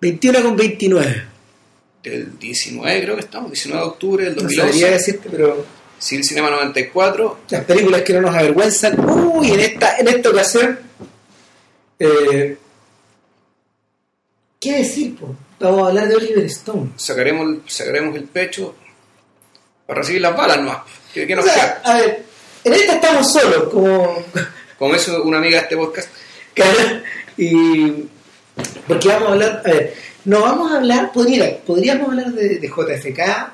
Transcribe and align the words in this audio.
21 0.00 0.42
con 0.42 0.56
29. 0.56 1.24
Del 2.02 2.38
19 2.38 3.02
creo 3.02 3.14
que 3.16 3.20
estamos, 3.22 3.50
19 3.50 3.80
de 3.82 3.88
octubre 3.88 4.24
del 4.24 4.36
No 4.36 4.42
2011. 4.42 4.72
sabría 4.72 4.90
decirte, 4.96 5.28
pero 5.30 5.66
Cine 5.98 6.22
Cinema 6.22 6.50
94. 6.50 7.40
las 7.48 7.64
películas 7.64 8.02
que 8.02 8.12
no 8.12 8.20
nos 8.22 8.34
avergüenzan. 8.36 8.98
Uy, 9.08 9.52
en 9.52 9.60
esta, 9.60 9.96
en 9.98 10.08
esta 10.08 10.30
ocasión. 10.30 10.78
eh, 11.98 12.56
¿Qué 14.60 14.78
decir? 14.78 15.16
po? 15.16 15.34
Vamos 15.60 15.82
a 15.82 15.86
hablar 15.88 16.08
de 16.08 16.16
Oliver 16.16 16.44
Stone. 16.46 16.90
Sacaremos, 16.96 17.58
sacaremos 17.66 18.14
el 18.16 18.24
pecho 18.24 18.74
para 19.86 20.00
recibir 20.00 20.20
las 20.22 20.36
balas 20.36 20.58
nomás. 20.58 20.78
¿Qué, 21.14 21.26
qué 21.26 21.32
O 21.34 21.36
nos 21.36 21.46
sea, 21.46 21.80
a 21.84 21.96
ver, 21.98 22.24
en 22.64 22.72
esta 22.72 22.94
estamos 22.94 23.32
solos, 23.32 23.68
como. 23.72 24.22
Como 24.78 24.94
eso 24.94 25.22
una 25.22 25.38
amiga 25.38 25.56
de 25.58 25.62
este 25.62 25.76
podcast. 25.76 26.08
Y 27.38 28.08
porque 28.86 29.08
vamos 29.08 29.28
a 29.28 29.32
hablar, 29.32 29.62
a 29.64 29.70
ver, 29.70 29.94
no 30.24 30.40
vamos 30.40 30.72
a 30.72 30.76
hablar, 30.78 31.12
podría, 31.12 31.58
podríamos 31.60 32.08
hablar 32.08 32.32
de, 32.32 32.58
de 32.58 32.68
JFK, 32.68 33.52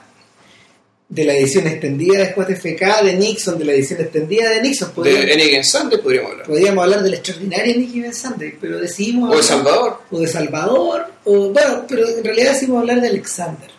de 1.08 1.24
la 1.26 1.34
edición 1.34 1.66
extendida 1.66 2.18
de 2.20 2.34
JFK, 2.34 3.02
de 3.04 3.14
Nixon, 3.16 3.58
de 3.58 3.64
la 3.66 3.72
edición 3.72 4.00
extendida 4.00 4.48
de 4.50 4.62
Nixon, 4.62 4.92
podríamos, 4.92 5.26
De 5.26 5.32
N. 5.56 5.64
Sanders 5.64 6.00
podríamos 6.02 6.30
hablar. 6.30 6.46
podríamos 6.46 6.84
hablar 6.84 7.02
de 7.02 7.10
la 7.10 7.16
extraordinaria 7.16 7.76
Nicky 7.76 8.00
Van 8.00 8.14
Sunday, 8.14 8.56
pero 8.58 8.78
decidimos 8.78 9.30
O 9.30 9.36
de 9.36 9.42
Salvador. 9.42 9.98
o 10.10 10.18
de 10.20 10.26
Salvador, 10.28 11.06
o 11.24 11.50
bueno, 11.50 11.84
pero 11.86 12.08
en 12.08 12.24
realidad 12.24 12.52
decidimos 12.52 12.80
hablar 12.80 13.00
de 13.02 13.08
Alexander. 13.08 13.70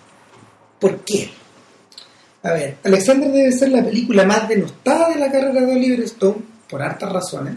¿Por 0.80 1.00
qué? 1.00 1.32
A 2.44 2.52
ver, 2.52 2.76
Alexander 2.84 3.32
debe 3.32 3.52
ser 3.52 3.70
la 3.70 3.84
película 3.84 4.26
más 4.26 4.48
denostada 4.48 5.10
de 5.10 5.16
la 5.20 5.32
carrera 5.32 5.62
de 5.62 5.72
Oliver 5.74 6.02
Stone, 6.02 6.38
por 6.70 6.84
hartas 6.84 7.12
razones, 7.12 7.56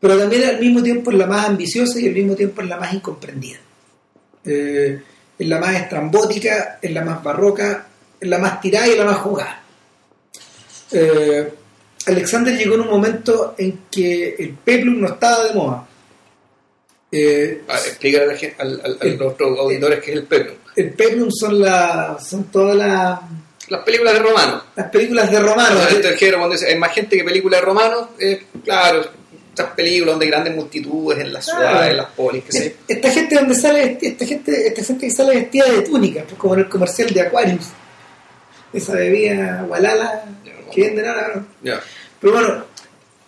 pero 0.00 0.18
también 0.18 0.44
al 0.44 0.60
mismo 0.60 0.82
tiempo 0.82 1.10
es 1.10 1.16
la 1.18 1.26
más 1.26 1.46
ambiciosa 1.48 1.98
y 2.00 2.06
al 2.08 2.14
mismo 2.14 2.34
tiempo 2.34 2.60
es 2.62 2.68
la 2.68 2.76
más 2.76 2.92
incomprendida. 2.94 3.58
Eh, 4.44 5.02
es 5.38 5.48
la 5.48 5.58
más 5.58 5.74
estrambótica, 5.76 6.78
es 6.80 6.90
la 6.92 7.02
más 7.02 7.22
barroca, 7.22 7.86
es 8.20 8.28
la 8.28 8.38
más 8.38 8.60
tirada 8.60 8.86
y 8.88 8.96
la 8.96 9.04
más 9.04 9.16
jugada. 9.18 9.62
Eh, 10.92 11.52
Alexander 12.06 12.56
llegó 12.56 12.74
en 12.74 12.82
un 12.82 12.88
momento 12.90 13.54
en 13.56 13.80
que 13.90 14.34
el 14.38 14.50
peplum 14.50 15.00
no 15.00 15.08
estaba 15.08 15.44
de 15.44 15.54
moda. 15.54 15.86
Eh, 17.10 17.62
Ah, 17.68 17.76
explícale 17.78 18.24
a, 18.24 18.26
la 18.28 18.36
gente- 18.36 18.56
al- 18.58 18.80
al- 18.84 18.98
a 19.00 19.04
El- 19.04 19.16
los 19.16 19.40
auditores 19.40 20.00
qué 20.02 20.10
es 20.12 20.16
el 20.18 20.24
peplum. 20.24 20.56
el 20.76 20.90
peplum 20.92 21.30
son, 21.30 21.60
la, 21.60 22.18
son 22.20 22.44
todas 22.44 22.76
las, 22.76 23.20
Las 23.68 23.82
películas 23.84 24.14
de 24.14 24.18
romanos. 24.20 24.62
las 24.76 24.90
películas 24.90 25.30
de 25.30 25.40
romanos. 25.40 25.82
O 25.98 26.02
sea, 26.02 26.12
género, 26.16 26.38
cuando 26.38 26.54
dice, 26.54 26.66
hay 26.68 26.78
más 26.78 26.92
gente 26.92 27.16
que 27.16 27.24
películas 27.24 27.60
de 27.60 27.66
romanos, 27.66 28.08
eh, 28.18 28.44
claro, 28.64 29.06
estas 29.54 29.70
películas 29.74 30.12
donde 30.14 30.24
hay 30.26 30.30
grandes 30.32 30.56
multitudes 30.56 31.18
en 31.20 31.32
las 31.32 31.44
Claro. 31.46 31.60
ciudades, 31.68 31.90
en 31.90 31.96
las 31.96 32.10
polis, 32.10 32.44
que 32.44 32.52
sé. 32.52 32.76
Esta 32.88 33.10
gente 33.10 33.34
donde 33.36 33.54
sale, 33.54 33.98
esta 34.00 34.26
gente, 34.26 34.66
esta 34.68 34.82
gente 34.84 35.06
que 35.06 35.12
sale 35.12 35.34
vestida 35.36 35.64
de 35.70 35.82
túnica, 35.82 36.22
pues 36.24 36.36
como 36.38 36.54
en 36.54 36.60
el 36.60 36.68
comercial 36.68 37.10
de 37.10 37.20
Aquarius. 37.20 37.68
Esa 38.72 38.94
bebida 38.94 39.64
Walala 39.68 40.24
que 40.72 40.80
venden 40.82 41.06
ahora. 41.06 41.44
Pero 42.20 42.32
bueno, 42.32 42.64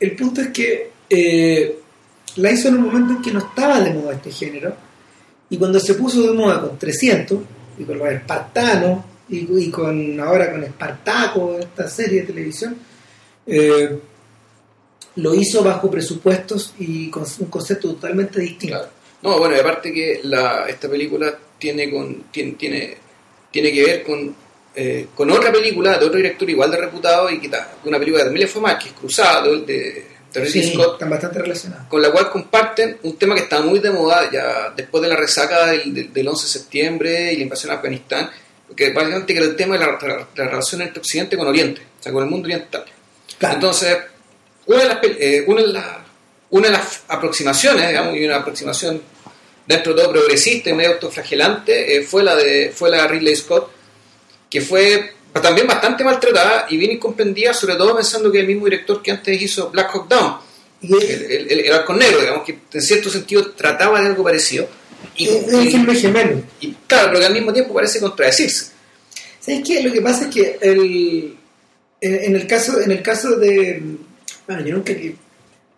el 0.01 0.17
punto 0.17 0.41
es 0.41 0.49
que 0.49 0.91
eh, 1.09 1.79
la 2.37 2.51
hizo 2.51 2.69
en 2.69 2.75
un 2.75 2.83
momento 2.87 3.13
en 3.15 3.23
que 3.23 3.31
no 3.31 3.39
estaba 3.39 3.81
de 3.81 3.95
moda 3.95 4.15
este 4.15 4.33
género. 4.33 4.75
Y 5.49 5.57
cuando 5.59 5.79
se 5.79 5.95
puso 5.95 6.23
de 6.23 6.33
moda 6.33 6.61
con 6.61 6.77
300, 6.77 7.39
y 7.79 7.85
con 7.85 7.99
los 7.99 8.09
espartanos, 8.09 9.05
y, 9.29 9.47
y 9.67 9.71
con 9.71 10.19
ahora 10.21 10.51
con 10.51 10.65
Espartaco, 10.65 11.57
esta 11.61 11.89
serie 11.89 12.23
de 12.23 12.27
televisión, 12.27 12.77
eh, 13.47 13.97
lo 15.17 15.35
hizo 15.35 15.63
bajo 15.65 15.91
presupuestos 15.91 16.75
y 16.79 17.09
con 17.11 17.25
un 17.41 17.47
concepto 17.49 17.89
totalmente 17.95 18.41
distinto. 18.41 18.77
Claro. 18.77 18.91
No, 19.23 19.39
bueno, 19.39 19.57
y 19.57 19.61
aparte 19.61 19.93
que 19.93 20.21
la, 20.25 20.67
esta 20.69 20.89
película 20.89 21.37
tiene, 21.59 21.91
con, 21.91 22.25
tiene, 22.31 22.53
tiene, 22.53 22.97
tiene 23.51 23.73
que 23.73 23.83
ver 23.85 24.03
con, 24.05 24.35
eh, 24.75 25.07
con 25.15 25.31
otra 25.31 25.51
película 25.51 25.99
de 25.99 26.05
otro 26.05 26.19
director 26.19 26.49
igual 26.49 26.71
de 26.71 26.77
reputado 26.77 27.31
y 27.31 27.41
que 27.41 27.51
una 27.85 27.99
película 27.99 28.23
que 28.23 28.29
también 28.29 28.47
le 28.47 28.53
fue 28.53 28.61
mal, 28.63 28.79
que 28.79 28.89
es 28.89 28.93
Cruzado, 28.95 29.57
de, 29.61 30.07
de 30.33 30.47
Sí, 30.51 30.71
Scott, 30.75 30.93
están 30.95 31.09
bastante 31.09 31.39
relacionados. 31.39 31.87
con 31.89 32.03
la 32.03 32.11
cual 32.13 32.29
comparten 32.31 32.99
un 33.05 33.17
tema 33.17 33.35
que 33.35 33.41
está 33.43 33.63
muy 33.63 33.79
de 33.79 33.91
moda 33.91 34.31
ya 34.31 34.71
después 34.77 35.03
de 35.03 35.09
la 35.09 35.17
resaca 35.17 35.67
del, 35.69 35.95
del, 35.95 36.13
del 36.13 36.29
11 36.29 36.45
de 36.45 36.49
septiembre 36.51 37.33
y 37.33 37.37
la 37.39 37.43
invasión 37.45 37.73
a 37.73 37.77
Afganistán, 37.77 38.29
que 38.77 38.91
básicamente 38.93 39.35
era 39.35 39.47
el 39.47 39.57
tema 39.57 39.79
de 39.79 39.87
la, 39.87 39.93
la- 40.01 40.29
la 40.37 40.45
relación 40.51 40.83
entre 40.83 41.01
Occidente 41.01 41.39
con 41.39 41.47
Oriente, 41.49 41.81
o 41.99 42.03
sea, 42.03 42.13
con 42.13 42.23
el 42.23 42.29
mundo 42.29 42.45
oriental. 42.47 42.85
Claro. 43.39 43.55
Entonces, 43.55 43.97
una 44.67 44.79
de 44.83 44.89
las, 44.89 44.99
eh, 45.05 45.45
una 45.47 45.63
de 45.63 45.69
las, 45.69 45.85
una 46.51 46.67
de 46.69 46.73
las 46.73 47.01
aproximaciones, 47.09 47.89
digamos, 47.89 48.17
y 48.17 48.25
una 48.25 48.37
aproximación 48.37 49.01
dentro 49.67 49.95
de 49.95 50.03
todo 50.03 50.13
progresista 50.13 50.71
y 50.71 50.75
medio 50.75 50.93
autoflagelante, 50.93 51.97
eh, 51.97 52.03
fue, 52.03 52.23
la 52.23 52.37
de, 52.37 52.73
fue 52.75 52.91
la 52.91 53.03
de 53.03 53.09
Ridley 53.09 53.35
Scott, 53.37 53.71
que 54.49 54.61
fue 54.61 55.13
también 55.43 55.67
bastante 55.67 56.03
maltratada 56.05 56.67
y 56.71 56.77
bien 56.77 56.93
incomprendida, 56.93 57.53
sobre 57.53 57.75
todo 57.77 57.95
pensando 57.95 58.31
que 58.33 58.41
el 58.41 58.47
mismo 58.47 58.65
director 58.65 59.03
que 59.03 59.11
antes 59.11 59.43
hizo 59.43 59.71
Black 59.71 59.91
Hawk 59.95 60.09
Down, 60.09 60.37
el, 60.83 60.95
el, 61.03 61.51
el- 61.51 61.61
el 61.67 61.73
halcón 61.73 61.99
negro, 61.99 62.21
digamos, 62.21 62.45
que 62.45 62.59
en 62.73 62.83
cierto 62.83 63.11
sentido 63.11 63.51
trataba 63.53 64.01
de 64.01 64.07
algo 64.07 64.23
parecido. 64.25 64.69
Y, 65.17 65.27
es 65.29 65.75
un 65.75 65.95
gemelo. 65.95 66.43
y 66.61 66.73
claro, 66.87 67.09
pero 67.09 67.21
que 67.21 67.27
al 67.27 67.33
mismo 67.35 67.53
tiempo 67.53 67.75
parece 67.75 68.01
contradecirse. 68.01 68.67
¿Sabes 69.41 69.63
qué? 69.67 69.83
Lo 69.83 69.93
que 69.93 70.01
pasa 70.01 70.25
es 70.25 70.35
que 70.35 70.59
el, 70.61 71.37
en 72.01 72.35
el 72.37 72.47
caso 72.47 72.81
en 72.81 72.91
el 72.93 73.03
caso 73.03 73.37
de... 73.37 73.83
Bueno, 74.47 74.63
yo 74.63 74.75
nunca... 74.75 74.95
Que, 74.95 75.17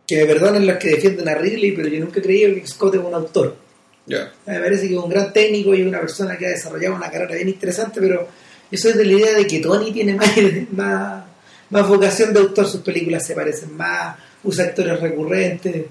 que 0.07 0.17
me 0.17 0.25
perdonen 0.25 0.67
los 0.67 0.79
que 0.79 0.89
defienden 0.89 1.29
a 1.29 1.35
Ridley, 1.35 1.73
pero 1.73 1.89
yo 1.89 2.01
nunca 2.01 2.23
creí 2.23 2.61
que 2.61 2.67
Scott 2.67 2.95
es 2.95 3.01
un 3.01 3.13
autor. 3.13 3.57
Ya. 4.07 4.33
Me 4.47 4.59
parece 4.59 4.89
que 4.89 4.95
es 4.95 5.01
un 5.01 5.11
gran 5.11 5.35
técnico 5.35 5.75
y 5.75 5.83
una 5.83 6.01
persona 6.01 6.39
que 6.39 6.47
ha 6.47 6.51
desarrollado 6.51 6.97
una 6.97 7.11
carrera 7.11 7.35
bien 7.35 7.51
interesante, 7.51 8.01
pero 8.01 8.27
eso 8.71 8.89
es 8.89 8.97
de 8.97 9.05
la 9.05 9.13
idea 9.13 9.35
de 9.35 9.47
que 9.47 9.59
Tony 9.59 9.93
tiene 9.93 10.15
más, 10.15 10.31
más, 10.73 11.25
más 11.69 11.89
vocación 11.89 12.33
de 12.33 12.41
autor, 12.41 12.67
sus 12.67 12.81
películas 12.81 13.27
se 13.27 13.35
parecen 13.35 13.77
más, 13.77 14.17
usa 14.45 14.65
actores 14.65 14.99
recurrentes, 14.99 15.85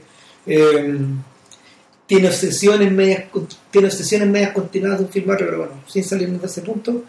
eh, 0.47 0.97
tiene 2.07 2.27
obsesiones 2.29 2.91
medias 2.91 3.25
tiene 3.69 3.87
obsesiones 3.87 4.29
medias 4.29 4.51
continuadas 4.51 4.99
de 4.99 5.05
un 5.05 5.11
film 5.11 5.29
otro, 5.29 5.45
pero 5.45 5.57
bueno, 5.59 5.83
sin 5.85 6.03
salirnos 6.03 6.41
de 6.41 6.47
ese 6.47 6.61
punto. 6.61 7.03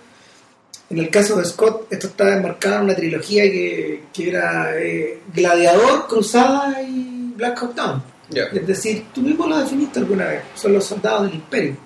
En 0.90 0.98
el 0.98 1.10
caso 1.10 1.36
de 1.36 1.44
Scott, 1.44 1.86
esto 1.90 2.06
estaba 2.06 2.34
enmarcado 2.34 2.76
en 2.76 2.82
una 2.84 2.96
trilogía 2.96 3.42
que, 3.42 4.04
que 4.12 4.28
era 4.30 4.78
eh, 4.78 5.20
Gladiador, 5.34 6.06
Cruzada 6.08 6.82
y 6.82 7.32
Black 7.36 7.62
Hawk 7.62 7.74
Down. 7.74 8.02
Es 8.30 8.66
decir, 8.66 9.06
tú 9.14 9.22
mismo 9.22 9.46
lo 9.46 9.58
definiste 9.58 9.98
alguna 9.98 10.26
vez, 10.26 10.42
son 10.54 10.72
los 10.72 10.84
soldados 10.84 11.24
del 11.26 11.34
imperio. 11.34 11.76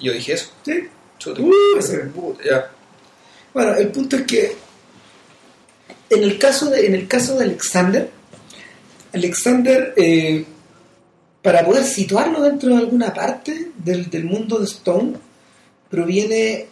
Yo 0.00 0.12
dije 0.12 0.32
eso. 0.32 0.50
¿Sí? 0.64 0.88
Uh, 1.26 1.78
ese-. 1.78 2.10
Bueno, 3.52 3.74
el 3.76 3.88
punto 3.88 4.16
es 4.16 4.22
que 4.22 4.56
en 6.10 6.22
el 6.22 6.38
caso 6.38 6.70
de, 6.70 6.86
en 6.86 6.94
el 6.94 7.08
caso 7.08 7.36
de 7.36 7.44
Alexander, 7.44 8.10
Alexander, 9.12 9.94
eh, 9.96 10.44
para 11.42 11.64
poder 11.64 11.84
situarlo 11.84 12.42
dentro 12.42 12.70
de 12.70 12.76
alguna 12.76 13.12
parte 13.12 13.70
del, 13.76 14.10
del 14.10 14.24
mundo 14.24 14.58
de 14.58 14.64
Stone, 14.64 15.14
proviene, 15.90 16.66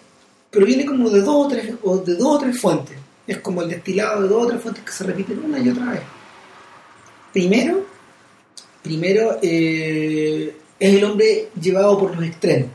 proviene 0.52 0.84
como 0.86 1.10
de 1.10 1.20
dos 1.22 1.46
o 1.46 1.48
tres, 1.48 1.74
o 1.82 1.96
de 1.98 2.14
dos 2.14 2.36
o 2.36 2.38
tres 2.38 2.60
fuentes. 2.60 2.96
Es 3.26 3.38
como 3.38 3.62
el 3.62 3.70
destilado 3.70 4.22
de 4.22 4.28
dos 4.28 4.44
o 4.44 4.46
tres 4.48 4.60
fuentes 4.62 4.84
que 4.84 4.92
se 4.92 5.04
repiten 5.04 5.42
una 5.44 5.58
y 5.58 5.68
otra 5.70 5.90
vez. 5.92 6.00
Primero, 7.32 7.86
primero 8.82 9.38
eh, 9.42 10.54
es 10.78 10.94
el 10.94 11.04
hombre 11.04 11.48
llevado 11.60 11.98
por 11.98 12.14
los 12.14 12.24
extremos 12.24 12.68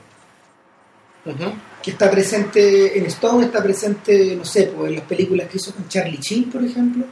que 1.84 1.92
está 1.92 2.10
presente 2.10 2.98
en 2.98 3.06
Stone, 3.08 3.46
está 3.46 3.62
presente, 3.62 4.36
no 4.36 4.46
sé, 4.46 4.72
pues, 4.76 4.90
en 4.90 4.96
las 4.96 5.06
películas 5.06 5.48
que 5.50 5.58
hizo 5.58 5.74
con 5.74 5.88
Charlie 5.90 6.18
Sheen, 6.18 6.50
por 6.50 6.64
ejemplo, 6.64 7.06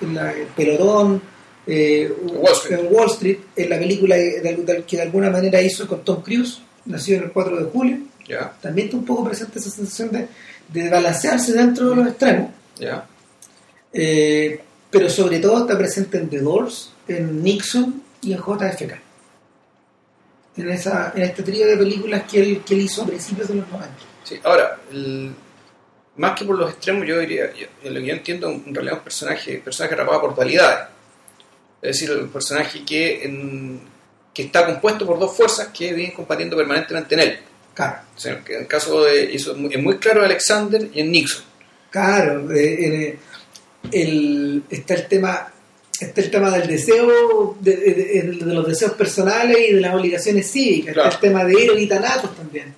en, 0.00 0.14
la, 0.14 0.32
el 0.32 0.46
Pelotón, 0.48 1.20
eh, 1.66 2.12
Wall 2.22 2.52
Street. 2.54 2.80
en 2.80 2.94
Wall 2.94 3.06
Street, 3.10 3.38
en 3.54 3.70
la 3.70 3.78
película 3.78 4.16
de- 4.16 4.40
de- 4.40 4.56
de- 4.56 4.84
que 4.84 4.96
de 4.96 5.02
alguna 5.02 5.30
manera 5.30 5.60
hizo 5.60 5.86
con 5.86 6.02
Tom 6.02 6.22
Cruise, 6.22 6.60
nacido 6.86 7.18
en 7.18 7.24
el 7.24 7.32
4 7.32 7.56
de 7.58 7.64
julio, 7.70 7.98
También 8.60 8.86
está 8.88 8.96
un 8.98 9.04
poco 9.04 9.24
presente 9.24 9.58
esa 9.58 9.70
sensación 9.70 10.10
de, 10.10 10.28
de 10.68 10.90
balancearse 10.90 11.52
dentro 11.52 11.90
de 11.90 11.96
los 11.96 12.06
extremos, 12.08 12.50
eh, 13.92 14.60
pero 14.90 15.08
sobre 15.10 15.38
todo 15.38 15.62
está 15.62 15.76
presente 15.78 16.18
en 16.18 16.28
The 16.28 16.40
Doors, 16.40 16.92
en 17.08 17.42
Nixon 17.42 18.02
y 18.22 18.32
en 18.32 18.38
JFK. 18.38 18.92
En, 20.56 20.70
esa, 20.70 21.12
en 21.14 21.22
este 21.22 21.42
trío 21.42 21.66
de 21.66 21.76
películas 21.76 22.22
que 22.30 22.40
él, 22.40 22.62
que 22.64 22.74
él 22.74 22.80
hizo 22.82 23.02
a 23.02 23.06
principios 23.06 23.48
de 23.48 23.56
los 23.56 23.68
90. 23.68 23.94
Sí, 24.24 24.40
ahora, 24.42 24.78
el- 24.90 25.34
más 26.16 26.32
que 26.38 26.46
por 26.46 26.58
los 26.58 26.70
extremos, 26.70 27.06
yo 27.06 27.18
diría, 27.20 27.52
yo- 27.54 27.66
en 27.82 27.92
lo 27.94 28.00
que 28.00 28.06
yo 28.06 28.14
entiendo, 28.14 28.50
en 28.50 28.74
realidad 28.74 28.94
es 28.94 28.98
un 29.00 29.04
personaje, 29.04 29.58
personaje 29.58 29.94
atrapado 29.94 30.20
por 30.22 30.34
dualidades. 30.34 30.88
Es 31.82 32.00
decir, 32.00 32.10
un 32.16 32.28
personaje 32.30 32.82
que, 32.86 33.22
en- 33.24 33.80
que 34.32 34.44
está 34.44 34.64
compuesto 34.64 35.04
por 35.06 35.18
dos 35.18 35.36
fuerzas 35.36 35.68
que 35.68 35.92
vienen 35.92 36.14
combatiendo 36.16 36.56
permanentemente 36.56 37.14
en 37.14 37.20
él. 37.20 37.38
Claro, 37.76 37.98
O 38.16 38.18
sea, 38.18 38.42
en 38.48 38.60
el 38.62 38.66
caso 38.66 39.04
de, 39.04 39.34
es 39.34 39.46
muy, 39.54 39.98
claro 39.98 40.24
Alexander 40.24 40.88
y 40.92 41.00
en 41.00 41.12
Nixon. 41.12 41.44
claro. 41.90 42.50
eh, 42.52 43.18
el- 43.92 44.62
está 44.70 44.94
el 44.94 45.06
tema. 45.06 45.52
está 46.00 46.20
el 46.20 46.30
tema 46.30 46.50
del 46.50 46.66
deseo, 46.68 47.56
de, 47.60 47.74
de- 47.76 48.22
de- 48.22 48.54
los 48.54 48.66
deseos 48.66 48.92
personales 48.92 49.56
y 49.70 49.72
de 49.74 49.80
las 49.80 49.94
obligaciones 49.94 50.50
cívicas. 50.50 50.92
Claro. 50.94 51.08
Está 51.10 51.26
el 51.26 51.32
tema 51.32 51.44
de 51.44 51.52
héroes 51.64 51.82
y 51.82 51.86
tanatos 51.86 52.34
también. 52.36 52.74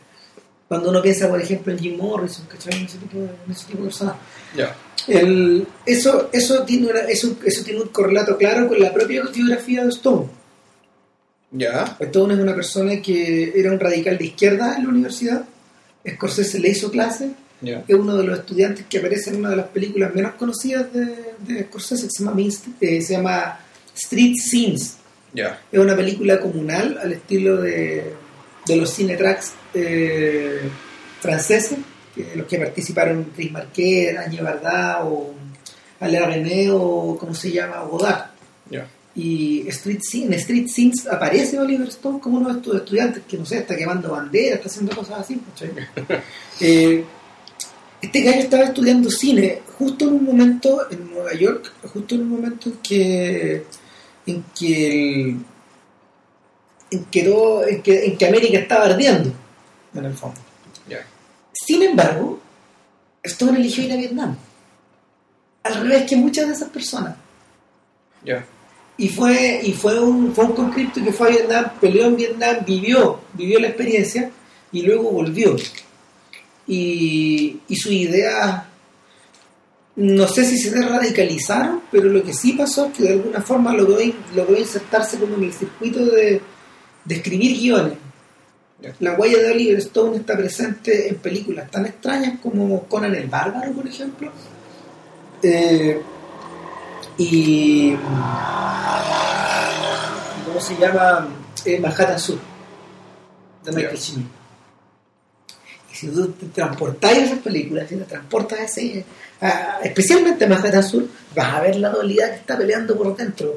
Cuando 0.68 0.90
uno 0.90 1.00
piensa, 1.02 1.28
por 1.28 1.40
ejemplo, 1.40 1.72
en 1.72 1.78
Jim 1.78 1.96
Morrison, 1.96 2.46
¿cachai? 2.46 2.78
En 2.78 2.84
ese 2.86 2.98
tipo 2.98 3.18
de, 3.20 3.28
ese 3.50 3.66
tipo 3.66 3.78
de 3.78 3.84
personas. 3.88 4.14
Ya. 4.56 4.76
El- 5.08 5.66
eso, 5.86 6.28
eso, 6.32 6.62
tiene 6.64 6.88
una- 6.90 7.00
eso, 7.08 7.36
eso 7.44 7.64
tiene 7.64 7.80
un 7.80 7.88
correlato 7.88 8.36
claro 8.36 8.68
con 8.68 8.78
la 8.80 8.92
propia 8.92 9.22
biografía 9.24 9.82
de 9.84 9.88
Stone. 9.90 10.26
Ya. 11.50 11.96
Stone 11.98 12.34
es 12.34 12.40
una 12.40 12.54
persona 12.54 13.00
que 13.00 13.52
era 13.54 13.72
un 13.72 13.80
radical 13.80 14.18
de 14.18 14.26
izquierda 14.26 14.76
en 14.76 14.84
la 14.84 14.88
universidad. 14.90 15.44
Scorsese 16.06 16.58
le 16.58 16.70
hizo 16.70 16.90
clase. 16.90 17.30
Ya. 17.60 17.84
Es 17.88 17.94
uno 17.94 18.16
de 18.16 18.24
los 18.24 18.38
estudiantes 18.38 18.86
que 18.88 18.98
aparece 18.98 19.30
en 19.30 19.36
una 19.36 19.50
de 19.50 19.56
las 19.56 19.66
películas 19.66 20.14
menos 20.14 20.34
conocidas 20.34 20.92
de, 20.92 21.34
de 21.40 21.64
Scorsese, 21.64 22.06
que 22.06 22.10
se 22.10 22.24
llama, 22.24 22.40
eh, 22.80 23.02
se 23.02 23.12
llama 23.14 23.60
Street 23.94 24.34
Scenes. 24.36 24.96
Ya. 25.32 25.60
Es 25.70 25.78
una 25.78 25.96
película 25.96 26.40
comunal 26.40 26.98
al 27.02 27.12
estilo 27.12 27.56
de, 27.56 28.12
de 28.66 28.76
los 28.76 28.94
cinetracks 28.94 29.52
eh, 29.74 30.60
franceses, 31.20 31.78
que 32.14 32.36
los 32.36 32.46
que 32.46 32.58
participaron 32.58 33.32
Chris 33.34 33.50
Marquet, 33.50 34.16
Añe 34.16 34.40
Bardá 34.40 35.04
o 35.04 35.34
Alain 36.00 36.24
René 36.24 36.70
o 36.70 37.16
¿cómo 37.18 37.34
se 37.34 37.50
llama? 37.50 37.80
Godard. 37.82 38.37
Y 39.20 39.66
Street 39.68 39.98
Scene- 40.00 40.26
en 40.26 40.34
Street 40.34 40.68
Scenes 40.68 41.06
aparece 41.08 41.58
Oliver 41.58 41.88
Stone 41.88 42.20
como 42.20 42.36
uno 42.38 42.50
de 42.52 42.58
estos 42.60 42.76
estudiantes 42.76 43.24
que 43.28 43.36
no 43.36 43.44
sé, 43.44 43.58
está 43.58 43.74
quemando 43.76 44.12
banderas, 44.12 44.58
está 44.58 44.68
haciendo 44.68 44.94
cosas 44.96 45.20
así. 45.20 45.40
Eh, 46.60 47.04
este 48.00 48.22
gallo 48.22 48.38
estaba 48.40 48.64
estudiando 48.64 49.10
cine 49.10 49.60
justo 49.78 50.06
en 50.06 50.14
un 50.14 50.24
momento 50.24 50.88
en 50.90 51.10
Nueva 51.10 51.34
York, 51.34 51.72
justo 51.92 52.14
en 52.14 52.20
un 52.22 52.28
momento 52.30 52.68
en 52.70 52.76
que 52.78 53.64
en 54.26 54.44
que 54.56 55.22
el- 55.22 55.36
en 56.90 57.04
que, 57.06 57.22
todo- 57.24 57.66
en 57.66 57.82
que, 57.82 58.04
en 58.06 58.16
que 58.16 58.26
América 58.26 58.58
estaba 58.58 58.84
ardiendo 58.86 59.32
en 59.94 60.04
el 60.04 60.14
fondo. 60.14 60.40
Sin 61.52 61.82
embargo, 61.82 62.38
Stone 63.22 63.58
eligió 63.58 63.82
ir 63.84 63.92
a 63.92 63.96
Vietnam. 63.96 64.36
Al 65.64 65.74
revés 65.82 66.08
que 66.08 66.16
muchas 66.16 66.46
de 66.46 66.54
esas 66.54 66.68
personas. 66.70 67.16
Ya. 68.24 68.44
Y 68.98 69.08
fue, 69.08 69.60
y 69.62 69.72
fue 69.72 70.00
un, 70.00 70.34
fue 70.34 70.44
un 70.44 70.52
conscripto 70.52 71.02
que 71.02 71.12
fue 71.12 71.28
a 71.28 71.30
Vietnam, 71.30 71.66
peleó 71.80 72.06
en 72.06 72.16
Vietnam, 72.16 72.56
vivió, 72.66 73.20
vivió 73.32 73.60
la 73.60 73.68
experiencia 73.68 74.30
y 74.72 74.82
luego 74.82 75.10
volvió. 75.12 75.54
Y, 76.66 77.60
y 77.68 77.76
sus 77.76 77.92
ideas, 77.92 78.64
no 79.94 80.26
sé 80.26 80.44
si 80.44 80.58
se 80.58 80.82
radicalizaron, 80.82 81.82
pero 81.92 82.08
lo 82.08 82.24
que 82.24 82.34
sí 82.34 82.54
pasó 82.54 82.86
es 82.86 82.92
que 82.92 83.04
de 83.04 83.12
alguna 83.12 83.40
forma 83.40 83.72
logró, 83.72 83.98
logró 84.34 84.58
insertarse 84.58 85.16
como 85.18 85.36
en 85.36 85.44
el 85.44 85.52
circuito 85.52 86.04
de, 86.04 86.40
de 87.04 87.14
escribir 87.14 87.56
guiones. 87.56 87.94
La 89.00 89.14
huella 89.14 89.38
de 89.38 89.50
Oliver 89.52 89.78
Stone 89.78 90.18
está 90.18 90.36
presente 90.36 91.08
en 91.08 91.16
películas 91.16 91.70
tan 91.70 91.86
extrañas 91.86 92.38
como 92.40 92.84
Conan 92.84 93.14
el 93.14 93.28
Bárbaro, 93.28 93.72
por 93.72 93.86
ejemplo. 93.86 94.30
Eh, 95.42 96.00
y 97.18 97.94
¿cómo 100.46 100.60
se 100.60 100.76
llama? 100.76 101.28
Eh, 101.64 101.78
Manhattan 101.80 102.18
Sur 102.18 102.38
de 103.64 103.72
Michael. 103.72 103.98
Cimino. 103.98 104.28
y 105.92 105.94
si 105.94 106.08
tú 106.08 106.28
te 106.32 106.46
transportas 106.46 107.10
a 107.12 107.16
esas 107.18 107.38
películas 107.40 107.88
si 107.88 107.96
te 107.96 108.04
transportas 108.04 108.60
a 108.60 108.64
ese 108.64 109.04
a- 109.40 109.80
especialmente 109.82 110.44
a 110.44 110.48
Manhattan 110.48 110.82
Sur 110.84 111.06
vas 111.34 111.54
a 111.54 111.60
ver 111.60 111.76
la 111.76 111.90
dualidad 111.90 112.30
que 112.30 112.36
está 112.36 112.56
peleando 112.56 112.96
por 112.96 113.14
dentro 113.16 113.50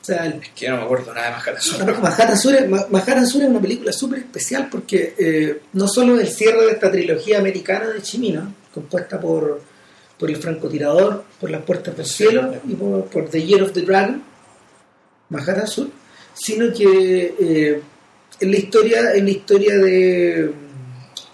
o 0.00 0.04
sea 0.04 0.24
el- 0.26 0.34
Es 0.40 0.50
que 0.50 0.66
yo 0.66 0.70
no 0.72 0.76
me 0.78 0.82
acuerdo 0.84 1.12
nada 1.12 1.26
de 1.26 1.32
Manhattan 1.32 1.60
Sur. 1.62 1.84
bueno, 1.84 2.00
Manhattan 2.00 2.38
Sur, 2.38 2.54
es, 2.54 2.68
Ma- 2.68 2.86
Manhattan 2.90 3.26
Sur 3.26 3.42
es 3.42 3.48
una 3.48 3.60
película 3.60 3.92
súper 3.92 4.20
especial 4.20 4.68
porque 4.70 5.14
eh, 5.18 5.62
no 5.72 5.88
solo 5.88 6.18
el 6.20 6.28
cierre 6.28 6.64
de 6.66 6.72
esta 6.72 6.90
trilogía 6.90 7.38
americana 7.38 7.88
de 7.88 8.00
Chimino, 8.02 8.54
compuesta 8.72 9.20
por, 9.20 9.60
por 10.18 10.30
El 10.30 10.36
francotirador, 10.36 11.24
por 11.40 11.50
Las 11.50 11.62
Puertas 11.62 11.96
del 11.96 12.06
Cielo 12.06 12.54
y 12.66 12.74
por, 12.74 13.04
por 13.06 13.28
The 13.28 13.42
Year 13.42 13.62
of 13.62 13.72
the 13.72 13.82
Dragon, 13.82 14.22
Manhattan 15.30 15.66
Sur, 15.66 15.88
sino 16.34 16.72
que 16.72 17.34
eh, 17.38 17.82
es, 18.40 18.48
la 18.48 18.56
historia, 18.56 19.12
es 19.12 19.22
la 19.22 19.30
historia 19.30 19.76
de 19.76 20.52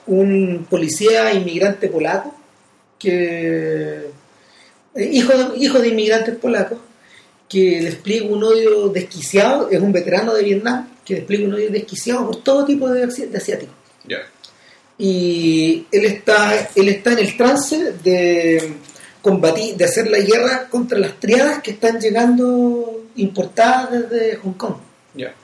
un 0.06 0.66
policía 0.68 1.32
inmigrante 1.32 1.88
polaco 1.88 2.34
que 2.98 4.06
eh, 4.94 5.10
hijo 5.12 5.32
de, 5.36 5.58
hijo 5.58 5.78
de 5.78 5.88
inmigrantes 5.88 6.36
polacos 6.36 6.78
que 7.48 7.82
despliega 7.82 8.26
un 8.26 8.42
odio 8.42 8.88
desquiciado, 8.88 9.68
es 9.70 9.80
un 9.80 9.92
veterano 9.92 10.34
de 10.34 10.42
Vietnam, 10.42 10.88
que 11.04 11.16
despliega 11.16 11.46
un 11.46 11.54
odio 11.54 11.70
desquiciado 11.70 12.26
por 12.26 12.42
todo 12.42 12.64
tipo 12.64 12.88
de, 12.88 13.06
de 13.06 13.36
asiáticos. 13.36 13.74
Y 14.96 15.86
él 15.90 16.04
está, 16.04 16.68
él 16.74 16.88
está 16.88 17.12
en 17.12 17.18
el 17.18 17.36
trance 17.36 17.94
de 18.02 18.76
combatir, 19.20 19.76
de 19.76 19.84
hacer 19.84 20.06
la 20.08 20.18
guerra 20.18 20.68
contra 20.68 20.98
las 20.98 21.18
triadas 21.18 21.60
que 21.62 21.72
están 21.72 21.98
llegando 21.98 23.04
importadas 23.16 23.90
desde 23.90 24.36
Hong 24.36 24.52
Kong. 24.52 24.76
Ya. 25.14 25.34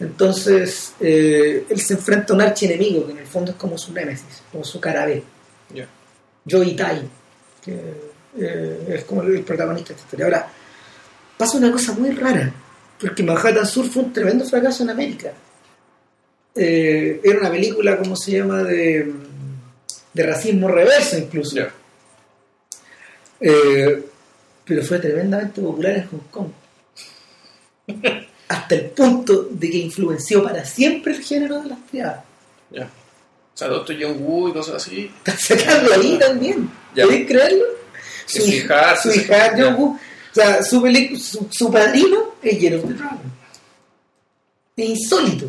Entonces, 0.00 0.94
eh, 1.00 1.66
él 1.68 1.80
se 1.80 1.94
enfrenta 1.94 2.32
a 2.32 2.36
un 2.36 2.42
archienemigo, 2.42 3.06
que 3.06 3.12
en 3.12 3.18
el 3.18 3.26
fondo 3.26 3.52
es 3.52 3.56
como 3.56 3.78
su 3.78 3.92
némesis, 3.92 4.42
como 4.50 4.64
su 4.64 4.80
cara 4.80 5.06
B. 5.06 5.22
Joey 6.46 6.76
Tai, 6.76 7.02
que 7.64 7.72
eh, 8.38 8.86
es 8.88 9.04
como 9.04 9.22
el 9.22 9.42
protagonista 9.42 9.88
de 9.88 9.94
esta 9.94 10.06
historia. 10.06 10.26
Ahora, 10.26 10.48
pasa 11.38 11.56
una 11.56 11.72
cosa 11.72 11.92
muy 11.92 12.10
rara, 12.10 12.52
porque 13.00 13.22
Manhattan 13.22 13.66
Sur 13.66 13.88
fue 13.88 14.02
un 14.02 14.12
tremendo 14.12 14.44
fracaso 14.44 14.82
en 14.82 14.90
América. 14.90 15.32
Eh, 16.56 17.20
era 17.24 17.40
una 17.40 17.50
película, 17.50 17.96
¿cómo 17.98 18.14
se 18.16 18.32
llama?, 18.32 18.62
de, 18.62 19.12
de 20.12 20.22
racismo 20.22 20.68
reverso 20.68 21.18
incluso. 21.18 21.56
Eh, 23.40 24.04
pero 24.64 24.82
fue 24.82 24.98
tremendamente 24.98 25.60
popular 25.60 25.96
en 25.96 26.06
Hong 26.08 26.28
Kong. 26.30 26.48
Hasta 28.48 28.74
el 28.74 28.84
punto 28.90 29.48
de 29.50 29.70
que 29.70 29.78
influenció 29.78 30.42
para 30.42 30.64
siempre 30.64 31.14
el 31.14 31.22
género 31.22 31.62
de 31.62 31.68
las 31.70 31.86
triadas. 31.86 32.24
Ya. 32.70 32.84
O 32.84 33.56
sea, 33.56 33.68
Doctor 33.68 33.96
John 34.00 34.16
Woo 34.20 34.48
y 34.48 34.52
cosas 34.52 34.76
así. 34.76 35.10
Está 35.24 35.36
sacando 35.38 35.92
ahí 35.94 36.18
también. 36.18 36.70
Ya. 36.94 37.04
¿Podéis 37.04 37.26
creerlo? 37.26 37.64
Su 38.26 38.42
hija- 38.42 38.96
su 38.96 39.10
hija. 39.12 39.52
John 39.56 39.74
Woo. 39.76 39.94
O 39.96 40.34
sea, 40.34 40.62
su, 40.62 40.80
su, 41.20 41.46
su 41.50 41.70
padrino 41.72 42.34
es 42.42 42.58
Year 42.58 42.74
of 42.76 42.86
the 42.88 42.94
Dragon. 42.94 43.32
Es 44.76 44.88
insólito. 44.88 45.46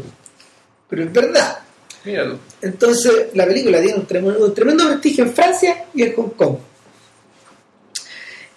Pero 0.96 1.08
es 1.08 1.14
verdad. 1.14 1.58
Mira 2.06 2.30
tú. 2.30 2.38
Entonces, 2.62 3.14
la 3.34 3.46
película 3.46 3.82
tiene 3.82 3.98
un 3.98 4.06
tremendo, 4.06 4.46
un 4.46 4.54
tremendo 4.54 4.88
prestigio 4.88 5.26
en 5.26 5.34
Francia 5.34 5.86
y 5.94 6.04
en 6.04 6.14
Hong 6.16 6.30
Kong. 6.30 6.56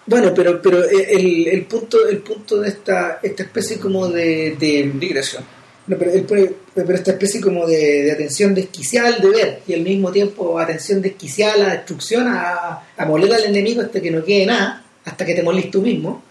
Bueno, 0.05 0.33
pero, 0.33 0.61
pero 0.61 0.83
el, 0.89 1.47
el 1.47 1.65
punto, 1.65 2.07
el 2.07 2.19
punto 2.19 2.59
de 2.61 2.69
esta, 2.69 3.19
esta 3.21 3.43
especie 3.43 3.77
como 3.79 4.07
de, 4.07 4.55
de- 4.59 4.91
Digresión. 4.95 5.43
no, 5.87 5.97
pero, 5.97 6.11
el- 6.11 6.55
pero 6.73 6.93
esta 6.95 7.11
especie 7.11 7.39
como 7.41 7.67
de, 7.67 8.03
de 8.03 8.11
atención 8.13 8.55
desquiciada 8.55 9.09
al 9.09 9.21
deber 9.21 9.61
y 9.67 9.73
al 9.73 9.81
mismo 9.81 10.11
tiempo 10.11 10.57
atención 10.57 11.01
desquiciada 11.01 11.53
a 11.53 11.57
la 11.57 11.73
destrucción, 11.75 12.27
a, 12.27 12.83
a 12.97 13.05
moler 13.05 13.33
al 13.33 13.43
enemigo 13.45 13.81
hasta 13.81 14.01
que 14.01 14.09
no 14.09 14.23
quede 14.23 14.45
nada, 14.47 14.83
hasta 15.05 15.25
que 15.25 15.35
te 15.35 15.43
molís 15.43 15.69
tú 15.69 15.81
mismo, 15.81 16.23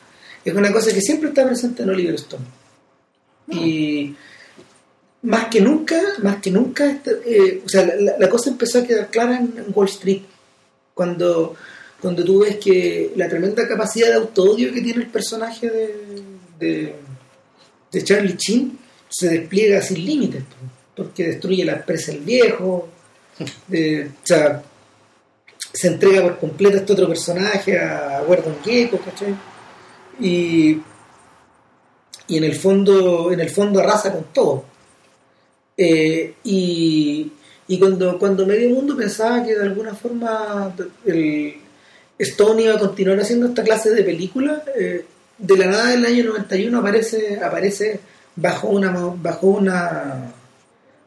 es 0.44 0.54
una 0.54 0.72
cosa 0.72 0.92
que 0.92 1.00
siempre 1.00 1.28
está 1.28 1.46
presente 1.46 1.82
en 1.84 1.90
Oliver 1.90 2.14
Stone. 2.14 2.44
Y 3.50 4.14
más 5.22 5.46
que 5.48 5.60
nunca, 5.60 6.00
más 6.22 6.36
que 6.40 6.50
nunca, 6.50 6.86
este, 6.90 7.10
eh, 7.26 7.62
o 7.64 7.68
sea, 7.68 7.84
la, 7.98 8.16
la- 8.18 8.28
cosa 8.28 8.50
empezó 8.50 8.78
a 8.78 8.84
quedar 8.84 9.08
clara 9.10 9.38
en, 9.38 9.64
Wall 9.74 9.88
Street, 9.88 10.22
cuando, 10.94 11.54
cuando 12.00 12.24
tú 12.24 12.40
ves 12.40 12.56
que 12.56 13.12
la 13.16 13.28
tremenda 13.28 13.66
capacidad 13.66 14.08
de 14.08 14.14
autoodio 14.14 14.72
que 14.72 14.80
tiene 14.80 15.02
el 15.02 15.08
personaje 15.10 15.68
de, 15.68 15.94
de, 16.58 16.94
de 17.90 18.04
Charlie 18.04 18.36
Chin 18.36 18.78
se 19.08 19.28
despliega 19.28 19.82
sin 19.82 20.04
límites, 20.04 20.42
po, 20.44 20.56
porque 21.02 21.28
destruye 21.28 21.64
la 21.64 21.74
empresa 21.74 22.12
el 22.12 22.20
viejo, 22.20 22.88
o 23.40 23.44
sea, 24.24 24.62
se 25.72 25.88
entrega 25.88 26.22
por 26.22 26.38
completo 26.38 26.76
a 26.76 26.80
este 26.80 26.92
otro 26.92 27.08
personaje, 27.08 27.78
a 27.78 28.20
Gordon 28.26 28.56
Gecko, 28.64 28.98
¿cachai? 28.98 29.34
Y, 30.20 30.80
y 32.26 32.36
en 32.36 32.44
el 32.44 32.54
fondo, 32.56 33.30
en 33.32 33.40
el 33.40 33.50
fondo 33.50 33.78
arrasa 33.80 34.12
con 34.12 34.24
todo. 34.32 34.64
Eh, 35.80 36.34
y, 36.42 37.30
y 37.68 37.78
cuando, 37.78 38.18
cuando 38.18 38.44
medio 38.44 38.70
mundo 38.70 38.96
pensaba 38.96 39.44
que 39.44 39.54
de 39.54 39.62
alguna 39.62 39.94
forma 39.94 40.74
el 41.06 41.54
Stone 42.18 42.62
iba 42.62 42.74
a 42.74 42.78
continuar 42.78 43.20
haciendo 43.20 43.46
esta 43.46 43.62
clase 43.62 43.90
de 43.90 44.02
películas, 44.02 44.62
eh, 44.76 45.04
de 45.38 45.56
la 45.56 45.66
nada 45.66 45.90
del 45.90 46.04
año 46.04 46.24
91 46.24 46.78
aparece, 46.78 47.38
aparece 47.40 48.00
bajo 48.34 48.68
una 48.68 48.90
bajo 48.90 49.46
una 49.46 50.32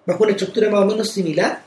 bajo 0.05 0.23
una 0.23 0.31
estructura 0.31 0.69
más 0.69 0.81
o 0.83 0.85
menos 0.85 1.09
similar, 1.09 1.61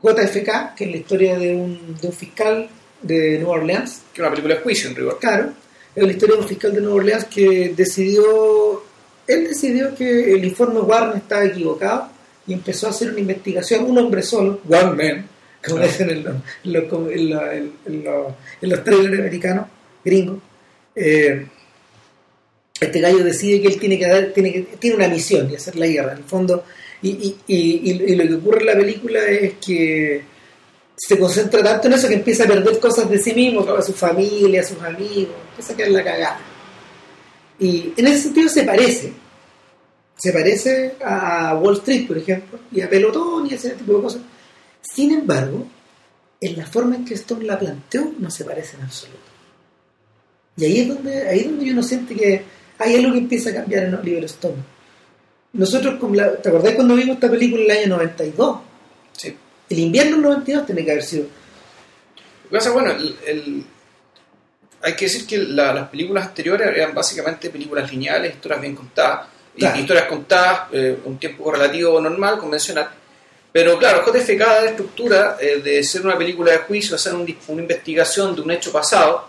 JFK, 0.00 0.76
que 0.76 0.84
es 0.84 0.90
la 0.92 0.96
historia 0.96 1.36
de 1.36 1.54
un, 1.56 1.96
de 2.00 2.06
un 2.06 2.12
fiscal 2.12 2.68
de 3.02 3.38
Nueva 3.38 3.56
Orleans, 3.56 4.02
Que 4.12 4.20
es 4.20 4.26
una 4.26 4.30
película 4.30 4.54
de 4.54 4.60
juicio 4.60 4.90
en 4.90 4.96
rigor. 4.96 5.18
claro, 5.18 5.52
Es 5.94 6.04
la 6.04 6.12
historia 6.12 6.36
de 6.36 6.42
un 6.42 6.48
fiscal 6.48 6.72
de 6.72 6.80
Nueva 6.80 6.96
Orleans 6.96 7.24
que 7.24 7.74
decidió, 7.76 8.84
él 9.26 9.48
decidió 9.48 9.94
que 9.94 10.34
el 10.34 10.44
informe 10.44 10.80
Warren 10.80 11.18
estaba 11.18 11.44
equivocado 11.44 12.10
y 12.48 12.54
empezó 12.54 12.86
a 12.88 12.90
hacer 12.90 13.10
una 13.10 13.20
investigación, 13.20 13.84
un 13.84 13.98
hombre 13.98 14.22
solo, 14.22 14.60
one 14.68 15.04
man, 15.04 15.26
como 15.66 15.82
dicen 15.82 16.10
en 16.10 16.24
los, 18.64 18.84
trailers 18.84 19.18
americanos, 19.20 19.66
gringos. 20.04 20.38
Eh, 20.96 21.46
este 22.80 23.00
gallo 23.00 23.22
decide 23.24 23.60
que 23.60 23.68
él 23.68 23.78
tiene 23.78 23.98
que 23.98 24.06
dar, 24.06 24.26
tiene 24.32 24.52
que, 24.52 24.60
tiene 24.78 24.96
una 24.96 25.08
misión 25.08 25.50
y 25.50 25.56
hacer 25.56 25.76
la 25.76 25.86
guerra, 25.86 26.12
en 26.12 26.18
el 26.18 26.24
fondo, 26.24 26.64
y, 27.02 27.10
y, 27.10 27.36
y, 27.46 27.90
y- 27.90 28.12
y 28.12 28.16
lo 28.16 28.24
que 28.26 28.34
ocurre 28.34 28.60
en 28.60 28.66
la 28.66 28.76
película 28.76 29.24
es 29.26 29.54
que 29.64 30.22
se 30.96 31.18
concentra 31.18 31.62
tanto 31.62 31.86
en 31.88 31.92
eso 31.94 32.08
que 32.08 32.14
empieza 32.14 32.44
a 32.44 32.48
perder 32.48 32.78
cosas 32.80 33.08
de 33.10 33.18
sí 33.18 33.32
mismo, 33.34 33.60
a 33.68 33.82
su 33.82 33.92
familia, 33.92 34.62
a 34.62 34.64
sus 34.64 34.80
amigos, 34.82 35.34
empieza 35.50 35.72
a 35.72 35.76
quedar 35.76 35.90
la 35.90 36.04
cagada. 36.04 36.40
Y 37.60 37.92
en 37.96 38.06
ese 38.06 38.22
sentido 38.22 38.48
se 38.48 38.62
parece, 38.64 39.12
se 40.18 40.32
parece 40.32 40.96
a 41.04 41.54
Wall 41.54 41.76
Street, 41.76 42.06
por 42.06 42.18
ejemplo, 42.18 42.58
y 42.72 42.80
a 42.80 42.90
Pelotón 42.90 43.46
y 43.46 43.54
ese 43.54 43.70
tipo 43.70 43.94
de 43.96 44.02
cosas. 44.02 44.20
Sin 44.82 45.12
embargo, 45.12 45.66
en 46.40 46.56
la 46.56 46.66
forma 46.66 46.96
en 46.96 47.04
que 47.04 47.14
Stone 47.14 47.44
la 47.44 47.58
planteó, 47.58 48.12
no 48.18 48.30
se 48.30 48.44
parece 48.44 48.76
en 48.76 48.82
absoluto. 48.82 49.18
Y 50.56 50.64
ahí 50.64 50.80
es 50.80 50.88
donde, 50.88 51.28
ahí 51.28 51.38
es 51.40 51.46
donde 51.46 51.70
uno 51.70 51.82
siente 51.82 52.14
que 52.16 52.42
hay 52.78 52.94
algo 52.96 53.12
que 53.12 53.18
empieza 53.18 53.50
a 53.50 53.54
cambiar 53.54 53.84
en 53.84 53.94
Oliver 53.94 54.24
Stone. 54.24 54.56
Nosotros, 55.52 55.98
con 56.00 56.16
la- 56.16 56.36
¿te 56.36 56.48
acordás 56.48 56.74
cuando 56.74 56.94
vimos 56.96 57.14
esta 57.14 57.30
película 57.30 57.62
en 57.64 57.70
el 57.70 57.78
año 57.78 57.96
92? 57.96 58.60
Sí. 59.12 59.34
El 59.70 59.78
invierno 59.78 60.16
del 60.16 60.22
92 60.22 60.66
tiene 60.66 60.84
que 60.84 60.90
haber 60.90 61.02
sido. 61.04 61.24
Lo 62.44 62.50
que 62.50 62.56
pasa, 62.56 62.70
bueno, 62.72 62.90
el, 62.92 63.16
el- 63.26 63.64
hay 64.82 64.94
que 64.94 65.04
decir 65.06 65.26
que 65.26 65.38
la- 65.38 65.72
las 65.72 65.88
películas 65.88 66.26
anteriores 66.28 66.68
eran 66.68 66.94
básicamente 66.94 67.50
películas 67.50 67.90
lineales, 67.90 68.34
historias 68.34 68.60
bien 68.60 68.74
contadas, 68.76 69.28
Claro. 69.58 69.78
historias 69.80 70.06
contadas, 70.06 70.60
eh, 70.72 70.98
un 71.04 71.18
tiempo 71.18 71.50
relativo 71.50 72.00
normal, 72.00 72.38
convencional. 72.38 72.88
Pero 73.50 73.78
claro, 73.78 74.04
JFK 74.06 74.38
da 74.38 74.62
la 74.64 74.70
estructura 74.70 75.36
eh, 75.40 75.60
de 75.62 75.82
ser 75.82 76.04
una 76.04 76.16
película 76.18 76.52
de 76.52 76.58
juicio, 76.58 76.94
hacer 76.96 77.14
un 77.14 77.36
una 77.48 77.62
investigación 77.62 78.34
de 78.36 78.42
un 78.42 78.50
hecho 78.50 78.70
pasado. 78.70 79.28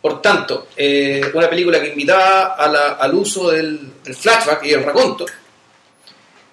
Por 0.00 0.22
tanto, 0.22 0.68
eh, 0.76 1.20
una 1.34 1.48
película 1.50 1.80
que 1.80 1.88
invitaba 1.88 2.54
a 2.54 2.68
la- 2.68 2.92
al 2.94 3.14
uso 3.14 3.50
del, 3.50 3.92
del 4.02 4.14
flashback 4.14 4.64
y 4.64 4.72
el 4.72 4.84
raconto. 4.84 5.26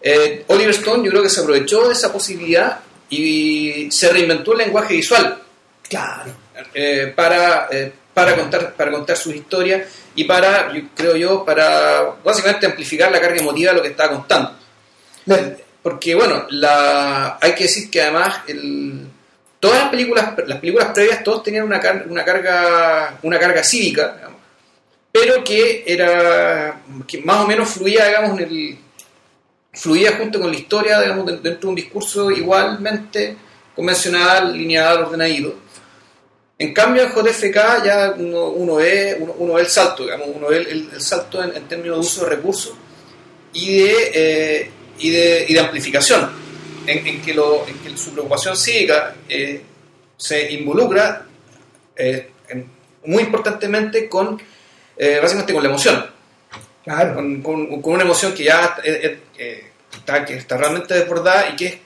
Eh, 0.02 0.44
Oliver 0.48 0.72
Stone 0.72 1.04
yo 1.06 1.12
creo 1.12 1.24
que 1.24 1.30
se 1.30 1.42
aprovechó 1.42 1.88
de 1.88 1.94
esa 1.94 2.12
posibilidad 2.12 2.80
y 3.10 3.90
se 3.92 4.10
reinventó 4.12 4.52
el 4.54 4.60
lenguaje 4.60 4.96
visual 4.96 5.42
Claro. 5.88 6.32
para, 7.16 7.70
para, 8.16 8.36
contar, 8.36 8.74
para 8.74 8.92
contar 8.92 9.16
sus 9.18 9.36
historias 9.36 9.88
y 10.16 10.24
para, 10.24 10.74
yo- 10.74 10.82
creo 10.96 11.16
yo, 11.16 11.46
para 11.46 12.16
básicamente 12.24 12.66
amplificar 12.66 13.12
la 13.12 13.22
carga 13.22 13.38
emotiva 13.42 13.72
de 13.72 13.78
lo 13.78 13.84
que 13.84 13.90
estaba 13.90 14.10
contando. 14.16 14.54
Porque, 15.84 16.16
bueno, 16.16 16.46
la, 16.50 17.38
hay 17.40 17.54
que 17.54 17.66
decir 17.66 17.92
que 17.92 18.02
además 18.02 18.40
el- 18.48 19.06
todas 19.60 19.80
las 19.82 19.90
películas, 19.90 20.34
las 20.48 20.60
películas 20.60 20.90
previas, 20.94 21.24
todos 21.24 21.44
tenían 21.44 21.66
una, 21.66 21.80
car- 21.80 22.06
una, 22.10 22.24
carga, 22.26 23.20
una 23.22 23.38
carga 23.38 23.64
cívica, 23.64 24.14
digamos, 24.16 24.40
pero 25.12 25.44
que 25.44 25.84
era 25.86 26.82
que 27.08 27.20
más 27.22 27.38
o 27.44 27.48
menos 27.48 27.70
fluía, 27.70 28.06
digamos, 28.08 28.40
en 28.40 28.48
el, 28.48 28.78
fluía 29.74 30.16
junto 30.18 30.40
con 30.40 30.50
la 30.52 30.58
historia, 30.58 31.00
digamos, 31.02 31.26
de- 31.26 31.38
dentro 31.38 31.62
de 31.62 31.68
un 31.68 31.76
discurso 31.76 32.32
igualmente 32.32 33.36
convencional, 33.76 34.58
lineal, 34.58 35.04
ordenadito. 35.04 35.56
En 36.58 36.74
cambio, 36.74 37.04
en 37.04 37.10
JFK 37.12 37.84
ya 37.86 38.14
uno, 38.18 38.48
uno 38.50 38.76
ve, 38.76 39.18
uno, 39.20 39.36
uno 39.40 39.54
ve 39.56 39.62
el 39.62 39.68
salto, 39.68 40.04
digamos, 40.04 40.30
uno 40.34 40.48
ve 40.48 40.58
el, 40.60 40.90
el 40.94 41.02
salto 41.02 41.44
en, 41.44 41.56
en 41.56 41.68
términos 41.68 41.98
de 41.98 42.00
uso 42.02 42.24
de 42.24 42.30
recursos 42.36 42.74
y 43.52 43.80
de, 43.84 44.12
eh, 44.14 44.72
y 45.00 45.10
de, 45.10 45.46
y 45.50 45.54
de 45.54 45.60
amplificación, 45.60 46.30
en, 46.88 47.06
en 47.08 47.22
que 47.22 47.34
lo, 47.34 47.68
en 47.68 47.78
que 47.80 47.98
su 47.98 48.12
preocupación 48.12 48.56
cívica 48.56 49.16
eh, 49.28 49.62
se 50.16 50.50
involucra 50.54 51.26
eh, 51.96 52.30
en- 52.48 52.70
muy 53.06 53.24
importantemente 53.24 54.08
con, 54.08 54.42
eh, 54.98 55.20
básicamente 55.22 55.54
con 55.54 55.62
la 55.62 55.70
emoción, 55.70 56.06
Claro. 56.86 57.16
con, 57.16 57.42
con- 57.42 57.82
con 57.82 57.94
una 57.96 58.04
emoción 58.04 58.34
que 58.34 58.46
ya 58.46 58.78
eh, 58.84 59.20
eh, 59.38 59.72
está, 59.94 60.24
que 60.24 60.36
está 60.36 60.56
realmente 60.56 60.94
desbordada 60.94 61.50
y 61.50 61.56
que 61.58 61.66
es 61.68 61.78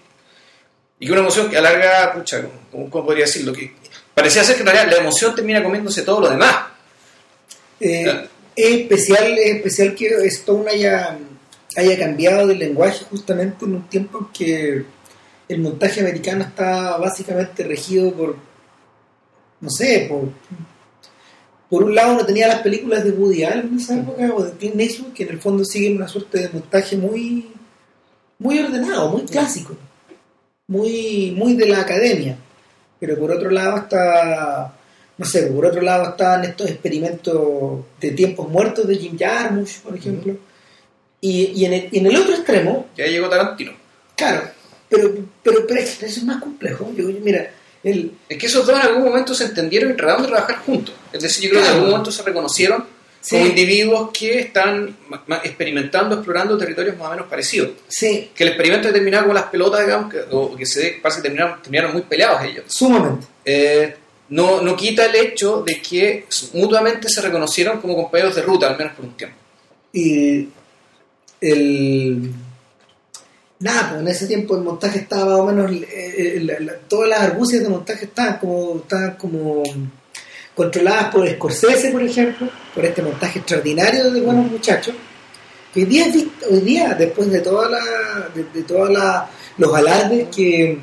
y 1.02 1.06
que 1.06 1.12
una 1.14 1.22
emoción 1.22 1.50
que 1.50 1.58
alarga, 1.58 2.12
pucha, 2.14 2.44
¿cómo, 2.72 2.90
cómo 2.90 3.06
podría 3.06 3.24
decirlo? 3.26 3.54
Que 3.54 3.74
parecía 4.20 4.44
ser 4.44 4.58
que 4.58 4.66
la 4.66 4.98
emoción 4.98 5.34
termina 5.34 5.64
comiéndose 5.64 6.02
todo 6.02 6.20
lo 6.20 6.30
demás. 6.30 6.56
Eh, 7.80 8.28
es 8.54 8.80
especial, 8.82 9.38
es 9.38 9.56
especial 9.56 9.96
que 9.96 10.08
Stone 10.26 10.70
haya, 10.70 11.18
haya 11.78 11.98
cambiado 11.98 12.46
de 12.46 12.56
lenguaje 12.56 13.06
justamente 13.10 13.64
en 13.64 13.76
un 13.76 13.88
tiempo 13.88 14.20
en 14.20 14.26
que 14.34 14.86
el 15.48 15.62
montaje 15.62 16.02
americano 16.02 16.44
está 16.44 16.98
básicamente 16.98 17.64
regido 17.64 18.12
por, 18.12 18.36
no 19.62 19.70
sé, 19.70 20.08
por, 20.10 20.30
por 21.70 21.86
un 21.86 21.96
lado 21.96 22.16
uno 22.16 22.26
tenía 22.26 22.50
las 22.50 22.60
películas 22.60 23.06
de 23.06 23.12
Woody 23.12 23.46
Allen 23.46 23.70
en 23.72 23.80
esa 23.80 23.98
época 23.98 24.34
o 24.36 24.44
de 24.44 24.52
Clint 24.58 24.82
Eastwood 24.82 25.14
que 25.14 25.24
en 25.24 25.30
el 25.30 25.40
fondo 25.40 25.64
siguen 25.64 25.96
una 25.96 26.10
suerte 26.10 26.40
de 26.40 26.50
montaje 26.50 26.98
muy, 26.98 27.54
muy 28.38 28.60
ordenado, 28.60 29.12
muy 29.12 29.22
clásico, 29.22 29.78
muy, 30.68 31.34
muy 31.38 31.54
de 31.54 31.68
la 31.68 31.80
academia. 31.80 32.38
Pero 33.00 33.18
por 33.18 33.32
otro 33.32 33.50
lado 33.50 33.78
está 33.78 34.74
no 35.20 35.26
sé, 35.26 35.48
por 35.48 35.66
otro 35.66 35.82
lado 35.82 36.12
estaban 36.12 36.46
estos 36.46 36.70
experimentos 36.70 37.82
de 38.00 38.12
tiempos 38.12 38.48
muertos 38.48 38.88
de 38.88 38.96
Jim 38.96 39.18
Jarmusch, 39.20 39.80
por 39.82 39.94
ejemplo. 39.98 40.38
Y, 41.20 41.48
y 41.56 41.66
en, 41.66 41.74
el, 41.74 41.90
y 41.92 42.00
en 42.00 42.08
el 42.08 42.16
otro 42.16 42.34
extremo, 42.36 42.88
Ya 42.96 43.06
llegó 43.06 43.28
Tarantino. 43.28 43.74
claro, 44.16 44.44
pero, 44.88 45.14
pero, 45.44 45.68
pero 45.68 45.80
eso 45.82 46.06
es 46.06 46.24
más 46.24 46.42
complejo. 46.42 46.90
Yo, 46.96 47.04
mira, 47.22 47.52
el, 47.84 48.14
Es 48.30 48.38
que 48.38 48.46
esos 48.46 48.66
dos 48.66 48.80
en 48.80 48.88
algún 48.88 49.04
momento 49.04 49.36
se 49.36 49.44
entendieron 49.44 49.92
y 49.92 49.96
trataron 49.98 50.22
de 50.22 50.30
trabajar 50.30 50.60
juntos. 50.60 50.96
Es 51.12 51.22
decir, 51.22 51.44
yo 51.44 51.50
creo 51.50 51.64
que 51.64 51.68
en 51.68 51.74
algún 51.76 51.90
momento 51.90 52.12
se 52.14 52.24
reconocieron 52.24 52.86
Sí. 53.22 53.36
como 53.36 53.48
individuos 53.50 54.10
que 54.14 54.40
están 54.40 54.96
experimentando, 55.44 56.16
explorando 56.16 56.58
territorios 56.58 56.98
más 56.98 57.08
o 57.08 57.12
menos 57.12 57.28
parecidos. 57.28 57.72
sí, 57.88 58.32
Que 58.34 58.44
el 58.44 58.50
experimento 58.50 58.92
terminaba 58.94 59.26
con 59.26 59.36
las 59.36 59.44
pelotas, 59.46 59.82
digamos, 59.86 60.12
que, 60.12 60.22
o 60.32 60.56
que 60.56 60.66
se 60.66 61.00
parece 61.02 61.22
que 61.22 61.30
terminaron, 61.30 61.62
terminaron 61.62 61.92
muy 61.94 62.02
peleados 62.04 62.42
ellos. 62.44 62.64
sumamente. 62.70 63.28
Eh, 63.44 63.96
no, 64.30 64.62
no 64.62 64.76
quita 64.76 65.06
el 65.06 65.16
hecho 65.16 65.64
de 65.64 65.82
que 65.82 66.26
mutuamente 66.54 67.10
se 67.10 67.20
reconocieron 67.22 67.82
como 67.82 67.96
compañeros 67.96 68.36
de 68.36 68.42
ruta, 68.44 68.68
al 68.68 68.78
menos 68.78 68.94
por 68.94 69.06
un 69.06 69.18
tiempo. 69.18 69.36
Y 69.92 70.48
el. 71.42 72.32
Nada, 73.60 73.90
pues 73.90 74.02
en 74.02 74.08
ese 74.08 74.28
tiempo 74.28 74.56
el 74.56 74.64
montaje 74.64 75.00
estaba 75.00 75.26
más 75.32 75.40
o 75.40 75.46
menos. 75.46 75.72
eh, 75.72 75.88
eh, 75.92 76.40
la- 76.44 76.60
la- 76.60 76.78
todas 76.88 77.10
las 77.10 77.20
argucias 77.22 77.62
de 77.64 77.70
montaje 77.70 78.06
estaban 78.06 78.38
como, 78.38 78.78
estaban 78.78 79.16
como 79.16 79.64
controladas 80.56 81.06
por 81.14 81.28
Scorsese, 81.30 81.90
por 81.92 82.04
ejemplo, 82.04 82.48
por 82.74 82.86
este 82.86 83.02
montaje 83.02 83.40
extraordinario 83.40 84.12
de 84.12 84.22
buenos 84.22 84.46
muchachos. 84.52 84.96
Que 85.74 85.82
hoy 85.82 85.86
día, 85.86 86.06
hoy 86.50 86.60
día 86.62 86.96
después 86.98 87.30
de 87.32 87.42
toda 87.42 87.70
la, 87.70 88.30
de, 88.34 88.44
de 88.54 88.64
todas 88.64 88.90
la- 88.92 89.30
los 89.58 89.74
alardes 89.76 90.28
que 90.36 90.78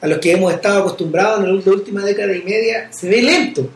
a 0.00 0.06
los 0.06 0.18
que 0.18 0.32
hemos 0.32 0.52
estado 0.52 0.80
acostumbrados 0.80 1.44
en 1.44 1.56
la 1.64 1.70
última 1.72 2.02
década 2.04 2.34
y 2.36 2.42
media, 2.42 2.88
se 2.92 3.08
ve 3.08 3.22
lento. 3.22 3.68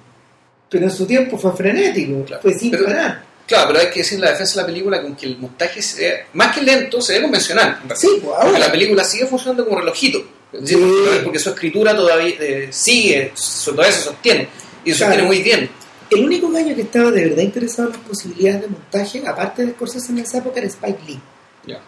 Pero 0.68 0.84
en 0.84 0.90
su 0.90 1.06
tiempo 1.06 1.38
fue 1.38 1.52
frenético, 1.56 2.24
Claro. 2.24 2.42
fue 2.42 2.54
sin 2.54 2.70
Pero- 2.72 2.84
parar. 2.86 3.24
Claro, 3.46 3.68
pero 3.68 3.78
hay 3.78 3.90
que 3.90 4.00
decir 4.00 4.16
en 4.16 4.22
la 4.24 4.30
defensa 4.32 4.54
de 4.56 4.62
la 4.62 4.66
película 4.66 4.98
que 5.00 5.06
aunque 5.06 5.26
el 5.26 5.38
montaje 5.38 5.80
sea 5.80 6.26
más 6.32 6.52
que 6.52 6.62
lento, 6.62 7.00
se 7.00 7.12
ve 7.14 7.22
convencional. 7.22 7.78
Sí, 7.94 8.08
pues 8.08 8.20
Porque 8.24 8.46
ahora. 8.48 8.58
la 8.58 8.72
película 8.72 9.04
sigue 9.04 9.26
funcionando 9.26 9.64
como 9.64 9.78
relojito. 9.78 10.24
Sí. 10.64 10.74
porque- 10.74 11.20
porque 11.24 11.38
su 11.38 11.50
escritura 11.50 11.94
todavía 11.94 12.34
eh, 12.40 12.68
sigue, 12.70 13.32
todavía 13.64 13.92
se 13.92 14.00
sostiene. 14.02 14.48
Y 14.84 14.90
se 14.92 14.96
Claro. 14.98 15.12
sostiene 15.12 15.22
muy 15.22 15.42
bien. 15.42 15.70
El 16.10 16.24
único 16.24 16.50
gallo 16.50 16.74
que 16.74 16.82
estaba 16.82 17.10
de 17.10 17.28
verdad 17.28 17.42
interesado 17.42 17.88
en 17.88 17.94
las 17.94 18.02
posibilidades 18.02 18.62
de 18.62 18.68
montaje, 18.68 19.22
aparte 19.26 19.66
de 19.66 19.72
Scorsese 19.72 20.12
en 20.12 20.18
esa 20.18 20.38
época, 20.38 20.60
era 20.60 20.68
Spike 20.68 21.00
Lee. 21.06 21.20
Ya. 21.66 21.80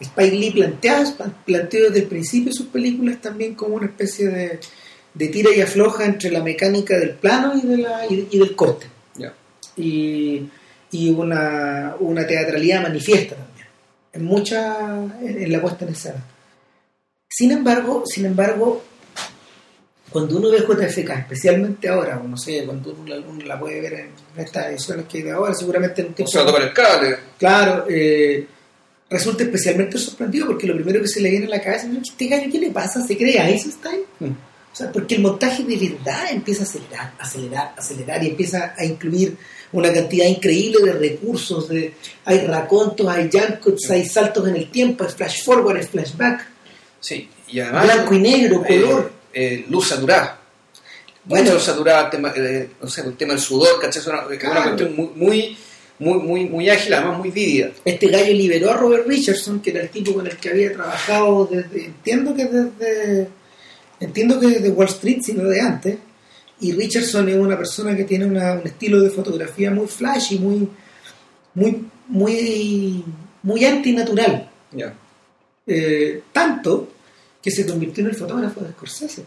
Spike 0.00 0.36
Lee 0.36 0.50
planteaba, 0.50 1.04
planteó 1.44 1.84
desde 1.84 2.00
el 2.00 2.06
principio 2.06 2.52
sus 2.52 2.66
películas 2.66 3.20
también 3.20 3.54
como 3.54 3.76
una 3.76 3.86
especie 3.86 4.28
de, 4.28 4.60
de 5.14 5.28
tira 5.28 5.50
y 5.54 5.60
afloja 5.60 6.04
entre 6.04 6.30
la 6.30 6.42
mecánica 6.42 6.98
del 6.98 7.10
plano 7.10 7.52
y, 7.56 7.66
de 7.66 7.76
la, 7.78 8.06
y, 8.06 8.28
y 8.30 8.38
del 8.38 8.56
corte. 8.56 8.86
Y, 9.76 10.42
y 10.90 11.10
una, 11.10 11.96
una 12.00 12.26
teatralidad 12.26 12.82
manifiesta 12.82 13.36
también, 13.36 13.66
en 14.12 14.24
mucha, 14.24 15.04
en, 15.22 15.42
en 15.44 15.52
la 15.52 15.62
puesta 15.62 15.86
en 15.86 15.92
escena. 15.92 16.22
Sin 17.26 17.52
embargo, 17.52 18.02
sin 18.04 18.26
embargo, 18.26 18.84
cuando 20.12 20.36
uno 20.36 20.50
ve 20.50 20.60
JFK, 20.60 21.10
especialmente 21.10 21.88
ahora, 21.88 22.20
o 22.22 22.28
no 22.28 22.36
sé, 22.36 22.64
cuando 22.64 22.92
uno 22.92 23.14
la, 23.14 23.26
uno 23.26 23.44
la 23.44 23.58
puede 23.58 23.80
ver 23.80 23.92
en 23.94 24.10
estas 24.36 24.66
ediciones 24.66 25.06
que 25.06 25.18
hay 25.18 25.24
de 25.24 25.30
ahora, 25.32 25.54
seguramente 25.54 26.02
en 26.02 26.08
un 26.08 26.12
O 26.12 26.16
tiempo 26.16 26.30
sea, 26.30 26.46
tocar 26.46 26.62
el 26.62 26.72
cable. 26.72 27.16
Claro, 27.38 27.86
eh, 27.88 28.46
resulta 29.08 29.44
especialmente 29.44 29.98
sorprendido 29.98 30.46
porque 30.46 30.66
lo 30.66 30.74
primero 30.74 31.00
que 31.00 31.08
se 31.08 31.20
le 31.20 31.30
viene 31.30 31.46
a 31.46 31.50
la 31.50 31.60
cabeza 31.60 31.86
es, 31.86 32.10
este 32.10 32.26
gallo, 32.28 32.50
¿qué 32.50 32.58
le 32.58 32.70
pasa? 32.70 33.04
¿Se 33.04 33.16
cree 33.16 33.38
Einstein? 33.38 34.02
Mm. 34.20 34.26
O 34.72 34.74
sea, 34.74 34.90
porque 34.90 35.16
el 35.16 35.22
montaje 35.22 35.64
de 35.64 35.76
verdad 35.76 36.30
empieza 36.30 36.62
a 36.62 36.66
acelerar, 36.66 37.12
acelerar, 37.18 37.74
acelerar 37.76 38.24
y 38.24 38.28
empieza 38.28 38.74
a 38.76 38.84
incluir 38.84 39.36
una 39.72 39.92
cantidad 39.92 40.26
increíble 40.26 40.80
de 40.82 40.92
recursos, 40.92 41.68
de, 41.68 41.94
hay 42.24 42.46
racontos, 42.46 43.06
hay 43.06 43.28
jump 43.30 43.60
hay 43.90 44.06
saltos 44.06 44.48
en 44.48 44.56
el 44.56 44.70
tiempo, 44.70 45.04
hay 45.04 45.10
flash 45.10 45.44
forward, 45.44 45.76
hay 45.76 45.82
flashback. 45.82 46.46
Sí, 47.00 47.28
y 47.48 47.60
además... 47.60 47.84
Blanco 47.84 48.14
y 48.14 48.18
negro, 48.18 48.64
eh, 48.66 48.80
color. 48.80 49.12
eh, 49.14 49.21
luz 49.68 49.88
saturada. 49.88 50.38
Bueno. 51.24 51.44
Bueno, 51.44 51.54
luz 51.54 51.62
saturada, 51.64 52.10
tema, 52.10 52.32
eh, 52.36 52.68
no 52.80 52.88
sé, 52.88 53.02
el 53.02 53.16
tema 53.16 53.32
del 53.34 53.40
sudor, 53.42 53.80
¿cachai? 53.80 54.00
Es 54.00 54.06
una, 54.08 54.18
es 54.22 54.26
una 54.28 54.38
Claro. 54.38 54.62
cuestión 54.64 54.96
muy, 54.96 55.10
muy, 55.14 55.56
muy, 55.98 56.18
muy, 56.18 56.44
muy 56.46 56.68
ágil, 56.68 56.94
además 56.94 57.18
muy 57.18 57.30
vívida. 57.30 57.70
Este 57.84 58.08
gallo 58.08 58.32
liberó 58.34 58.70
a 58.72 58.76
Robert 58.76 59.06
Richardson, 59.06 59.60
que 59.60 59.70
era 59.70 59.82
el 59.82 59.88
tipo 59.90 60.14
con 60.14 60.26
el 60.26 60.36
que 60.36 60.50
había 60.50 60.72
trabajado 60.72 61.46
desde, 61.50 61.84
entiendo 61.86 62.34
que 62.34 62.44
desde, 62.46 63.28
entiendo 64.00 64.40
que 64.40 64.46
desde 64.48 64.70
Wall 64.70 64.88
Street, 64.88 65.20
sino 65.22 65.44
de 65.44 65.60
antes. 65.60 65.96
Y 66.60 66.72
Richardson 66.72 67.28
es 67.28 67.36
una 67.36 67.56
persona 67.56 67.96
que 67.96 68.04
tiene 68.04 68.24
una- 68.24 68.52
un 68.54 68.66
estilo 68.66 69.00
de 69.00 69.10
fotografía 69.10 69.70
muy 69.70 69.86
flashy, 69.86 70.38
muy, 70.40 70.68
muy, 71.54 71.84
muy, 72.08 73.04
muy 73.42 73.64
antinatural. 73.64 74.48
Ya. 74.72 74.92
Eh, 75.66 76.22
tanto 76.32 76.91
que 77.42 77.50
se 77.50 77.66
convirtió 77.66 78.04
en 78.04 78.10
el 78.10 78.16
fotógrafo 78.16 78.60
de 78.60 78.70
Scorsese. 78.72 79.24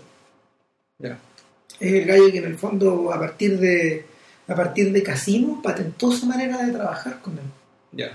Es 1.80 1.94
el 1.94 2.06
gallo 2.06 2.32
que 2.32 2.38
en 2.38 2.46
el 2.46 2.58
fondo, 2.58 3.12
a 3.14 3.20
partir 3.20 3.60
de, 3.60 4.06
a 4.48 4.56
partir 4.56 4.92
de 4.94 5.04
Casino, 5.04 5.60
patentó 5.62 6.12
su 6.12 6.26
manera 6.26 6.64
de 6.66 6.72
trabajar 6.72 7.22
con 7.22 7.34
él 7.34 7.44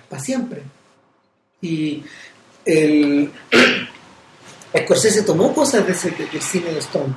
para 0.08 0.22
siempre. 0.22 0.62
Y 1.60 2.02
el 2.64 3.30
Scorsese 4.84 5.22
tomó 5.22 5.52
cosas 5.54 5.86
de 5.86 5.92
ese, 5.92 6.10
del 6.10 6.40
cine 6.42 6.72
de 6.72 6.78
Stone. 6.78 7.14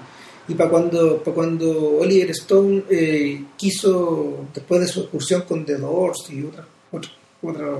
Y 0.48 0.56
para 0.56 0.70
cuando, 0.70 1.24
para 1.24 1.36
cuando 1.36 1.98
Oliver 2.00 2.32
Stone 2.32 2.84
eh, 2.90 3.46
quiso, 3.56 4.48
después 4.54 4.82
de 4.82 4.88
su 4.88 5.02
excursión 5.02 5.44
con 5.44 5.66
The 5.66 5.78
Doors 5.78 6.30
y 6.32 6.44
otra, 6.44 6.68
otra, 6.92 7.12
otra- 7.42 7.78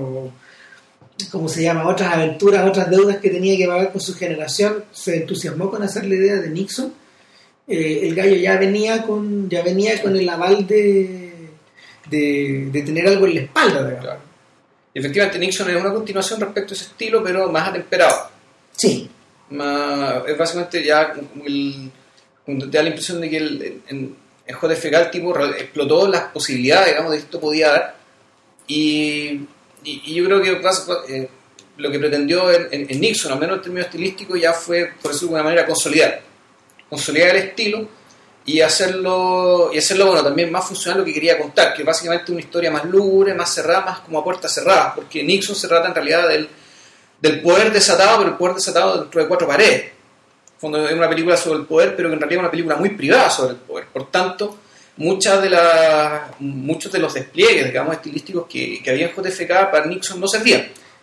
¿cómo 1.30 1.48
se 1.48 1.62
llama? 1.62 1.88
Otras 1.88 2.12
aventuras, 2.12 2.66
otras 2.68 2.90
deudas 2.90 3.18
que 3.18 3.30
tenía 3.30 3.56
que 3.56 3.66
pagar 3.66 3.92
con 3.92 4.00
su 4.00 4.14
generación, 4.14 4.84
se 4.92 5.16
entusiasmó 5.18 5.70
con 5.70 5.82
hacer 5.82 6.06
la 6.06 6.14
idea 6.14 6.36
de 6.36 6.50
Nixon. 6.50 6.92
Eh, 7.66 8.00
el 8.02 8.14
gallo 8.14 8.36
ya 8.36 8.58
venía 8.58 9.02
con, 9.02 9.48
ya 9.48 9.62
venía 9.62 10.00
con 10.02 10.16
el 10.16 10.28
aval 10.28 10.66
de, 10.66 11.48
de, 12.10 12.68
de 12.70 12.82
tener 12.82 13.06
algo 13.06 13.26
en 13.26 13.34
la 13.34 13.40
espalda. 13.40 14.00
Claro. 14.00 14.20
Efectivamente, 14.94 15.38
Nixon 15.38 15.70
es 15.70 15.76
una 15.76 15.92
continuación 15.92 16.40
respecto 16.40 16.72
a 16.72 16.76
ese 16.76 16.84
estilo, 16.84 17.22
pero 17.22 17.50
más 17.50 17.68
atemperado. 17.68 18.30
Sí, 18.76 19.10
Más, 19.50 20.22
es 20.26 20.38
básicamente 20.38 20.84
ya 20.84 21.12
como 21.12 21.44
el, 21.44 21.90
te 22.46 22.76
da 22.76 22.82
la 22.82 22.88
impresión 22.88 23.20
de 23.20 23.30
que 23.30 23.36
el, 23.36 23.82
en, 23.88 24.16
en 24.46 24.54
JFK 24.54 24.94
el 24.94 25.10
tipo 25.10 25.36
explotó 25.38 26.06
las 26.08 26.22
posibilidades, 26.24 26.88
digamos, 26.88 27.10
de 27.10 27.18
que 27.18 27.24
esto 27.24 27.40
podía 27.40 27.70
dar. 27.70 27.96
Y, 28.68 29.40
y, 29.84 30.14
yo 30.14 30.24
creo 30.24 30.40
que 30.42 30.54
vas- 30.56 30.86
eh, 31.08 31.28
lo 31.76 31.90
que 31.90 31.98
pretendió 31.98 32.50
en, 32.50 32.68
en- 32.88 33.00
Nixon, 33.00 33.32
al 33.32 33.38
menos 33.38 33.56
en 33.56 33.62
términos 33.62 33.86
estilísticos, 33.86 34.40
ya 34.40 34.52
fue, 34.52 34.92
por 35.02 35.12
decirlo 35.12 35.34
de 35.34 35.38
alguna 35.38 35.42
manera, 35.44 35.66
consolidar. 35.66 36.20
Consolidar 36.88 37.30
el 37.30 37.36
estilo 37.48 37.88
y 38.46 38.60
hacerlo, 38.60 39.70
y 39.72 39.78
hacerlo 39.78 40.06
bueno, 40.06 40.22
también 40.22 40.52
más 40.52 40.66
funcional 40.66 41.00
lo 41.00 41.04
que 41.04 41.14
quería 41.14 41.38
contar, 41.38 41.74
que 41.74 41.82
básicamente 41.82 42.30
una 42.30 42.40
historia 42.42 42.70
más 42.70 42.84
lúgubre, 42.84 43.34
más 43.34 43.52
cerrada, 43.54 43.80
más 43.84 43.98
como 44.00 44.18
a 44.18 44.24
puertas 44.24 44.52
cerradas, 44.54 44.92
porque 44.94 45.22
Nixon 45.24 45.56
se 45.56 45.66
trata 45.66 45.88
en 45.88 45.94
realidad 45.94 46.28
del, 46.28 46.48
del 47.20 47.40
poder 47.40 47.72
desatado, 47.72 48.18
pero 48.18 48.30
el 48.30 48.36
poder 48.36 48.54
desatado 48.56 49.00
dentro 49.00 49.20
de 49.22 49.28
cuatro 49.28 49.48
paredes. 49.48 49.92
Fondo 50.58 50.86
es 50.86 50.94
una 50.94 51.08
película 51.08 51.36
sobre 51.36 51.60
el 51.60 51.66
poder, 51.66 51.96
pero 51.96 52.08
que 52.10 52.14
en 52.14 52.20
realidad 52.20 52.38
es 52.40 52.42
una 52.44 52.50
película 52.50 52.76
muy 52.76 52.90
privada 52.90 53.28
sobre 53.30 53.54
el 53.54 53.56
poder. 53.60 53.86
Por 53.92 54.10
tanto, 54.10 54.58
muchas 54.96 55.42
de 55.42 55.50
las, 55.50 56.22
muchos 56.40 56.92
de 56.92 56.98
los 56.98 57.14
despliegues, 57.14 57.66
digamos, 57.66 57.94
estilísticos 57.96 58.46
que, 58.48 58.80
que 58.82 58.90
había 58.90 59.08
en 59.08 59.12
JFK 59.14 59.70
para 59.70 59.86
Nixon 59.86 60.20
no 60.20 60.28
servían. 60.28 60.62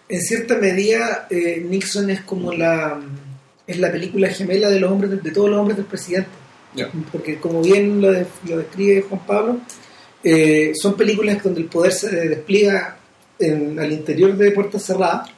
en 0.09 0.21
cierta 0.21 0.55
medida 0.57 1.27
eh, 1.29 1.63
Nixon 1.67 2.09
es 2.09 2.21
como 2.21 2.51
la 2.53 2.99
es 3.67 3.77
la 3.79 3.91
película 3.91 4.27
gemela 4.29 4.69
de 4.69 4.79
los 4.79 4.91
hombres 4.91 5.23
de 5.23 5.31
todos 5.31 5.49
los 5.49 5.59
hombres 5.59 5.77
del 5.77 5.85
presidente. 5.85 6.29
Porque 7.11 7.37
como 7.39 7.61
bien 7.61 8.01
lo, 8.01 8.11
de- 8.11 8.25
lo 8.47 8.57
describe 8.57 9.01
Juan 9.03 9.25
Pablo 9.25 9.59
eh, 10.23 10.71
son 10.75 10.95
películas 10.95 11.41
donde 11.43 11.61
el 11.61 11.67
poder 11.67 11.91
se 11.93 12.09
despliega 12.29 12.97
en- 13.39 13.77
al 13.79 13.91
interior 13.91 14.35
de 14.37 14.51
puertas 14.51 14.83
cerradas 14.83 15.29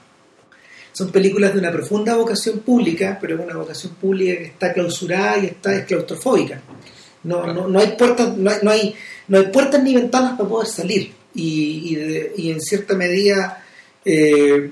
son 0.91 1.11
películas 1.11 1.53
de 1.53 1.59
una 1.59 1.71
profunda 1.71 2.15
vocación 2.15 2.59
pública 2.59 3.17
pero 3.19 3.35
es 3.35 3.41
una 3.41 3.55
vocación 3.57 3.93
pública 3.95 4.37
que 4.37 4.45
está 4.45 4.73
clausurada 4.73 5.37
y 5.39 5.45
está 5.47 5.75
es 5.75 5.85
claustrofóbica 5.85 6.61
no, 7.23 7.53
no, 7.53 7.67
no 7.67 7.79
hay 7.79 7.95
puertas 7.97 8.35
no 8.37 8.49
hay, 8.49 8.57
no 8.63 8.71
hay 8.71 8.95
no 9.27 9.37
hay 9.37 9.45
puertas 9.47 9.81
ni 9.83 9.95
ventanas 9.95 10.37
para 10.37 10.49
poder 10.49 10.67
salir. 10.67 11.11
Y, 11.35 11.91
y, 11.91 11.95
de- 11.95 12.33
y 12.37 12.51
en 12.51 12.61
cierta 12.61 12.93
medida 12.95 13.63
eh, 14.05 14.69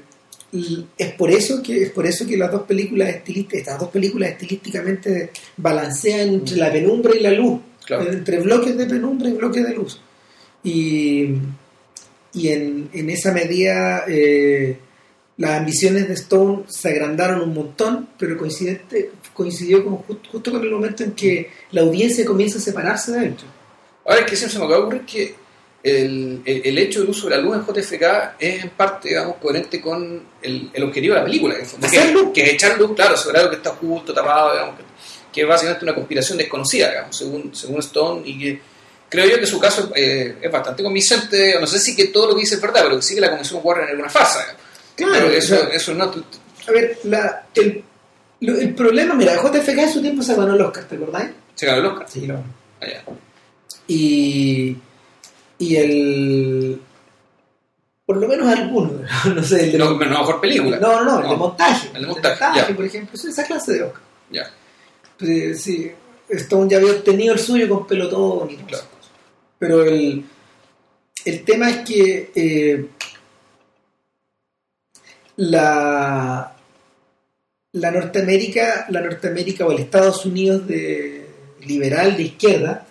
es 0.98 1.12
por 1.14 1.32
eso 1.32 1.64
que 1.64 1.84
es 1.84 1.90
por 1.92 2.06
eso 2.06 2.28
que 2.28 2.36
las 2.38 2.52
dos 2.52 2.64
películas 2.64 3.10
estilísticas 3.10 3.60
estas 3.62 3.80
dos 3.80 3.90
películas 3.90 4.32
estilísticamente 4.32 5.32
balancean 5.58 6.30
entre 6.30 6.58
la 6.58 6.72
penumbra 6.72 7.16
y 7.16 7.22
la 7.22 7.32
luz. 7.32 7.62
Claro. 7.86 8.12
entre 8.12 8.40
bloques 8.40 8.78
de 8.78 8.86
penumbra 8.86 9.28
y 9.30 9.34
bloques 9.34 9.64
de 9.68 9.74
luz. 9.74 10.00
Y, 10.64 11.30
y 12.34 12.48
en, 12.50 12.90
en 12.94 13.10
esa 13.10 13.32
medida 13.34 14.06
eh, 14.08 14.78
las 15.38 15.52
ambiciones 15.60 16.08
de 16.08 16.13
Stone 16.13 16.63
se 16.67 16.89
agrandaron 16.89 17.41
un 17.41 17.54
montón 17.54 18.10
pero 18.17 18.38
coincidente, 18.38 19.12
coincidió 19.34 19.84
con, 19.84 19.94
ju- 20.00 20.20
justo 20.32 20.52
con 20.52 20.62
el 20.62 20.70
momento 20.72 21.04
en 21.04 21.13
que 21.13 21.50
la 21.72 21.82
audiencia 21.82 22.26
comienza 22.26 22.58
a 22.58 22.62
separarse 22.62 23.12
de 23.13 23.26
ellos 23.28 23.46
Ahora, 24.06 24.26
que 24.26 24.36
siempre 24.36 24.54
se 24.54 24.60
me 24.60 24.65
acaba 24.65 24.80
de 24.80 24.84
ocurrir 24.86 25.06
que 25.06 25.36
el, 25.84 26.41
el, 26.46 26.62
el 26.65 26.78
hecho 26.78 27.02
del 27.02 27.10
uso 27.10 27.28
de 27.30 27.36
la 27.38 27.41
luz 27.41 27.56
en 27.56 27.63
JFK 27.65 28.04
es 28.39 28.63
en 28.63 28.70
parte, 28.72 29.10
digamos, 29.10 29.38
coherente 29.38 29.80
con 29.82 30.22
el, 30.41 30.70
el 30.74 30.84
objetivo 30.84 31.13
de 31.15 31.20
la 31.22 31.26
película, 31.26 31.56
en 31.56 31.62
el 31.62 31.65
fondo, 31.65 31.88
que, 31.88 32.32
que 32.34 32.44
es 32.44 32.54
echar 32.54 32.78
luz, 32.80 32.91
claro, 32.96 33.15
sobre 33.17 33.39
algo 33.39 33.50
que 33.52 33.56
está 33.58 33.72
justo, 33.72 34.13
tapado, 34.13 34.52
digamos, 34.54 34.76
que, 34.78 34.84
que 35.32 35.41
es 35.41 35.48
básicamente 35.48 35.86
una 35.86 35.96
conspiración 35.96 36.38
desconocida, 36.38 36.89
digamos, 36.89 37.15
según, 37.17 37.56
según 37.56 37.80
Stone, 37.80 38.22
y 38.26 38.38
que 38.39 38.62
creo 39.10 39.28
yo 39.28 39.39
que 39.39 39.48
su 39.48 39.60
caso 39.60 39.91
eh, 39.96 40.36
es 40.41 40.52
bastante 40.52 40.84
convincente, 40.84 41.56
no 41.60 41.65
sé 41.67 41.80
si 41.80 41.96
que 41.96 42.06
todo 42.08 42.28
lo 42.28 42.36
que 42.36 42.41
dice 42.41 42.56
es 42.56 42.62
verdad, 42.62 42.82
pero 42.84 42.98
que 42.98 43.02
sí 43.02 43.15
que 43.15 43.22
la 43.22 43.32
Comisión 43.32 43.60
Warren 43.63 43.89
es 43.89 43.96
una 44.00 44.10
farsa, 44.10 44.39
digamos. 44.41 44.61
Claro, 44.95 45.30
eso, 45.30 45.56
eso 45.71 45.93
no... 45.93 46.06
a 46.06 46.71
ver 46.71 46.99
la, 47.04 47.45
el, 47.56 47.84
el 48.41 48.73
problema 48.75 49.13
mira 49.15 49.36
JFK 49.41 49.69
en 49.77 49.91
su 49.93 50.01
tiempo 50.01 50.21
se 50.23 50.36
ganó 50.36 50.54
el 50.56 50.62
Oscar 50.62 50.84
¿te 50.86 50.95
acordáis? 50.95 51.30
Se 51.56 51.65
ganó 51.65 51.80
el 51.80 51.86
Oscar. 51.88 52.08
Sí, 52.10 52.27
lo 52.27 52.36
Allá. 52.80 53.04
y, 53.88 54.75
y 55.60 55.75
el 55.75 56.82
por 58.06 58.17
lo 58.17 58.27
menos 58.27 58.47
algunos 58.47 59.01
no 59.36 59.43
sé 59.43 59.65
el 59.65 59.71
de 59.73 59.77
No, 59.77 59.91
no, 59.91 59.97
mejor 59.97 60.41
película. 60.41 60.77
no, 60.80 61.04
no, 61.04 61.19
no, 61.19 61.23
el 61.23 61.30
de 61.30 61.36
montaje 61.38 61.89
El 61.93 62.01
de 62.01 62.08
montaje, 62.08 62.45
ya. 62.56 62.67
por 62.75 62.86
ejemplo 62.86 63.15
es 63.15 63.25
esa 63.25 63.43
clase 63.45 63.73
de 63.73 63.84
Oscar 63.84 64.01
Ya, 64.32 64.51
Pues, 65.17 65.62
sí 65.63 65.91
Stone 66.30 66.69
ya 66.69 66.77
había 66.77 66.93
obtenido 66.93 67.34
el 67.34 67.39
suyo 67.39 67.67
con 67.67 67.86
pelotón 67.86 68.49
y 68.51 68.56
claro. 68.58 68.86
pero 69.60 69.84
el, 69.84 70.23
el 71.25 71.43
tema 71.43 71.69
es 71.69 71.77
que 71.80 72.32
eh, 72.34 72.86
la 75.38 76.56
la 77.74 77.91
Norteamérica 77.91 78.88
la 78.89 79.02
Norteamérica 79.02 79.65
o 79.65 79.72
el 79.72 79.80
Estados 79.80 80.26
Unidos 80.26 80.67
de 80.67 81.26
liberal 81.65 82.17
de 82.17 82.24
izquierda 82.24 82.86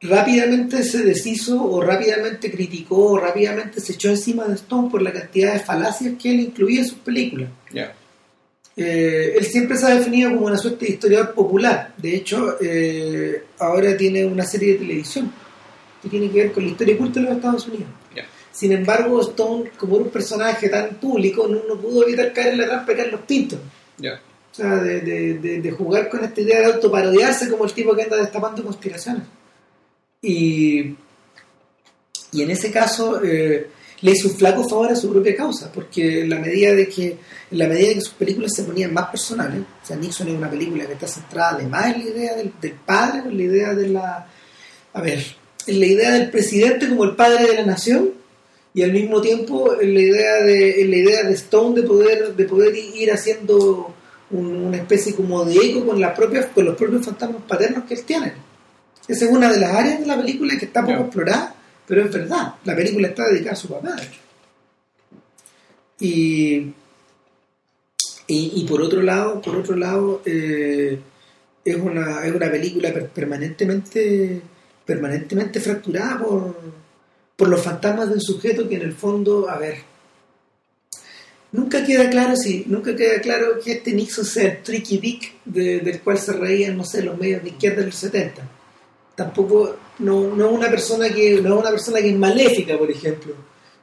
rápidamente 0.00 0.82
se 0.82 1.04
deshizo 1.04 1.62
o 1.62 1.80
rápidamente 1.80 2.50
criticó 2.50 3.12
o 3.12 3.18
rápidamente 3.18 3.80
se 3.80 3.92
echó 3.92 4.08
encima 4.08 4.44
de 4.46 4.54
Stone 4.54 4.90
por 4.90 5.02
la 5.02 5.12
cantidad 5.12 5.52
de 5.52 5.60
falacias 5.60 6.14
que 6.20 6.30
él 6.30 6.40
incluía 6.40 6.80
en 6.80 6.86
sus 6.86 6.98
películas 6.98 7.50
eh, 8.76 9.34
él 9.36 9.44
siempre 9.44 9.76
se 9.76 9.86
ha 9.86 9.94
definido 9.94 10.30
como 10.30 10.46
una 10.46 10.56
suerte 10.56 10.86
de 10.86 10.92
historiador 10.92 11.34
popular. 11.34 11.92
De 11.98 12.16
hecho, 12.16 12.56
eh, 12.60 13.44
ahora 13.58 13.94
tiene 13.94 14.24
una 14.24 14.44
serie 14.44 14.72
de 14.72 14.78
televisión 14.78 15.30
que 16.00 16.08
tiene 16.08 16.30
que 16.30 16.44
ver 16.44 16.52
con 16.52 16.64
la 16.64 16.70
historia 16.70 16.94
oculta 16.94 17.20
de 17.20 17.26
los 17.26 17.36
Estados 17.36 17.66
Unidos. 17.68 17.88
Sin 18.52 18.72
embargo, 18.72 19.20
Stone, 19.20 19.70
como 19.78 19.96
era 19.96 20.04
un 20.06 20.10
personaje 20.10 20.68
tan 20.68 20.96
público, 20.96 21.46
no, 21.48 21.60
no 21.68 21.80
pudo 21.80 22.04
evitar 22.06 22.32
caer 22.32 22.54
en 22.54 22.58
la 22.58 22.66
trampa 22.66 22.92
de 22.92 22.98
Carlos 22.98 23.20
Pinto. 23.26 23.56
Ya, 23.98 24.20
O 24.52 24.54
sea, 24.54 24.76
de, 24.76 25.00
de- 25.00 25.34
de- 25.38 25.60
de 25.60 25.70
jugar 25.70 26.08
con 26.08 26.24
esta 26.24 26.40
idea 26.40 26.58
de 26.60 26.64
autoparodiarse 26.66 27.48
como 27.48 27.64
el 27.64 27.72
tipo 27.72 27.94
que 27.94 28.02
anda 28.02 28.16
destapando 28.16 28.64
conspiraciones. 28.64 29.22
Y, 30.22 30.94
y 32.32 32.42
en 32.42 32.50
ese 32.50 32.70
caso 32.70 33.22
eh, 33.24 33.68
le 34.02 34.10
hizo 34.10 34.28
un 34.28 34.34
flaco 34.36 34.68
favor 34.68 34.90
a 34.92 34.96
su 34.96 35.10
propia 35.10 35.36
causa, 35.36 35.70
porque 35.72 36.22
en 36.22 36.30
la 36.30 36.38
medida 36.38 36.72
de 36.74 36.88
que 36.88 37.16
en 37.50 37.58
la 37.58 37.66
medida 37.66 37.88
de 37.88 37.94
que 37.96 38.00
sus 38.02 38.14
películas 38.14 38.52
se 38.54 38.64
ponían 38.64 38.92
más 38.92 39.06
personales, 39.10 39.60
o 39.82 39.86
sea, 39.86 39.96
Nixon 39.96 40.28
es 40.28 40.34
una 40.34 40.50
película 40.50 40.86
que 40.86 40.92
está 40.94 41.06
centrada 41.06 41.50
además 41.56 41.86
en 41.94 42.04
la 42.04 42.10
idea 42.10 42.34
del, 42.36 42.52
del 42.60 42.72
padre, 42.72 43.22
en 43.28 43.36
la 43.36 43.42
idea 43.42 43.74
de 43.74 43.88
la... 43.88 44.26
A 44.92 45.00
ver, 45.00 45.24
en 45.66 45.80
la 45.80 45.86
idea 45.86 46.10
del 46.12 46.30
presidente 46.30 46.88
como 46.88 47.04
el 47.04 47.14
padre 47.16 47.46
de 47.46 47.54
la 47.54 47.64
nación, 47.66 48.10
y 48.72 48.82
al 48.82 48.92
mismo 48.92 49.20
tiempo 49.20 49.80
en 49.80 49.94
la 49.94 50.00
idea 50.00 50.34
de 50.42 50.82
en 50.82 50.90
la 50.90 50.96
idea 50.96 51.22
de 51.24 51.34
Stone 51.34 51.80
de 51.80 51.86
poder 51.86 52.34
de 52.36 52.44
poder 52.44 52.74
ir 52.76 53.10
haciendo 53.12 53.92
un- 54.30 54.56
una 54.64 54.76
especie 54.76 55.14
como 55.14 55.44
de 55.44 55.56
eco 55.56 55.84
con 55.86 56.00
las 56.00 56.16
propias 56.16 56.46
con 56.46 56.64
los 56.64 56.76
propios 56.76 57.04
fantasmas 57.04 57.42
paternos 57.48 57.84
que 57.84 57.94
él 57.94 58.04
tiene 58.04 58.32
esa 59.08 59.24
es 59.24 59.30
una 59.30 59.50
de 59.52 59.58
las 59.58 59.74
áreas 59.74 60.00
de 60.00 60.06
la 60.06 60.16
película 60.16 60.56
que 60.58 60.66
está 60.66 60.84
poco 60.86 61.00
explorada 61.02 61.54
pero 61.86 62.04
es 62.04 62.12
verdad, 62.12 62.54
la 62.64 62.76
película 62.76 63.08
está 63.08 63.26
dedicada 63.26 63.54
a 63.54 63.56
su 63.56 63.66
papá. 63.68 63.96
Y, 65.98 66.72
y, 68.28 68.52
y 68.54 68.64
por 68.68 68.80
otro 68.80 69.02
lado, 69.02 69.40
por 69.42 69.56
otro 69.56 69.74
lado, 69.76 70.22
eh, 70.24 70.98
es 71.64 71.76
una, 71.76 72.24
es 72.24 72.32
una 72.32 72.48
película 72.50 72.92
per- 72.92 73.08
permanentemente, 73.08 74.40
permanentemente 74.86 75.58
fracturada 75.60 76.18
por, 76.20 76.56
por 77.40 77.48
los 77.48 77.62
fantasmas 77.62 78.08
de 78.08 78.16
un 78.16 78.20
sujeto 78.20 78.68
que 78.68 78.74
en 78.76 78.82
el 78.82 78.92
fondo, 78.92 79.48
a 79.48 79.56
ver, 79.56 79.76
nunca 81.52 81.82
queda 81.86 82.10
claro 82.10 82.36
si, 82.36 82.64
nunca 82.66 82.94
queda 82.94 83.18
claro 83.22 83.58
que 83.64 83.72
este 83.72 83.92
Nixon 83.94 84.26
sea 84.26 84.50
el 84.52 84.62
tricky 84.62 84.98
dick 84.98 85.32
de- 85.46 85.80
del 85.80 86.00
cual 86.02 86.18
se 86.18 86.34
reían, 86.34 86.76
no 86.76 86.84
sé, 86.84 87.02
los 87.02 87.16
medios 87.18 87.42
de 87.42 87.48
izquierda 87.48 87.80
de 87.80 87.86
los 87.86 87.94
70. 87.96 88.42
Tampoco, 89.16 89.74
no, 90.00 90.34
no 90.36 90.46
es 90.48 90.52
una 90.52 90.68
persona 90.70 91.08
que, 91.08 91.40
no 91.40 91.54
es 91.54 91.60
una 91.62 91.70
persona 91.70 92.00
que 92.00 92.10
es 92.10 92.16
maléfica, 92.18 92.76
por 92.76 92.90
ejemplo. 92.90 93.34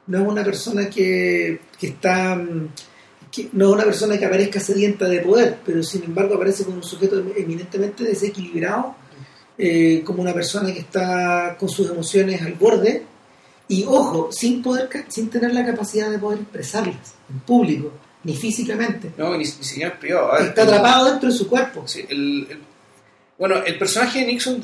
No 0.06 0.18
es 0.22 0.28
una 0.28 0.44
persona 0.44 0.88
que, 0.88 1.60
que 1.80 1.86
está 1.88 2.40
que 3.32 3.48
no 3.52 3.66
es 3.68 3.74
una 3.74 3.84
persona 3.84 4.16
que 4.18 4.24
aparezca 4.24 4.60
sedienta 4.60 5.06
de 5.08 5.18
poder, 5.18 5.58
pero 5.66 5.82
sin 5.82 6.04
embargo 6.04 6.36
aparece 6.36 6.64
como 6.64 6.76
un 6.76 6.82
sujeto 6.84 7.18
eminentemente 7.36 8.04
desequilibrado, 8.04 8.94
eh, 9.58 10.00
como 10.04 10.22
una 10.22 10.32
persona 10.32 10.72
que 10.72 10.78
está 10.78 11.56
con 11.58 11.68
sus 11.68 11.90
emociones 11.90 12.40
al 12.40 12.54
borde 12.54 13.02
y 13.68 13.84
ojo, 13.84 14.30
sin 14.32 14.62
poder 14.62 14.88
sin 15.08 15.28
tener 15.30 15.52
la 15.54 15.64
capacidad 15.64 16.10
de 16.10 16.18
poder 16.18 16.40
expresarlas 16.40 17.14
en 17.30 17.40
público, 17.40 17.92
ni 18.24 18.34
físicamente. 18.34 19.12
No, 19.16 19.32
ni, 19.32 19.38
ni 19.38 19.44
siquiera 19.44 19.92
en 19.92 19.98
privado. 20.00 20.32
Ver, 20.32 20.42
Está 20.48 20.62
el- 20.62 20.68
atrapado 20.68 21.10
dentro 21.10 21.28
de 21.30 21.34
su 21.36 21.48
cuerpo. 21.48 21.86
Sí, 21.86 22.04
el- 22.08 22.46
el- 22.50 22.58
bueno, 23.38 23.56
el 23.64 23.78
personaje 23.78 24.20
de 24.20 24.26
Nixon 24.26 24.60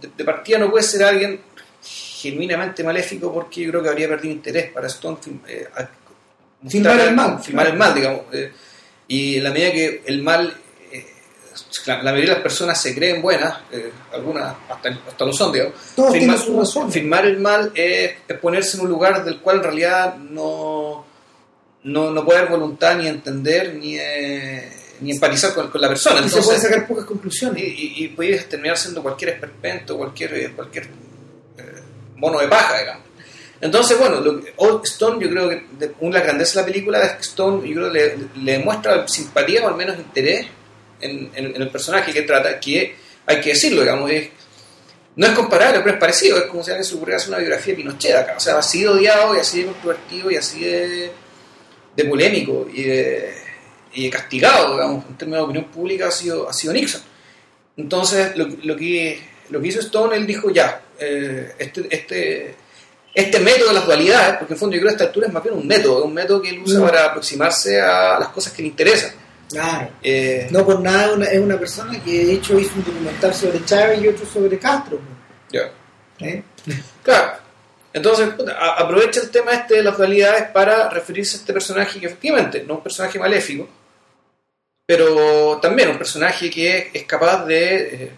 de, 0.00 0.08
de 0.16 0.24
partida 0.24 0.58
no 0.58 0.70
puede 0.70 0.82
ser 0.84 1.02
alguien 1.04 1.40
genuinamente 1.82 2.82
maléfico 2.82 3.32
porque 3.32 3.62
yo 3.62 3.70
creo 3.70 3.82
que 3.82 3.88
habría 3.88 4.08
perdido 4.08 4.34
interés 4.34 4.70
para 4.72 4.88
Stone 4.88 5.18
film- 5.22 5.40
eh, 5.48 5.66
a- 5.76 5.88
Filmar 6.68 6.98
el 7.00 7.14
mal, 7.14 7.38
filmar 7.40 7.66
el 7.68 7.76
mal, 7.76 7.94
digamos. 7.94 8.22
eh, 8.32 8.52
y 9.06 9.36
en 9.36 9.44
la 9.44 9.50
medida 9.52 9.70
que 9.70 10.02
el 10.06 10.22
mal, 10.22 10.52
la, 11.86 11.96
la 12.02 12.10
mayoría 12.12 12.30
de 12.30 12.34
las 12.36 12.42
personas 12.42 12.80
se 12.80 12.94
creen 12.94 13.20
buenas, 13.22 13.58
eh, 13.72 13.90
algunas 14.12 14.54
hasta, 14.68 14.88
hasta 15.08 15.24
lo 15.24 15.32
son, 15.32 15.52
digamos. 15.52 15.74
Todos 15.94 16.10
Filmar- 16.14 16.18
tienen 16.18 16.38
su 16.38 16.58
razón. 16.58 16.92
Filmar 16.92 17.26
el 17.26 17.38
mal 17.38 17.72
es, 17.74 18.12
es 18.26 18.38
ponerse 18.38 18.76
en 18.76 18.84
un 18.84 18.88
lugar 18.90 19.24
del 19.24 19.40
cual 19.40 19.56
en 19.58 19.62
realidad 19.62 20.16
no, 20.16 21.04
no, 21.84 22.10
no 22.10 22.24
puede 22.24 22.38
haber 22.40 22.50
voluntad 22.50 22.96
ni 22.96 23.06
entender 23.06 23.74
ni, 23.74 23.96
eh, 23.98 24.70
ni 25.00 25.12
empatizar 25.12 25.54
con, 25.54 25.68
con 25.70 25.80
la 25.80 25.88
persona. 25.88 26.16
Y 26.16 26.28
se 26.28 26.38
Entonces, 26.38 26.44
pueden 26.46 26.62
sacar 26.62 26.86
pocas 26.88 27.04
conclusiones. 27.04 27.62
y, 27.62 27.66
y, 27.66 28.04
y 28.04 28.08
puedes 28.08 28.48
terminar 28.48 28.76
siendo 28.76 29.02
cualquier 29.02 29.30
esperpento, 29.30 29.96
cualquier, 29.96 30.34
eh, 30.34 30.52
cualquier 30.54 30.84
eh, 30.84 31.62
mono 32.16 32.38
de 32.40 32.48
paja, 32.48 32.78
digamos. 32.78 33.02
Entonces, 33.60 33.98
bueno, 33.98 34.20
lo 34.20 34.40
Old 34.58 34.84
Stone, 34.84 35.18
yo 35.24 35.28
creo 35.30 35.48
que 35.48 35.66
de- 35.78 35.92
una 35.98 36.20
grandezas 36.20 36.54
de 36.54 36.60
la 36.60 36.66
película 36.66 37.02
es 37.02 37.12
que 37.14 37.22
Stone, 37.22 37.68
yo 37.68 37.74
creo 37.74 37.92
que 37.92 37.98
le, 37.98 38.42
le 38.44 38.58
muestra 38.60 39.08
simpatía 39.08 39.64
o 39.64 39.68
al 39.68 39.74
menos 39.74 39.98
interés 39.98 40.46
en, 41.00 41.30
en- 41.34 41.56
en 41.56 41.62
el 41.62 41.70
personaje 41.70 42.12
que 42.12 42.22
trata, 42.22 42.58
que 42.60 42.96
hay 43.26 43.40
que 43.40 43.50
decirlo, 43.50 43.82
digamos, 43.82 44.10
es, 44.10 44.28
no 45.16 45.26
es 45.26 45.32
comparable, 45.32 45.80
pero 45.80 45.94
es 45.94 46.00
parecido, 46.00 46.38
es 46.38 46.44
como 46.44 46.62
si 46.62 46.70
alguien 46.70 46.84
se 46.84 46.94
ocurriera 46.94 47.16
hacer 47.16 47.28
una 47.30 47.38
biografía 47.38 47.72
de 47.74 47.76
Pinochet 47.82 48.14
acá, 48.16 48.34
o 48.36 48.40
sea, 48.40 48.58
así 48.58 48.82
de 48.82 48.88
odiado 48.88 49.36
y 49.36 49.40
así 49.40 49.60
de 49.60 49.66
controvertido 49.66 50.30
y 50.30 50.36
así 50.36 50.60
de, 50.60 51.10
de 51.96 52.04
polémico 52.04 52.68
y 52.72 52.82
de, 52.84 53.34
y 53.94 54.04
de 54.04 54.10
castigado, 54.10 54.72
digamos, 54.74 55.04
en 55.08 55.16
términos 55.18 55.40
de 55.40 55.44
opinión 55.44 55.64
pública 55.72 56.08
ha 56.08 56.10
sido, 56.12 56.48
ha 56.48 56.52
sido 56.52 56.72
Nixon. 56.72 57.02
Entonces, 57.76 58.36
lo, 58.36 58.46
lo 58.64 58.76
que, 58.76 59.20
lo 59.50 59.60
que 59.60 59.68
hizo 59.68 59.80
Stone, 59.80 60.16
él 60.16 60.26
dijo, 60.26 60.50
ya, 60.50 60.80
eh, 60.98 61.52
este, 61.58 61.86
este, 61.90 62.54
este 63.14 63.40
método 63.40 63.68
de 63.68 63.74
las 63.74 63.86
dualidades, 63.86 64.36
porque 64.38 64.54
en 64.54 64.58
fondo 64.60 64.76
yo 64.76 64.80
creo 64.82 64.90
que 64.90 64.94
a 64.94 64.96
esta 64.98 65.04
altura 65.06 65.26
es 65.28 65.32
más 65.32 65.42
bien 65.42 65.54
un 65.56 65.66
método, 65.66 65.98
es 66.00 66.04
un 66.04 66.14
método 66.14 66.42
que 66.42 66.50
él 66.50 66.60
usa 66.60 66.80
Mm. 66.80 66.84
para 66.84 67.04
aproximarse 67.06 67.80
a 67.80 68.18
las 68.18 68.28
cosas 68.28 68.52
que 68.52 68.62
le 68.62 68.68
interesan. 68.68 69.10
Claro. 69.48 69.88
Eh, 70.02 70.48
No 70.50 70.64
por 70.64 70.80
nada 70.80 71.12
una- 71.14 71.26
es 71.26 71.38
una 71.40 71.58
persona 71.58 72.02
que 72.02 72.24
de 72.26 72.32
hecho 72.34 72.58
hizo 72.58 72.74
un 72.76 72.84
documental 72.84 73.34
sobre 73.34 73.64
Chávez 73.64 74.02
y 74.02 74.08
otro 74.08 74.26
sobre 74.26 74.58
Castro. 74.58 74.98
ya. 75.50 75.70
¿eh? 76.20 76.42
Claro. 77.02 77.38
Entonces, 77.92 78.28
a- 78.54 78.74
aprovecha 78.82 79.20
el 79.20 79.30
tema 79.30 79.52
este 79.52 79.76
de 79.76 79.82
las 79.82 79.96
dualidades 79.96 80.50
para 80.50 80.90
referirse 80.90 81.36
a 81.36 81.40
este 81.40 81.52
personaje 81.54 81.98
que 81.98 82.06
efectivamente 82.06 82.58
no 82.64 82.74
es 82.74 82.76
un 82.78 82.82
personaje 82.82 83.18
maléfico, 83.18 83.66
pero 84.86 85.58
también 85.60 85.90
un 85.90 85.98
personaje 85.98 86.50
que 86.50 86.90
es 86.92 87.04
capaz 87.04 87.44
de 87.46 87.76
eh, 88.04 88.12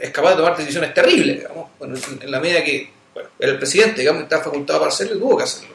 es 0.00 0.10
capaz 0.10 0.30
de 0.30 0.36
tomar 0.36 0.56
decisiones 0.56 0.92
terribles, 0.94 1.38
digamos, 1.40 1.68
Bueno, 1.78 1.96
en, 2.20 2.30
la 2.30 2.40
medida 2.40 2.62
que 2.64 2.90
bueno, 3.14 3.28
era 3.38 3.52
el 3.52 3.58
presidente, 3.58 4.00
digamos, 4.00 4.22
estaba 4.24 4.44
facultado 4.44 4.80
para 4.80 4.90
hacerlo 4.90 5.16
y 5.16 5.18
tuvo 5.18 5.36
que 5.36 5.44
hacerlo. 5.44 5.74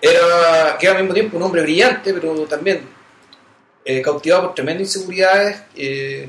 Era, 0.00 0.76
que 0.78 0.86
era 0.86 0.96
al 0.96 1.02
mismo 1.02 1.14
tiempo 1.14 1.36
un 1.36 1.42
hombre 1.44 1.62
brillante, 1.62 2.12
pero 2.14 2.34
también 2.46 2.80
eh, 3.84 4.00
cautivado 4.02 4.44
por 4.46 4.54
tremendas 4.54 4.82
inseguridades 4.94 5.62
eh, 5.76 6.28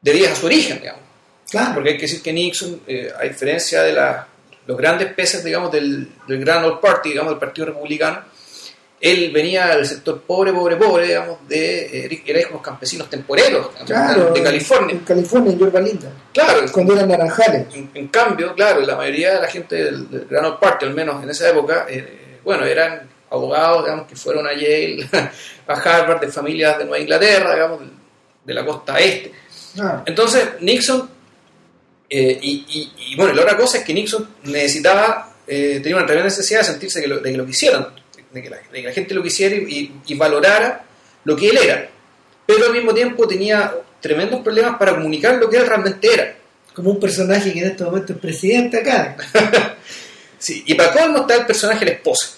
debidas 0.00 0.32
a 0.32 0.36
su 0.36 0.46
origen, 0.46 0.78
digamos. 0.80 1.02
Claro. 1.50 1.74
Porque 1.74 1.90
hay 1.90 1.96
que 1.96 2.02
decir 2.02 2.22
que 2.22 2.32
Nixon, 2.32 2.80
eh, 2.86 3.10
a 3.18 3.22
diferencia 3.22 3.82
de 3.82 3.92
la- 3.92 4.26
los 4.66 4.76
grandes 4.78 5.12
peces, 5.12 5.44
digamos, 5.44 5.70
del, 5.70 6.08
del 6.26 6.40
Grand 6.40 6.64
Old 6.64 6.80
Party, 6.80 7.10
digamos, 7.10 7.32
del 7.32 7.38
Partido 7.38 7.66
Republicano, 7.66 8.22
él 9.00 9.30
venía 9.32 9.66
del 9.76 9.84
sector 9.84 10.22
pobre, 10.22 10.50
pobre, 10.52 10.76
pobre, 10.76 11.06
digamos, 11.08 11.46
de, 11.46 12.06
eh, 12.06 12.22
era 12.24 12.38
hijo 12.40 12.48
de 12.48 12.54
unos 12.54 12.62
campesinos 12.62 13.10
temporeros, 13.10 13.68
Claro, 13.84 14.32
de 14.32 14.42
California. 14.42 14.94
En 14.94 15.00
California, 15.00 15.52
en 15.52 15.58
Yorba 15.58 15.80
Linda. 15.80 16.10
Claro, 16.32 16.60
Cuando 16.72 16.94
eran 16.94 17.08
naranjales. 17.10 17.66
en, 17.74 17.90
en 17.92 18.08
cambio, 18.08 18.54
claro, 18.54 18.80
la 18.80 18.96
mayoría 18.96 19.34
de 19.34 19.40
la 19.42 19.48
gente 19.48 19.76
del, 19.76 20.10
del 20.10 20.24
Grand 20.26 20.46
Old 20.46 20.58
Party, 20.58 20.86
al 20.86 20.94
menos 20.94 21.22
en 21.22 21.28
esa 21.28 21.50
época, 21.50 21.84
eh, 21.90 22.38
bueno, 22.42 22.64
eran 22.64 23.06
abogados, 23.34 23.84
digamos, 23.84 24.06
que 24.06 24.16
fueron 24.16 24.46
a 24.46 24.52
Yale, 24.52 25.08
a 25.66 25.72
Harvard, 25.74 26.20
de 26.20 26.28
familias 26.28 26.78
de 26.78 26.84
Nueva 26.84 27.00
Inglaterra, 27.00 27.54
digamos, 27.54 27.80
de, 28.44 28.54
la 28.54 28.64
costa 28.64 28.98
este. 28.98 29.32
Ah, 29.80 30.02
Entonces, 30.06 30.48
Nixon, 30.60 31.08
eh, 32.10 32.38
y, 32.40 32.64
y- 32.68 32.92
y, 33.12 33.16
bueno, 33.16 33.32
la 33.34 33.42
otra 33.42 33.56
cosa 33.56 33.78
es 33.78 33.84
que 33.84 33.92
Nixon 33.94 34.28
necesitaba, 34.44 35.32
eh, 35.46 35.80
tenía 35.82 35.96
una 35.96 36.06
tremenda 36.06 36.28
necesidad 36.28 36.60
de 36.60 36.66
sentirse 36.66 37.00
que 37.00 37.08
lo, 37.08 37.18
de 37.18 37.30
que 37.32 37.36
lo 37.36 37.46
quisieran, 37.46 37.86
de 38.32 38.42
que, 38.42 38.50
la, 38.50 38.56
de 38.56 38.80
que 38.82 38.88
la 38.88 38.92
gente 38.92 39.14
lo 39.14 39.22
quisiera 39.22 39.54
y, 39.56 39.92
valorara 40.14 40.84
lo 41.24 41.34
que 41.36 41.48
él 41.50 41.58
era. 41.58 41.88
Pero 42.46 42.66
al 42.66 42.72
mismo 42.72 42.92
tiempo 42.94 43.26
tenía 43.26 43.74
tremendos 44.00 44.40
problemas 44.42 44.76
para 44.78 44.92
comunicar 44.94 45.36
lo 45.36 45.48
que 45.48 45.56
él 45.56 45.66
realmente 45.66 46.12
era. 46.12 46.36
como 46.74 46.90
un 46.90 47.00
personaje 47.00 47.52
que 47.52 47.60
en 47.60 47.66
este 47.70 47.84
momento 47.84 48.12
es 48.12 48.18
presidente 48.18 48.78
acá. 48.80 49.16
Sí, 50.38 50.62
y 50.66 50.74
para 50.74 50.92
colmo 50.92 51.20
está 51.20 51.36
el 51.36 51.46
personaje 51.46 51.80
de 51.86 51.92
la 51.92 51.96
esposa, 51.96 52.36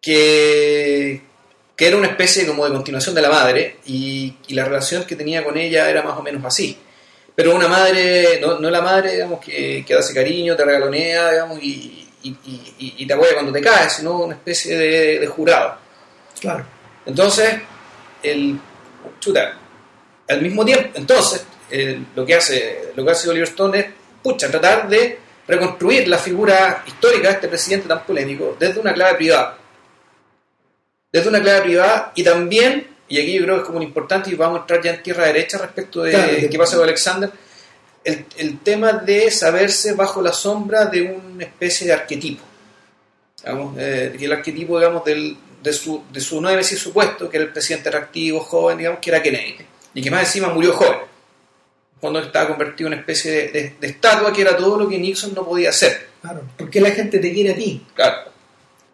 que, 0.00 1.22
que 1.76 1.86
era 1.86 1.96
una 1.96 2.08
especie 2.08 2.46
como 2.46 2.64
de 2.64 2.72
continuación 2.72 3.14
de 3.14 3.22
la 3.22 3.30
madre, 3.30 3.76
y, 3.86 4.34
y 4.48 4.54
la 4.54 4.64
relación 4.64 5.04
que 5.04 5.16
tenía 5.16 5.44
con 5.44 5.56
ella 5.56 5.88
era 5.90 6.02
más 6.02 6.16
o 6.18 6.22
menos 6.22 6.44
así. 6.44 6.78
Pero 7.34 7.54
una 7.54 7.68
madre, 7.68 8.38
no, 8.40 8.58
no 8.58 8.70
la 8.70 8.82
madre, 8.82 9.12
digamos, 9.12 9.40
que, 9.40 9.84
que 9.86 9.94
hace 9.94 10.12
cariño, 10.12 10.56
te 10.56 10.64
regalonea, 10.64 11.30
digamos, 11.30 11.58
y, 11.62 12.08
y, 12.22 12.36
y- 12.98 13.06
te 13.06 13.14
apoya 13.14 13.32
cuando 13.34 13.52
te 13.52 13.60
caes, 13.62 13.94
sino 13.94 14.18
una 14.18 14.34
especie 14.34 14.76
de, 14.76 15.18
de 15.20 15.26
jurado. 15.26 15.76
Claro. 16.38 16.66
Entonces, 17.06 17.54
el 18.22 18.58
chuta, 19.20 19.56
al 20.28 20.42
mismo 20.42 20.64
tiempo, 20.64 20.90
entonces, 20.94 21.44
lo 22.14 22.26
que 22.26 22.34
hace 22.34 22.90
lo 22.94 23.04
que 23.04 23.10
hace 23.12 23.30
Oliver 23.30 23.48
Stone 23.48 23.78
es 23.78 23.86
pucha, 24.22 24.50
tratar 24.50 24.88
de 24.88 25.18
reconstruir 25.46 26.08
la 26.08 26.18
figura 26.18 26.82
histórica 26.86 27.28
de 27.28 27.34
este 27.34 27.48
presidente 27.48 27.88
tan 27.88 28.04
polémico 28.04 28.56
desde 28.58 28.80
una 28.80 28.92
clave 28.92 29.16
privada. 29.16 29.56
Desde 31.12 31.28
una 31.28 31.40
clave 31.40 31.62
privada 31.62 32.12
y 32.14 32.22
también, 32.22 32.86
y 33.08 33.20
aquí 33.20 33.32
yo 33.34 33.42
creo 33.42 33.54
que 33.56 33.60
es 33.62 33.66
como 33.66 33.78
un 33.78 33.82
importante 33.84 34.30
y 34.30 34.34
vamos 34.34 34.58
a 34.58 34.60
entrar 34.62 34.82
ya 34.82 34.92
en 34.94 35.02
tierra 35.02 35.26
derecha 35.26 35.58
respecto 35.58 36.02
de 36.02 36.12
Claro, 36.12 36.32
qué 36.50 36.58
pasa 36.58 36.76
con 36.76 36.84
Alexander, 36.84 37.30
el, 38.04 38.24
el 38.36 38.58
tema 38.60 38.92
de 38.92 39.30
saberse 39.30 39.92
bajo 39.94 40.22
la 40.22 40.32
sombra 40.32 40.86
de 40.86 41.02
una 41.02 41.44
especie 41.44 41.86
de 41.86 41.92
arquetipo. 41.92 42.42
Digamos, 43.42 43.76
eh, 43.78 44.16
el 44.20 44.32
arquetipo, 44.32 44.78
digamos, 44.78 45.04
del, 45.04 45.36
de, 45.62 45.72
su, 45.72 46.04
de 46.12 46.20
su 46.20 46.40
decir 46.42 46.78
supuesto, 46.78 47.28
que 47.28 47.38
era 47.38 47.46
el 47.46 47.52
presidente 47.52 47.88
atractivo, 47.88 48.40
joven, 48.40 48.78
digamos, 48.78 49.00
que 49.00 49.10
era 49.10 49.22
Kennedy. 49.22 49.56
Y 49.94 50.02
que 50.02 50.10
más 50.10 50.22
encima 50.26 50.48
murió 50.50 50.72
joven. 50.74 50.98
Cuando 52.00 52.20
estaba 52.20 52.48
convertido 52.48 52.86
en 52.88 52.92
una 52.94 53.00
especie 53.00 53.30
de, 53.32 53.48
de- 53.48 53.74
de 53.80 53.86
estatua 53.88 54.32
que 54.32 54.42
era 54.42 54.56
todo 54.56 54.78
lo 54.78 54.88
que 54.88 54.98
Nixon 54.98 55.34
no 55.34 55.44
podía 55.44 55.70
hacer. 55.70 56.08
Claro. 56.22 56.42
¿Por 56.56 56.70
qué 56.70 56.80
la 56.80 56.90
gente 56.92 57.18
te 57.18 57.32
quiere 57.32 57.50
a 57.52 57.56
ti? 57.56 57.84
Claro. 57.94 58.29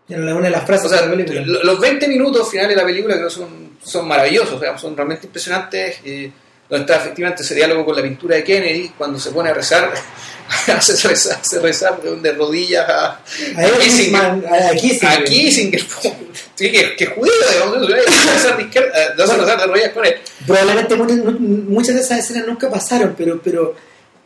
Una 0.09 0.41
de 0.41 0.51
las 0.51 0.65
frases 0.65 0.87
O 0.87 0.89
sea, 0.89 1.03
de 1.03 1.09
la 1.09 1.13
película. 1.25 1.41
lo- 1.45 1.65
los 1.65 1.81
20 1.81 2.07
minutos 2.09 2.49
finales 2.51 2.71
de 2.77 2.77
la 2.77 2.87
película 2.87 3.17
creo 3.17 3.29
son, 3.31 3.71
son 3.83 4.07
maravillosos, 4.07 4.53
o 4.55 4.61
sea, 4.61 4.79
son 4.79 4.97
realmente 4.97 5.27
impresionantes. 5.27 5.97
eh, 6.05 6.31
donde 6.69 6.83
está 6.85 6.97
efectivamente 7.01 7.45
ese 7.45 7.55
diálogo 7.55 7.85
con 7.85 7.95
la 7.95 8.03
pintura 8.03 8.35
de 8.35 8.43
Kennedy, 8.43 8.89
cuando 8.99 9.21
se 9.21 9.31
pone 9.31 9.51
a 9.51 9.55
rezar, 9.55 9.89
hace 10.77 11.09
rezar, 11.09 11.39
hace 11.41 11.61
rezar 11.61 12.03
de, 12.03 12.17
de 12.17 12.33
rodillas 12.33 12.89
a, 12.89 13.21
A 13.57 13.65
él, 13.65 13.71
Kissinger. 13.81 14.21
a 14.21 14.71
Kissinger. 14.75 15.09
a 15.21 15.25
Kissinger, 15.25 15.81
sí, 16.57 16.73
que, 16.73 16.97
que 16.97 17.07
judío, 17.07 17.33
digamos, 17.53 17.87
de 17.87 18.63
izquierda, 18.65 18.89
eh, 18.99 19.23
hace 19.23 19.37
rezar 19.37 19.61
de 19.61 19.67
rodillas 19.67 19.91
con 19.91 20.07
él. 20.07 20.15
Probablemente 20.45 20.97
muchas, 20.97 21.17
muchas 21.41 21.95
de 21.95 22.01
esas 22.01 22.19
escenas 22.19 22.49
nunca 22.49 22.69
pasaron, 22.69 23.15
pero, 23.17 23.41
pero 23.41 23.77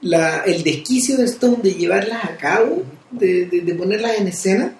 la, 0.00 0.42
el 0.46 0.62
desquicio 0.62 1.18
de 1.18 1.24
Stone 1.26 1.58
de 1.62 1.74
llevarlas 1.74 2.24
a 2.24 2.36
cabo 2.38 2.84
de, 3.10 3.44
de- 3.44 3.60
de 3.60 3.74
ponerlas 3.74 4.16
en 4.16 4.28
escena, 4.28 4.72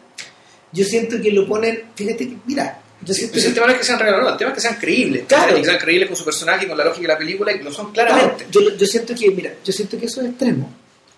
yo 0.73 0.85
siento 0.85 1.21
que 1.21 1.31
lo 1.33 1.47
ponen, 1.47 1.83
fíjate 1.95 2.29
que, 2.29 2.37
mira, 2.47 2.81
yo 3.03 3.15
Sí, 3.15 3.21
siento 3.21 3.33
pues 3.33 3.43
que- 3.45 3.49
el 3.49 3.55
tema 3.55 3.67
no 3.67 3.73
es 3.73 3.79
que 3.79 3.85
sean 3.85 3.99
reales, 3.99 4.21
no, 4.23 4.29
el 4.29 4.37
tema 4.37 4.51
es 4.51 4.55
que 4.55 4.61
sean 4.61 4.77
creíbles. 4.77 5.25
Claro. 5.27 5.57
Que 5.57 5.65
sean 5.65 5.79
creíbles 5.79 6.09
con 6.09 6.17
su 6.17 6.25
personaje, 6.25 6.69
con 6.69 6.77
la 6.77 6.85
lógica 6.85 7.03
de 7.03 7.13
la 7.15 7.19
película, 7.19 7.53
y 7.53 7.63
lo 7.63 7.73
son 7.73 7.93
Claro, 7.93 8.11
claramente. 8.15 8.47
yo, 8.51 8.61
yo 8.77 8.87
siento 8.87 9.15
que, 9.15 9.31
mira, 9.31 9.55
yo 9.65 9.73
siento 9.73 9.99
que 9.99 10.07
esos 10.07 10.25
extremos, 10.25 10.69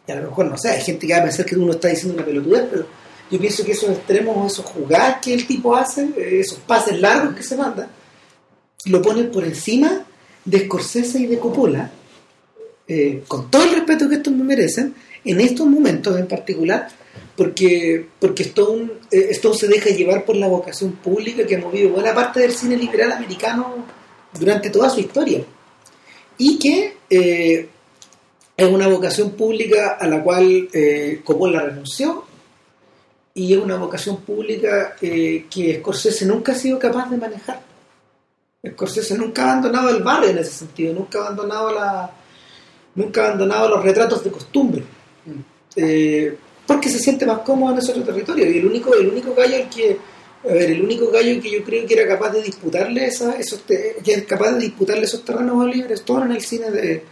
y 0.07 0.13
a 0.13 0.15
lo 0.17 0.29
mejor 0.29 0.47
no 0.47 0.57
sé, 0.59 0.69
hay 0.71 0.81
gente 0.81 1.07
que 1.07 1.13
va 1.13 1.21
a 1.21 1.25
pensar 1.25 1.45
que 1.45 1.57
uno 1.57 1.73
está 1.73 1.89
diciendo 1.89 2.15
una 2.15 2.25
pelotudez, 2.25 2.65
pero 2.71 2.87
yo 3.31 3.39
pienso 3.41 3.65
que 3.65 3.73
esos 3.73 3.91
extremos, 3.91 4.53
esos 4.53 4.65
jugadas 4.67 5.17
que 5.23 5.35
el 5.35 5.47
tipo 5.47 5.75
hace, 5.77 6.03
eh, 6.17 6.41
esos 6.41 6.59
pases 6.59 7.01
largos 7.01 7.35
que 7.35 7.43
se 7.43 7.57
manda, 7.57 7.89
lo 8.87 9.01
ponen 9.03 9.31
por 9.31 9.45
encima 9.45 10.05
de 10.45 10.65
Scorsese 10.65 11.19
y 11.21 11.27
de 11.27 11.39
Coppola, 11.39 11.91
eh, 12.89 13.23
con 13.29 13.51
todo 13.51 13.65
el 13.65 13.71
respeto 13.75 14.09
que 14.09 14.17
estos 14.17 14.33
me 14.35 14.45
merecen, 14.45 14.95
en 15.25 15.41
estos 15.41 15.67
momentos 15.67 16.19
en 16.19 16.27
particular, 16.27 16.89
porque, 17.37 18.09
porque 18.21 18.43
Stone, 18.45 18.91
eh, 19.11 19.29
Stone 19.31 19.57
se 19.57 19.69
deja 19.69 19.91
llevar 19.91 20.25
por 20.25 20.37
la 20.37 20.49
vocación 20.49 20.93
pública 20.93 21.47
que 21.47 21.57
ha 21.57 21.61
movido 21.61 21.91
buena 21.91 22.15
parte 22.15 22.41
del 22.41 22.53
cine 22.53 22.77
liberal 22.77 23.13
americano 23.13 23.85
durante 24.39 24.71
toda 24.71 24.91
su 24.91 25.01
historia 25.01 25.45
y 26.39 26.59
que 26.59 26.97
eh, 27.11 27.69
es 28.57 28.69
una 28.69 28.89
vocación 28.89 29.31
pública 29.31 29.97
a 29.99 30.07
la 30.07 30.23
cual 30.23 30.69
eh, 30.73 31.21
Coppola 31.25 31.63
renunció 31.63 32.25
y 33.35 33.55
es 33.55 33.59
una 33.59 33.77
vocación 33.77 34.19
pública 34.19 34.97
eh, 35.01 35.47
que 35.51 35.79
Scorsese 35.79 36.27
nunca 36.27 36.53
ha 36.53 36.55
sido 36.55 36.79
capaz 36.79 37.09
de 37.11 37.17
manejar. 37.17 37.63
Scorsese 38.73 39.17
nunca 39.17 39.43
ha 39.43 39.53
abandonado 39.53 39.89
el 39.89 40.03
barrio 40.03 40.31
en 40.31 40.39
ese 40.39 40.53
sentido, 40.53 40.95
nunca 40.95 41.19
ha 41.19 41.23
abandonado 41.27 41.73
la 41.73 42.11
nunca 42.95 43.23
ha 43.23 43.27
abandonado 43.29 43.69
los 43.69 43.83
retratos 43.83 44.23
de 44.23 44.31
costumbre. 44.31 44.83
Eh, 45.77 46.37
porque 46.73 46.89
se 46.89 46.99
siente 46.99 47.25
más 47.27 47.39
cómodo 47.41 47.73
en 47.73 47.79
ese 47.79 47.91
otro 47.93 48.03
territorio 48.05 48.51
y 48.51 48.59
el 48.59 48.67
único 48.67 48.95
el 48.95 49.09
único 49.09 49.35
gallo 49.35 49.57
al 49.57 49.69
que 49.71 49.97
a 50.45 50.53
ver, 50.53 50.71
el 50.73 50.83
único 50.83 51.11
gallo 51.11 51.41
que 51.41 51.51
yo 51.53 51.63
creo 51.65 51.87
que 51.87 51.95
era 51.95 52.07
capaz 52.09 52.31
de 52.33 52.43
disputarle 52.43 53.07
esa, 53.07 53.37
esos 53.39 53.63
te- 53.63 53.97
que 54.05 54.13
es 54.15 54.23
capaz 54.25 54.53
de 54.53 54.61
disputarle 54.61 55.05
esos 55.05 55.25
terrenos 55.25 55.53
a 55.53 55.65
Oliver 55.65 55.93
Stone 55.93 56.27
en 56.27 56.33
el 56.33 56.43
cine 56.43 56.71
de, 56.73 57.05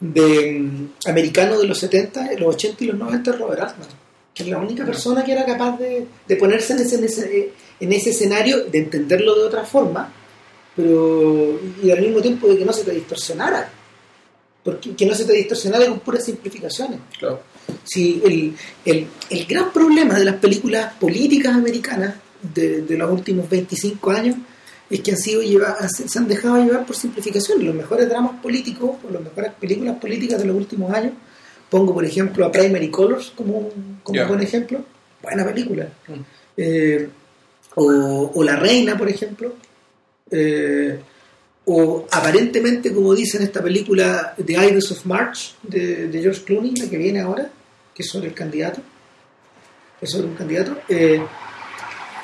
de 0.00 0.58
mm, 0.60 0.88
americano 1.08 1.58
de 1.60 1.66
los 1.68 1.78
70, 1.78 2.32
los 2.38 2.54
80 2.56 2.82
y 2.84 2.86
los 2.88 2.98
90 2.98 3.30
es 3.30 3.38
Robert 3.38 3.60
Altman, 3.62 3.88
que 4.34 4.42
es 4.42 4.48
la 4.48 4.58
única 4.58 4.84
persona 4.84 5.24
que 5.24 5.30
era 5.32 5.44
capaz 5.46 5.78
de, 5.78 6.06
de 6.26 6.36
ponerse 6.36 6.72
en 6.72 6.80
ese, 6.80 6.96
en 6.96 7.04
ese 7.04 7.52
en 7.80 7.92
ese 7.92 8.10
escenario, 8.10 8.64
de 8.64 8.78
entenderlo 8.78 9.34
de 9.36 9.42
otra 9.44 9.64
forma, 9.64 10.12
pero 10.76 11.60
y 11.82 11.90
al 11.90 12.00
mismo 12.00 12.20
tiempo 12.20 12.46
de 12.48 12.58
que 12.58 12.64
no 12.64 12.72
se 12.72 12.84
te 12.84 12.92
distorsionara, 12.92 13.70
porque 14.64 14.94
que 14.94 15.06
no 15.06 15.14
se 15.14 15.24
te 15.24 15.32
distorsionara 15.32 15.86
con 15.86 16.00
puras 16.00 16.24
simplificaciones. 16.24 16.98
Claro. 17.18 17.40
Sí, 17.84 18.22
el, 18.24 18.54
el, 18.84 19.06
el 19.30 19.46
gran 19.46 19.72
problema 19.72 20.14
de 20.18 20.24
las 20.24 20.36
películas 20.36 20.94
políticas 20.94 21.54
americanas 21.54 22.14
de, 22.54 22.82
de 22.82 22.96
los 22.96 23.10
últimos 23.10 23.48
25 23.48 24.10
años 24.10 24.36
es 24.90 25.00
que 25.00 25.12
han 25.12 25.16
sido 25.16 25.42
lleva- 25.42 25.76
se 25.88 26.18
han 26.18 26.28
dejado 26.28 26.62
llevar 26.62 26.84
por 26.86 26.94
simplificación. 26.96 27.64
Los 27.64 27.74
mejores 27.74 28.08
dramas 28.08 28.40
políticos 28.42 28.96
o 29.08 29.10
las 29.12 29.22
mejores 29.22 29.52
películas 29.60 29.96
políticas 29.98 30.38
de 30.40 30.44
los 30.46 30.56
últimos 30.56 30.92
años, 30.94 31.12
pongo 31.70 31.94
por 31.94 32.04
ejemplo 32.04 32.44
a 32.46 32.52
Primary 32.52 32.90
Colors 32.90 33.32
como, 33.34 33.70
como 34.02 34.26
buen 34.26 34.42
ejemplo, 34.42 34.84
buena 35.22 35.44
película. 35.44 35.88
Mm. 36.08 36.12
Eh, 36.56 37.08
o, 37.76 38.30
o 38.34 38.44
La 38.44 38.56
Reina, 38.56 38.96
por 38.98 39.08
ejemplo. 39.08 39.54
Eh, 40.30 40.98
o 41.64 42.06
aparentemente, 42.10 42.92
como 42.92 43.14
dice 43.14 43.38
en 43.38 43.44
esta 43.44 43.62
película 43.62 44.34
The 44.44 44.52
Idols 44.52 44.90
of 44.92 45.06
March 45.06 45.54
de, 45.62 46.08
George 46.20 46.42
Clooney, 46.42 46.74
la 46.76 46.90
que 46.90 46.98
viene 46.98 47.20
ahora, 47.20 47.50
que 47.94 48.02
es 48.02 48.08
sobre 48.08 48.28
el 48.28 48.34
candidato, 48.34 48.80
es 50.00 50.10
sobre 50.10 50.26
un 50.26 50.34
candidato, 50.34 50.78
eh, 50.88 51.22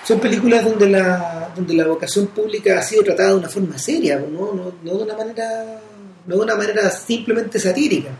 son 0.05 0.19
películas 0.21 0.65
donde 0.65 0.89
la, 0.89 1.53
donde 1.55 1.75
la 1.75 1.87
vocación 1.87 2.29
pública 2.29 2.79
ha 2.79 2.83
sido 2.83 3.05
tratada 3.05 3.31
de 3.31 3.37
una 3.37 3.49
forma 3.49 3.79
seria, 3.79 4.19
no, 4.19 4.53
no, 4.53 4.73
no 4.83 4.97
de 4.97 5.05
una 5.05 5.17
manera 5.17 5.81
no 6.29 6.37
de 6.37 6.43
una 6.43 6.57
manera 6.57 6.91
simplemente 6.91 7.59
satírica. 7.59 8.11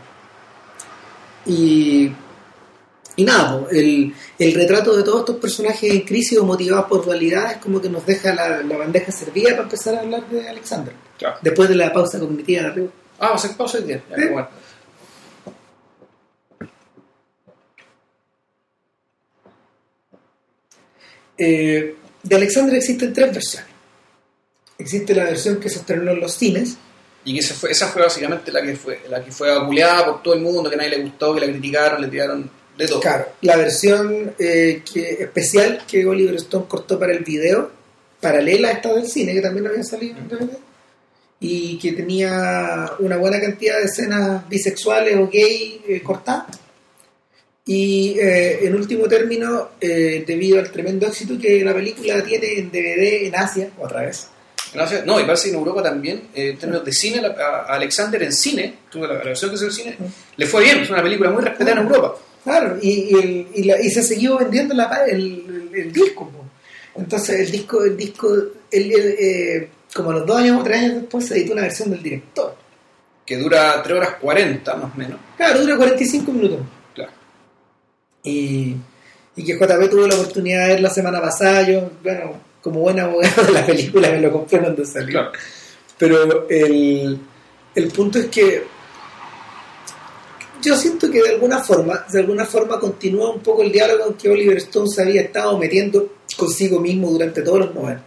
Y, 1.45 2.11
y 3.19 3.23
nada, 3.25 3.67
el, 3.71 4.13
el 4.37 4.53
retrato 4.53 4.95
de 4.95 5.03
todos 5.03 5.19
estos 5.21 5.35
personajes 5.37 5.91
en 5.93 6.01
crisis 6.01 6.37
o 6.37 6.45
motivados 6.45 6.85
por 6.85 7.03
dualidades 7.03 7.57
como 7.57 7.81
que 7.81 7.89
nos 7.89 8.05
deja 8.05 8.33
la, 8.33 8.61
la 8.63 8.77
bandeja 8.77 9.11
servida 9.11 9.49
para 9.51 9.63
empezar 9.63 9.95
a 9.95 9.99
hablar 9.99 10.27
de 10.29 10.47
Alexander. 10.47 10.93
Claro. 11.17 11.37
Después 11.41 11.67
de 11.67 11.75
la 11.75 11.91
pausa 11.91 12.17
cognitiva 12.19 12.61
de 12.63 12.67
arriba. 12.69 12.87
Ah, 13.19 13.27
vamos 13.27 13.43
a 13.43 13.47
hacer 13.47 13.57
pausa 13.57 13.77
hoy 13.79 13.83
día. 13.83 14.01
Ya, 14.09 14.15
Sí. 14.15 14.27
bueno. 14.31 14.47
Eh, 21.37 21.95
de 22.23 22.35
Alexander 22.35 22.75
existen 22.75 23.13
tres 23.13 23.33
versiones. 23.33 23.69
Existe 24.77 25.13
la 25.15 25.25
versión 25.25 25.59
que 25.59 25.69
se 25.69 25.79
estrenó 25.79 26.11
en 26.11 26.19
los 26.19 26.33
cines, 26.33 26.77
Y 27.25 27.33
que 27.33 27.39
esa 27.39 27.53
fue, 27.53 27.71
esa 27.71 27.87
fue 27.89 28.01
básicamente 28.01 28.49
la 28.51 28.61
que 28.61 28.75
fue 28.77 29.01
la 29.09 29.23
que 29.23 29.31
fue 29.31 29.49
vapuleada 29.53 30.05
por 30.05 30.23
todo 30.23 30.33
el 30.35 30.39
mundo, 30.41 30.69
que 30.69 30.75
a 30.75 30.77
nadie 30.77 30.91
le 30.91 31.01
gustó, 31.03 31.33
que 31.35 31.41
la 31.41 31.47
criticaron, 31.47 32.01
le 32.01 32.07
tiraron 32.07 32.49
de 32.79 32.87
todo. 32.87 32.99
Claro, 32.99 33.27
la 33.41 33.55
versión 33.57 34.33
eh, 34.39 34.81
que, 34.91 35.11
especial 35.23 35.83
que 35.87 36.05
Oliver 36.05 36.35
Stone 36.35 36.65
cortó 36.67 36.97
para 36.97 37.11
el 37.11 37.23
video, 37.23 37.71
paralela 38.19 38.69
a 38.69 38.71
esta 38.71 38.93
del 38.93 39.07
cine, 39.07 39.33
que 39.33 39.41
también 39.41 39.67
había 39.67 39.83
salido 39.83 40.17
en 40.17 40.27
DVD, 40.27 40.49
y 41.41 41.77
que 41.77 41.91
tenía 41.93 42.91
una 42.99 43.17
buena 43.17 43.39
cantidad 43.39 43.77
de 43.77 43.85
escenas 43.85 44.49
bisexuales 44.49 45.15
o 45.17 45.29
gay 45.29 45.81
eh, 45.87 46.01
cortadas. 46.01 46.57
Y 47.65 48.17
eh, 48.19 48.65
en 48.65 48.73
último 48.75 49.07
término, 49.07 49.69
eh, 49.79 50.23
debido 50.25 50.57
al 50.59 50.71
tremendo 50.71 51.05
éxito 51.05 51.37
que 51.39 51.63
la 51.63 51.73
película 51.73 52.23
tiene 52.23 52.53
en 52.57 52.71
DVD 52.71 53.27
en 53.27 53.35
Asia, 53.35 53.69
otra 53.79 54.01
vez, 54.01 54.27
No, 55.05 55.19
y 55.19 55.23
parece 55.23 55.45
que 55.45 55.49
en 55.51 55.55
Europa 55.59 55.83
también, 55.83 56.29
eh, 56.33 56.49
en 56.49 56.57
términos 56.57 56.83
de 56.85 56.91
cine, 56.91 57.21
la- 57.21 57.29
a 57.67 57.75
Alexander 57.75 58.21
en 58.23 58.33
cine, 58.33 58.73
tuvo 58.91 59.05
la, 59.05 59.13
la 59.15 59.23
versión 59.23 59.51
que 59.51 59.55
hizo 59.57 59.65
el 59.65 59.71
cine, 59.71 59.95
le 60.35 60.45
fue 60.47 60.63
bien, 60.63 60.79
es 60.79 60.89
una 60.89 61.03
película 61.03 61.29
muy 61.29 61.43
respetada 61.43 61.79
en 61.79 61.87
Europa. 61.87 62.15
Claro, 62.49 62.77
y, 62.81 62.89
y, 62.89 63.13
el- 63.13 63.47
y 63.55 63.63
la- 63.63 63.81
y 63.81 63.89
se 63.89 64.01
siguió 64.03 64.37
vendiendo 64.37 64.73
la, 64.73 65.05
el, 65.07 65.91
disco. 65.93 66.29
Entonces 66.95 67.39
el 67.41 67.51
disco, 67.51 67.83
el 67.83 67.95
disco 67.95 68.33
el- 68.71 68.91
el, 68.91 69.15
eh, 69.19 69.69
como 69.93 70.11
a 70.11 70.13
los 70.15 70.25
dos 70.25 70.37
años 70.37 70.59
o 70.59 70.63
tres 70.63 70.77
años 70.79 70.95
después 70.95 71.25
se 71.27 71.35
editó 71.35 71.53
una 71.53 71.61
versión 71.63 71.91
del 71.91 72.01
director. 72.03 72.55
Que 73.25 73.37
dura 73.37 73.81
3 73.83 73.95
horas 73.97 74.15
40 74.19 74.75
más 74.75 74.93
o 74.93 74.97
menos. 74.97 75.19
Claro, 75.37 75.61
dura 75.61 75.77
45 75.77 76.31
minutos. 76.31 76.59
Claro. 76.95 77.11
Y, 78.23 78.75
y 79.35 79.43
que 79.45 79.53
JP 79.53 79.89
tuvo 79.89 80.07
la 80.07 80.15
oportunidad 80.15 80.63
de 80.67 80.73
ver 80.73 80.81
la 80.81 80.89
semana 80.89 81.21
pasada, 81.21 81.61
yo, 81.69 81.91
bueno, 82.03 82.33
como 82.61 82.79
buen 82.81 82.99
abogado 82.99 83.43
de 83.43 83.51
la 83.53 83.65
película 83.65 84.09
me 84.09 84.19
lo 84.21 84.31
compré 84.31 84.59
cuando 84.59 84.83
salió. 84.83 85.11
Claro. 85.11 85.31
Pero 85.97 86.47
el, 86.49 87.19
el 87.75 87.87
punto 87.91 88.17
es 88.19 88.25
que 88.27 88.63
yo 90.61 90.75
siento 90.75 91.09
que 91.11 91.21
de 91.21 91.29
alguna 91.29 91.59
forma, 91.63 92.05
de 92.11 92.19
alguna 92.19 92.45
forma 92.45 92.79
continúa 92.79 93.33
un 93.33 93.41
poco 93.41 93.61
el 93.63 93.71
diálogo 93.71 94.07
en 94.07 94.13
que 94.13 94.29
Oliver 94.29 94.57
Stone 94.57 94.87
se 94.89 95.01
había 95.01 95.21
estado 95.21 95.57
metiendo 95.57 96.15
consigo 96.37 96.79
mismo 96.79 97.09
durante 97.11 97.41
todos 97.41 97.59
los 97.59 97.75
90 97.75 98.03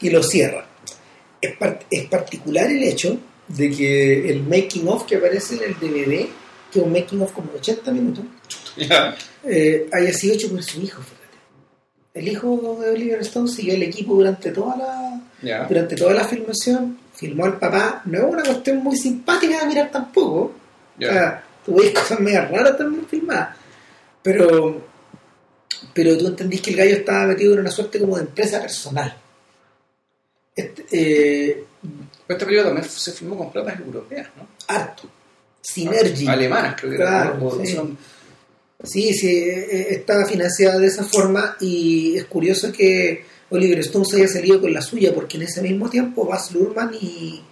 y 0.00 0.10
lo 0.10 0.22
cierra. 0.22 0.66
Es, 1.40 1.56
par- 1.56 1.80
es 1.90 2.06
particular 2.06 2.70
el 2.70 2.82
hecho 2.82 3.18
de 3.48 3.70
que 3.70 4.30
el 4.30 4.42
making 4.42 4.86
of 4.88 5.04
que 5.06 5.16
aparece 5.16 5.56
en 5.56 5.62
el 5.64 5.74
DVD, 5.74 6.26
que 6.72 6.78
es 6.80 6.84
un 6.84 6.92
making 6.92 7.20
of 7.22 7.32
como 7.32 7.50
de 7.52 7.58
80 7.58 7.90
minutos, 7.92 8.24
Ya. 8.76 9.16
eh, 9.44 9.88
haya 9.92 10.12
sido 10.12 10.34
hecho 10.34 10.50
por 10.50 10.62
su 10.62 10.80
hijo, 10.80 11.00
fíjate. 11.02 11.18
El 12.14 12.28
hijo 12.28 12.78
de 12.80 12.90
Oliver 12.90 13.20
Stone 13.20 13.48
siguió 13.48 13.74
el 13.74 13.82
equipo 13.84 14.14
durante 14.14 14.50
toda 14.50 14.76
la, 14.76 15.20
Ya. 15.42 15.64
durante 15.66 15.94
toda 15.96 16.12
la 16.14 16.24
filmación, 16.24 16.98
filmó 17.14 17.44
al 17.46 17.58
papá, 17.58 18.02
no 18.04 18.18
es 18.18 18.24
una 18.24 18.42
cuestión 18.42 18.78
muy 18.78 18.96
simpática 18.96 19.60
de 19.60 19.66
mirar 19.66 19.90
tampoco, 19.90 20.52
Ya. 20.98 21.08
o 21.08 21.12
sea, 21.12 21.44
tuve 21.68 21.92
cosas 21.92 22.20
medias 22.20 22.50
raras 22.50 22.76
también 22.78 23.06
filmadas, 23.06 23.56
pero, 24.22 24.82
pero 25.92 26.16
tú 26.16 26.26
entendís 26.28 26.60
que 26.62 26.70
el 26.70 26.76
gallo 26.76 26.94
estaba 26.96 27.26
metido 27.26 27.54
en 27.54 27.60
una 27.60 27.70
suerte 27.70 27.98
como 28.00 28.16
de 28.16 28.22
empresa 28.22 28.60
personal. 28.60 29.16
Este, 30.56 30.84
eh, 30.90 31.64
esta 32.28 32.44
película 32.44 32.68
también 32.68 32.88
se 32.88 33.12
filmó 33.12 33.36
con 33.36 33.52
platas 33.52 33.78
europeas, 33.80 34.28
¿no? 34.36 34.46
harto, 34.66 35.08
Synergy. 35.62 36.26
Alemanas, 36.26 36.74
creo 36.78 36.90
que 36.90 36.96
era. 36.96 37.06
Claro. 37.06 37.46
O 37.46 37.64
sí. 37.64 37.74
son- 37.74 37.98
Sí, 38.84 39.12
sí, 39.12 39.26
eh, 39.26 39.88
estaba 39.90 40.24
financiada 40.24 40.78
de 40.78 40.86
esa 40.86 41.02
forma 41.02 41.56
y 41.60 42.16
es 42.16 42.24
curioso 42.26 42.70
que 42.70 43.24
Oliver 43.50 43.80
Stone 43.80 44.04
se 44.04 44.18
haya 44.18 44.28
salido 44.28 44.60
con 44.60 44.72
la 44.72 44.80
suya 44.80 45.12
porque 45.12 45.36
en 45.36 45.42
ese 45.44 45.60
mismo 45.62 45.90
tiempo 45.90 46.24
Baz 46.24 46.52
Luhrmann 46.52 46.94
y 46.94 47.42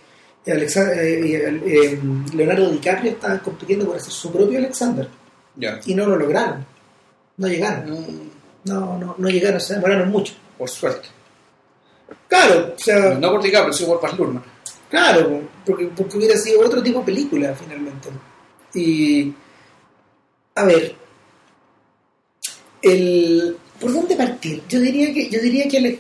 Alexander- 0.53 0.99
eh, 0.99 1.21
y, 1.27 1.35
eh, 1.35 2.01
Leonardo 2.35 2.71
DiCaprio 2.71 3.13
estaban 3.13 3.39
compitiendo 3.41 3.87
por 3.87 3.97
hacer 3.97 4.13
su 4.13 4.31
propio 4.33 4.59
Alexander 4.59 5.09
y 5.87 5.95
no 5.95 6.07
lo 6.07 6.17
lograron, 6.17 6.65
no 7.39 7.49
llegaron, 7.49 7.91
Mm, 7.91 8.31
no, 8.65 8.99
no, 8.99 9.15
no 9.19 9.29
llegaron, 9.29 9.61
se 9.61 9.75
demoraron 9.75 10.09
mucho. 10.11 10.35
Por 10.59 10.69
suerte. 10.71 11.09
Claro, 12.29 12.75
o 12.77 12.79
sea, 12.79 13.15
No 13.15 13.31
por 13.33 13.43
DiCaprio, 13.43 13.73
sino 13.73 13.89
por 13.91 14.01
Baz 14.03 14.17
Luhrmann. 14.19 14.43
Claro, 14.89 15.41
porque, 15.65 15.87
porque 15.97 16.17
hubiera 16.19 16.37
sido 16.37 16.61
otro 16.61 16.83
tipo 16.83 17.01
de 17.01 17.05
película 17.07 17.55
finalmente. 17.55 18.09
Y, 18.75 19.33
a 20.55 20.65
ver, 20.65 20.95
el, 22.83 23.57
¿por 23.81 23.93
dónde 23.93 24.17
partir? 24.17 24.63
Yo 24.69 24.81
diría 24.81 25.13
que, 25.13 25.29
yo 25.29 25.41
diría 25.41 25.69
que 25.69 25.79
Ale- 25.79 25.99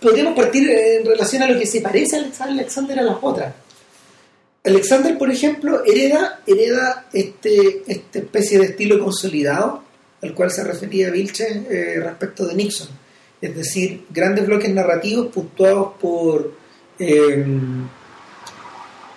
podríamos 0.00 0.34
partir 0.34 0.68
en 0.70 1.04
relación 1.06 1.42
a 1.42 1.48
lo 1.48 1.58
que 1.58 1.66
se 1.66 1.80
parece 1.80 2.16
a 2.16 2.44
Alexander 2.44 2.98
a 2.98 3.02
las 3.02 3.16
otras. 3.20 3.54
Alexander, 4.68 5.16
por 5.18 5.30
ejemplo, 5.30 5.82
hereda, 5.84 6.40
hereda 6.46 7.06
este, 7.12 7.82
esta 7.86 8.18
especie 8.20 8.58
de 8.58 8.64
estilo 8.66 8.98
consolidado 9.02 9.82
al 10.22 10.34
cual 10.34 10.50
se 10.50 10.64
refería 10.64 11.10
Vilche 11.10 11.46
eh, 11.70 12.00
respecto 12.00 12.46
de 12.46 12.54
Nixon. 12.54 12.88
Es 13.40 13.54
decir, 13.54 14.04
grandes 14.10 14.46
bloques 14.46 14.72
narrativos 14.72 15.28
puntuados 15.28 15.92
por 16.00 16.52
eh, 16.98 17.44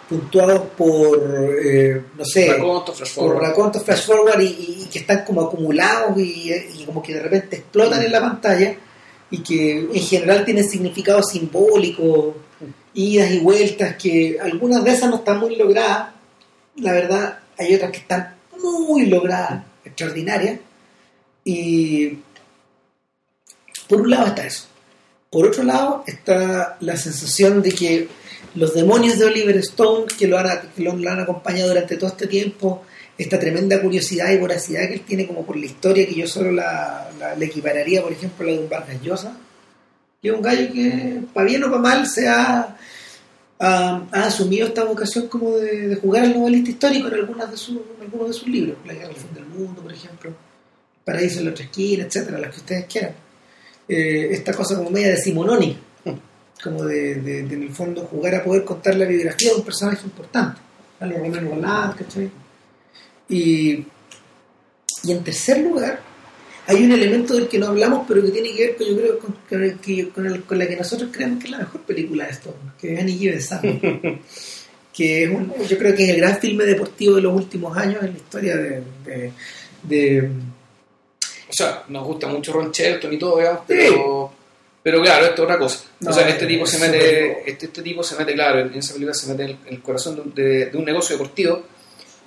puntuados 0.10 0.62
por 0.78 1.20
eh, 1.64 2.02
no 2.18 2.26
sé 2.26 2.48
Raconto, 2.54 2.94
flash 2.94 3.14
por 3.16 3.26
forward. 3.28 3.42
racontos 3.48 3.84
flash 3.84 4.06
forward 4.06 4.42
y, 4.42 4.46
y- 4.46 4.84
y 4.84 4.86
que 4.92 5.00
están 5.00 5.24
como 5.24 5.42
acumulados 5.42 6.18
y, 6.20 6.52
y 6.54 6.84
como 6.86 7.02
que 7.02 7.14
de 7.14 7.22
repente 7.22 7.56
explotan 7.58 8.04
en 8.04 8.12
la 8.12 8.20
pantalla 8.20 8.76
y 9.30 9.38
que 9.42 9.80
en 9.80 10.02
general 10.02 10.44
tienen 10.44 10.70
significado 10.70 11.24
simbólico, 11.24 12.36
idas 12.94 13.32
y 13.32 13.40
vueltas, 13.40 13.96
que 13.96 14.38
algunas 14.42 14.84
de 14.84 14.92
esas 14.92 15.10
no 15.10 15.18
están 15.18 15.40
muy 15.40 15.56
logradas, 15.56 16.10
la 16.78 16.92
verdad 16.94 17.40
hay 17.58 17.76
otras 17.76 17.92
que 17.92 17.98
están 18.00 18.36
muy 18.62 19.06
logradas, 19.08 19.64
extraordinarias, 19.86 20.60
y 21.44 22.18
por 23.88 24.02
un 24.02 24.10
lado 24.10 24.28
está 24.28 24.46
eso. 24.46 24.66
Por 25.30 25.48
otro 25.48 25.64
lado 25.64 26.04
está 26.06 26.78
la 26.82 26.98
sensación 26.98 27.62
de 27.62 27.72
que 27.72 28.08
los 28.56 28.74
demonios 28.74 29.18
de 29.18 29.26
Oliver 29.26 29.58
Stone, 29.58 30.06
que 30.18 30.28
lo 30.28 30.38
han, 30.38 31.20
acompañado 31.20 31.70
durante 31.70 31.96
todo 31.98 32.10
este 32.10 32.28
tiempo, 32.28 32.84
esta 33.18 33.40
tremenda 33.40 33.82
curiosidad 33.82 34.32
y 34.32 34.38
voracidad 34.38 34.88
que 34.88 34.96
él 34.96 35.02
tiene 35.02 35.28
como 35.28 35.46
por 35.46 35.56
la 35.56 35.66
historia, 35.66 36.06
que 36.06 36.16
yo 36.16 36.28
solo 36.28 36.52
la, 36.52 37.10
la- 37.20 37.46
equipararía, 37.46 38.02
por 38.02 38.12
ejemplo, 38.12 38.46
a 38.46 38.50
la 38.50 38.58
de 38.58 38.64
un 38.64 38.70
Vargas 38.70 39.02
Llosa, 39.02 39.38
que 40.22 40.30
es 40.30 40.34
un 40.36 40.42
gallo 40.42 40.72
que, 40.72 41.22
para 41.34 41.48
bien 41.48 41.64
o 41.64 41.70
para 41.70 41.82
mal, 41.82 42.08
se 42.08 42.28
ha, 42.28 42.78
ha- 43.60 44.08
ha 44.12 44.24
asumido 44.26 44.68
esta 44.68 44.84
vocación 44.84 45.28
como 45.28 45.58
de, 45.58 45.88
de 45.90 45.96
jugar 45.96 46.24
al 46.26 46.34
novelista 46.38 46.70
histórico 46.72 47.08
en, 47.08 47.14
algunas 47.16 47.50
de 47.50 47.58
sus, 47.58 47.76
en 47.78 48.02
algunos 48.04 48.28
de 48.28 48.34
sus 48.34 48.48
libros, 48.48 48.78
La 48.86 48.94
guerra 48.94 49.10
al 49.10 49.16
fin 49.16 49.34
del 49.34 49.46
mundo, 49.46 49.82
por 49.82 49.92
ejemplo, 49.92 50.32
Paraíso 51.04 51.40
en 51.40 51.46
la 51.46 51.52
otra 51.52 51.64
esquina, 51.66 52.04
etcétera, 52.06 52.38
las 52.38 52.52
que 52.52 52.58
ustedes 52.58 52.86
quieran. 52.86 53.14
Eh, 53.88 54.28
esta 54.32 54.54
cosa 54.54 54.76
como 54.78 54.92
media 54.92 55.10
decimonónica, 55.10 55.80
como 56.64 56.84
de, 56.86 57.16
de- 57.16 57.44
de, 57.44 57.56
en 57.56 57.64
el 57.64 57.72
fondo 57.74 58.04
jugar 58.06 58.36
a 58.36 58.44
poder 58.44 58.64
contar 58.64 58.96
la 58.96 59.06
biografía 59.06 59.50
de 59.52 59.56
un 59.58 59.64
personaje 59.66 60.06
importante, 60.06 60.62
a 61.00 61.06
lo 61.08 61.18
Romero 61.18 61.50
Roland, 61.50 61.96
¿cachai? 61.96 62.30
Y, 63.28 63.86
y 65.04 65.12
en 65.12 65.24
tercer 65.24 65.60
lugar, 65.62 66.00
hay 66.68 66.84
un 66.84 66.92
elemento 66.92 67.34
del 67.36 67.48
que 67.48 67.58
no 67.60 67.68
hablamos, 67.68 68.06
pero 68.08 68.22
que 68.24 68.30
tiene 68.32 68.54
que 68.54 68.68
ver 68.68 68.76
con, 68.78 68.88
yo 68.88 68.98
creo, 68.98 69.20
con, 69.20 69.36
con 69.50 69.64
el 69.64 69.80
que- 69.80 70.10
con 70.10 70.26
el- 70.26 70.44
con 70.44 70.58
la 70.60 70.68
que 70.68 70.76
nosotros 70.76 71.10
creemos 71.12 71.40
que 71.40 71.46
es 71.46 71.52
la 71.52 71.58
mejor 71.60 71.82
película 71.82 72.26
de 72.26 72.32
esto, 72.32 72.56
que 72.80 72.94
es 72.94 73.00
Annie 73.00 73.18
que 74.94 75.24
es 75.24 75.30
un- 75.30 75.54
yo 75.68 75.78
creo 75.78 75.96
que 75.96 76.04
es 76.04 76.10
el 76.10 76.18
gran 76.18 76.38
filme 76.40 76.66
deportivo 76.66 77.16
de 77.16 77.22
los 77.22 77.34
últimos 77.34 77.76
años 77.78 78.04
en 78.04 78.12
la 78.12 78.18
historia 78.18 78.58
de, 78.58 78.82
de- 79.06 79.32
de- 79.84 80.30
O 81.50 81.54
sea, 81.54 81.84
nos 81.90 82.06
gusta 82.06 82.28
mucho 82.28 82.54
Ron 82.54 82.72
Shelton 82.72 83.12
y 83.14 83.18
todo, 83.20 83.38
digamos, 83.40 83.62
pero, 83.68 84.32
pero 84.84 85.02
claro, 85.02 85.26
esto 85.26 85.36
es 85.44 85.46
otra 85.46 85.58
cosa. 85.60 85.84
No, 86.02 86.10
o 86.12 86.14
sea, 86.14 86.28
este 86.30 86.46
tipo 86.46 86.66
se 86.66 86.80
mete, 86.80 87.50
este, 87.50 87.66
este 87.66 87.82
tipo 87.82 88.04
se 88.04 88.16
mete, 88.18 88.34
claro, 88.34 88.60
en 88.62 88.74
esa 88.74 88.94
película 88.94 89.14
se 89.14 89.28
mete 89.28 89.44
en 89.44 89.50
el, 89.50 89.56
en 89.66 89.74
el 89.76 89.82
corazón 89.82 90.32
de- 90.36 90.66
de 90.68 90.78
un 90.78 90.86
negocio 90.86 91.16
deportivo 91.18 91.64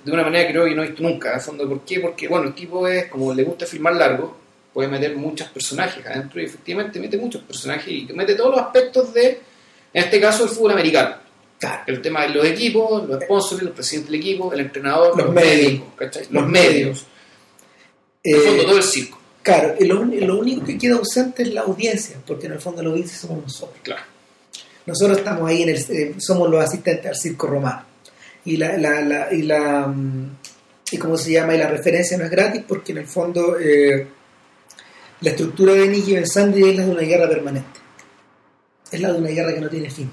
de 0.05 0.11
una 0.11 0.23
manera 0.23 0.45
que 0.45 0.53
creo 0.53 0.65
que 0.65 0.75
no 0.75 0.83
he 0.83 0.87
visto 0.87 1.01
nunca, 1.01 1.29
en 1.29 1.35
el 1.35 1.41
fondo. 1.41 1.67
¿Por 1.67 1.81
qué? 1.83 1.99
Porque, 1.99 2.27
bueno, 2.27 2.47
el 2.47 2.53
tipo 2.53 2.87
es, 2.87 3.07
como 3.07 3.33
le 3.33 3.43
gusta 3.43 3.65
filmar 3.65 3.95
largo, 3.95 4.37
puede 4.71 4.87
meter 4.87 5.15
muchos 5.17 5.47
personajes 5.47 6.05
adentro 6.05 6.39
y 6.39 6.45
efectivamente 6.45 6.99
mete 6.99 7.17
muchos 7.17 7.41
personajes 7.41 7.87
y 7.87 8.07
mete 8.13 8.35
todos 8.35 8.51
los 8.51 8.59
aspectos 8.61 9.11
de, 9.13 9.39
en 9.93 10.03
este 10.03 10.21
caso, 10.21 10.43
el 10.43 10.49
fútbol 10.49 10.73
americano. 10.73 11.15
claro, 11.59 11.83
El 11.87 12.01
tema 12.03 12.21
de 12.21 12.29
los 12.29 12.45
equipos, 12.45 13.07
los 13.09 13.23
sponsors, 13.23 13.63
los 13.63 13.73
presidentes 13.73 14.11
del 14.11 14.21
equipo, 14.21 14.53
el 14.53 14.59
entrenador, 14.59 15.17
Los 15.17 15.25
los, 15.25 15.33
médicos, 15.33 15.87
¿cachai? 15.95 16.27
Los, 16.29 16.47
medios. 16.47 17.05
En 18.23 18.35
el 18.35 18.41
eh, 18.41 18.45
fondo, 18.45 18.65
todo 18.65 18.77
el 18.77 18.83
circo. 18.83 19.19
claro, 19.41 19.75
lo, 19.79 20.05
lo 20.05 20.37
único 20.37 20.63
que 20.63 20.77
queda 20.77 20.97
ausente 20.97 21.41
es 21.41 21.51
la 21.53 21.61
audiencia, 21.61 22.17
porque 22.27 22.45
en 22.45 22.53
el 22.53 22.59
fondo 22.59 22.83
la 22.83 22.89
audiencia 22.89 23.17
somos 23.17 23.41
nosotros. 23.41 23.79
Claro. 23.81 24.03
Nosotros 24.85 25.17
estamos 25.17 25.49
ahí 25.49 25.63
en 25.63 25.69
el, 25.69 25.77
eh, 25.77 26.15
somos 26.19 26.47
los 26.47 26.63
asistentes 26.63 27.07
al 27.07 27.15
circo 27.15 27.47
romano. 27.47 27.94
Y 28.45 28.57
la, 28.57 28.77
la, 28.77 29.01
la- 29.01 29.33
y 29.33 29.41
la 29.41 29.87
mm, 29.87 30.37
y 30.91 30.97
cómo 30.97 31.17
se 31.17 31.31
llama, 31.31 31.55
y 31.55 31.57
la 31.57 31.67
referencia 31.67 32.17
no 32.17 32.25
es 32.25 32.29
gratis 32.31 32.63
porque 32.67 32.91
en 32.91 32.99
el 32.99 33.07
fondo 33.07 33.57
eh, 33.59 34.07
la 35.21 35.29
estructura 35.31 35.73
de 35.73 35.87
Nicky 35.87 36.13
Bensandri 36.13 36.69
es 36.69 36.75
la 36.77 36.85
de 36.85 36.91
una 36.91 37.01
guerra 37.01 37.27
permanente. 37.27 37.79
Es 38.91 39.01
la 39.01 39.11
de 39.11 39.17
una 39.19 39.29
guerra 39.29 39.53
que 39.53 39.61
no 39.61 39.69
tiene 39.69 39.89
fin. 39.89 40.09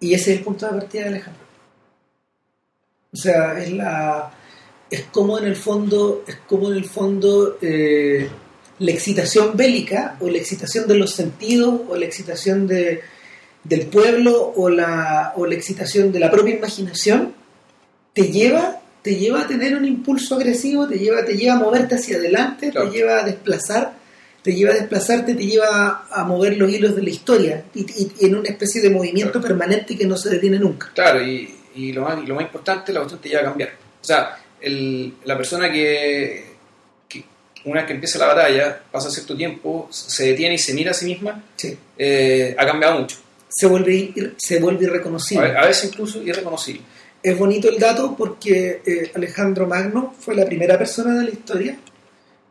Y 0.00 0.12
ese 0.14 0.32
es 0.32 0.38
el 0.38 0.44
punto 0.44 0.66
de 0.66 0.72
partida 0.72 1.02
de 1.04 1.08
Alejandro. 1.08 1.42
O 3.12 3.16
sea, 3.16 3.58
es 3.62 3.72
la 3.72 4.30
es 4.90 5.04
como 5.04 5.38
en 5.38 5.44
el 5.46 5.56
fondo, 5.56 6.22
es 6.26 6.36
como 6.46 6.70
en 6.70 6.76
el 6.76 6.84
fondo 6.84 7.56
eh, 7.62 8.28
la 8.78 8.90
excitación 8.90 9.56
bélica 9.56 10.16
o 10.20 10.28
la 10.28 10.36
excitación 10.36 10.86
de 10.86 10.96
los 10.96 11.14
sentidos 11.14 11.80
o 11.88 11.96
la 11.96 12.04
excitación 12.04 12.66
de, 12.66 13.00
del 13.64 13.86
pueblo 13.86 14.52
o 14.56 14.68
la, 14.68 15.32
o 15.36 15.46
la 15.46 15.54
excitación 15.54 16.10
de 16.12 16.18
la 16.20 16.30
propia 16.30 16.54
imaginación 16.56 17.32
te 18.12 18.30
lleva 18.30 18.78
te 19.02 19.16
lleva 19.16 19.42
a 19.42 19.46
tener 19.48 19.74
un 19.76 19.84
impulso 19.84 20.36
agresivo 20.36 20.86
te 20.88 20.98
lleva 20.98 21.24
te 21.24 21.36
lleva 21.36 21.54
a 21.54 21.58
moverte 21.58 21.94
hacia 21.96 22.16
adelante 22.16 22.70
Claro. 22.70 22.90
te 22.90 22.96
lleva 22.96 23.20
a 23.20 23.24
desplazar 23.24 23.92
te 24.42 24.52
lleva 24.54 24.72
a 24.72 24.74
desplazarte 24.74 25.34
te 25.34 25.46
lleva 25.46 26.06
a 26.10 26.24
mover 26.24 26.56
los 26.56 26.72
hilos 26.72 26.96
de 26.96 27.02
la 27.02 27.10
historia 27.10 27.64
y, 27.74 27.80
y- 27.80 28.12
y 28.20 28.26
en 28.26 28.36
una 28.36 28.48
especie 28.48 28.80
de 28.80 28.90
movimiento 28.90 29.40
Claro. 29.40 29.48
permanente 29.48 29.96
que 29.96 30.06
no 30.06 30.16
se 30.16 30.30
detiene 30.30 30.58
nunca 30.58 30.90
Claro, 30.94 31.22
y, 31.24 31.54
y 31.76 31.92
lo, 31.92 32.02
más, 32.02 32.26
lo 32.28 32.34
más 32.34 32.44
importante, 32.44 32.92
la 32.92 33.00
cuestión 33.00 33.20
te 33.20 33.28
lleva 33.28 33.40
a 33.42 33.44
cambiar. 33.44 33.70
O 34.00 34.04
sea, 34.04 34.36
el- 34.60 35.14
la 35.24 35.36
persona 35.36 35.70
que, 35.72 36.44
que 37.08 37.24
una 37.64 37.80
vez 37.80 37.86
que 37.86 37.94
empieza 37.94 38.18
la 38.18 38.26
batalla, 38.26 38.80
pasa 38.90 39.10
cierto 39.10 39.34
tiempo, 39.36 39.88
se 39.90 40.26
detiene 40.26 40.56
y 40.56 40.58
se 40.58 40.74
mira 40.74 40.90
a 40.90 40.94
sí 40.94 41.06
misma, 41.06 41.42
Sí. 41.56 41.76
eh, 41.96 42.54
ha 42.58 42.66
cambiado 42.66 42.98
mucho. 43.00 43.16
Se 43.54 43.66
vuelve 43.66 44.34
se 44.36 44.60
vuelve 44.60 44.84
irreconocible 44.84 45.56
a 45.56 45.66
veces 45.66 45.90
incluso 45.90 46.22
irreconocible. 46.22 46.82
Es 47.22 47.38
bonito 47.38 47.68
el 47.68 47.78
dato 47.78 48.16
porque 48.16 48.82
eh, 48.84 49.12
Alejandro 49.14 49.66
Magno 49.66 50.14
fue 50.18 50.34
la 50.34 50.44
primera 50.44 50.76
persona 50.78 51.18
de 51.18 51.24
la 51.24 51.30
historia 51.30 51.76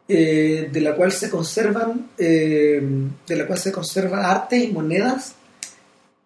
eh, 0.07 0.69
de 0.71 0.81
la 0.81 0.95
cual 0.95 1.11
se 1.11 1.29
conservan 1.29 2.09
eh, 2.17 2.81
de 3.27 3.35
la 3.35 3.45
cual 3.47 3.59
se 3.59 3.71
conservan 3.71 4.23
arte 4.23 4.57
y 4.57 4.71
monedas 4.71 5.35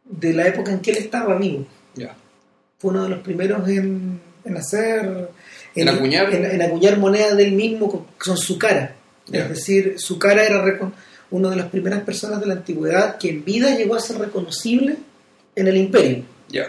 de 0.04 0.34
la 0.34 0.48
época 0.48 0.72
en 0.72 0.80
que 0.80 0.92
él 0.92 0.98
estaba 0.98 1.36
vivo. 1.38 1.66
Ya. 1.96 2.16
Fue 2.78 2.92
uno 2.92 3.04
de 3.04 3.10
los 3.10 3.20
primeros 3.20 3.68
en, 3.68 4.20
en 4.44 4.58
hacer 4.58 5.30
En 5.74 5.90
acuñar. 5.90 6.32
en, 6.34 6.46
en 6.46 6.62
acuñar 6.62 6.98
monedas 7.00 7.36
del 7.38 7.54
mismo 7.54 7.90
con, 7.90 8.06
con 8.24 8.38
su 8.38 8.60
cara. 8.60 8.96
Ya. 9.28 9.44
Es 9.44 9.50
decir, 9.50 9.96
su 9.98 10.20
cara 10.20 10.44
era 10.44 10.62
una 11.32 11.50
de 11.50 11.56
las 11.56 11.68
primeras 11.70 12.02
personas 12.02 12.40
de 12.40 12.48
la 12.48 12.54
antigüedad 12.54 13.18
que 13.18 13.30
en 13.30 13.44
vida 13.44 13.76
llegó 13.76 13.96
a 13.96 14.00
ser 14.00 14.18
reconocible 14.20 14.98
en 15.56 15.68
el 15.68 15.78
imperio 15.78 16.24
Ya. 16.50 16.66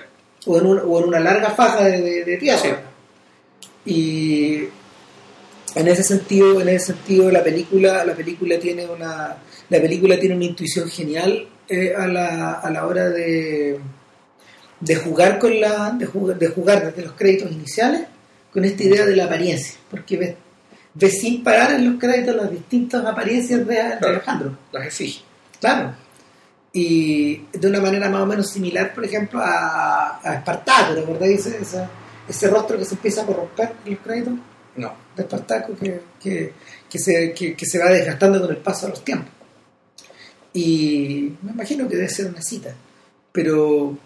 o 0.46 0.56
o 0.56 1.00
en 1.00 1.08
una 1.08 1.20
larga 1.20 1.50
faja 1.50 1.84
de, 1.84 2.00
de, 2.00 2.24
de 2.24 2.36
tierra. 2.38 2.58
Sí. 2.62 2.70
Y 3.84 4.68
en 5.74 5.88
ese 5.88 6.02
sentido, 6.02 6.60
en 6.60 6.68
ese 6.68 6.86
sentido 6.86 7.30
la 7.30 7.42
película, 7.44 8.04
la 8.04 8.14
película 8.14 8.58
tiene 8.58 8.86
una, 8.86 9.36
la 9.68 9.80
película 9.80 10.18
tiene 10.18 10.34
una 10.34 10.44
intuición 10.44 10.88
genial 10.88 11.46
eh, 11.68 11.92
a, 11.96 12.06
la, 12.06 12.54
a 12.54 12.70
la 12.70 12.86
hora 12.86 13.10
de, 13.10 13.78
de 14.80 14.96
jugar 14.96 15.38
con 15.38 15.60
la, 15.60 15.90
de 15.98 16.06
jugar, 16.06 16.38
de 16.38 16.48
jugar 16.48 16.86
desde 16.86 17.02
los 17.02 17.12
créditos 17.14 17.52
iniciales 17.52 18.02
con 18.52 18.64
esta 18.64 18.82
idea 18.84 19.04
de 19.04 19.14
la 19.16 19.24
apariencia, 19.26 19.74
porque 19.90 20.16
ves, 20.16 20.34
ves 20.98 21.20
sin 21.20 21.42
parar 21.44 21.72
en 21.72 21.90
los 21.90 22.00
créditos 22.00 22.34
las 22.36 22.50
distintas 22.50 23.04
apariencias 23.04 23.66
de, 23.66 23.74
de. 23.74 23.92
Alejandro. 24.00 24.56
Las 24.72 24.86
efigies. 24.86 25.22
Claro. 25.60 25.94
Y 26.72 27.36
de 27.52 27.68
una 27.68 27.80
manera 27.80 28.08
más 28.10 28.20
o 28.22 28.26
menos 28.26 28.50
similar, 28.50 28.92
por 28.94 29.04
ejemplo, 29.04 29.40
a, 29.42 30.20
a 30.22 30.34
Espartaco, 30.34 30.94
¿te 30.94 31.00
acordáis? 31.00 31.46
Ese, 31.46 31.62
ese, 31.62 31.84
ese 32.28 32.48
rostro 32.48 32.76
que 32.78 32.84
se 32.84 32.94
empieza 32.94 33.22
a 33.22 33.26
corromper 33.26 33.72
en 33.84 33.92
los 33.94 34.00
créditos 34.02 34.34
No. 34.76 34.92
de 35.16 35.22
Espartaco 35.22 35.74
que, 35.76 36.00
que, 36.22 36.52
que 36.90 36.98
se, 36.98 37.32
que, 37.32 37.54
que 37.54 37.66
se 37.66 37.78
va 37.78 37.86
desgastando 37.90 38.40
con 38.40 38.50
el 38.50 38.58
paso 38.58 38.86
de 38.86 38.90
los 38.90 39.04
tiempos. 39.04 39.30
Y 40.52 41.32
me 41.42 41.52
imagino 41.52 41.88
que 41.88 41.96
debe 41.96 42.08
ser 42.08 42.26
una 42.26 42.42
cita. 42.42 42.74
Pero, 43.32 43.96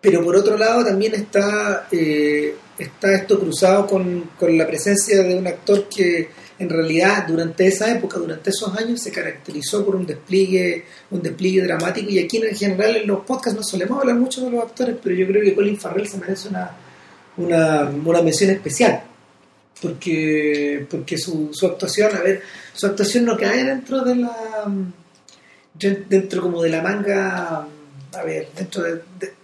pero 0.00 0.22
por 0.24 0.36
otro 0.36 0.56
lado 0.56 0.84
también 0.84 1.14
está, 1.14 1.86
eh, 1.90 2.56
está 2.84 3.14
esto 3.14 3.38
cruzado 3.38 3.86
con, 3.86 4.30
con 4.38 4.56
la 4.56 4.66
presencia 4.66 5.22
de 5.22 5.34
un 5.36 5.46
actor 5.46 5.88
que 5.88 6.28
en 6.58 6.68
realidad 6.68 7.26
durante 7.26 7.66
esa 7.66 7.90
época, 7.90 8.18
durante 8.18 8.50
esos 8.50 8.76
años, 8.76 9.00
se 9.00 9.10
caracterizó 9.10 9.84
por 9.84 9.96
un 9.96 10.04
despliegue, 10.04 10.84
un 11.10 11.22
despliegue 11.22 11.62
dramático. 11.62 12.10
Y 12.10 12.18
aquí 12.18 12.36
en 12.36 12.54
general 12.54 12.96
en 12.96 13.06
los 13.06 13.20
podcasts 13.24 13.56
no 13.58 13.62
solemos 13.62 13.98
hablar 14.00 14.16
mucho 14.16 14.44
de 14.44 14.50
los 14.50 14.62
actores, 14.62 14.96
pero 15.02 15.14
yo 15.14 15.26
creo 15.26 15.42
que 15.42 15.54
Colin 15.54 15.78
Farrell 15.78 16.06
se 16.06 16.18
merece 16.18 16.48
una, 16.48 16.70
una, 17.38 18.22
mención 18.22 18.50
especial. 18.50 19.02
porque 19.80 20.86
porque 20.90 21.16
su, 21.16 21.48
su 21.52 21.66
actuación, 21.66 22.14
a 22.14 22.20
ver, 22.20 22.42
su 22.74 22.86
actuación 22.86 23.24
no 23.24 23.36
cae 23.38 23.64
dentro 23.64 24.02
de 24.04 24.16
la 24.16 24.66
dentro 25.74 26.42
como 26.42 26.62
de 26.62 26.68
la 26.68 26.82
manga, 26.82 27.66
a 28.12 28.22
ver, 28.24 28.48
dentro 28.54 28.82
de, 28.82 28.94
de- 29.18 29.39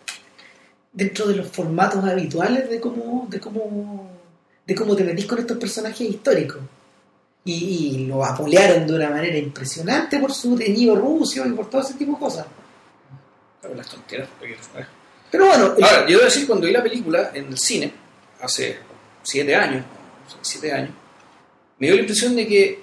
dentro 0.97 1.27
de 1.27 1.37
los 1.37 1.47
formatos 1.49 2.03
habituales 2.03 2.69
de 2.71 2.81
cómo 2.81 3.27
de 3.29 3.39
cómo 3.39 4.11
de 4.67 4.75
cómo 4.75 4.97
te 4.97 5.05
metís 5.05 5.27
con 5.27 5.39
estos 5.39 5.57
personajes 5.59 6.01
históricos. 6.01 6.59
Y, 7.45 7.53
y 7.53 8.07
lo 8.07 8.25
apolearon 8.25 8.85
de 8.89 8.95
una 8.97 9.09
manera 9.11 9.37
impresionante 9.39 10.19
por 10.19 10.33
su 10.33 10.57
teñido 10.57 10.97
ruso 10.97 11.47
y 11.47 11.53
por 11.53 11.71
todo 11.71 11.81
ese 11.83 11.95
tipo 11.95 12.15
de 12.15 12.19
cosas. 12.19 12.47
Las 13.77 13.89
tonteras. 13.89 14.29
Pero 15.31 15.47
bueno, 15.47 15.75
el- 15.77 15.85
Ahora, 15.85 16.01
yo 16.09 16.17
debo 16.19 16.25
decir, 16.25 16.47
cuando 16.47 16.67
vi 16.67 16.73
la 16.73 16.83
película 16.83 17.31
en 17.35 17.47
el 17.47 17.59
cine, 17.59 17.93
hace 18.41 18.79
siete 19.23 19.55
años, 19.55 19.85
siete 20.43 20.73
años, 20.73 20.91
me 21.79 21.87
dio 21.87 21.95
la 21.97 22.01
impresión 22.03 22.35
de 22.35 22.47
que 22.49 22.81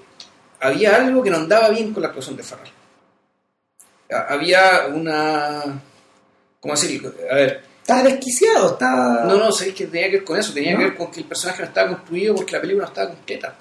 había 0.61 0.95
algo 0.95 1.21
que 1.23 1.29
no 1.29 1.37
andaba 1.37 1.69
bien 1.69 1.91
con 1.93 2.01
la 2.03 2.07
actuación 2.09 2.37
de 2.37 2.43
Farrell. 2.43 2.71
Ha- 4.11 4.33
Había 4.33 4.87
una... 4.93 5.81
¿Cómo 6.61 6.73
decirlo? 6.73 7.13
A 7.29 7.35
ver, 7.35 7.63
estaba 7.83 8.03
desquiciado, 8.03 8.71
estaba... 8.73 9.25
no, 9.25 9.37
no, 9.37 9.51
sabéis 9.51 9.75
que 9.75 9.85
tenía 9.87 10.07
que 10.09 10.15
ver 10.17 10.23
con 10.23 10.39
eso, 10.39 10.53
tenía 10.53 10.71
¿No? 10.73 10.77
que 10.79 10.83
ver 10.85 10.95
con 10.95 11.11
que 11.11 11.19
el 11.19 11.25
personaje 11.27 11.61
no 11.61 11.67
estaba 11.67 11.89
construido 11.89 12.33
porque 12.35 12.53
la 12.53 12.61
película 12.61 12.85
no 12.85 12.89
estaba 12.89 13.09
completa. 13.09 13.55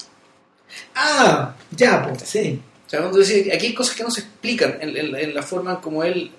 Ah, 0.94 1.54
ya, 1.70 2.02
pues, 2.08 2.22
sí. 2.22 2.60
O 2.86 2.90
sea, 2.90 3.00
cuando 3.00 3.20
aquí 3.20 3.66
hay 3.66 3.74
cosas 3.74 3.94
que 3.96 4.02
no 4.04 4.10
se 4.10 4.20
explican 4.20 4.78
en, 4.80 4.96
en- 4.96 5.16
en 5.16 5.34
la 5.34 5.42
forma 5.42 5.72
en 5.72 5.76
como 5.78 6.02
él 6.04 6.30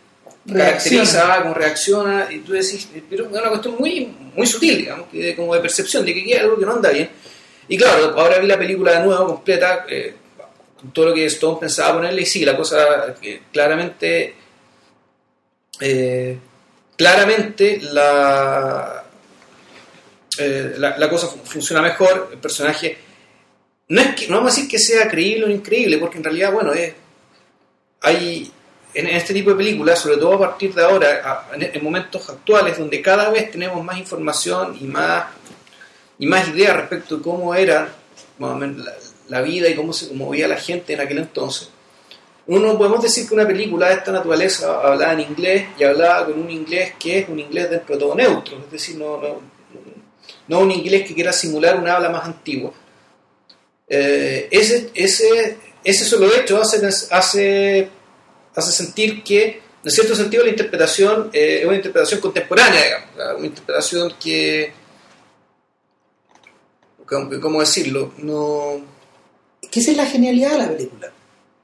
Reacciona. 0.45 1.03
caracteriza, 1.03 1.41
cómo 1.41 1.53
reacciona, 1.53 2.27
y 2.31 2.39
tú 2.39 2.51
decís, 2.53 2.87
pero 3.09 3.25
es 3.25 3.31
una 3.31 3.49
cuestión 3.49 3.75
muy, 3.79 4.13
muy 4.35 4.45
sutil, 4.47 4.77
digamos, 4.77 5.07
que 5.09 5.17
de- 5.19 5.35
como 5.35 5.53
de 5.55 5.61
percepción, 5.61 6.05
de 6.05 6.13
que 6.13 6.21
aquí 6.21 6.33
hay 6.33 6.39
algo 6.39 6.57
que 6.57 6.65
no 6.65 6.73
anda 6.73 6.89
bien. 6.89 7.09
Y 7.67 7.77
claro, 7.77 8.19
ahora 8.19 8.39
vi 8.39 8.47
la 8.47 8.57
película 8.57 8.99
de 8.99 9.05
nuevo, 9.05 9.25
completa, 9.27 9.85
eh, 9.87 10.13
con 10.79 10.91
todo 10.91 11.07
lo 11.07 11.13
que 11.13 11.25
Stone 11.27 11.59
pensaba 11.59 11.93
ponerle, 11.95 12.21
y 12.23 12.25
sí, 12.25 12.43
la 12.43 12.57
cosa 12.57 13.15
eh, 13.21 13.41
claramente, 13.53 14.35
eh, 15.79 16.37
claramente 16.97 17.79
la, 17.81 19.03
eh, 20.37 20.75
la, 20.77 20.97
la 20.97 21.09
cosa 21.09 21.27
fun- 21.27 21.41
funciona 21.45 21.81
mejor, 21.81 22.29
el 22.31 22.39
personaje, 22.39 22.97
no 23.89 24.01
es 24.01 24.15
que, 24.15 24.27
no 24.27 24.37
vamos 24.37 24.53
a 24.53 24.55
decir 24.55 24.69
que 24.69 24.79
sea 24.79 25.09
creíble 25.09 25.45
o 25.45 25.49
increíble, 25.49 25.97
porque 25.97 26.17
en 26.17 26.23
realidad, 26.23 26.51
bueno, 26.51 26.73
es, 26.73 26.93
hay 28.01 28.51
en, 28.93 29.07
este 29.07 29.33
tipo 29.33 29.51
de 29.51 29.55
películas, 29.55 29.99
sobre 29.99 30.17
todo 30.17 30.33
a 30.33 30.39
partir 30.39 30.73
de 30.73 30.83
ahora, 30.83 31.47
en, 31.53 31.63
en 31.63 31.83
momentos 31.83 32.29
actuales, 32.29 32.77
donde 32.77 33.01
cada 33.01 33.29
vez 33.29 33.51
tenemos 33.51 33.83
más 33.83 33.97
información 33.97 34.77
y 34.79 34.85
más, 34.85 35.25
y 36.19 36.25
más 36.25 36.47
ideas 36.49 36.75
respecto 36.75 37.17
de 37.17 37.23
cómo 37.23 37.53
era 37.55 37.89
la, 38.39 38.93
la 39.29 39.41
vida 39.41 39.69
y 39.69 39.75
cómo 39.75 39.93
se 39.93 40.13
movía 40.13 40.47
la 40.47 40.57
gente 40.57 40.93
en 40.93 41.01
aquel 41.01 41.19
entonces. 41.19 41.69
Uno 42.47 42.77
podemos 42.77 43.01
decir 43.01 43.27
que 43.27 43.33
una 43.35 43.47
película 43.47 43.87
de 43.87 43.93
esta 43.95 44.11
naturaleza 44.11 44.81
hablaba 44.81 45.13
en 45.13 45.21
inglés 45.21 45.67
y 45.79 45.83
hablaba 45.85 46.25
con 46.25 46.41
un 46.41 46.49
inglés 46.51 46.93
que 46.99 47.19
es 47.19 47.29
un 47.29 47.39
inglés 47.39 47.69
dentro 47.69 47.95
de 47.95 48.01
todo 48.01 48.15
neutro, 48.15 48.57
es 48.65 48.71
decir, 48.71 48.97
no, 48.97 49.21
no, 50.49 50.59
un 50.59 50.71
inglés 50.71 51.07
que 51.07 51.13
quiera 51.15 51.31
simular 51.31 51.77
una 51.79 51.95
habla 51.95 52.09
más 52.09 52.25
antigua. 52.25 52.71
Eh, 53.87 54.47
ese, 54.51 54.91
ese, 54.93 55.57
ese 55.85 56.03
solo 56.05 56.33
hecho 56.35 56.59
hace, 56.61 56.85
hace, 57.11 57.89
hace 58.55 58.71
sentir 58.73 59.23
que, 59.23 59.61
en 59.83 59.91
cierto 59.91 60.13
sentido, 60.13 60.43
la 60.43 60.49
interpretación 60.49 61.29
eh, 61.31 61.59
es 61.61 61.65
una 61.65 61.75
interpretación 61.77 62.19
contemporánea, 62.19 62.81
digamos, 63.13 63.37
una 63.37 63.47
interpretación 63.47 64.13
que, 64.21 64.73
¿cómo- 67.07 67.29
¿cómo 67.41 67.59
decirlo? 67.61 68.13
No, 68.17 68.81
que 69.71 69.79
esa 69.79 69.91
es 69.91 69.97
la 69.97 70.05
genialidad 70.05 70.51
de 70.51 70.57
la 70.57 70.67
película. 70.69 71.11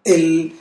El 0.04 0.54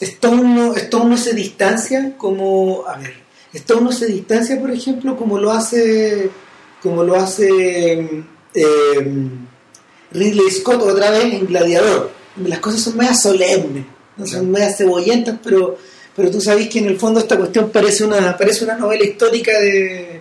Stone 0.00 0.42
no, 0.54 0.74
Stone 0.76 1.10
no 1.10 1.16
se 1.16 1.32
distancia 1.34 2.14
como, 2.16 2.84
a 2.86 2.96
ver, 2.98 3.14
Stone 3.52 3.82
no 3.82 3.92
se 3.92 4.06
distancia, 4.06 4.60
por 4.60 4.70
ejemplo, 4.70 5.16
como 5.16 5.38
lo 5.38 5.50
hace, 5.52 6.28
como 6.82 7.02
lo 7.02 7.14
hace 7.16 7.92
eh, 8.54 9.28
Ridley 10.12 10.50
Scott 10.50 10.82
otra 10.82 11.10
vez 11.10 11.24
en 11.34 11.46
Gladiador. 11.46 12.10
Las 12.44 12.58
cosas 12.58 12.80
son 12.82 12.96
medias 12.98 13.22
solemnes, 13.22 13.84
no 14.16 14.26
son 14.26 14.50
medias 14.50 14.76
cebollentas, 14.76 15.36
pero, 15.42 15.78
pero 16.14 16.30
tú 16.30 16.40
sabes 16.40 16.68
que 16.68 16.80
en 16.80 16.86
el 16.86 16.98
fondo 16.98 17.20
esta 17.20 17.36
cuestión 17.38 17.70
parece 17.70 18.04
una, 18.04 18.36
parece 18.36 18.64
una 18.64 18.76
novela 18.76 19.04
histórica 19.04 19.58
de, 19.58 20.20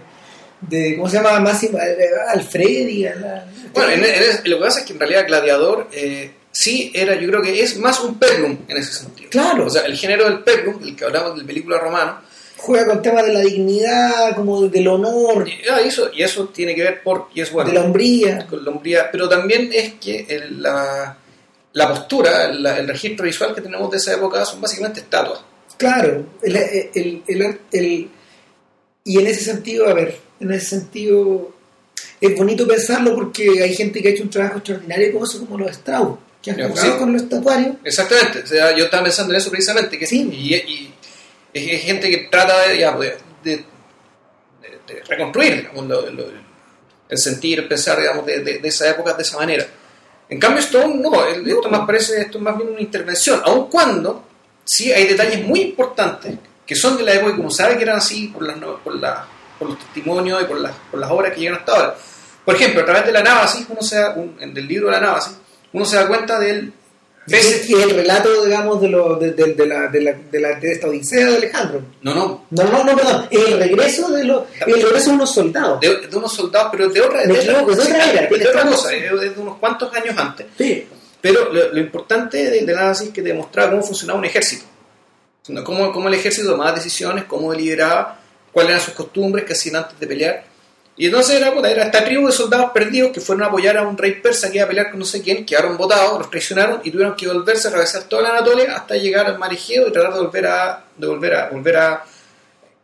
de 0.61 0.95
¿cómo 0.95 1.09
se 1.09 1.17
llama? 1.17 1.39
Máximo 1.41 1.77
eh, 1.77 1.97
Alfredi. 2.29 3.03
la- 3.03 3.45
Bueno, 3.73 3.91
en- 3.91 4.05
en- 4.05 4.49
lo 4.49 4.57
que 4.57 4.63
pasa 4.63 4.79
es 4.79 4.85
que 4.85 4.93
en 4.93 4.99
realidad 4.99 5.27
Gladiador 5.27 5.89
eh, 5.91 6.31
sí 6.57 6.89
era, 6.93 7.15
yo 7.19 7.27
creo 7.27 7.41
que 7.41 7.61
es 7.61 7.77
más 7.77 7.99
un 7.99 8.17
peplum 8.17 8.57
en 8.67 8.77
ese 8.77 8.93
sentido. 8.93 9.29
Claro. 9.29 9.65
O 9.65 9.69
sea, 9.69 9.81
el 9.83 9.97
género 9.97 10.23
del 10.23 10.39
peplum, 10.39 10.81
el 10.81 10.95
que 10.95 11.03
hablamos 11.05 11.35
del 11.35 11.45
película 11.45 11.77
romano, 11.79 12.19
juega 12.57 12.85
con 12.87 13.01
temas 13.01 13.25
de 13.25 13.33
la 13.33 13.41
dignidad, 13.41 14.33
como 14.35 14.61
del 14.69 14.87
honor, 14.87 15.47
y, 15.47 15.67
ah, 15.69 15.81
eso, 15.81 16.09
y 16.13 16.23
eso 16.23 16.47
tiene 16.47 16.73
que 16.73 16.83
ver 16.83 17.03
por, 17.03 17.27
y 17.33 17.41
es 17.41 17.51
bueno, 17.51 17.69
de 17.69 17.75
la 17.75 17.83
hombría. 17.83 18.47
con 18.47 18.63
la 18.63 18.71
hombría, 18.71 19.09
pero 19.11 19.27
también 19.27 19.69
es 19.73 19.95
que 19.95 20.25
el- 20.29 20.61
la, 20.63 21.17
la 21.73 21.89
postura, 21.89 22.47
la- 22.53 22.79
el 22.79 22.87
registro 22.87 23.25
visual 23.25 23.53
que 23.53 23.61
tenemos 23.61 23.91
de 23.91 23.97
esa 23.97 24.13
época 24.13 24.45
son 24.45 24.61
básicamente 24.61 25.01
estatuas. 25.01 25.41
Claro, 25.77 26.25
el, 26.41 26.55
el- 26.55 27.23
el- 27.27 27.59
el- 27.73 28.09
y 29.03 29.19
en 29.19 29.27
ese 29.27 29.43
sentido, 29.43 29.87
a 29.89 29.93
ver, 29.93 30.17
en 30.39 30.51
ese 30.51 30.65
sentido 30.77 31.53
es 32.21 32.35
bonito 32.35 32.65
pensarlo 32.65 33.13
porque 33.13 33.61
hay 33.61 33.75
gente 33.75 34.01
que 34.01 34.07
ha 34.07 34.11
hecho 34.11 34.23
un 34.23 34.29
trabajo 34.29 34.57
extraordinario 34.59 35.11
como 35.11 35.25
eso, 35.25 35.39
como 35.45 35.57
los 35.59 35.71
Strauss, 35.71 36.17
que 36.53 36.53
claro. 36.71 36.99
con 36.99 37.13
los 37.13 37.21
estatuarios. 37.23 37.75
Exactamente, 37.83 38.39
o 38.43 38.47
sea, 38.47 38.75
yo 38.75 38.85
estaba 38.85 39.03
pensando 39.03 39.33
en 39.33 39.39
eso 39.39 39.49
precisamente, 39.49 39.97
que 39.97 40.05
Sí. 40.05 40.29
y, 40.31 40.53
y- 40.55 40.93
es 41.53 41.71
es 41.71 41.81
gente 41.83 42.09
que 42.09 42.17
trata 42.29 42.67
de, 42.67 42.77
ya, 42.79 42.91
de- 42.97 43.17
de- 43.43 43.55
de- 43.57 44.93
de 44.93 45.01
reconstruir 45.07 45.55
digamos, 45.57 45.85
lo- 45.87 46.09
lo- 46.11 46.25
el 47.07 47.17
sentir, 47.17 47.59
el 47.59 47.67
pensar 47.67 47.97
digamos, 47.99 48.25
de, 48.25 48.39
de- 48.41 48.67
esa 48.67 48.89
época 48.89 49.13
de 49.13 49.23
esa 49.23 49.37
manera. 49.37 49.65
En 50.27 50.39
cambio, 50.39 50.59
Stone 50.59 50.95
no, 50.95 51.25
él- 51.25 51.47
esto 51.47 51.69
más 51.69 51.85
parece, 51.85 52.19
esto 52.21 52.37
es 52.39 52.43
más 52.43 52.57
bien 52.57 52.69
una 52.69 52.81
intervención, 52.81 53.41
aun 53.45 53.69
cuando 53.69 54.27
sí 54.65 54.91
hay 54.91 55.05
detalles 55.07 55.45
muy 55.47 55.61
importantes 55.61 56.33
que 56.65 56.75
son 56.75 56.97
de 56.97 57.03
la 57.03 57.13
época 57.13 57.31
y 57.33 57.35
como 57.37 57.51
sabe 57.51 57.77
que 57.77 57.83
eran 57.83 57.97
así 57.97 58.27
por, 58.29 58.43
las 58.43 58.57
no- 58.57 58.79
por, 58.83 58.95
la- 58.95 59.25
por 59.59 59.69
los 59.69 59.79
testimonios 59.79 60.41
y 60.41 60.45
por 60.45 60.59
las, 60.59 60.73
por 60.91 60.99
las 60.99 61.09
obras 61.11 61.31
que 61.33 61.39
llegan 61.41 61.59
hasta 61.59 61.71
ahora. 61.73 61.95
Por 62.43 62.55
ejemplo, 62.55 62.81
a 62.81 62.85
través 62.85 63.05
de 63.05 63.11
la 63.13 63.23
Nábasis, 63.23 63.65
uno 63.69 63.81
se 63.81 63.95
da, 63.97 64.13
un- 64.15 64.35
en 64.41 64.55
el 64.57 64.67
libro 64.67 64.87
de 64.87 64.91
la 64.93 64.99
Nábasis, 64.99 65.33
uno 65.75 65.85
se 65.85 65.95
da 65.97 66.07
cuenta 66.07 66.39
del 66.39 66.71
Que 67.27 67.37
es 67.39 67.69
el 67.69 67.89
relato, 67.89 68.45
digamos, 68.45 68.79
de, 68.81 68.87
lo, 68.87 69.15
de, 69.15 69.31
de- 69.31 69.53
de 69.55 69.65
la, 69.65 69.87
de, 69.87 70.01
la, 70.01 70.13
de, 70.31 70.39
la- 70.39 70.59
de 70.59 70.71
esta 70.71 70.87
odisea 70.87 71.25
de 71.31 71.37
Alejandro. 71.37 71.81
No, 72.03 72.13
no, 72.13 72.45
No, 72.51 72.63
no, 72.65 72.83
no, 72.83 72.95
perdón, 72.95 73.27
el 73.31 73.57
regreso 73.59 74.09
de 74.11 74.23
los, 74.25 74.43
el 74.65 74.81
regreso 74.81 75.09
de 75.09 75.15
unos 75.15 75.33
soldados. 75.33 75.79
de, 75.79 76.07
de 76.07 76.15
unos 76.17 76.33
soldados, 76.33 76.69
pero 76.71 76.89
de 76.89 77.01
otra, 77.01 77.21
Me 77.25 77.33
de 77.33 77.39
equivoco, 77.41 77.75
de 77.75 77.81
otra 77.81 78.11
era, 78.11 78.21
de 78.21 78.51
cosa, 78.69 78.89
de 78.89 79.33
unos 79.37 79.57
cuantos 79.57 79.91
años 79.95 80.15
antes. 80.17 80.45
Sí. 80.57 80.87
Pero 81.21 81.51
lo, 81.51 81.73
lo 81.73 81.79
importante 81.79 82.37
de, 82.51 82.61
de 82.63 82.73
la 82.73 82.81
Nábasis 82.81 83.07
es 83.07 83.13
que 83.13 83.21
demostraba 83.23 83.71
cómo 83.71 83.81
funcionaba 83.81 84.19
un 84.19 84.25
ejército. 84.25 84.65
Cómo, 85.63 85.91
cómo 85.91 86.07
el 86.07 86.13
ejército 86.15 86.49
tomaba 86.51 86.71
decisiones, 86.73 87.25
cómo 87.25 87.51
deliberaba, 87.51 88.19
cuáles 88.51 88.69
eran 88.71 88.81
sus 88.81 88.93
costumbres, 88.93 89.45
qué 89.45 89.53
hacían 89.53 89.75
antes 89.77 89.99
de 89.99 90.07
pelear. 90.07 90.43
Y 90.97 91.07
entonces 91.07 91.35
era, 91.35 91.53
puta, 91.53 91.69
era 91.69 91.85
esta 91.85 92.05
tribu 92.05 92.27
de 92.27 92.31
soldados 92.31 92.71
perdidos 92.71 93.11
que 93.11 93.19
fueron 93.19 93.43
a 93.43 93.47
apoyar 93.47 93.77
a 93.77 93.85
un 93.85 93.97
rey 93.97 94.13
persa 94.13 94.49
que 94.49 94.57
iba 94.57 94.65
a 94.65 94.67
pelear 94.67 94.89
con 94.89 94.99
no 94.99 95.05
sé 95.05 95.21
quién, 95.21 95.45
quedaron 95.45 95.75
botados, 95.75 96.17
los 96.17 96.29
traicionaron 96.29 96.79
y 96.83 96.91
tuvieron 96.91 97.15
que 97.15 97.27
volverse 97.27 97.67
a 97.67 97.71
atravesar 97.71 98.03
toda 98.03 98.21
la 98.23 98.29
Anatolia 98.29 98.75
hasta 98.75 98.95
llegar 98.95 99.25
al 99.25 99.37
mar 99.37 99.51
Egeo 99.51 99.87
y 99.87 99.91
tratar 99.91 100.13
de 100.13 100.19
volver 100.21 100.47
a, 100.47 100.85
de 100.95 101.07
volver 101.07 101.33
a, 101.35 101.49
volver 101.49 101.75
a, 101.75 102.05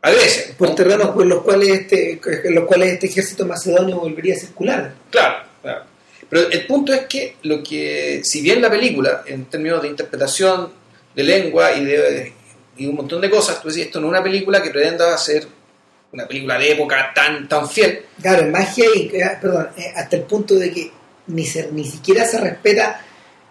a 0.02 0.12
Grecia. 0.12 0.54
Por 0.58 0.76
terrenos 0.76 1.10
por 1.12 1.26
los 1.26 1.42
cuales 1.42 1.70
este, 1.70 2.20
en 2.44 2.56
los 2.56 2.66
cuales 2.66 2.94
este 2.94 3.08
ejército 3.08 3.46
macedonio 3.46 4.00
volvería 4.00 4.36
a 4.36 4.40
circular. 4.40 4.94
Claro, 5.10 5.46
claro. 5.62 5.84
Pero 6.30 6.50
el 6.50 6.66
punto 6.66 6.94
es 6.94 7.06
que 7.08 7.38
lo 7.44 7.64
que, 7.64 8.22
si 8.26 8.42
bien 8.42 8.62
la 8.62 8.70
película, 8.70 9.24
en 9.26 9.46
términos 9.46 9.82
de 9.82 9.88
interpretación, 9.88 10.70
de 11.16 11.24
lengua 11.24 11.74
y 11.74 11.86
de 11.86 12.34
y 12.78 12.88
un 12.88 12.96
montón 12.96 13.22
de 13.22 13.30
cosas, 13.30 13.62
tú 13.62 13.68
decís, 13.68 13.86
esto 13.86 14.00
no 14.00 14.08
es 14.08 14.12
una 14.12 14.24
película 14.24 14.62
que 14.62 14.70
pretenda 14.70 15.18
ser 15.18 15.46
una 16.14 16.28
película 16.28 16.58
de 16.58 16.72
época 16.74 17.12
tan, 17.16 17.48
tan 17.48 17.70
fiel. 17.70 18.02
Claro, 18.22 18.44
en 18.44 18.52
magia 18.52 18.86
y, 18.96 19.10
eh, 19.14 19.38
perdón, 19.42 19.70
eh, 19.78 19.94
hasta 19.96 20.16
el 20.18 20.24
punto 20.24 20.56
de 20.56 20.72
que 20.72 20.92
ni, 21.28 21.46
se, 21.46 21.72
ni 21.72 21.86
siquiera 21.86 22.26
se 22.26 22.40
respeta 22.40 23.06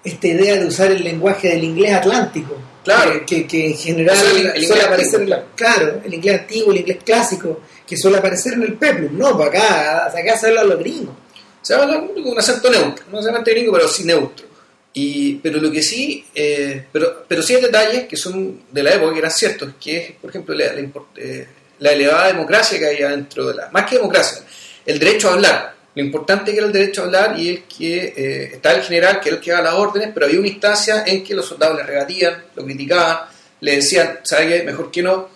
esta 0.04 0.26
idea 0.26 0.56
de 0.58 0.66
usar 0.66 0.90
el 0.90 1.02
lenguaje 1.02 1.48
del 1.48 1.64
inglés 1.64 1.94
atlántico. 1.94 2.56
Claro. 2.84 3.24
Que, 3.26 3.46
que 3.46 3.66
en 3.68 3.76
general 3.76 4.16
O 4.16 4.20
sea, 4.20 4.30
el- 4.30 4.46
el 4.56 4.66
suele 4.66 4.82
aparecer, 4.82 5.28
la- 5.28 5.44
claro, 5.54 6.00
el 6.04 6.14
inglés 6.14 6.40
antiguo, 6.40 6.72
el 6.72 6.78
inglés 6.80 6.98
clásico, 7.04 7.60
que 7.86 7.96
suele 7.96 8.18
aparecer 8.18 8.54
en 8.54 8.62
el 8.62 8.74
peplum. 8.74 9.16
No, 9.18 9.36
para 9.36 9.50
acá, 9.50 10.06
hasta 10.06 10.20
acá 10.20 10.36
se 10.38 10.46
habla 10.48 10.64
los 10.64 10.78
gringos. 10.78 11.14
Se 11.62 11.74
habla 11.74 12.00
con 12.00 12.10
un 12.26 12.38
acento 12.38 12.70
neutro, 12.70 13.04
no 13.10 13.16
necesariamente 13.18 13.50
gringo, 13.52 13.72
pero 13.72 13.86
sí 13.88 14.04
neutro. 14.04 14.46
Y, 14.94 15.34
pero 15.36 15.60
lo 15.60 15.70
que 15.70 15.82
sí, 15.82 16.24
eh, 16.34 16.86
pero, 16.90 17.24
pero 17.28 17.42
sí 17.42 17.54
hay 17.54 17.62
detalles 17.62 18.04
que 18.08 18.16
son 18.16 18.62
de 18.72 18.82
la 18.82 18.94
época 18.94 19.12
que 19.12 19.18
eran 19.18 19.30
ciertos, 19.30 19.74
que 19.78 19.96
es, 19.98 20.12
por 20.12 20.30
ejemplo, 20.30 20.54
la, 20.54 20.72
la 20.72 20.80
eh, 21.16 21.46
la 21.80 21.92
elevada 21.92 22.28
democracia 22.28 22.78
que 22.78 22.86
había 22.86 23.08
dentro 23.08 23.48
de 23.48 23.54
la, 23.54 23.70
más 23.70 23.84
que 23.86 23.96
democracia, 23.96 24.42
el 24.86 24.98
derecho 24.98 25.28
a 25.28 25.32
hablar. 25.34 25.74
lo 25.94 26.02
importante 26.02 26.52
que 26.52 26.58
era 26.58 26.66
el 26.66 26.72
derecho 26.72 27.02
a 27.02 27.04
hablar 27.06 27.38
y 27.38 27.48
el 27.48 27.64
que 27.64 28.14
eh, 28.16 28.50
estaba 28.54 28.76
el 28.76 28.82
general, 28.82 29.20
que 29.20 29.30
era 29.30 29.38
el 29.38 29.42
que 29.42 29.50
daba 29.50 29.64
las 29.64 29.74
órdenes, 29.74 30.10
pero 30.14 30.26
había 30.26 30.38
una 30.38 30.48
instancia 30.48 31.04
en 31.06 31.24
que 31.24 31.34
los 31.34 31.46
soldados 31.46 31.76
le 31.76 31.82
regatían, 31.82 32.44
lo 32.54 32.64
criticaban, 32.64 33.18
le 33.60 33.76
decían, 33.76 34.20
¿sabe 34.22 34.48
qué? 34.48 34.62
Mejor 34.62 34.90
que 34.90 35.02
no. 35.02 35.28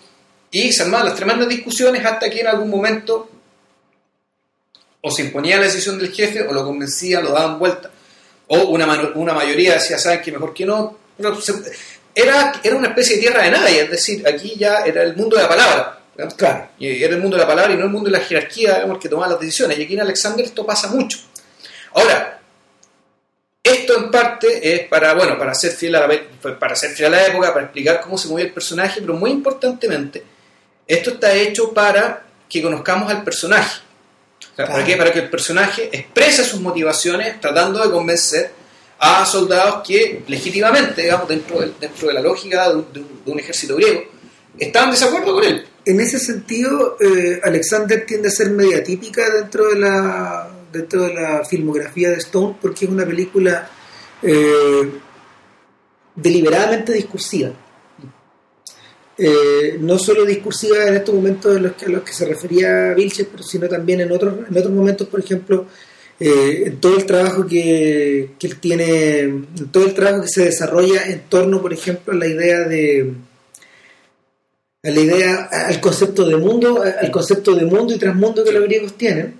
Y 0.50 0.72
se 0.72 0.84
armaban 0.84 1.06
las 1.06 1.16
tremendas 1.16 1.48
discusiones 1.48 2.04
hasta 2.04 2.30
que 2.30 2.40
en 2.40 2.46
algún 2.46 2.70
momento 2.70 3.30
o 5.06 5.10
se 5.10 5.22
imponía 5.22 5.58
la 5.58 5.64
decisión 5.64 5.98
del 5.98 6.12
jefe 6.12 6.42
o 6.42 6.52
lo 6.52 6.64
convencían, 6.64 7.24
lo 7.24 7.32
daban 7.32 7.58
vuelta. 7.58 7.90
O 8.46 8.68
una, 8.68 8.86
una 9.14 9.34
mayoría 9.34 9.74
decía, 9.74 9.98
¿saben 9.98 10.22
qué? 10.22 10.32
Mejor 10.32 10.54
que 10.54 10.64
no. 10.64 10.96
era, 12.14 12.52
era 12.62 12.76
una 12.76 12.88
especie 12.88 13.16
de 13.16 13.22
tierra 13.22 13.42
de 13.42 13.50
nadie, 13.50 13.82
es 13.82 13.90
decir, 13.90 14.26
aquí 14.26 14.54
ya 14.56 14.78
era 14.78 15.02
el 15.02 15.14
mundo 15.14 15.36
de 15.36 15.42
la 15.42 15.48
palabra. 15.48 16.03
Claro. 16.36 16.68
Y 16.78 17.02
era 17.02 17.14
el 17.14 17.20
mundo 17.20 17.36
de 17.36 17.42
la 17.42 17.48
palabra 17.48 17.72
y 17.72 17.76
no 17.76 17.84
el 17.84 17.90
mundo 17.90 18.10
de 18.10 18.18
la 18.18 18.24
jerarquía, 18.24 18.74
digamos, 18.74 18.98
que 18.98 19.08
tomaba 19.08 19.32
las 19.32 19.40
decisiones. 19.40 19.78
Y 19.78 19.82
aquí 19.82 19.94
en 19.94 20.00
Alexander 20.00 20.44
esto 20.44 20.64
pasa 20.64 20.88
mucho. 20.88 21.18
Ahora, 21.94 22.40
esto 23.62 23.96
en 23.96 24.10
parte 24.10 24.74
es 24.74 24.88
para, 24.88 25.14
bueno, 25.14 25.38
para 25.38 25.54
ser 25.54 25.72
fiel 25.72 25.94
a 25.94 26.06
la, 26.06 26.58
para 26.58 26.76
ser 26.76 26.90
fiel 26.90 27.06
a 27.14 27.16
la 27.16 27.26
época, 27.26 27.52
para 27.52 27.64
explicar 27.64 28.00
cómo 28.00 28.18
se 28.18 28.28
movía 28.28 28.44
el 28.44 28.52
personaje, 28.52 29.00
pero 29.00 29.14
muy 29.14 29.30
importantemente, 29.30 30.22
esto 30.86 31.10
está 31.12 31.32
hecho 31.34 31.72
para 31.72 32.26
que 32.48 32.62
conozcamos 32.62 33.10
al 33.10 33.24
personaje. 33.24 33.80
¿Para 34.54 34.84
qué? 34.84 34.96
Para 34.96 35.12
que 35.12 35.20
el 35.20 35.30
personaje 35.30 35.88
exprese 35.90 36.44
sus 36.44 36.60
motivaciones 36.60 37.40
tratando 37.40 37.82
de 37.82 37.90
convencer 37.90 38.52
a 38.98 39.24
soldados 39.26 39.86
que 39.86 40.22
legítimamente, 40.28 41.02
digamos, 41.02 41.28
dentro 41.28 41.60
de, 41.60 41.72
dentro 41.80 42.08
de 42.08 42.14
la 42.14 42.20
lógica 42.20 42.72
de 42.72 43.04
un, 43.26 43.38
ejército 43.38 43.76
griego, 43.76 44.04
estaban 44.58 44.90
de 44.90 44.96
desacuerdo 44.96 45.34
con 45.34 45.44
él. 45.44 45.66
En 45.86 46.00
ese 46.00 46.18
sentido, 46.18 46.96
eh, 46.98 47.40
Alexander 47.42 48.06
tiende 48.06 48.28
a 48.28 48.30
ser 48.30 48.50
media 48.50 48.82
típica 48.82 49.22
dentro 49.30 49.68
de 49.68 49.78
la 49.78 50.50
dentro 50.72 51.04
de 51.04 51.14
la 51.14 51.44
filmografía 51.44 52.10
de 52.10 52.16
Stone 52.16 52.56
porque 52.60 52.86
es 52.86 52.90
una 52.90 53.06
película 53.06 53.70
eh, 54.22 54.90
deliberadamente 56.16 56.92
discursiva. 56.92 57.52
Eh, 59.16 59.76
no 59.78 59.96
solo 59.98 60.24
discursiva 60.24 60.88
en 60.88 60.96
estos 60.96 61.14
momentos 61.14 61.56
a 61.56 61.60
los 61.60 61.72
que, 61.74 61.88
los 61.88 62.02
que 62.02 62.12
se 62.12 62.24
refería 62.24 62.92
Vilches, 62.94 63.28
pero 63.30 63.44
sino 63.44 63.68
también 63.68 64.00
en 64.00 64.10
otros, 64.10 64.34
en 64.50 64.58
otros 64.58 64.72
momentos, 64.72 65.06
por 65.06 65.20
ejemplo, 65.20 65.66
en 66.18 66.80
todo 66.80 66.96
el 66.96 67.06
trabajo 67.06 67.46
que, 67.46 68.30
que, 68.38 68.46
él 68.48 68.58
tiene, 68.58 69.20
en 69.20 69.70
todo 69.70 69.84
el 69.84 69.94
trabajo 69.94 70.22
que 70.22 70.28
se 70.28 70.46
desarrolla 70.46 71.06
en 71.06 71.20
torno, 71.28 71.62
por 71.62 71.72
ejemplo, 71.72 72.12
a 72.12 72.16
la 72.16 72.26
idea 72.26 72.60
de 72.66 73.14
a 74.84 74.90
la 74.90 75.00
idea, 75.00 75.44
al 75.44 75.80
concepto 75.80 76.26
de 76.26 76.36
mundo, 76.36 76.82
al 76.82 77.10
concepto 77.10 77.54
de 77.54 77.64
mundo 77.64 77.94
y 77.94 77.98
transmundo 77.98 78.44
que 78.44 78.52
los 78.52 78.64
griegos 78.64 78.94
tienen. 78.98 79.34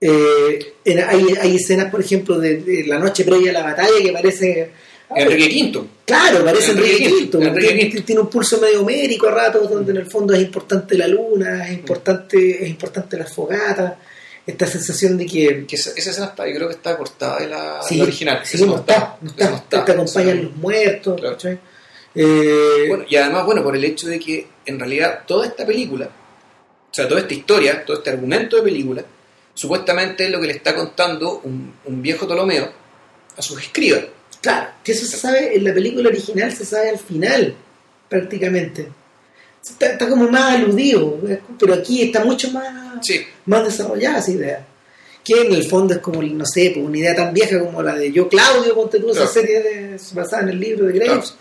Eh, 0.00 0.74
hay, 1.06 1.24
hay, 1.40 1.56
escenas, 1.56 1.90
por 1.90 2.00
ejemplo, 2.00 2.38
de, 2.38 2.84
la 2.86 2.98
noche 2.98 3.24
previa 3.24 3.50
a 3.50 3.54
la 3.54 3.62
batalla 3.62 4.02
que 4.02 4.12
parece 4.12 4.70
Enrique 5.14 5.70
V. 5.72 5.86
Claro, 6.04 6.44
parece 6.44 6.72
Enrique, 6.72 7.08
V. 7.32 8.02
Tiene, 8.04 8.20
un 8.20 8.28
pulso 8.28 8.60
medio 8.60 8.82
homérico 8.82 9.28
a 9.28 9.30
ratos, 9.30 9.70
donde 9.70 9.92
en 9.92 9.98
el 9.98 10.06
fondo 10.06 10.34
es 10.34 10.42
importante 10.42 10.98
la 10.98 11.06
luna, 11.06 11.66
es 11.68 11.74
importante, 11.74 12.64
es 12.64 12.68
importante 12.68 13.16
la 13.16 13.26
fogata, 13.26 13.98
esta 14.44 14.66
sensación 14.66 15.16
de 15.16 15.26
que. 15.26 15.64
esa, 15.70 15.90
escena 15.90 16.26
está, 16.26 16.46
yo 16.46 16.54
creo 16.56 16.68
que 16.68 16.74
está 16.74 16.96
cortada 16.96 17.38
de 17.38 17.48
la, 17.48 17.80
original. 18.00 18.40
Sí, 18.44 18.64
no, 18.64 18.76
está, 18.76 19.16
no 19.20 19.30
está, 19.30 19.84
Te 19.84 19.92
acompañan 19.92 20.44
los 20.44 20.56
muertos. 20.56 21.20
Eh, 22.16 22.86
bueno, 22.88 23.04
y 23.08 23.16
además, 23.16 23.44
bueno, 23.44 23.62
por 23.62 23.76
el 23.76 23.84
hecho 23.84 24.08
de 24.08 24.18
que 24.18 24.46
en 24.64 24.78
realidad 24.78 25.24
toda 25.26 25.46
esta 25.46 25.66
película, 25.66 26.06
o 26.06 26.94
sea, 26.94 27.06
toda 27.06 27.20
esta 27.20 27.34
historia, 27.34 27.84
todo 27.84 27.98
este 27.98 28.10
argumento 28.10 28.56
de 28.56 28.62
película, 28.62 29.04
supuestamente 29.52 30.24
es 30.24 30.30
lo 30.30 30.40
que 30.40 30.46
le 30.46 30.54
está 30.54 30.74
contando 30.74 31.40
un, 31.44 31.74
un 31.84 32.02
viejo 32.02 32.26
Ptolomeo 32.26 32.70
a 33.36 33.42
sus 33.42 33.60
escribas. 33.60 34.04
Claro, 34.40 34.68
que 34.82 34.92
eso 34.92 35.06
se 35.06 35.16
sabe 35.16 35.56
en 35.56 35.64
la 35.64 35.74
película 35.74 36.08
original, 36.08 36.52
se 36.52 36.64
sabe 36.64 36.90
al 36.90 36.98
final, 36.98 37.54
prácticamente. 38.08 38.88
Está, 39.68 40.08
como 40.08 40.28
más 40.28 40.54
aludido, 40.54 41.18
pero 41.58 41.74
aquí 41.74 42.02
está 42.02 42.24
mucho 42.24 42.50
más, 42.52 43.00
más 43.46 43.64
desarrollada 43.64 44.18
esa 44.18 44.30
idea. 44.30 44.66
Que 45.24 45.42
en 45.42 45.52
el 45.52 45.64
fondo 45.64 45.94
es 45.94 46.00
como, 46.00 46.22
no 46.22 46.46
sé, 46.46 46.70
pues, 46.72 46.86
una 46.86 46.96
idea 46.96 47.16
tan 47.16 47.34
vieja 47.34 47.58
como 47.58 47.82
la 47.82 47.96
de 47.96 48.12
Yo 48.12 48.28
Claudio, 48.28 48.74
ponte 48.76 49.00
tú 49.00 49.10
esa 49.10 49.26
serie 49.26 49.60
de, 49.60 50.00
basada 50.14 50.44
en 50.44 50.50
el 50.50 50.60
libro 50.60 50.86
de 50.86 50.92
Graves, 50.92 51.34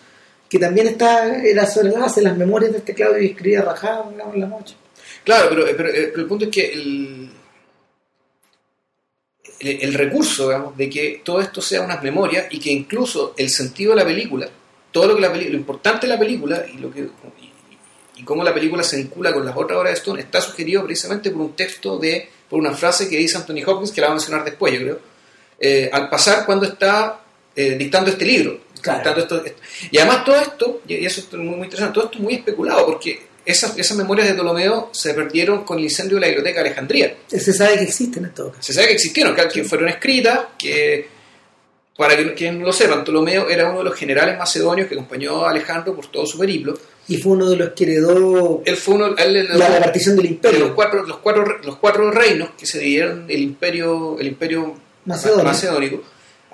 que 0.50 0.60
también 0.60 0.88
está, 0.88 1.43
era 1.43 1.66
sobre 1.66 1.91
base 1.91 2.22
las 2.22 2.38
memorias 2.38 2.72
de 2.72 2.80
este 2.80 2.93
Claudio 2.93 3.22
y 3.22 3.28
escribía 3.28 3.62
rajado 3.62 4.12
en 4.12 4.39
la 4.39 4.48
noche. 4.48 4.76
Claro, 5.24 5.50
pero, 5.50 5.68
eh, 5.68 5.74
pero 5.76 5.89
el 5.89 6.26
punto 6.26 6.46
es 6.46 6.52
que 6.52 6.72
el, 6.72 7.30
el, 9.60 9.93
recurso, 9.93 10.74
de 10.76 10.89
que 10.89 11.22
todo 11.24 11.41
esto 11.41 11.62
sea 11.62 11.82
unas 11.82 12.04
memorias 12.04 12.48
y 12.52 12.60
que 12.60 12.72
incluso 12.72 13.34
el 13.38 13.50
sentido 13.50 13.91
de 13.91 13.98
la 13.98 14.06
película, 14.06 14.48
todo 14.91 15.08
lo 15.08 15.16
que 15.16 15.22
la 15.22 15.34
lo 15.34 15.56
importante 15.56 16.08
de 16.08 16.14
la 16.14 16.20
película 16.20 16.66
y 16.72 16.78
lo 16.78 16.91
que 16.91 17.08
y, 18.18 18.24
cómo 18.24 18.43
la 18.43 18.54
película 18.54 18.82
se 18.84 18.98
vincula 18.98 19.34
con 19.34 19.46
las 19.46 19.56
otras 19.56 19.78
obras 19.78 19.93
de 19.93 20.00
Stone 20.00 20.22
está 20.22 20.39
sugerido 20.39 20.86
precisamente 20.86 21.32
por 21.32 21.41
un 21.41 21.54
texto 21.54 21.98
de 21.98 22.30
por 22.50 22.60
una 22.60 22.72
frase 22.72 23.10
que 23.10 23.18
dice 23.18 23.38
Anthony 23.38 23.64
Hopkins 23.66 23.91
que 23.91 24.02
la 24.02 24.08
va 24.08 24.14
a 24.14 24.16
mencionar 24.16 24.46
después, 24.46 24.74
yo 24.74 24.80
creo, 24.80 25.00
eh, 25.60 25.89
al 25.91 26.10
pasar 26.10 26.46
cuando 26.46 26.66
está 26.66 27.22
eh, 27.56 27.76
dictando 27.78 28.10
este 28.10 28.26
libro. 28.26 28.64
Esto, 28.88 29.44
y 29.92 29.98
además 29.98 30.24
todo 30.24 30.36
esto, 30.36 30.82
y 30.88 31.06
eso 31.06 31.22
es 31.22 31.34
muy, 31.34 31.56
muy 31.56 31.66
interesante, 31.66 31.94
todo 31.94 32.06
esto 32.06 32.18
es 32.18 32.24
muy 32.24 32.36
especulado 32.36 32.86
porque 32.86 33.36
esas, 33.46 33.78
esas 33.78 33.96
memorias 33.96 34.28
de 34.28 34.34
Ptolomeo 34.34 34.90
se 34.92 35.14
perdieron 35.14 35.64
con 35.64 35.78
el 35.78 35.86
incendio 35.86 36.16
de 36.16 36.22
la 36.22 36.28
biblioteca 36.28 36.62
de 36.62 36.68
Alejandría. 36.68 37.16
Se 37.28 37.54
sabe 37.54 37.78
que 37.78 37.84
existen 37.84 38.26
en 38.26 38.34
todo 38.34 38.52
caso. 38.52 38.64
Se 38.64 38.74
sabe 38.74 38.88
que 38.88 38.94
existieron, 38.94 39.36
que, 39.36 39.64
fueron 39.64 39.88
escritas, 39.90 40.40
que 40.58 41.08
para 41.96 42.18
que 42.18 42.34
quien 42.34 42.60
no 42.60 42.66
lo 42.66 42.74
sepan, 42.74 43.04
Ptolomeo 43.04 43.48
era 43.50 43.70
uno 43.70 43.80
de 43.80 43.86
los 43.86 43.96
generales 43.96 44.38
macedonios 44.38 44.88
que 44.88 44.96
acompañó 44.96 45.46
a 45.46 45.52
Alejandro 45.52 45.96
por 45.96 46.08
todo 46.08 46.26
su 46.26 46.40
periplo. 46.40 46.78
Y 47.08 47.18
fue 47.18 47.34
uno 47.34 47.48
de 47.50 47.56
los 47.56 47.70
que 47.70 47.84
heredó 47.84 48.64
él 48.66 48.76
fue 48.76 48.96
uno, 48.96 49.10
la 49.10 49.68
repartición 49.70 50.16
del 50.16 50.26
imperio. 50.26 50.60
los 50.60 50.72
cuatro, 50.72 51.06
los, 51.06 51.18
cuatro, 51.18 51.46
los 51.64 51.78
cuatro 51.78 52.10
reinos 52.10 52.50
que 52.58 52.66
se 52.66 52.80
dividieron 52.80 53.26
el 53.30 53.42
imperio, 53.42 54.20
el 54.20 54.28
imperio 54.28 54.76
macedónico. 55.06 56.02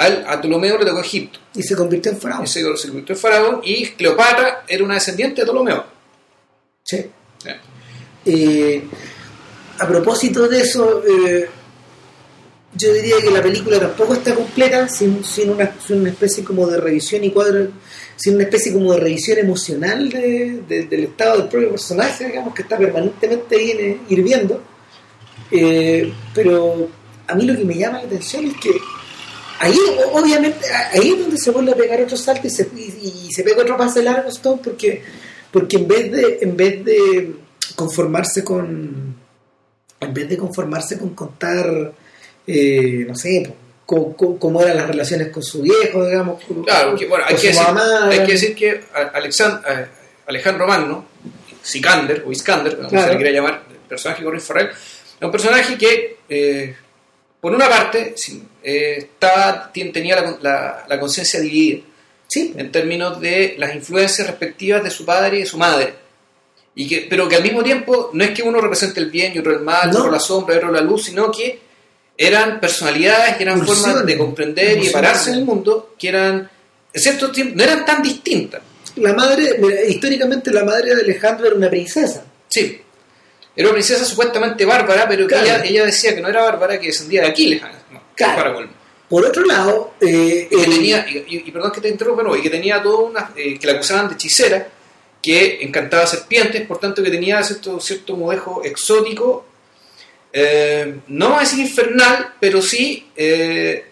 A 0.01 0.39
Ptolomeo 0.39 0.77
le 0.77 0.85
tocó 0.85 1.01
Egipto. 1.01 1.39
Y 1.53 1.63
se 1.63 1.75
convirtió 1.75 2.11
en 2.11 2.17
faraón. 2.17 2.43
Y 2.43 2.47
se, 2.47 2.77
se 2.77 2.87
convirtió 2.87 3.15
en 3.15 3.21
faraón 3.21 3.61
y 3.63 3.87
Cleopatra 3.87 4.63
era 4.67 4.83
una 4.83 4.95
descendiente 4.95 5.41
de 5.41 5.45
Ptolomeo. 5.45 5.85
Sí. 6.83 7.05
Eh, 8.25 8.83
a 9.79 9.87
propósito 9.87 10.47
de 10.47 10.61
eso, 10.61 11.03
eh, 11.07 11.49
yo 12.75 12.93
diría 12.93 13.15
que 13.21 13.31
la 13.31 13.41
película 13.41 13.79
tampoco 13.79 14.13
está 14.13 14.35
completa 14.35 14.87
sin, 14.87 15.23
una, 15.49 16.09
especie 16.09 16.43
como 16.43 16.67
de 16.67 16.79
revisión 16.79 17.23
y 17.23 17.31
cuadro, 17.31 17.69
sin 18.15 18.35
una 18.35 18.43
especie 18.43 18.73
como 18.73 18.93
de 18.93 18.99
revisión 18.99 19.39
emocional 19.39 20.09
del 20.09 21.03
estado 21.03 21.39
del 21.39 21.47
propio 21.49 21.71
personaje, 21.71 22.27
digamos, 22.27 22.53
que 22.53 22.61
está 22.61 22.77
permanentemente 22.77 23.55
ahí 23.55 24.01
hirviendo. 24.09 24.61
Eh, 25.49 26.13
pero 26.33 26.87
a 27.27 27.35
mí 27.35 27.45
lo 27.45 27.57
que 27.57 27.65
me 27.65 27.75
llama 27.75 27.99
la 27.99 28.05
atención 28.05 28.45
es 28.45 28.53
que 28.57 28.71
ahí, 29.61 29.77
obviamente, 30.11 30.65
ahí 30.91 31.11
es 31.11 31.19
donde 31.19 31.37
se 31.37 31.51
vuelve 31.51 31.71
a 31.71 31.75
pegar 31.75 32.01
otro 32.01 32.17
salto 32.17 32.47
y 32.47 32.49
se, 32.49 32.67
y, 32.75 33.29
se 33.31 33.43
pega 33.43 33.61
otro 33.61 33.77
pase 33.77 34.03
largo, 34.03 34.29
Stone, 34.29 34.61
porque 34.63 35.01
porque 35.51 35.77
en 35.77 35.87
vez 35.87 36.11
de, 36.11 36.39
en 36.41 36.57
vez 36.57 36.83
de 36.83 37.31
conformarse 37.75 38.43
con. 38.43 39.15
En 39.99 40.13
vez 40.13 40.29
de 40.29 40.37
conformarse 40.37 40.97
con 40.97 41.13
contar, 41.13 41.93
eh, 42.47 43.05
no 43.07 43.13
sé, 43.13 43.53
cómo, 43.85 44.61
eran 44.63 44.77
las 44.77 44.87
relaciones 44.87 45.27
con 45.29 45.43
su 45.43 45.61
viejo, 45.61 46.07
digamos. 46.07 46.43
Claro, 46.65 46.95
bueno, 47.07 47.25
hay, 47.27 47.35
que 47.35 47.47
decir, 47.47 47.65
hay 48.09 48.25
que 48.25 48.31
decir 48.31 48.55
que 48.55 48.81
Alejandro 50.25 50.65
Magno, 50.65 51.05
Sikander, 51.61 52.23
o 52.25 52.31
Iskander, 52.31 52.77
como 52.77 52.89
se 52.89 53.09
le 53.09 53.15
quiera 53.17 53.31
llamar, 53.31 53.63
el 53.69 53.77
personaje 53.87 54.21
de 54.21 54.25
Corinne 54.25 54.43
Farrell, 54.43 54.69
es 54.69 55.21
un 55.21 55.31
personaje 55.31 55.77
que, 55.77 56.17
eh, 56.29 56.75
por 57.41 57.53
una 57.53 57.67
parte, 57.67 58.15
eh, 58.63 58.95
estaba, 58.99 59.71
tenía 59.73 60.37
la, 60.41 60.85
la 60.87 60.99
conciencia 60.99 61.39
dividida 61.39 61.81
Sí. 62.31 62.53
En 62.55 62.71
términos 62.71 63.19
de 63.19 63.55
las 63.57 63.75
influencias 63.75 64.25
respectivas 64.25 64.81
de 64.81 64.89
su 64.89 65.03
padre 65.03 65.35
y 65.35 65.39
de 65.41 65.45
su 65.45 65.57
madre. 65.57 65.93
Y 66.73 66.87
que, 66.87 67.05
pero 67.09 67.27
que 67.27 67.35
al 67.35 67.43
mismo 67.43 67.61
tiempo 67.61 68.09
no 68.13 68.23
es 68.23 68.29
que 68.29 68.41
uno 68.41 68.61
represente 68.61 69.01
el 69.01 69.11
bien 69.11 69.33
y 69.35 69.39
otro 69.39 69.51
el 69.51 69.59
mal, 69.59 69.89
otro 69.89 70.09
la 70.09 70.17
sombra 70.17 70.55
y 70.55 70.57
otro 70.59 70.71
la 70.71 70.79
luz, 70.79 71.03
sino 71.03 71.29
que 71.29 71.59
eran 72.15 72.61
personalidades, 72.61 73.35
que 73.35 73.43
eran 73.43 73.65
formas 73.65 74.05
de 74.05 74.17
comprender 74.17 74.77
y 74.77 74.85
de 74.85 74.91
pararse 74.91 75.31
en 75.31 75.39
el 75.39 75.45
mundo, 75.45 75.93
que 75.99 76.07
eran, 76.07 76.49
en 76.93 77.01
cierto 77.01 77.31
tiempo, 77.31 77.53
no 77.57 77.63
eran 77.63 77.83
tan 77.83 78.01
distintas. 78.01 78.61
La 78.95 79.11
madre, 79.11 79.59
históricamente 79.89 80.51
la 80.51 80.63
madre 80.63 80.95
de 80.95 81.01
Alejandro 81.01 81.47
era 81.47 81.55
una 81.57 81.69
princesa. 81.69 82.23
Sí. 82.47 82.79
Era 83.55 83.67
una 83.67 83.73
princesa 83.73 84.05
supuestamente 84.05 84.65
bárbara, 84.65 85.07
pero 85.07 85.27
que 85.27 85.35
ella, 85.35 85.63
ella, 85.63 85.85
decía 85.85 86.15
que 86.15 86.21
no 86.21 86.29
era 86.29 86.43
bárbara, 86.43 86.79
que 86.79 86.87
descendía 86.87 87.21
de 87.21 87.27
Aquiles. 87.27 87.61
No, 87.91 88.01
claro. 88.15 88.67
Por 89.09 89.25
otro 89.25 89.43
lado, 89.43 89.95
eh, 89.99 90.47
y, 90.49 90.55
tenía, 90.55 91.05
y, 91.09 91.51
perdón 91.51 91.71
que 91.71 91.81
te 91.81 91.89
interrumpa, 91.89 92.23
no, 92.23 92.35
y 92.35 92.41
que 92.41 92.49
tenía 92.49 92.81
todo 92.81 93.01
una, 93.07 93.31
eh, 93.35 93.59
que 93.59 93.67
la 93.67 93.73
acusaban 93.73 94.07
de 94.07 94.13
hechicera, 94.13 94.69
que 95.21 95.61
encantaba 95.61 96.07
serpientes, 96.07 96.65
por 96.65 96.79
tanto 96.79 97.03
que 97.03 97.11
tenía 97.11 97.43
cierto, 97.43 97.79
cierto 97.81 98.15
modejo 98.15 98.63
exótico 98.63 99.45
eh, 100.33 100.99
no 101.07 101.25
vamos 101.25 101.39
a 101.39 101.43
decir 101.43 101.59
infernal, 101.59 102.33
pero 102.39 102.61
sí 102.61 103.07
eh, 103.15 103.85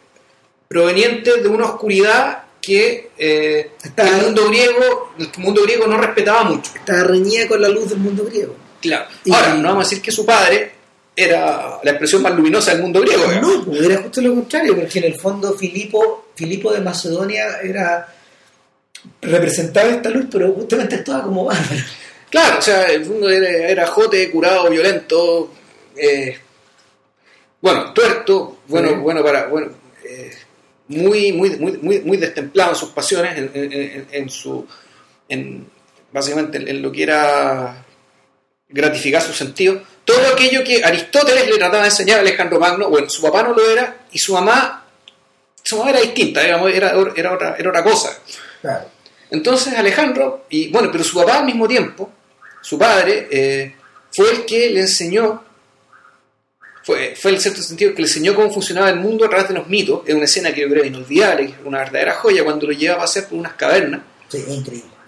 proveniente 0.67 1.41
de 1.41 1.47
una 1.49 1.65
oscuridad 1.65 2.43
que 2.61 3.09
eh, 3.17 3.71
el 3.97 4.21
mundo 4.21 4.49
griego 4.49 5.13
el 5.17 5.29
mundo 5.37 5.63
griego 5.63 5.87
no 5.87 5.97
respetaba 5.97 6.43
mucho. 6.43 6.71
Estaba 6.75 7.03
reñida 7.03 7.47
con 7.47 7.61
la 7.61 7.69
luz 7.69 7.89
del 7.89 7.99
mundo 7.99 8.25
griego. 8.25 8.55
Claro. 8.81 9.05
Y- 9.25 9.33
Ahora, 9.33 9.53
no 9.55 9.69
vamos 9.69 9.85
a 9.85 9.89
decir 9.89 10.01
que 10.03 10.11
su 10.11 10.25
padre 10.25 10.71
era 11.15 11.79
la 11.83 11.91
expresión 11.91 12.21
más 12.21 12.33
luminosa 12.33 12.71
del 12.71 12.81
mundo 12.81 13.01
griego. 13.01 13.23
No, 13.41 13.65
pues, 13.65 13.81
era 13.81 14.01
justo 14.01 14.21
lo 14.21 14.35
contrario, 14.35 14.75
porque 14.75 14.99
en 14.99 15.05
el 15.05 15.15
fondo 15.19 15.53
Filipo, 15.53 16.29
Filipo 16.35 16.71
de 16.71 16.79
Macedonia 16.81 17.59
era 17.61 18.07
representaba 19.21 19.89
esta 19.89 20.09
luz, 20.09 20.25
pero 20.31 20.51
justamente 20.53 20.95
actuaba 20.95 21.23
como 21.23 21.45
bárbaro. 21.45 21.81
Claro, 22.29 22.59
o 22.59 22.61
sea, 22.61 22.85
el 22.87 23.05
mundo 23.05 23.29
era, 23.29 23.49
era 23.69 23.87
jote, 23.87 24.29
curado, 24.29 24.69
violento, 24.69 25.51
eh, 25.97 26.37
bueno, 27.61 27.91
tuerto, 27.93 28.59
bueno, 28.67 28.89
Sí. 28.89 28.95
bueno 28.95 29.23
para, 29.23 29.47
bueno, 29.47 29.71
eh, 30.07 30.31
muy, 30.89 31.31
muy, 31.33 31.51
muy, 31.57 31.73
muy, 31.81 31.99
muy 32.01 32.17
destemplado 32.17 32.71
en 32.71 32.75
sus 32.75 32.89
pasiones, 32.89 33.37
en, 33.37 33.51
en- 33.53 33.73
en- 33.73 34.07
en 34.11 34.29
su, 34.29 34.65
en, 35.27 35.67
básicamente 36.11 36.57
en, 36.59 36.67
en 36.67 36.81
lo 36.81 36.91
que 36.91 37.03
era 37.03 37.85
gratificar 38.69 39.21
sus 39.21 39.35
sentidos. 39.35 39.81
Todo 40.05 40.33
aquello 40.33 40.63
que 40.63 40.83
Aristóteles 40.83 41.47
le 41.47 41.57
trataba 41.57 41.83
de 41.83 41.89
enseñar 41.89 42.19
a 42.19 42.21
Alejandro 42.21 42.59
Magno, 42.59 42.89
bueno, 42.89 43.09
su 43.09 43.21
papá 43.21 43.43
no 43.43 43.53
lo 43.53 43.69
era 43.69 44.05
y 44.11 44.19
su 44.19 44.33
mamá, 44.33 44.85
su 45.63 45.77
mamá 45.77 45.89
era 45.89 46.01
distinta, 46.01 46.41
digamos, 46.41 46.71
era, 46.71 46.93
era, 47.15 47.33
otra, 47.33 47.55
era 47.57 47.69
otra 47.69 47.83
cosa. 47.83 48.17
Claro. 48.61 48.85
Entonces 49.31 49.73
Alejandro, 49.75 50.45
y 50.49 50.69
bueno, 50.69 50.89
pero 50.91 51.03
su 51.03 51.15
papá 51.15 51.39
al 51.39 51.45
mismo 51.45 51.67
tiempo, 51.67 52.11
su 52.61 52.77
padre, 52.77 53.27
eh, 53.29 53.75
fue 54.11 54.31
el 54.31 54.45
que 54.45 54.69
le 54.71 54.81
enseñó, 54.81 55.43
fue, 56.83 57.15
fue 57.15 57.31
en 57.31 57.41
cierto 57.41 57.61
sentido 57.61 57.93
que 57.93 58.01
le 58.01 58.07
enseñó 58.07 58.33
cómo 58.33 58.51
funcionaba 58.51 58.89
el 58.89 58.95
mundo 58.95 59.25
a 59.25 59.29
través 59.29 59.47
de 59.49 59.53
los 59.53 59.67
mitos. 59.67 60.01
Es 60.07 60.15
una 60.15 60.25
escena 60.25 60.51
que 60.51 60.61
yo 60.61 60.69
creo 60.69 60.83
inolvidable, 60.83 61.53
una 61.63 61.79
verdadera 61.79 62.15
joya 62.15 62.43
cuando 62.43 62.65
lo 62.65 62.73
lleva 62.73 62.95
a 62.95 62.99
pasear 62.99 63.27
por 63.27 63.37
unas 63.37 63.53
cavernas. 63.53 64.01
Sí, 64.29 64.43
increíble. 64.47 64.98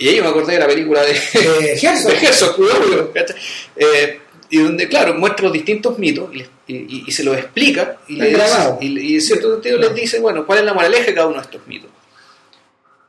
Y 0.00 0.08
ahí 0.08 0.20
me 0.22 0.28
acordé 0.28 0.54
de 0.54 0.58
la 0.60 0.66
película 0.66 1.02
de, 1.02 1.12
Eh, 1.12 1.78
Herzog. 1.80 2.10
de 2.10 2.26
Herzog, 2.26 2.58
obvio, 2.58 3.12
¿cachai? 3.12 3.36
Eh, 3.76 4.20
y 4.48 4.58
donde, 4.58 4.88
claro, 4.88 5.12
muestra 5.14 5.44
los 5.44 5.52
distintos 5.52 5.98
mitos 5.98 6.30
y, 6.66 7.12
se 7.12 7.22
los 7.22 7.36
explica 7.36 7.98
y, 8.08 8.16
le 8.16 8.30
dice- 8.30 8.76
y, 8.80 9.14
en 9.14 9.20
cierto 9.20 9.52
sentido 9.52 9.78
les 9.78 9.94
dice, 9.94 10.18
bueno, 10.18 10.44
cuál 10.46 10.60
es 10.60 10.64
la 10.64 10.72
moraleja 10.74 11.04
de 11.06 11.14
cada 11.14 11.26
uno 11.26 11.36
de 11.36 11.42
estos 11.42 11.66
mitos. 11.66 11.90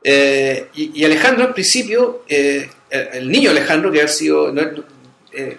Eh, 0.04 0.66
y, 0.74 1.02
Alejandro, 1.04 1.46
en 1.46 1.52
principio, 1.54 2.24
eh, 2.28 2.68
el, 2.90 3.08
el 3.14 3.30
niño 3.30 3.50
Alejandro, 3.50 3.90
que 3.90 4.02
ha 4.02 4.08
sido, 4.08 4.52
no 4.52 4.60
es, 4.60 4.68
eh, 5.32 5.56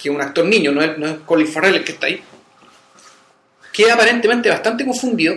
que 0.00 0.08
es 0.08 0.14
un 0.14 0.20
actor 0.22 0.44
niño, 0.46 0.70
no 0.72 0.82
es, 0.82 0.96
no 0.98 1.06
es 1.08 1.16
Colin 1.26 1.48
Farrell 1.48 1.74
el 1.76 1.84
que 1.84 1.92
está 1.92 2.06
ahí, 2.06 2.22
queda 3.72 3.94
aparentemente 3.94 4.48
bastante 4.48 4.84
confundido, 4.84 5.34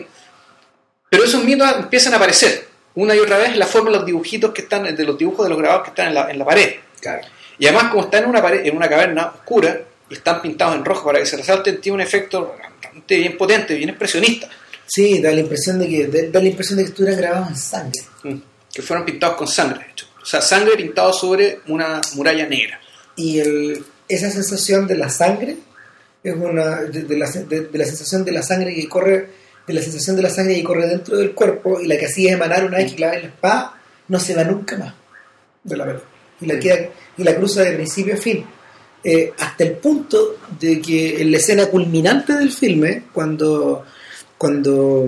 pero 1.09 1.23
esos 1.23 1.43
mitos 1.43 1.67
empiezan 1.77 2.13
a 2.13 2.17
aparecer 2.17 2.67
una 2.96 3.16
y 3.16 3.20
otra 3.20 3.38
vez 3.38 3.56
la 3.58 3.66
forma 3.66 3.89
de 3.91 3.98
los 3.98 4.06
dibujitos 4.06 4.52
que 4.52 4.62
están, 4.64 4.96
de 4.96 5.04
los 5.04 5.18
dibujos 5.18 5.46
de 5.46 5.50
los 5.50 5.58
grabados 5.58 5.84
que 5.84 5.89
están 5.89 6.08
en 6.10 6.14
la, 6.14 6.30
en 6.32 6.39
la 6.39 6.46
pared. 6.46 6.76
Claro. 7.00 7.22
Y 7.58 7.66
además, 7.68 7.89
como 7.91 8.04
está 8.04 8.20
en 8.20 8.26
una, 8.26 8.41
pared, 8.41 8.66
en 8.66 8.76
una 8.76 8.88
caverna 8.89 9.28
oscura 9.28 9.80
y 10.10 10.14
están 10.14 10.41
pintados 10.41 10.76
en 10.76 10.86
rojo 10.86 11.06
para 11.06 11.20
que 11.20 11.26
se 11.26 11.38
resalten, 11.38 11.80
tiene 11.82 11.96
un 11.96 12.02
efecto 12.02 12.56
bastante 12.82 13.18
bien 13.18 13.38
potente, 13.38 13.76
bien 13.76 13.89
expresionista. 13.89 14.50
Sí, 14.86 15.20
da 15.22 15.32
la 15.32 15.39
impresión 15.39 15.80
de 15.80 15.88
que 15.88 16.28
da 16.30 16.39
la 16.39 16.48
impresión 16.48 16.78
de 16.78 16.84
que 16.84 16.89
estuvieran 16.89 17.20
grabados 17.20 17.50
en 17.50 17.56
sangre. 17.58 18.02
Mm. 18.24 18.36
Que 18.74 18.82
fueron 18.82 19.06
pintados 19.06 19.36
con 19.38 19.48
sangre, 19.48 19.86
de 19.86 19.91
hecho. 19.91 20.08
O 20.22 20.26
sea, 20.26 20.41
sangre 20.41 20.76
pintado 20.76 21.14
sobre 21.14 21.60
una 21.68 22.02
muralla 22.16 22.46
negra. 22.48 22.80
Y 23.16 23.39
el, 23.39 23.84
esa 24.08 24.30
sensación 24.32 24.88
de 24.88 24.98
la 24.98 25.10
sangre 25.10 25.58
es 26.24 26.34
una 26.36 26.82
de, 26.84 27.04
de 27.04 27.18
la, 27.18 27.30
de- 27.30 27.62
de 27.62 27.78
la 27.78 27.86
sensación 27.86 28.24
de 28.26 28.32
la 28.32 28.41
sangre 28.44 28.74
que 28.74 28.88
corre 28.89 29.30
de 29.68 29.74
la 29.74 29.82
sensación 29.82 30.16
de 30.16 30.22
la 30.24 30.30
sangre 30.30 30.55
que 30.55 30.64
corre 30.64 30.88
dentro 30.88 31.18
del 31.18 31.32
cuerpo 31.34 31.80
y 31.82 31.88
la 31.88 31.97
que 31.97 32.05
hacía 32.07 32.34
emanar 32.34 32.66
una 32.66 32.78
vez 32.78 32.91
que 32.91 32.97
clava 32.97 33.16
en 33.16 33.22
la 33.22 33.28
espada 33.30 33.74
no 34.09 34.20
se 34.20 34.36
va 34.36 34.43
nunca 34.43 34.78
más 34.78 34.93
de 35.64 35.78
la 35.78 35.86
película 35.86 36.09
y 36.41 36.45
la 36.47 36.59
queda 36.59 36.89
y 37.18 37.24
la 37.24 37.36
cruza 37.36 37.61
de 37.64 37.74
principio 37.74 38.14
a 38.16 38.18
fin 38.18 38.45
Eh, 39.05 39.34
hasta 39.38 39.66
el 39.66 39.74
punto 39.74 40.38
de 40.59 40.80
que 40.80 41.22
en 41.22 41.30
la 41.30 41.38
escena 41.38 41.66
culminante 41.66 42.34
del 42.38 42.51
filme 42.51 43.03
cuando 43.14 43.84
cuando 44.38 45.05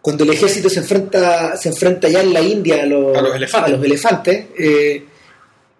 cuando 0.00 0.24
el 0.24 0.30
ejército 0.30 0.68
se 0.68 0.80
enfrenta 0.80 1.56
se 1.56 1.68
enfrenta 1.70 2.08
ya 2.08 2.20
en 2.22 2.32
la 2.32 2.40
India 2.40 2.82
a 2.82 2.86
los, 2.86 3.16
A 3.16 3.22
los 3.22 3.34
elefantes. 3.34 3.72
a 3.72 3.76
los 3.76 3.84
elefantes, 3.84 4.46
eh, 4.58 5.04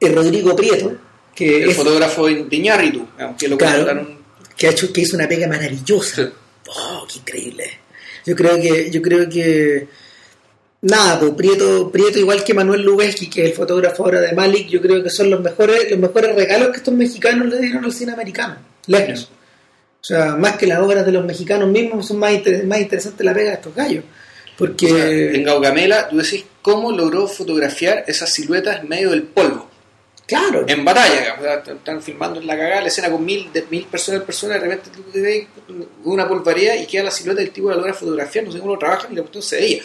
el 0.00 0.14
Rodrigo 0.14 0.56
Prieto 0.56 0.92
que 1.34 1.62
El 1.64 1.70
es- 1.70 1.76
fotógrafo 1.76 2.26
de 2.26 2.46
Iñárritu, 2.50 3.06
que 3.38 3.48
lo 3.48 3.58
Claro. 3.58 4.06
que 4.56 4.66
ha 4.68 4.70
hecho 4.70 4.92
que 4.92 5.00
hizo 5.02 5.16
una 5.16 5.28
pega 5.28 5.46
maravillosa 5.48 6.16
Sí. 6.24 6.28
Oh 6.68 7.06
qué 7.10 7.18
increíble 7.18 7.64
yo 8.26 8.34
creo 8.34 8.56
que 8.60 8.90
yo 8.90 9.02
creo 9.02 9.28
que 9.28 9.86
nada 10.82 11.18
pues 11.20 11.32
Prieto 11.32 11.90
Prieto 11.90 12.18
igual 12.18 12.42
que 12.44 12.54
Manuel 12.54 12.82
Lubezki 12.82 13.28
que 13.28 13.42
es 13.44 13.50
el 13.50 13.56
fotógrafo 13.56 14.04
ahora 14.04 14.20
de 14.20 14.32
Malik 14.32 14.68
yo 14.68 14.80
creo 14.80 15.02
que 15.02 15.10
son 15.10 15.30
los 15.30 15.40
mejores 15.40 15.90
los 15.90 15.98
mejores 15.98 16.34
regalos 16.34 16.68
que 16.70 16.76
estos 16.78 16.94
mexicanos 16.94 17.48
le 17.48 17.58
dieron 17.60 17.84
al 17.84 17.92
cine 17.92 18.12
americano. 18.12 18.56
Lejos. 18.86 19.30
O 20.00 20.04
sea 20.04 20.36
más 20.36 20.56
que 20.56 20.66
las 20.66 20.80
obras 20.80 21.06
de 21.06 21.12
los 21.12 21.24
mexicanos 21.24 21.68
mismos 21.68 22.06
son 22.06 22.18
más 22.18 22.32
inter- 22.32 22.66
más 22.66 22.80
interesante 22.80 23.24
la 23.24 23.32
pega 23.34 23.50
de 23.50 23.56
estos 23.56 23.74
gallos. 23.74 24.04
Porque 24.58 24.86
O 24.86 24.96
sea, 24.96 25.08
en 25.08 25.42
Gaugamela, 25.42 26.08
tú 26.08 26.16
decís 26.18 26.44
cómo 26.62 26.92
logró 26.92 27.26
fotografiar 27.26 28.04
esas 28.06 28.30
siluetas 28.32 28.80
en 28.82 28.88
medio 28.88 29.10
del 29.10 29.22
polvo. 29.24 29.68
Claro 30.26 30.64
En 30.66 30.84
batalla, 30.84 31.36
están 31.66 32.02
filmando 32.02 32.40
en 32.40 32.46
la 32.46 32.56
cagada 32.56 32.80
la 32.82 32.88
escena 32.88 33.10
con 33.10 33.24
mil, 33.24 33.52
de, 33.52 33.64
mil 33.70 33.84
personas, 33.84 34.22
personas, 34.22 34.60
de 34.60 34.68
repente 34.68 34.90
tú 34.94 35.02
te 35.12 35.20
ves 35.20 35.46
una 36.04 36.26
polvaría 36.28 36.76
y 36.76 36.86
queda 36.86 37.04
la 37.04 37.10
silueta 37.10 37.40
del 37.40 37.50
tipo 37.50 37.68
que 37.68 37.74
la 37.74 37.78
logra 37.80 37.94
fotografiar, 37.94 38.44
no 38.44 38.52
sé 38.52 38.58
cómo 38.58 38.72
lo 38.72 38.78
trabajan 38.78 39.12
y 39.12 39.16
la 39.16 39.22
cuestión 39.22 39.42
se 39.42 39.56
veía. 39.56 39.82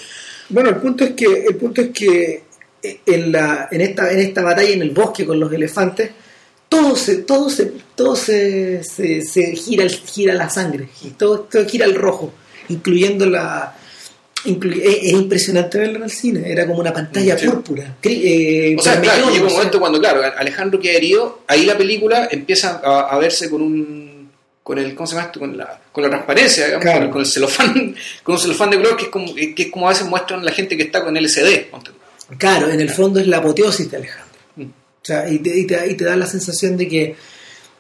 Bueno, 0.50 0.70
el 0.70 0.78
punto 0.78 1.04
es 1.04 1.12
que 1.12 1.26
el 1.48 1.56
punto 1.56 1.82
es 1.82 1.90
que 1.90 2.44
eh, 2.82 3.00
en 3.06 3.32
la 3.32 3.68
en 3.72 3.82
esta 3.82 4.12
en 4.12 4.20
esta 4.20 4.42
batalla 4.42 4.70
en 4.70 4.82
el 4.82 4.92
bosque 4.92 5.26
con 5.26 5.40
los 5.40 5.52
elefantes 5.52 6.12
todo 6.70 6.96
se 6.96 7.18
todo 7.18 7.50
se 7.50 7.72
todo 7.96 8.16
se, 8.16 8.84
se, 8.84 9.22
se 9.22 9.56
gira 9.56 9.84
el- 9.84 9.90
gira 9.92 10.34
la 10.34 10.50
sangre 10.50 10.88
y 11.04 11.10
todo, 11.10 11.42
todo 11.42 11.66
gira 11.68 11.86
al 11.86 11.96
rojo, 11.96 12.32
incluyendo 12.70 13.26
la 13.26 13.76
es, 14.46 14.56
es 15.04 15.12
impresionante 15.14 15.78
verlo 15.78 15.98
en 15.98 16.04
el 16.04 16.12
cine, 16.12 16.52
era 16.52 16.66
como 16.68 16.80
una 16.80 16.94
pantalla 16.94 17.38
Sí. 17.38 17.48
púrpura. 17.48 17.96
Eh, 18.04 18.76
O 18.78 18.82
sea, 18.82 19.00
claro, 19.02 19.30
llega 19.32 19.46
un 19.48 19.54
momento 19.54 19.80
cuando, 19.80 20.00
claro, 20.00 20.22
Alejandro 20.38 20.80
queda 20.80 20.94
herido, 20.94 21.42
ahí 21.48 21.66
la 21.66 21.78
película 21.78 22.28
empieza 22.32 22.82
a, 22.84 23.10
a 23.10 23.18
verse 23.20 23.50
con 23.50 23.62
un. 23.62 24.30
con 24.64 24.78
el. 24.78 24.94
¿Cómo 24.96 25.08
se 25.08 25.16
llama 25.16 25.26
esto? 25.28 25.40
Con 25.40 25.58
la, 25.58 25.82
con 25.92 26.04
la 26.04 26.10
transparencia, 26.10 26.66
digamos, 26.66 26.84
Claro. 26.84 26.98
con, 27.00 27.06
el, 27.08 27.12
con 27.12 27.22
el 27.22 27.28
celofán, 27.28 27.96
con 28.24 28.36
un 28.36 28.42
celofán 28.42 28.70
de 28.70 28.78
color 28.78 28.96
que 28.98 29.04
es 29.06 29.10
como, 29.10 29.34
que 29.36 29.54
es 29.58 29.72
como 29.72 29.88
a 29.88 29.90
veces 29.92 30.08
muestran 30.08 30.44
la 30.46 30.52
gente 30.52 30.78
que 30.78 30.84
está 30.84 31.04
con 31.04 31.14
tú. 31.84 31.92
Claro, 32.38 32.70
en 32.70 32.80
el 32.80 32.90
fondo 32.90 33.20
es 33.20 33.28
la 33.28 33.38
apoteosis 33.38 33.90
de 33.90 33.98
Alejandro. 33.98 34.38
Mm. 34.56 34.62
O 34.64 35.06
sea, 35.06 35.28
y 35.30 35.40
te, 35.40 35.58
y 35.58 35.66
te- 35.66 35.92
y 35.92 35.96
te 35.96 36.04
da 36.06 36.16
la 36.16 36.28
sensación 36.28 36.78
de 36.78 36.88
que, 36.88 37.16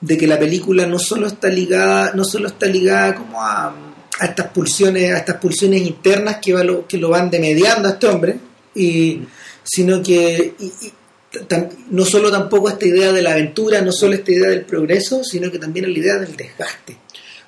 de 0.01 0.17
que 0.17 0.25
la 0.25 0.39
película 0.39 0.87
no 0.87 0.97
solo 0.97 1.27
está 1.27 1.49
ligada, 1.49 2.13
no 2.15 2.23
solo 2.23 2.47
está 2.47 2.65
ligada 2.65 3.13
como 3.15 3.41
a, 3.43 3.75
a 4.19 4.25
estas 4.25 4.47
pulsiones, 4.47 5.11
a 5.13 5.17
estas 5.19 5.37
pulsiones 5.37 5.81
internas 5.81 6.37
que, 6.41 6.53
va 6.53 6.63
lo, 6.63 6.85
que 6.87 6.97
lo 6.97 7.09
van 7.09 7.29
demediando 7.29 7.87
a 7.87 7.91
este 7.93 8.07
hombre, 8.07 8.35
y, 8.75 9.21
sino 9.63 10.01
que 10.03 10.53
y- 10.59 10.65
y 10.87 10.91
tam- 11.47 11.69
no 11.91 12.05
solo 12.05 12.31
tampoco 12.31 12.69
esta 12.69 12.85
idea 12.85 13.11
de 13.11 13.21
la 13.21 13.31
aventura, 13.31 13.81
no 13.81 13.91
solo 13.91 14.13
esta 14.15 14.31
idea 14.31 14.49
del 14.49 14.65
progreso, 14.65 15.23
sino 15.23 15.51
que 15.51 15.59
también 15.59 15.85
a 15.85 15.87
la 15.89 15.97
idea 15.97 16.15
del 16.17 16.35
desgaste, 16.35 16.97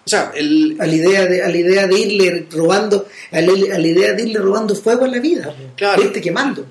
O 0.06 0.10
sea, 0.10 0.32
el, 0.36 0.78
a 0.80 0.86
la 0.88 0.96
idea 0.96 1.26
de, 1.28 1.44
a 1.44 1.48
la 1.48 1.58
idea 1.58 1.88
de 1.88 2.00
irle 2.00 2.48
robando, 2.52 3.08
a 3.32 3.42
la, 3.42 3.76
a 3.76 3.78
la 3.80 3.88
idea 3.88 4.14
de 4.14 4.24
irle 4.24 4.40
robando 4.40 4.76
fuego 4.76 5.06
a 5.06 5.08
la 5.08 5.20
vida, 5.20 5.54
Claro. 5.76 6.02
irte 6.04 6.20
quemando. 6.22 6.66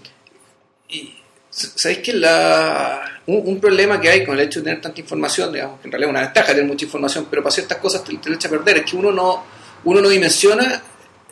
Y, 0.89 1.15
¿Sabéis 1.51 1.99
que 1.99 2.13
la, 2.13 3.03
un, 3.27 3.43
un 3.45 3.61
problema 3.61 4.01
que 4.01 4.09
hay 4.09 4.25
con 4.25 4.35
el 4.39 4.47
hecho 4.47 4.61
de 4.61 4.65
tener 4.67 4.81
tanta 4.81 5.01
información, 5.01 5.53
digamos, 5.53 5.81
que 5.81 5.89
en 5.89 5.93
realidad 5.93 6.11
es 6.11 6.17
una 6.17 6.25
ventaja 6.27 6.47
tener 6.49 6.65
mucha 6.65 6.85
información, 6.85 7.27
pero 7.29 7.43
para 7.43 7.53
ciertas 7.55 7.79
cosas 7.79 8.03
te, 8.05 8.17
te 8.19 8.29
lo 8.31 8.37
echa 8.37 8.49
a 8.49 8.53
perder, 8.53 8.79
es 8.79 8.91
que 8.91 8.97
uno 8.97 9.11
no, 9.13 9.45
uno 9.85 10.01
no 10.01 10.09
dimensiona 10.09 10.83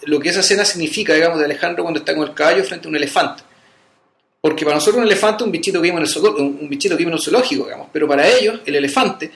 lo 0.04 0.20
que 0.20 0.28
esa 0.30 0.40
escena 0.40 0.64
significa, 0.64 1.12
digamos, 1.14 1.38
de 1.38 1.44
Alejandro 1.44 1.82
cuando 1.82 2.00
está 2.00 2.14
con 2.14 2.26
el 2.28 2.34
caballo 2.34 2.64
frente 2.64 2.86
a 2.86 2.90
un 2.90 2.96
elefante. 2.96 3.42
Porque 4.40 4.64
para 4.64 4.76
nosotros 4.76 4.98
un 5.00 5.06
elefante 5.06 5.42
es 5.42 5.46
un 5.46 5.52
bichito 5.52 5.78
que 5.80 5.88
vimos 5.88 5.98
en 5.98 6.06
el, 6.06 6.12
zoológico, 6.12 6.42
un 6.42 6.68
bichito 6.68 6.96
que 6.96 7.02
en 7.02 7.12
el 7.12 7.20
zoológico, 7.20 7.64
digamos, 7.64 7.88
pero 7.92 8.06
para 8.06 8.26
ellos 8.28 8.60
el 8.64 8.76
elefante 8.76 9.30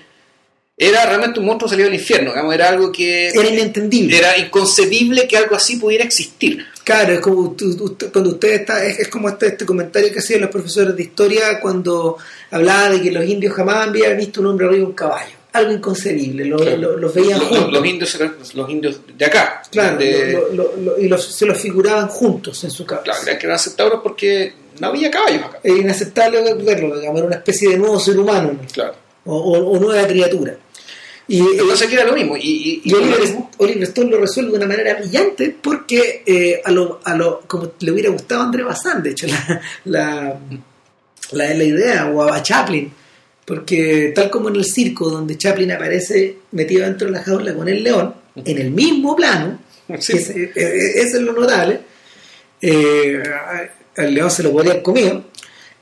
era 0.77 1.05
realmente 1.05 1.39
un 1.41 1.47
monstruo 1.47 1.69
salido 1.69 1.89
del 1.91 1.99
infierno, 1.99 2.31
digamos, 2.31 2.55
era 2.55 2.69
algo 2.69 2.91
que 2.91 3.29
Era 3.29 3.49
inentendible. 3.49 4.17
era 4.17 4.39
inconcebible 4.39 5.29
que 5.29 5.37
algo 5.37 5.55
así 5.57 5.77
pudiera 5.77 6.05
existir. 6.05 6.65
Claro, 6.85 7.13
es 7.15 7.21
como 7.21 7.41
usted- 7.41 8.11
cuando 8.13 8.31
usted 8.31 8.53
está, 8.55 8.85
es, 8.85 9.01
es 9.01 9.09
como 9.09 9.29
este, 9.29 9.49
este 9.49 9.67
comentario 9.67 10.13
que 10.13 10.21
hacían 10.21 10.41
los 10.41 10.51
profesores 10.51 10.97
de 10.97 11.03
historia 11.03 11.61
cuando 11.61 12.17
hablaba 12.51 12.91
de 12.91 13.03
que 13.03 13.11
los 13.13 13.25
indios 13.25 13.53
jamás 13.55 13.89
habían 13.89 14.17
visto 14.17 14.41
un 14.41 14.47
hombre 14.47 14.67
arriba 14.67 14.81
de 14.81 14.87
un 14.87 14.95
caballo. 14.95 15.35
Algo 15.53 15.73
inconcebible, 15.73 16.47
lo- 16.47 16.57
Claro. 16.57 16.77
lo- 16.79 16.97
los 16.97 17.15
veían 17.15 17.39
Los, 17.39 17.49
juntos. 17.49 17.73
los- 17.73 17.87
indios, 17.87 18.19
los 18.55 18.71
indios 18.71 19.01
de 19.19 19.25
acá, 19.25 19.63
claro, 19.71 19.99
de- 19.99 20.47
lo- 20.55 20.99
y 20.99 21.09
los- 21.09 21.27
se 21.27 21.45
los 21.45 21.59
figuraban 21.61 22.09
juntos 22.09 22.65
en 22.65 22.71
su 22.71 22.87
cabeza. 22.87 23.05
Claro, 23.05 23.21
creían 23.23 23.39
que 23.39 23.47
eran 23.47 23.57
aceptables 23.57 23.99
porque 24.03 24.55
no 24.81 24.87
había 24.89 25.11
caballos 25.11 25.43
acá. 25.45 25.59
Es 25.63 25.77
inaceptable 25.77 26.55
verlo, 26.55 26.97
digamos, 26.99 27.19
era 27.19 27.27
una 27.27 27.37
especie 27.37 27.69
de 27.71 27.77
nuevo 27.79 28.01
ser 28.01 28.19
humano 28.19 28.53
¿no? 28.61 28.67
Claro. 28.73 28.95
o, 29.27 29.37
o- 29.37 29.71
o 29.73 29.79
nueva 29.79 30.07
criatura. 30.07 30.57
Y, 31.29 31.39
eh, 31.41 31.45
Entonces 31.53 31.87
aquí 31.87 31.95
era 31.95 32.05
lo 32.05 32.15
mismo. 32.15 32.37
Y, 32.37 32.41
y- 32.41 32.83
y 32.85 32.91
y 32.91 32.95
Oliver, 32.95 33.21
Oliver 33.59 33.83
Stone 33.85 34.11
lo 34.11 34.19
resuelve 34.21 34.51
de 34.53 34.57
una 34.57 34.67
manera 34.67 34.95
brillante 34.95 35.55
porque 35.63 36.23
eh, 36.27 36.61
a 36.65 36.71
lo, 36.73 37.01
a 37.05 37.15
lo, 37.15 37.41
como 37.47 37.73
le 37.79 37.91
hubiera 37.93 38.11
gustado 38.11 38.41
a 38.41 38.45
André 38.45 38.63
Bazin, 38.65 39.03
de 39.03 39.11
hecho, 39.11 39.27
la, 39.29 39.61
la, 39.85 40.39
la, 41.33 41.55
la 41.55 41.65
idea, 41.65 42.07
o 42.13 42.23
a 42.23 42.43
Chaplin, 42.43 42.93
porque 43.45 44.13
tal 44.15 44.31
como 44.31 44.49
en 44.49 44.57
el 44.57 44.65
circo, 44.65 45.11
donde 45.11 45.37
Chaplin 45.37 45.73
aparece 45.73 46.37
metido 46.53 46.85
dentro 46.85 47.07
de 47.09 47.13
la 47.15 47.23
jaula 47.23 47.55
con 47.55 47.69
el 47.69 47.83
león, 47.83 48.15
en 48.37 48.59
el 48.59 48.71
mismo 48.71 49.15
plano, 49.17 49.59
Sí. 49.99 50.13
que 50.15 50.19
es- 50.19 50.31
eh, 50.31 50.53
eh, 50.55 50.93
eso 50.97 51.17
es 51.17 51.23
lo 51.23 51.33
notable, 51.33 51.81
eh, 52.61 53.23
al 53.97 54.15
león 54.15 54.31
se 54.31 54.43
lo 54.43 54.53
podría 54.53 54.73
haber 54.73 54.83
comido. 54.83 55.25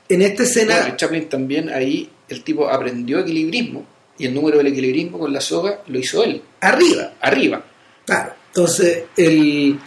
En 0.09 0.21
esta 0.21 0.43
escena, 0.43 0.79
Bueno, 0.81 0.95
Chaplin 0.97 1.29
también 1.29 1.69
ahí, 1.69 2.09
el 2.27 2.43
tipo 2.43 2.67
aprendió 2.69 3.19
equilibrismo 3.19 3.85
y 4.17 4.25
el 4.25 4.33
número 4.33 4.57
del 4.57 4.67
equilibrismo 4.67 5.19
con 5.19 5.31
la 5.31 5.39
soga 5.41 5.81
lo 5.87 5.97
hizo 5.99 6.23
él, 6.23 6.41
arriba, 6.59 7.13
arriba. 7.21 7.63
Claro, 8.05 8.33
entonces 8.47 9.03
el, 9.15 9.79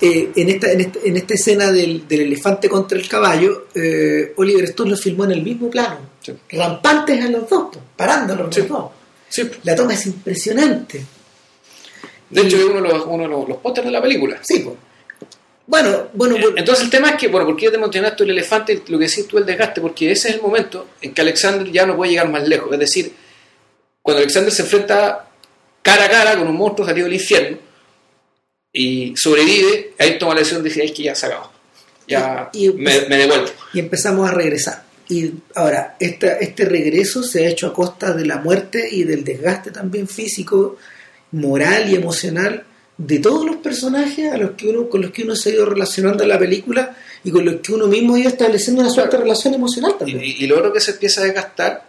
eh, 0.00 0.30
en, 0.36 0.48
esta, 0.50 0.70
en, 0.72 0.80
esta, 0.80 0.98
en 1.04 1.16
esta 1.16 1.34
escena 1.34 1.72
del, 1.72 2.06
del 2.06 2.20
elefante 2.22 2.68
contra 2.68 2.98
el 2.98 3.08
caballo, 3.08 3.68
eh, 3.74 4.32
Oliver 4.36 4.64
Stone 4.64 4.90
lo 4.90 4.96
filmó 4.96 5.24
en 5.24 5.32
el 5.32 5.42
mismo 5.42 5.70
plano, 5.70 5.98
Sí. 6.20 6.32
rampantes 6.52 7.24
a 7.24 7.28
los 7.28 7.48
dos, 7.48 7.76
parándolos 7.96 8.54
Sí. 8.54 8.60
los 8.62 8.68
dos. 8.68 8.90
Sí. 9.28 9.48
La 9.62 9.74
toma 9.74 9.94
es 9.94 10.06
impresionante. 10.06 11.04
De 12.30 12.40
hecho, 12.42 12.56
es 12.56 12.64
uno 12.64 12.82
de 12.82 12.88
los, 12.88 13.06
uno 13.06 13.22
de 13.22 13.28
los, 13.28 13.48
los 13.48 13.58
pósters 13.58 13.86
de 13.86 13.92
la 13.92 14.02
película. 14.02 14.38
Sí, 14.42 14.58
pues. 14.60 14.76
Bueno, 15.68 16.08
bueno, 16.12 16.34
bueno, 16.40 16.56
Entonces 16.56 16.84
el 16.84 16.90
tema 16.90 17.10
es 17.10 17.16
que, 17.16 17.28
bueno, 17.28 17.46
¿por 17.46 17.56
qué 17.56 17.70
te 17.70 17.78
mencionaste 17.78 18.22
el 18.24 18.30
elefante? 18.30 18.82
Lo 18.88 18.98
que 18.98 19.06
decís 19.06 19.26
tú, 19.26 19.38
el 19.38 19.46
desgaste, 19.46 19.80
porque 19.80 20.10
ese 20.12 20.28
es 20.28 20.34
el 20.36 20.40
momento 20.42 20.88
en 21.00 21.12
que 21.12 21.20
Alexander 21.22 21.70
ya 21.72 21.86
no 21.86 21.96
puede 21.96 22.10
llegar 22.12 22.28
más 22.28 22.46
lejos. 22.46 22.72
Es 22.72 22.78
decir, 22.78 23.12
cuando 24.02 24.18
Alexander 24.20 24.52
se 24.52 24.62
enfrenta 24.62 25.28
cara 25.82 26.04
a 26.04 26.08
cara 26.10 26.36
con 26.36 26.46
un 26.48 26.56
monstruo 26.56 26.86
salido 26.86 27.06
del 27.06 27.14
infierno 27.14 27.58
y 28.78 29.14
sobrevive, 29.16 29.92
ahí 29.98 30.18
toma 30.18 30.34
la 30.34 30.40
decisión 30.40 30.62
de 30.62 30.68
decir, 30.68 30.84
es 30.84 30.92
que 30.92 31.02
ya 31.04 31.14
se 31.14 31.26
acabó. 31.26 31.50
Ya 32.08 32.50
Y- 32.52 32.66
y- 32.66 32.72
me, 32.72 33.00
me 33.08 33.16
devuelvo. 33.16 33.46
y 33.72 33.78
empezamos 33.80 34.28
a 34.28 34.32
regresar. 34.32 34.84
Y 35.08 35.32
ahora, 35.54 35.96
esta, 36.00 36.32
este 36.38 36.64
regreso 36.64 37.22
se 37.22 37.46
ha 37.46 37.48
hecho 37.48 37.68
a 37.68 37.72
costa 37.72 38.12
de 38.12 38.26
la 38.26 38.36
muerte 38.38 38.88
y 38.90 39.04
del 39.04 39.22
desgaste 39.24 39.70
también 39.70 40.06
físico, 40.08 40.76
moral 41.32 41.88
y 41.90 41.94
emocional 41.94 42.64
de 42.98 43.18
todos 43.18 43.44
los 43.46 43.56
personajes 43.56 44.32
a 44.32 44.36
los 44.36 44.52
que 44.52 44.68
uno, 44.68 44.88
con 44.88 45.02
los 45.02 45.10
que 45.10 45.22
uno 45.22 45.36
se 45.36 45.50
ha 45.50 45.52
ido 45.54 45.66
relacionando 45.66 46.22
en 46.22 46.28
la 46.30 46.38
película 46.38 46.96
y 47.24 47.30
con 47.30 47.44
los 47.44 47.56
que 47.56 47.72
uno 47.72 47.86
mismo 47.88 48.14
ha 48.14 48.18
ido 48.20 48.28
estableciendo 48.30 48.82
una 48.82 48.90
suerte 48.90 49.16
de 49.16 49.22
relación 49.24 49.54
emocional 49.54 49.96
también. 49.98 50.20
y- 50.22 50.44
y 50.44 50.46
lo 50.46 50.58
otro 50.58 50.72
que 50.72 50.80
se 50.80 50.92
empieza 50.92 51.20
a 51.20 51.24
desgastar 51.24 51.84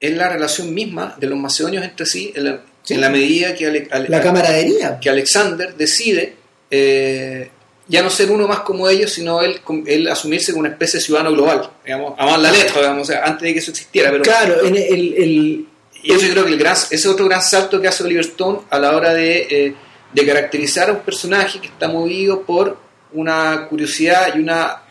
es 0.00 0.16
la 0.16 0.28
relación 0.28 0.72
misma 0.72 1.16
de 1.18 1.26
los 1.26 1.38
macedonios 1.38 1.84
entre 1.84 2.06
sí, 2.06 2.32
Sí. 2.82 2.94
en 2.94 3.00
la 3.02 3.10
medida 3.10 3.54
que, 3.54 3.66
Ale- 3.66 3.88
Ale- 3.90 4.08
La 4.08 4.20
camaradería. 4.22 4.98
que 5.00 5.10
Alexander 5.10 5.74
decide 5.74 6.34
eh, 6.70 7.50
ya 7.86 8.02
no 8.02 8.10
ser 8.10 8.30
uno 8.30 8.46
más 8.46 8.60
como 8.60 8.88
ellos, 8.88 9.10
sino 9.12 9.40
él, 9.42 9.60
él 9.86 10.08
asumirse 10.08 10.52
como 10.52 10.60
una 10.60 10.70
especie 10.70 10.98
de 11.00 11.04
ciudadano 11.04 11.32
global, 11.32 11.70
digamos, 11.84 12.14
a 12.18 12.26
más 12.26 12.40
la 12.40 12.50
letra, 12.52 12.80
digamos, 12.80 13.08
o 13.08 13.12
sea, 13.12 13.24
antes 13.24 13.42
de 13.42 13.52
que 13.54 13.58
eso 13.60 13.70
existiera. 13.70 14.10
Pero, 14.10 14.22
Claro, 14.22 14.64
en 14.64 14.76
el, 14.76 15.14
el- 15.14 15.66
y 16.02 16.12
eso 16.12 16.26
yo 16.26 16.32
creo 16.32 16.44
que 16.44 16.52
el 16.52 16.58
gran, 16.58 16.74
ese 16.74 16.94
es 16.94 17.06
otro 17.06 17.26
gran 17.26 17.42
salto 17.42 17.80
que 17.80 17.88
hace 17.88 18.04
Oliver 18.04 18.24
Stone 18.24 18.60
a 18.70 18.78
la 18.78 18.94
hora 18.94 19.12
de, 19.14 19.38
eh, 19.50 19.74
de 20.12 20.26
caracterizar 20.26 20.88
a 20.90 20.92
un 20.92 21.00
personaje 21.00 21.60
que 21.60 21.66
está 21.68 21.88
movido 21.88 22.42
por 22.42 22.78
una 23.12 23.66
curiosidad 23.68 24.34
y 24.36 24.40
una, 24.40 24.82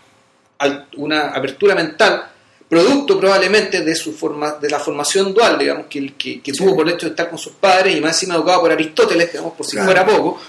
una 0.97 1.29
apertura 1.29 1.75
mental, 1.75 2.27
producto 2.69 3.19
probablemente 3.19 3.81
de 3.81 3.95
su 3.95 4.13
forma, 4.13 4.53
de 4.53 4.69
la 4.69 4.79
formación 4.79 5.33
dual, 5.33 5.57
digamos, 5.57 5.85
que, 5.89 6.13
que, 6.15 6.41
que 6.41 6.51
Sí. 6.51 6.57
tuvo 6.57 6.75
por 6.75 6.87
el 6.87 6.95
hecho 6.95 7.05
de 7.05 7.11
estar 7.11 7.29
con 7.29 7.37
sus 7.39 7.53
padres 7.53 7.95
y 7.95 8.01
más 8.01 8.13
encima 8.15 8.35
educado 8.35 8.61
por 8.61 8.71
Aristóteles, 8.71 9.31
digamos, 9.31 9.53
por 9.53 9.65
si 9.65 9.73
Claro. 9.73 9.85
fuera 9.85 10.05
poco. 10.05 10.39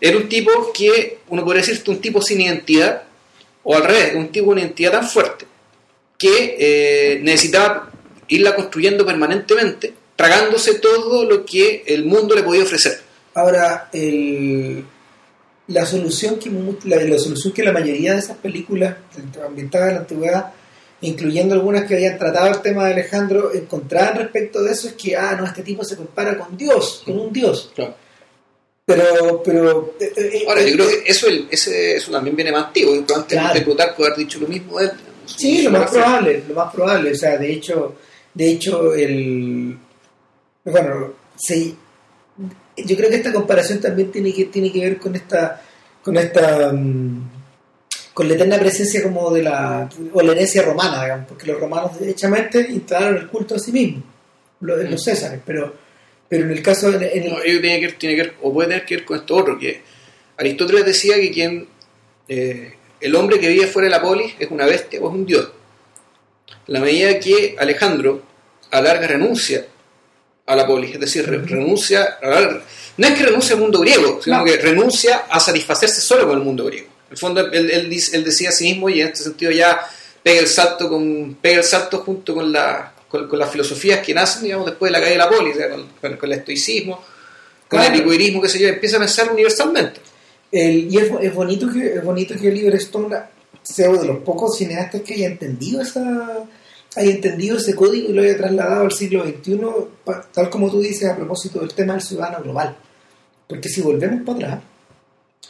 Era 0.00 0.16
un 0.16 0.28
tipo 0.28 0.72
que, 0.72 1.18
uno 1.28 1.44
podría 1.44 1.62
decir, 1.64 1.82
un 1.86 2.00
tipo 2.00 2.20
sin 2.22 2.40
identidad, 2.40 3.02
o 3.64 3.76
al 3.76 3.84
revés, 3.84 4.14
un 4.16 4.28
tipo 4.32 4.46
con 4.46 4.58
identidad 4.58 4.92
tan 4.92 5.06
fuerte, 5.06 5.46
que 6.18 6.56
eh, 6.58 7.20
necesitaba 7.22 7.90
irla 8.28 8.54
construyendo 8.56 9.04
permanentemente, 9.04 9.92
tragándose 10.16 10.74
todo 10.78 11.24
lo 11.24 11.44
que 11.44 11.84
el 11.86 12.04
mundo 12.04 12.34
le 12.34 12.42
podía 12.42 12.62
ofrecer. 12.62 13.00
Ahora, 13.34 13.88
el- 13.92 14.84
la, 15.68 15.86
solución 15.86 16.38
que, 16.38 16.50
la, 16.84 16.96
la 16.96 17.18
solución 17.18 17.52
que 17.52 17.62
la 17.62 17.72
mayoría 17.72 18.12
de 18.14 18.18
esas 18.18 18.36
películas 18.38 18.96
ambientadas 19.46 19.88
en 19.90 19.94
la 19.94 20.00
antigüedad, 20.00 20.52
incluyendo 21.02 21.54
algunas 21.54 21.84
que 21.84 21.94
habían 21.94 22.18
tratado 22.18 22.48
el 22.48 22.62
tema 22.62 22.86
de 22.86 22.92
Alejandro, 22.94 23.52
encontraban 23.52 24.16
respecto 24.16 24.62
de 24.62 24.72
eso 24.72 24.88
es 24.88 24.94
que, 24.94 25.16
ah, 25.16 25.36
no, 25.38 25.44
este 25.46 25.62
tipo 25.62 25.84
se 25.84 25.96
compara 25.96 26.38
con 26.38 26.56
Dios, 26.56 27.02
con 27.04 27.18
un 27.18 27.32
Dios. 27.32 27.70
Pero, 28.84 29.42
pero... 29.44 29.94
eh, 30.00 30.12
eh, 30.16 30.44
Ahora, 30.48 30.60
eh, 30.62 30.70
yo 30.70 30.76
creo 30.76 30.88
que 30.88 31.10
eso, 31.10 31.28
el- 31.28 31.46
ese, 31.50 31.96
eso 31.96 32.10
también 32.10 32.34
viene 32.34 32.50
más 32.52 32.66
antiguo, 32.66 32.92
probablemente 33.04 33.34
Claro. 33.36 33.64
Plutarco 33.64 34.04
haber 34.04 34.16
dicho 34.18 34.40
lo 34.40 34.48
mismo 34.48 34.80
él. 34.80 34.90
Sí, 35.24 35.62
lo 35.62 35.70
más 35.70 35.90
probable, 35.90 36.42
lo 36.48 36.54
más 36.54 36.72
probable. 36.74 37.12
O 37.12 37.14
sea, 37.14 37.38
de 37.38 37.52
hecho, 37.52 37.94
de 38.34 38.50
hecho, 38.50 38.92
el 38.94 39.78
bueno, 40.64 41.12
sí, 41.36 41.76
yo 42.76 42.96
creo 42.96 43.08
que 43.10 43.16
esta 43.16 43.32
comparación 43.32 43.80
también 43.80 44.10
tiene 44.10 44.32
que, 44.32 44.46
tiene 44.46 44.72
que 44.72 44.80
ver 44.80 44.98
con 44.98 45.14
esta, 45.14 45.62
con 46.02 46.16
esta 46.16 46.72
mm, 46.72 47.31
con 48.14 48.28
la 48.28 48.34
eterna 48.34 48.58
presencia 48.58 49.02
como 49.02 49.30
de 49.30 49.42
la 49.42 49.88
o 50.12 50.22
la 50.22 50.32
herencia 50.32 50.62
romana, 50.62 51.02
digamos, 51.02 51.26
porque 51.28 51.46
los 51.46 51.58
romanos 51.60 51.98
derechamente 51.98 52.60
instalaron 52.70 53.16
el 53.16 53.28
culto 53.28 53.54
a 53.54 53.58
sí 53.58 53.72
mismos, 53.72 54.04
los, 54.60 54.84
los 54.90 55.02
Césares, 55.04 55.40
pero 55.46 55.74
pero 56.28 56.44
en 56.44 56.50
el 56.52 56.62
caso 56.62 56.88
en, 56.92 57.02
el- 57.02 57.30
No, 57.30 57.42
ello 57.42 57.60
tiene 57.60 57.80
que, 57.80 57.92
tiene 57.92 58.16
que 58.22 58.32
o 58.42 58.52
puede 58.52 58.68
tener 58.68 58.84
que 58.86 58.96
ver 58.96 59.04
con 59.04 59.18
esto 59.18 59.36
otro, 59.36 59.58
que 59.58 59.82
Aristóteles 60.38 60.84
decía 60.86 61.14
que 61.16 61.30
quien 61.30 61.68
eh, 62.28 62.74
el 63.00 63.14
hombre 63.14 63.38
que 63.38 63.48
vive 63.48 63.66
fuera 63.66 63.86
de 63.86 63.90
la 63.90 64.00
polis 64.02 64.34
es 64.38 64.50
una 64.50 64.64
bestia 64.66 65.00
o 65.00 65.08
es 65.08 65.14
un 65.14 65.26
dios. 65.26 65.50
La 66.66 66.80
medida 66.80 67.18
que 67.18 67.56
Alejandro 67.58 68.22
alarga 68.70 69.06
renuncia 69.06 69.66
a 70.46 70.56
la 70.56 70.66
polis, 70.66 70.94
es 70.94 71.00
decir, 71.00 71.28
re- 71.28 71.38
renuncia, 71.44 72.18
a 72.22 72.28
la- 72.28 72.60
no 72.96 73.06
es 73.06 73.14
que 73.14 73.24
renuncie 73.24 73.54
al 73.54 73.60
mundo 73.60 73.80
griego, 73.80 74.20
sino 74.22 74.38
No. 74.38 74.44
que 74.44 74.56
renuncia 74.56 75.24
a 75.28 75.38
satisfacerse 75.40 76.00
solo 76.00 76.26
con 76.28 76.38
el 76.38 76.44
mundo 76.44 76.64
griego. 76.66 76.88
El 77.12 77.18
fondo, 77.18 77.40
él, 77.52 77.70
él 77.70 77.92
él 78.12 78.24
decía 78.24 78.48
a 78.48 78.52
sí 78.52 78.64
mismo, 78.72 78.88
y 78.88 79.00
en 79.00 79.08
este 79.08 79.22
sentido 79.24 79.50
ya 79.52 79.80
pega 80.22 80.40
el 80.40 80.46
salto 80.48 80.88
con 80.88 81.36
pega 81.40 81.58
el 81.58 81.64
salto 81.64 81.98
junto 81.98 82.34
con, 82.34 82.50
la, 82.52 82.92
con, 83.08 83.28
con 83.28 83.38
las 83.38 83.50
filosofías 83.50 84.00
que 84.00 84.12
nacen, 84.14 84.42
digamos, 84.44 84.66
después 84.66 84.90
de 84.92 84.98
la 84.98 85.04
caída 85.04 85.12
de 85.12 85.18
la 85.18 85.28
polis, 85.30 85.56
con, 86.00 86.16
con- 86.16 86.30
el 86.32 86.38
estoicismo, 86.38 86.96
con 87.68 87.78
Claro. 87.80 87.86
el 87.94 88.00
epicurismo, 88.00 88.42
qué 88.42 88.48
sé 88.48 88.58
yo, 88.58 88.68
empieza 88.68 88.96
a 88.96 89.00
pensar 89.00 89.30
universalmente. 89.32 90.00
El- 90.50 90.92
y 90.92 90.98
es, 90.98 91.10
es 91.20 91.34
bonito 91.34 91.70
que 91.72 91.94
es 91.94 92.04
bonito 92.04 92.34
que 92.38 92.48
Oliver 92.48 92.74
Stone 92.76 93.16
sea 93.62 93.88
uno 93.90 94.00
de 94.02 94.08
los 94.08 94.18
pocos 94.18 94.56
cineastas 94.58 95.02
que 95.02 95.14
haya 95.14 95.26
entendido 95.28 95.80
esa 95.82 96.44
haya 96.94 97.10
entendido 97.10 97.56
ese 97.56 97.74
código 97.74 98.10
y 98.10 98.12
lo 98.12 98.20
haya 98.22 98.36
trasladado 98.36 98.82
al 98.82 98.92
siglo 98.92 99.24
XXI 99.24 99.58
tal 100.34 100.50
como 100.50 100.70
tú 100.70 100.80
dices 100.82 101.08
a 101.08 101.16
propósito 101.16 101.60
del 101.60 101.72
tema 101.72 101.94
del 101.94 102.02
ciudadano 102.02 102.42
global 102.42 102.76
porque 103.48 103.68
si 103.70 103.80
volvemos 103.80 104.22
para 104.26 104.36
atrás 104.38 104.62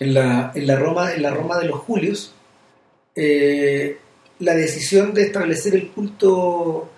en 0.01 0.14
la, 0.14 0.53
en 0.55 0.66
la 0.66 0.76
Roma 0.76 1.12
en 1.14 1.22
la 1.22 1.30
Roma 1.30 1.59
de 1.59 1.66
los 1.68 1.78
Julios 1.80 2.32
eh, 3.14 3.99
la 4.40 4.55
decisión 4.55 5.12
de 5.14 5.22
establecer 5.22 5.74
el 5.74 5.88
culto 5.90 6.88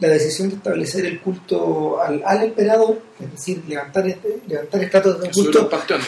la 0.00 0.08
decisión 0.08 0.48
de 0.50 0.56
establecer 0.56 1.06
el 1.06 1.20
culto 1.20 2.00
al, 2.00 2.22
al 2.24 2.42
emperador 2.44 3.00
es 3.22 3.30
decir 3.32 3.62
levantar 3.68 4.06
este- 4.08 4.38
levantar 4.48 4.82
estatuas 4.82 5.20
de 5.20 5.32
Subirlo 5.32 5.52
culto 5.52 5.60
al 5.60 5.68
panteón. 5.80 6.00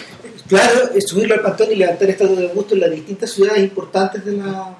Claro, 0.48 1.00
subirlo 1.00 1.34
al 1.34 1.40
pantón 1.40 1.68
y 1.72 1.74
levantar 1.76 2.08
estatuas 2.10 2.38
de 2.38 2.48
Augusto 2.48 2.74
en 2.74 2.80
las 2.80 2.90
distintas 2.92 3.30
ciudades 3.32 3.62
importantes 3.64 4.24
de 4.24 4.32
la, 4.32 4.76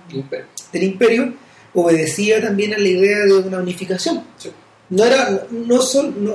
del 0.73 0.83
imperio, 0.83 1.33
obedecía 1.75 2.41
también 2.41 2.73
a 2.75 2.79
la 2.79 2.87
idea 2.89 3.19
de 3.25 3.33
una 3.35 3.59
unificación. 3.59 4.23
Sí. 4.37 4.51
No 4.91 5.05
era, 5.05 5.45
no, 5.51 5.83
sol- 5.83 6.15
no, 6.19 6.35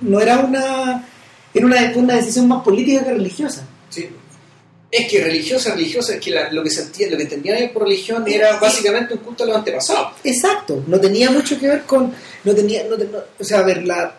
no 0.00 0.20
era 0.20 0.40
una, 0.40 1.06
era 1.54 1.66
una, 1.66 1.92
una 1.94 2.14
decisión 2.16 2.48
más 2.48 2.64
política 2.64 3.04
que 3.04 3.12
religiosa. 3.12 3.64
Sí. 3.90 4.08
Es 4.96 5.10
que 5.10 5.24
religiosa, 5.24 5.74
religiosa, 5.74 6.14
es 6.14 6.20
que 6.20 6.30
la- 6.30 6.52
lo 6.52 6.62
que 6.62 6.70
se 6.70 6.82
entiende, 6.82 7.12
lo 7.12 7.16
que 7.18 7.24
entendían 7.24 7.56
ellos 7.58 7.70
por 7.72 7.82
religión 7.82 8.22
era 8.28 8.58
básicamente 8.60 9.14
un 9.14 9.20
culto 9.20 9.42
a 9.42 9.46
los 9.48 9.56
antepasados. 9.56 10.12
Exacto, 10.22 10.84
no 10.86 11.00
tenía 11.00 11.30
mucho 11.32 11.58
que 11.58 11.66
ver 11.68 11.82
con, 11.82 12.12
no 12.44 12.54
tenía, 12.54 12.84
no, 12.84 12.96
no- 12.96 13.18
o 13.38 13.42
sea, 13.44 13.58
a 13.58 13.62
ver, 13.62 13.84
la, 13.84 14.14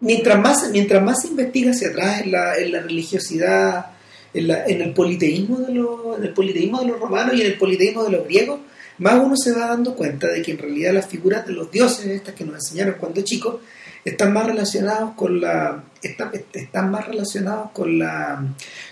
mientras 0.00 0.40
más, 0.40 0.68
mientras 0.70 1.00
más 1.02 1.22
se 1.22 1.28
investiga 1.28 1.70
hacia 1.70 1.88
atrás 1.90 2.22
en 2.22 2.32
la, 2.32 2.56
en 2.56 2.72
la 2.72 2.80
religiosidad, 2.80 3.86
en, 4.34 4.48
la- 4.48 4.64
en 4.66 4.82
el 4.82 4.92
politeísmo 4.92 5.58
de 5.60 5.72
los, 5.74 6.18
en 6.18 6.24
el 6.24 6.32
politeísmo 6.34 6.80
de 6.80 6.86
los 6.88 6.98
romanos 6.98 7.34
y 7.36 7.40
en 7.42 7.46
el 7.46 7.58
politeísmo 7.58 8.02
de 8.04 8.10
los 8.10 8.24
griegos, 8.24 8.58
más 8.98 9.14
uno 9.24 9.36
se 9.36 9.52
va 9.52 9.66
dando 9.68 9.94
cuenta 9.94 10.26
de 10.26 10.42
que 10.42 10.50
en 10.50 10.58
realidad 10.58 10.92
las 10.94 11.06
figuras 11.06 11.46
de 11.46 11.52
los 11.52 11.70
dioses, 11.70 12.06
estas 12.06 12.34
que 12.34 12.44
nos 12.44 12.56
enseñaron 12.56 12.96
cuando 12.98 13.20
chicos, 13.22 13.60
están 14.04 14.32
más 14.32 14.46
relacionados 14.46 15.12
con 15.14 15.40
la, 15.40 15.84
están, 16.02 16.30
están 16.52 16.90
más 16.90 17.06
relacionados 17.06 17.70
con 17.72 17.98
la, 17.98 18.42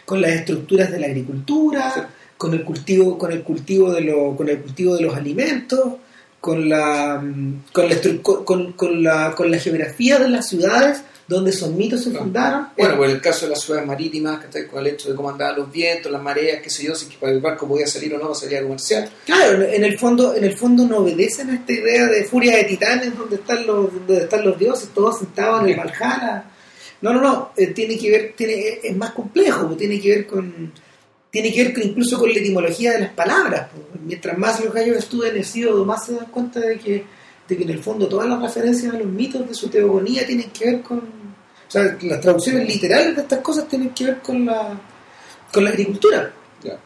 con 0.07 0.23
las 0.23 0.31
estructuras 0.31 0.91
de 0.91 0.99
la 1.01 1.07
agricultura, 1.09 1.93
Sí. 1.95 2.01
con 2.39 2.55
el 2.55 2.65
cultivo, 2.65 3.19
con 3.19 3.33
el 3.33 3.43
cultivo 3.43 3.93
de 3.93 4.01
lo, 4.01 4.35
con 4.37 4.49
el 4.49 4.61
cultivo 4.63 4.95
de 4.97 5.03
los 5.03 5.15
alimentos, 5.15 5.95
con 6.41 6.69
la, 6.69 7.21
con 7.73 7.89
la, 7.89 7.97
con, 8.23 8.73
con- 8.75 9.03
la, 9.03 9.35
con 9.35 9.51
la 9.51 9.59
geografía 9.59 10.19
de 10.19 10.29
las 10.29 10.49
ciudades 10.49 11.03
donde 11.27 11.51
esos 11.51 11.73
mitos 11.73 12.05
se 12.05 12.13
fundaron. 12.13 12.69
Bueno, 12.79 12.97
por 12.99 13.09
el 13.09 13.21
caso 13.21 13.47
de 13.47 13.51
las 13.51 13.61
ciudades 13.63 13.85
marítimas, 13.85 14.39
¿cachai? 14.39 14.69
con 14.69 14.79
el 14.79 14.93
hecho 14.93 15.09
de 15.11 15.17
cómo 15.17 15.29
andaban 15.31 15.57
los 15.57 15.73
vientos, 15.73 16.13
las 16.13 16.23
mareas, 16.23 16.63
qué 16.63 16.71
sé 16.71 16.85
yo, 16.85 16.95
si 16.95 17.07
que 17.07 17.17
para 17.17 17.33
el 17.33 17.41
barco 17.41 17.67
podía 17.67 17.89
salir 17.89 18.15
o 18.15 18.19
no, 18.19 18.33
salía 18.33 18.63
comercial. 18.63 19.11
Claro, 19.25 19.61
en 19.65 19.83
el 19.83 19.99
fondo, 19.99 20.37
en 20.37 20.45
el 20.45 20.57
fondo 20.57 20.87
no 20.87 20.99
obedecen 20.99 21.51
a 21.51 21.55
esta 21.57 21.73
idea 21.73 22.07
de 22.07 22.23
furia 22.23 22.57
de 22.59 22.65
titanes 22.65 23.19
donde 23.19 23.37
están 23.37 23.67
los, 23.67 23.93
donde 23.93 24.19
están 24.19 24.45
los 24.45 24.57
dioses, 24.57 24.91
todos 24.95 25.19
sentados 25.19 25.63
en 25.65 25.71
el 25.71 25.77
Valhalla. 25.77 26.45
No, 27.03 27.13
no, 27.13 27.21
no, 27.21 27.51
eh, 27.57 27.69
tiene 27.69 27.99
que 27.99 28.11
ver, 28.11 28.33
tiene, 28.37 28.79
es 28.83 28.97
más 28.97 29.11
complejo, 29.13 29.67
pues, 29.67 29.79
tiene 29.79 30.01
que 30.01 30.09
ver 30.11 30.27
con 30.27 30.73
tiene 31.31 31.53
que 31.53 31.65
ver 31.65 31.75
con- 31.75 31.83
incluso 31.83 32.19
con 32.19 32.33
la 32.33 32.39
etimología 32.39 32.93
de 32.93 33.01
las 33.01 33.11
palabras. 33.13 33.69
pues. 33.71 34.01
Mientras 34.03 34.39
más 34.39 34.65
los 34.65 34.73
gallos 34.73 34.97
estudian 34.97 35.35
el 35.35 35.43
Hesíodo, 35.43 35.85
más 35.85 36.07
se 36.07 36.15
dan 36.15 36.27
cuenta 36.27 36.61
de 36.61 36.79
que, 36.79 37.05
de 37.47 37.57
que 37.57 37.63
en 37.65 37.71
el 37.71 37.81
fondo 37.81 38.09
todas 38.09 38.27
las 38.29 38.41
referencias 38.41 38.95
a 38.95 38.99
los 38.99 39.07
mitos 39.09 39.47
de 39.47 39.55
su 39.55 39.69
teogonía 39.69 40.27
tienen 40.27 40.51
que 40.51 40.65
ver 40.65 40.83
con. 40.83 40.99
O 40.99 41.71
sea, 41.71 41.97
las 42.03 42.21
traducciones 42.23 42.67
literales 42.67 43.17
de 43.17 43.23
estas 43.23 43.41
cosas 43.41 43.69
tienen 43.69 43.91
que 43.91 44.05
ver 44.07 44.19
con 44.21 44.47
la, 44.47 44.81
con 45.53 45.65
la 45.65 45.71
agricultura. 45.71 46.33
Ya. 46.63 46.79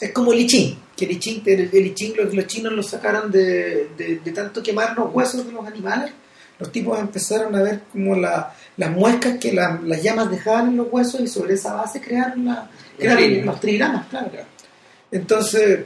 Es 0.00 0.12
como 0.12 0.32
el 0.32 0.40
I 0.40 0.46
Ching, 0.46 0.78
que 0.96 1.18
Ching, 1.18 1.42
el, 1.44 1.68
el 1.72 1.86
I 1.88 1.94
Ching 1.94 2.16
los, 2.16 2.32
los 2.32 2.46
chinos 2.46 2.72
lo 2.72 2.82
sacaron 2.82 3.30
de, 3.30 3.88
de, 3.98 4.20
de 4.24 4.32
tanto 4.32 4.62
quemar 4.62 4.96
los 4.96 5.12
huesos 5.12 5.44
de 5.46 5.52
los 5.52 5.66
animales. 5.66 6.12
Los 6.58 6.70
tipos 6.72 6.98
empezaron 6.98 7.54
a 7.56 7.62
ver 7.62 7.80
como 7.92 8.14
la, 8.16 8.54
las 8.80 8.90
muescas 8.90 9.36
que 9.38 9.52
la- 9.52 9.78
las 9.84 10.02
llamas 10.02 10.30
dejaban 10.30 10.68
en 10.68 10.76
los 10.78 10.88
huesos 10.90 11.20
y 11.20 11.26
sobre 11.28 11.54
esa 11.54 11.74
base 11.74 12.00
crearon, 12.00 12.46
la, 12.46 12.70
crearon 12.96 13.18
trigramas. 13.24 13.46
los 13.46 13.60
trigramas, 13.60 14.06
claro. 14.08 14.30
Entonces, 15.12 15.80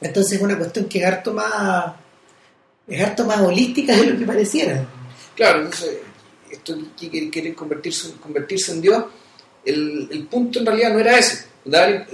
entonces 0.00 0.32
es 0.38 0.42
una 0.42 0.56
cuestión 0.58 0.84
que 0.86 0.98
es 1.00 1.04
harto 1.06 1.32
más, 1.32 1.94
es 2.86 3.02
harto 3.04 3.24
más 3.24 3.40
holística 3.40 3.96
de 3.96 4.06
lo 4.06 4.18
que 4.18 4.24
pareciera. 4.24 4.84
Claro, 5.34 5.58
entonces, 5.62 5.98
esto 6.50 6.76
que 6.98 7.30
quiere, 7.30 7.54
convertirse, 7.54 8.12
convertirse 8.20 8.72
en 8.72 8.80
Dios, 8.82 9.04
el, 9.64 10.08
el 10.12 10.26
punto 10.26 10.58
en 10.60 10.66
realidad 10.66 10.92
no 10.92 10.98
era 11.00 11.18
ese. 11.18 11.46
Dar, 11.64 11.88
eh, 11.90 12.06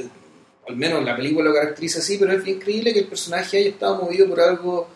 al 0.69 0.77
menos 0.77 1.05
la 1.05 1.17
película 1.17 1.49
lo 1.49 1.55
caracteriza 1.55 1.99
así, 1.99 2.17
pero 2.19 2.33
es 2.33 2.47
increíble 2.47 2.93
que 2.93 3.01
el 3.01 3.07
personaje 3.09 3.59
haya 3.59 3.71
estado 3.71 4.03
movido 4.03 4.29
por 4.29 4.41
algo 4.41 4.89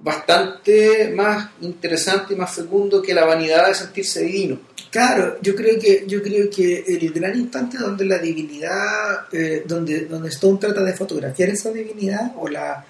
bastante 0.00 1.12
más 1.14 1.50
interesante 1.60 2.34
y 2.34 2.36
más 2.36 2.54
fecundo 2.54 3.02
que 3.02 3.14
la 3.14 3.24
vanidad 3.24 3.66
de 3.68 3.74
sentirse 3.74 4.22
divino. 4.22 4.60
Claro, 4.90 5.38
yo 5.42 5.54
creo 5.54 5.78
que 5.78 6.04
yo 6.06 6.22
creo 6.22 6.48
que 6.48 6.84
el 6.86 7.12
gran 7.12 7.38
instante 7.38 7.78
donde 7.78 8.04
la 8.04 8.18
divinidad, 8.18 9.26
eh, 9.32 9.64
donde 9.66 10.06
donde 10.06 10.28
Stone 10.28 10.58
trata 10.58 10.82
de 10.82 10.94
fotografiar 10.94 11.50
esa 11.50 11.70
divinidad 11.70 12.32
o 12.36 12.48
la 12.48 12.84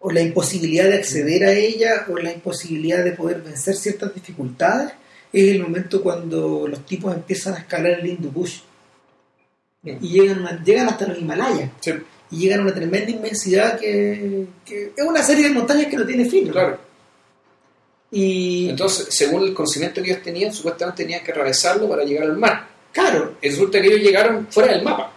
o 0.00 0.10
la 0.10 0.20
imposibilidad 0.20 0.84
de 0.84 0.94
acceder 0.94 1.44
a 1.44 1.52
ella 1.52 2.06
o 2.08 2.18
la 2.18 2.32
imposibilidad 2.32 3.02
de 3.02 3.12
poder 3.12 3.42
vencer 3.42 3.74
ciertas 3.74 4.14
dificultades 4.14 4.92
es 5.32 5.48
el 5.48 5.62
momento 5.62 6.02
cuando 6.02 6.68
los 6.68 6.84
tipos 6.86 7.14
empiezan 7.14 7.54
a 7.54 7.58
escalar 7.58 8.00
el 8.00 8.06
Hindu 8.06 8.32
Kush 8.32 8.60
y 9.82 10.08
llegan 10.08 10.62
llegan 10.64 10.88
hasta 10.88 11.08
los 11.08 11.18
Himalayas 11.18 11.70
y 12.34 12.38
llegan 12.40 12.60
a 12.60 12.62
una 12.62 12.74
tremenda 12.74 13.10
inmensidad 13.10 13.78
que, 13.78 14.46
que 14.64 14.92
es 14.96 15.04
una 15.06 15.22
serie 15.22 15.44
de 15.48 15.50
montañas 15.54 15.86
que 15.86 15.96
no 15.96 16.06
tiene 16.06 16.24
fin. 16.28 16.46
¿no? 16.46 16.52
Claro. 16.52 16.78
Y 18.10 18.68
Entonces, 18.70 19.08
según 19.10 19.42
el 19.42 19.54
conocimiento 19.54 20.00
que 20.02 20.10
ellos 20.10 20.22
tenían, 20.22 20.52
supuestamente 20.52 21.02
tenían 21.02 21.24
que 21.24 21.32
atravesarlo 21.32 21.88
para 21.88 22.04
llegar 22.04 22.24
al 22.24 22.36
mar. 22.36 22.68
claro, 22.92 23.34
Y 23.42 23.48
resulta 23.48 23.80
que 23.80 23.88
ellos 23.88 24.00
llegaron 24.00 24.46
fuera 24.50 24.72
del 24.72 24.82
mapa. 24.84 25.12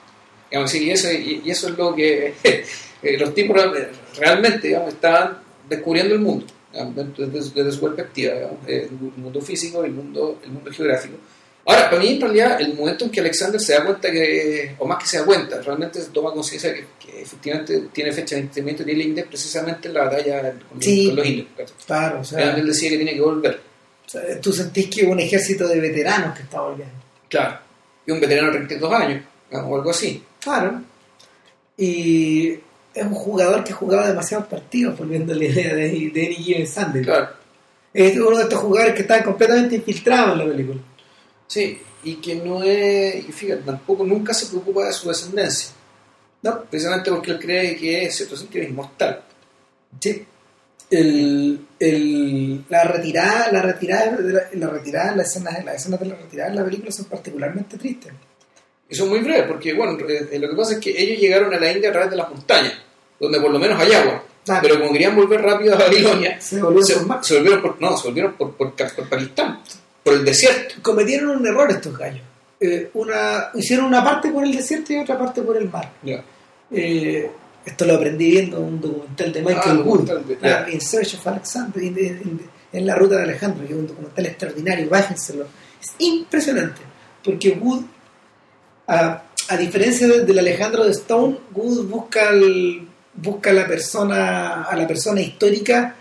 Digamos, 0.49 0.73
y, 0.75 0.89
eso, 0.89 1.11
y, 1.11 1.41
y 1.45 1.51
eso 1.51 1.67
es 1.69 1.77
lo 1.77 1.93
que 1.93 2.33
eh, 2.43 3.17
los 3.19 3.33
tipos 3.35 3.55
real- 3.55 3.89
realmente 4.17 4.67
digamos, 4.69 4.93
estaban 4.93 5.39
descubriendo 5.69 6.15
el 6.15 6.21
mundo, 6.21 6.45
desde, 6.73 7.27
desde- 7.53 7.71
su 7.71 7.81
perspectiva, 7.81 8.33
digamos, 8.33 8.57
eh, 8.67 8.87
el 8.89 9.21
mundo 9.21 9.41
físico 9.41 9.83
el 9.83 9.91
mundo, 9.91 10.39
el 10.43 10.51
mundo 10.51 10.71
geográfico. 10.71 11.17
Ahora, 11.69 11.89
para 11.89 12.01
mí, 12.01 12.07
en 12.13 12.21
realidad, 12.21 12.61
el 12.61 12.73
momento 12.75 13.03
en 13.05 13.11
que 13.11 13.19
Alexander 13.19 13.59
se 13.59 13.73
da 13.73 13.83
cuenta 13.83 14.09
que, 14.09 14.73
o 14.79 14.87
más 14.87 14.97
que 14.99 15.05
se 15.05 15.17
da 15.19 15.25
cuenta, 15.25 15.61
realmente 15.61 16.01
se 16.01 16.09
toma 16.11 16.31
conciencia 16.31 16.73
que, 16.73 16.85
que 16.97 17.21
efectivamente 17.23 17.89
tiene 17.91 18.13
fecha 18.13 18.35
de 18.35 18.43
vencimiento 18.43 18.83
de 18.85 18.93
India 18.93 19.25
precisamente 19.27 19.89
en 19.89 19.93
la 19.93 20.05
batalla 20.05 20.53
con, 20.69 20.81
Sí. 20.81 21.11
los 21.11 21.25
indios. 21.25 21.47
claro, 21.85 22.21
o 22.21 22.23
sea, 22.23 22.55
Él 22.55 22.65
decía 22.65 22.89
que 22.89 22.95
tiene 22.95 23.13
que 23.13 23.21
volver. 23.21 23.59
O 24.05 24.09
sea, 24.09 24.39
tú 24.39 24.53
sentís 24.53 24.87
que 24.87 25.01
es 25.01 25.07
un 25.07 25.19
ejército 25.19 25.67
de 25.67 25.81
veteranos 25.81 26.35
que 26.37 26.43
está 26.43 26.61
volviendo. 26.61 26.95
Claro. 27.27 27.59
Y 28.05 28.11
un 28.11 28.21
veterano 28.21 28.47
de 28.51 28.57
32 28.59 28.93
años, 28.93 29.23
o 29.51 29.75
algo 29.75 29.89
así. 29.91 30.23
Claro. 30.39 30.81
Y 31.75 32.51
es 32.93 33.03
un 33.03 33.13
jugador 33.13 33.63
que 33.63 33.73
jugaba 33.73 34.07
demasiados 34.07 34.47
partidos, 34.47 34.97
volviendo 34.97 35.33
a 35.33 35.35
la 35.35 35.43
idea 35.43 35.73
de, 35.75 35.89
de 36.13 36.25
Given 36.33 36.65
Sunday. 36.67 37.03
Claro. 37.03 37.29
Es 37.93 38.17
uno 38.17 38.37
de 38.37 38.43
estos 38.43 38.59
jugadores 38.59 38.95
que 38.95 39.01
estaban 39.01 39.23
completamente 39.23 39.75
infiltrados 39.75 40.33
en 40.33 40.37
la 40.47 40.53
película. 40.53 40.79
Sí, 41.47 41.81
y 42.03 42.15
que 42.15 42.35
no 42.35 42.61
es, 42.63 43.27
y 43.27 43.31
fíjate, 43.31 43.61
tampoco 43.63 44.03
nunca 44.05 44.33
se 44.33 44.47
preocupa 44.47 44.85
de 44.85 44.93
su 44.93 45.07
descendencia. 45.07 45.71
No, 46.43 46.61
Precisamente 46.63 47.09
porque 47.09 47.31
él 47.31 47.39
cree 47.39 47.75
que 47.75 48.03
en 48.05 48.11
cierto 48.11 48.35
sentido 48.37 48.63
es 48.63 48.69
inmortal. 48.69 49.23
sí. 49.99 50.25
El, 50.89 51.59
el- 51.81 52.63
la 52.69 52.85
retirada, 52.85 53.51
la 53.51 53.61
retirada, 53.61 54.15
de 54.15 54.31
la, 54.33 54.41
la 54.53 54.67
retirada, 54.69 55.15
las 55.17 55.27
escenas, 55.35 55.65
las 55.65 55.75
escenas 55.75 55.99
de 55.99 56.05
la 56.05 56.15
retirada 56.15 56.49
en 56.49 56.55
la 56.55 56.63
película 56.63 56.91
son 56.91 57.05
particularmente 57.07 57.77
tristes. 57.77 58.13
Y 58.89 58.95
son 58.95 59.09
muy 59.09 59.19
breves, 59.19 59.47
porque 59.49 59.73
bueno, 59.73 59.97
eh, 60.07 60.39
lo 60.39 60.49
que 60.49 60.55
pasa 60.55 60.75
es 60.75 60.79
que 60.79 60.91
ellos 60.97 61.19
llegaron 61.19 61.53
a 61.53 61.59
la 61.59 61.71
India 61.73 61.89
a 61.89 61.91
través 61.91 62.09
de 62.11 62.15
las 62.15 62.29
montañas, 62.29 62.71
donde 63.19 63.37
por 63.41 63.51
lo 63.51 63.59
menos 63.59 63.77
hay 63.81 63.91
agua. 63.91 64.23
Claro. 64.45 64.61
Pero 64.63 64.79
como 64.79 64.93
querían 64.93 65.13
volver 65.13 65.41
rápido 65.41 65.75
a 65.75 65.77
Babilonia, 65.77 66.39
Se 66.39 66.61
volvieron 66.61 66.85
se, 66.87 66.93
por 66.95 67.05
mar. 67.05 67.19
se 67.25 67.35
volvieron 67.35 67.61
por, 67.61 67.81
no, 67.81 67.97
se 67.97 68.07
volvieron 68.07 68.33
por, 68.35 68.55
por, 68.55 68.73
por 68.73 69.09
Pakistán, 69.09 69.59
por 70.09 70.19
el 70.19 70.25
desierto. 70.25 70.75
Cometieron 70.81 71.29
un 71.37 71.45
error 71.47 71.69
estos 71.71 71.97
gallos. 71.97 72.21
Eh, 72.59 72.89
una, 72.95 73.49
hicieron 73.53 73.85
una 73.85 74.03
parte 74.03 74.29
por 74.31 74.43
el 74.43 74.51
desierto 74.55 74.93
y 74.93 74.97
otra 74.97 75.17
parte 75.17 75.41
por 75.41 75.57
el 75.57 75.69
mar. 75.69 75.91
Eh, 76.71 77.29
esto 77.65 77.85
lo 77.85 77.95
aprendí 77.95 78.31
viendo 78.31 78.59
un 78.61 78.79
documental 78.81 79.33
de 79.33 79.41
Michael 79.41 79.77
Ah, 79.79 79.83
Wood, 79.85 80.11
ah. 80.43 80.65
In 80.71 80.81
Search 80.81 81.15
of 81.15 81.27
Alexander, 81.27 81.83
in- 81.83 81.97
in- 81.97 82.05
in- 82.23 82.41
en 82.73 82.85
la 82.85 82.95
ruta 82.95 83.17
de 83.17 83.23
Alejandro, 83.23 83.65
que 83.67 83.73
es 83.73 83.79
un 83.79 83.87
documental 83.87 84.25
extraordinario, 84.25 84.89
bájenselo. 84.89 85.45
Es 85.81 85.91
impresionante, 85.99 86.81
porque 87.23 87.51
Wood, 87.51 87.83
a, 88.87 89.23
a 89.49 89.57
diferencia 89.57 90.07
de- 90.07 90.23
del 90.25 90.39
Alejandro 90.39 90.85
de 90.85 90.91
Stone, 90.91 91.37
Wood 91.53 91.87
busca, 91.87 92.29
al- 92.29 92.87
busca 93.13 93.49
a, 93.49 93.53
la 93.53 93.67
persona, 93.67 94.63
a 94.63 94.75
la 94.75 94.87
persona 94.87 95.21
histórica 95.21 95.95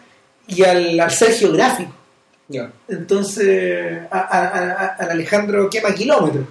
y 0.47 0.63
al, 0.63 0.99
al 1.01 1.11
ser 1.11 1.33
geográfico. 1.33 1.93
Entonces, 2.89 3.99
a- 4.11 4.19
a- 4.21 4.49
a- 4.49 4.87
al 4.97 5.11
Alejandro 5.11 5.69
quema 5.71 5.93
kilómetros. 5.95 6.45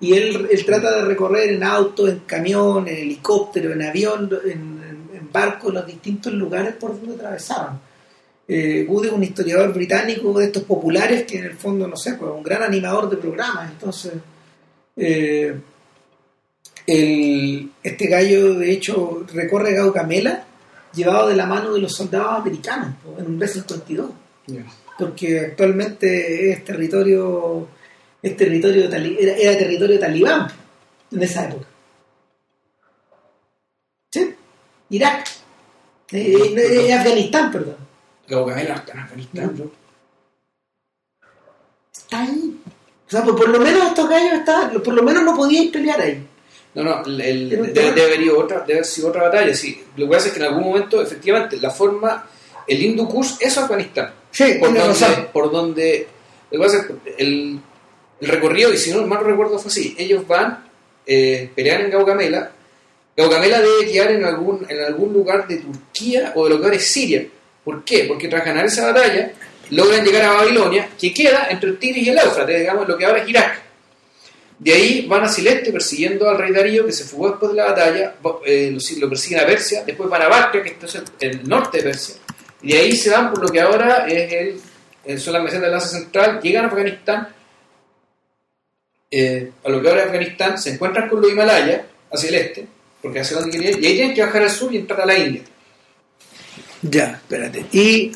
Y 0.00 0.14
él, 0.14 0.48
él 0.50 0.64
trata 0.64 0.96
de 0.96 1.04
recorrer 1.04 1.50
en 1.50 1.62
auto, 1.64 2.06
en 2.08 2.20
camión, 2.20 2.86
en 2.88 2.96
helicóptero, 2.96 3.72
en 3.72 3.82
avión, 3.82 4.30
en, 4.44 4.50
en- 4.50 5.10
en 5.16 5.32
barco, 5.32 5.70
los 5.70 5.86
distintos 5.86 6.32
lugares 6.32 6.74
por 6.74 6.92
donde 6.98 7.14
atravesaron. 7.16 7.80
Eh, 8.46 8.86
Wood 8.88 9.06
es 9.06 9.12
un 9.12 9.22
historiador 9.22 9.74
británico 9.74 10.38
de 10.38 10.46
estos 10.46 10.62
populares 10.62 11.24
que 11.24 11.38
en 11.38 11.44
el 11.46 11.54
fondo, 11.54 11.86
no 11.86 11.96
sé, 11.96 12.14
pues 12.14 12.30
un 12.34 12.42
gran 12.42 12.62
animador 12.62 13.10
de 13.10 13.16
programas. 13.18 13.70
Entonces, 13.70 14.12
eh, 14.96 15.54
el- 16.86 17.70
este 17.82 18.06
gallo, 18.06 18.54
de 18.54 18.72
hecho, 18.72 19.24
recorre 19.32 19.74
Gaugamela 19.74 20.44
llevado 20.94 21.28
de 21.28 21.36
la 21.36 21.46
mano 21.46 21.74
de 21.74 21.80
los 21.80 21.92
soldados 21.94 22.40
americanos 22.40 22.94
pues, 23.04 23.18
en 23.18 23.26
un 23.26 23.38
B-52 23.38 24.10
Ya. 24.46 24.64
Porque 24.98 25.40
actualmente 25.40 26.50
es 26.52 26.64
territorio 26.64 27.68
es 28.22 28.36
territorio 28.36 28.88
tali- 28.90 29.16
era, 29.20 29.36
era 29.36 29.58
territorio 29.58 29.98
talibán 29.98 30.48
en 31.12 31.22
esa 31.22 31.44
época 31.48 31.66
¿sí? 34.12 34.34
Irak 34.90 35.26
Eh, 36.10 36.34
eh, 36.56 36.86
eh, 36.88 36.92
Afganistán 36.94 37.52
perdón 37.52 37.76
está 38.26 38.92
en 38.92 38.98
Afganistán, 38.98 39.56
bro. 39.56 39.70
está 41.92 42.20
ahí 42.22 42.60
o 43.06 43.10
sea 43.10 43.22
por, 43.22 43.36
por 43.36 43.48
lo 43.48 43.58
menos 43.60 43.86
estos 43.88 44.08
gallos 44.08 44.32
estaban 44.34 44.82
por 44.82 44.94
lo 44.94 45.02
menos 45.02 45.22
no 45.22 45.36
podían 45.36 45.70
pelear 45.70 46.00
ahí 46.00 46.26
No, 46.74 46.82
no, 46.82 47.04
el, 47.04 47.48
debe, 47.72 48.02
haber 48.04 48.30
otra, 48.30 48.60
debe 48.60 48.74
haber 48.74 48.84
sido 48.84 49.08
otra 49.08 49.22
batalla, 49.24 49.52
sí. 49.54 49.82
Lo 49.96 50.06
que 50.06 50.12
pasa 50.12 50.26
es 50.28 50.32
que 50.34 50.38
en 50.38 50.46
algún 50.46 50.64
momento, 50.64 51.00
efectivamente, 51.02 51.56
la 51.58 51.70
forma, 51.70 52.26
el 52.68 52.80
Hindu 52.82 53.08
Kush 53.08 53.32
es 53.40 53.56
Afganistán. 53.58 54.12
Sí 54.30 54.56
Por 54.60 54.74
donde, 54.74 55.06
por 55.32 55.50
donde, 55.50 56.06
lo 56.50 56.58
que 56.58 56.64
pasa 56.64 56.78
es 56.78 56.86
que 56.86 57.22
el, 57.22 57.60
el 58.20 58.28
recorrido, 58.28 58.72
y 58.72 58.76
si 58.76 58.92
no 58.92 59.06
mal 59.06 59.24
recuerdo 59.24 59.58
fue 59.58 59.70
así, 59.70 59.94
ellos 59.98 60.26
van, 60.26 60.64
eh, 61.06 61.50
pelean 61.54 61.82
en 61.82 61.90
Gaugamela, 61.90 62.52
Gaugamela 63.16 63.60
debe 63.60 63.90
quedar 63.90 64.12
en 64.12 64.24
algún, 64.24 64.64
en 64.68 64.80
algún 64.80 65.12
lugar 65.12 65.48
de 65.48 65.56
Turquía 65.56 66.32
o 66.36 66.44
de 66.44 66.50
lo 66.50 66.58
que 66.58 66.64
ahora 66.64 66.76
es 66.76 66.86
Siria. 66.86 67.26
¿Por 67.64 67.84
qué? 67.84 68.04
Porque 68.04 68.28
tras 68.28 68.44
ganar 68.44 68.64
esa 68.64 68.92
batalla, 68.92 69.32
logran 69.70 70.04
llegar 70.04 70.22
a 70.22 70.32
Babilonia, 70.34 70.88
que 70.98 71.12
queda 71.12 71.48
entre 71.50 71.70
el 71.70 71.78
Tigris 71.78 72.06
y 72.06 72.10
el 72.10 72.18
Éufrates, 72.18 72.60
digamos, 72.60 72.86
lo 72.86 72.96
que 72.96 73.04
ahora 73.04 73.22
es 73.22 73.28
Irak. 73.28 73.62
De 74.58 74.72
ahí 74.72 75.06
van 75.06 75.24
a 75.24 75.28
Sileste 75.28 75.72
persiguiendo 75.72 76.28
al 76.28 76.38
rey 76.38 76.52
Darío, 76.52 76.86
que 76.86 76.92
se 76.92 77.04
fugó 77.04 77.30
después 77.30 77.52
de 77.52 77.56
la 77.58 77.66
batalla, 77.66 78.14
eh, 78.46 78.76
lo, 78.98 79.08
persiguen 79.08 79.40
a 79.40 79.46
Persia, 79.46 79.84
después 79.84 80.08
van 80.08 80.22
a 80.22 80.28
Bactria, 80.28 80.62
que 80.62 80.76
en 81.20 81.30
el 81.30 81.48
norte 81.48 81.78
de 81.78 81.84
Persia, 81.84 82.16
Y 82.62 82.72
de 82.72 82.78
ahí 82.78 82.92
se 82.96 83.10
van 83.10 83.30
por 83.30 83.42
lo 83.42 83.48
que 83.48 83.60
ahora 83.60 84.06
es 84.06 84.32
el, 84.32 84.60
el 85.04 85.20
son 85.20 85.34
las 85.34 85.42
misiones 85.42 85.62
de 85.62 85.66
enlace 85.68 85.98
central, 85.98 86.40
llegan 86.40 86.64
a 86.64 86.68
Afganistán, 86.68 87.28
eh, 89.10 89.52
a 89.64 89.68
lo 89.68 89.80
que 89.80 89.88
ahora 89.88 90.00
es 90.02 90.06
Afganistán, 90.06 90.58
se 90.58 90.70
encuentran 90.70 91.08
con 91.08 91.20
los 91.20 91.30
Himalayas, 91.30 91.82
hacia 92.12 92.28
el 92.28 92.34
este, 92.34 92.66
porque 93.00 93.20
hacia 93.20 93.38
donde 93.38 93.56
querían, 93.56 93.82
y 93.82 93.86
ahí 93.86 93.94
tienen 93.94 94.14
que 94.14 94.22
bajar 94.22 94.42
al 94.42 94.50
sur 94.50 94.72
y 94.72 94.78
entrar 94.78 95.00
a 95.00 95.06
la 95.06 95.18
India. 95.18 95.42
Ya, 96.82 97.20
espérate. 97.22 97.66
Y 97.72 98.12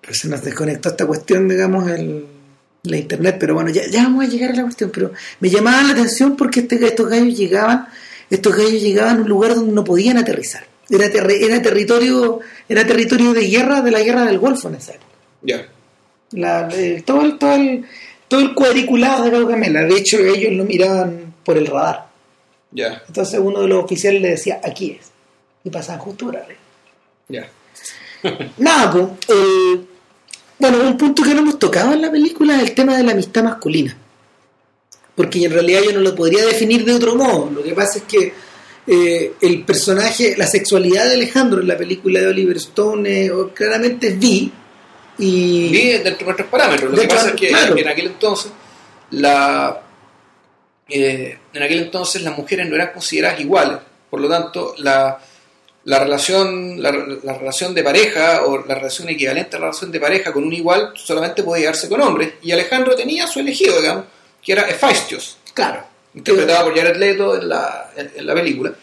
pues 0.00 0.18
se 0.18 0.28
nos 0.28 0.42
desconectó 0.42 0.90
esta 0.90 1.06
cuestión, 1.06 1.48
digamos, 1.48 1.90
el, 1.90 2.26
la 2.82 2.96
internet, 2.96 3.36
pero 3.40 3.54
bueno, 3.54 3.70
ya, 3.70 3.86
ya 3.90 4.04
vamos 4.04 4.24
a 4.24 4.28
llegar 4.28 4.50
a 4.50 4.56
la 4.56 4.62
cuestión, 4.62 4.90
pero 4.90 5.12
me 5.40 5.48
llamaba 5.48 5.82
la 5.82 5.92
atención 5.92 6.36
porque 6.36 6.60
este, 6.60 6.84
estos 6.84 7.08
gallos 7.08 7.36
llegaban, 7.36 7.88
estos 8.28 8.54
gallos 8.54 8.82
llegaban 8.82 9.18
a 9.18 9.22
un 9.22 9.28
lugar 9.28 9.54
donde 9.54 9.72
no 9.72 9.84
podían 9.84 10.18
aterrizar. 10.18 10.66
Era, 10.90 11.06
era 11.06 11.62
territorio, 11.62 12.40
era 12.68 12.86
territorio 12.86 13.32
de 13.32 13.46
guerra 13.48 13.80
de 13.80 13.90
la 13.90 14.00
guerra 14.02 14.24
del 14.24 14.38
Golfo 14.38 14.68
en 14.68 14.74
esa 14.76 14.92
época. 14.92 15.12
Ya. 15.42 15.68
El- 16.32 17.02
todo, 17.04 17.22
el, 17.22 17.38
todo, 17.38 17.54
el, 17.54 17.84
todo 18.28 18.40
el 18.40 18.54
cuadriculado 18.54 19.24
de 19.24 19.30
Gaugamela. 19.30 19.82
De 19.84 19.96
hecho, 19.96 20.18
ellos 20.18 20.52
lo 20.52 20.64
miraban 20.64 21.34
por 21.44 21.56
el 21.56 21.66
radar. 21.66 22.06
Ya, 22.70 23.02
Entonces 23.06 23.38
uno 23.42 23.62
de 23.62 23.68
los 23.68 23.84
oficiales 23.84 24.20
le 24.20 24.30
decía, 24.30 24.60
aquí 24.64 24.98
es. 25.00 25.10
Y 25.62 25.70
pasaban 25.70 26.00
justo 26.00 26.26
por 26.26 26.36
arriba. 26.36 26.58
ya. 27.28 27.48
Nada, 28.58 28.90
pues, 28.90 29.04
el- 29.28 29.86
bueno, 30.58 30.78
un 30.82 30.96
punto 30.96 31.22
que 31.22 31.34
no 31.34 31.40
hemos 31.40 31.58
tocado 31.58 31.92
en 31.92 32.02
la 32.02 32.10
película 32.10 32.56
es 32.56 32.62
el 32.70 32.74
tema 32.74 32.96
de 32.96 33.02
la 33.04 33.12
amistad 33.12 33.42
masculina. 33.44 33.96
Porque 35.14 35.44
en 35.44 35.52
realidad 35.52 35.82
yo 35.84 35.92
no 35.92 36.00
lo 36.00 36.14
podría 36.14 36.44
definir 36.44 36.84
de 36.84 36.94
otro 36.94 37.14
modo. 37.14 37.50
Lo 37.50 37.62
que 37.62 37.72
pasa 37.74 37.98
es 37.98 38.04
que 38.04 38.32
eh, 38.86 39.34
el 39.40 39.64
personaje, 39.64 40.34
la 40.36 40.46
sexualidad 40.46 41.06
de 41.06 41.14
Alejandro 41.14 41.60
en 41.60 41.68
la 41.68 41.76
película 41.76 42.20
de 42.20 42.26
Oliver 42.26 42.56
Stone 42.58 43.26
eh, 43.26 43.32
claramente 43.54 44.08
es 44.08 44.18
bi. 44.18 44.52
Y, 45.18 45.68
Vi 45.70 45.88
dentro 45.92 46.18
de 46.18 46.24
nuestros 46.24 46.48
parámetros. 46.48 46.90
Lo 46.90 47.00
que 47.00 47.08
pasa 47.08 47.28
es 47.28 47.34
que 47.34 47.48
claro. 47.48 47.76
en 47.78 47.88
aquel 47.88 48.06
entonces, 48.06 48.52
la, 49.12 49.80
eh, 50.88 51.38
en 51.52 51.62
aquel 51.62 51.80
entonces 51.80 52.22
las 52.22 52.36
mujeres 52.36 52.68
no 52.68 52.74
eran 52.74 52.92
consideradas 52.92 53.40
iguales. 53.40 53.78
Por 54.10 54.20
lo 54.20 54.28
tanto, 54.28 54.74
la, 54.78 55.18
la 55.84 55.98
relación, 55.98 56.82
la, 56.82 56.92
la 57.22 57.38
relación 57.38 57.74
de 57.74 57.82
pareja 57.82 58.44
o 58.44 58.66
la 58.66 58.74
relación 58.74 59.08
equivalente 59.08 59.56
a 59.56 59.60
la 59.60 59.66
relación 59.66 59.92
de 59.92 60.00
pareja 60.00 60.32
con 60.32 60.44
un 60.44 60.52
igual 60.52 60.92
solamente 60.94 61.42
podía 61.42 61.66
darse 61.66 61.88
con 61.88 62.00
hombres. 62.02 62.34
Y 62.42 62.52
Alejandro 62.52 62.94
tenía 62.94 63.26
su 63.26 63.40
elegido, 63.40 63.80
digamos, 63.80 64.04
que 64.42 64.52
era 64.52 64.68
Hephaestus, 64.68 65.38
claro, 65.54 65.93
interpretado 66.14 66.66
por 66.66 66.76
Jared 66.76 66.96
Leto 66.96 67.40
en 67.40 67.48
la, 67.48 67.92
en, 67.96 68.10
en 68.16 68.26
la 68.26 68.34
película, 68.34 68.74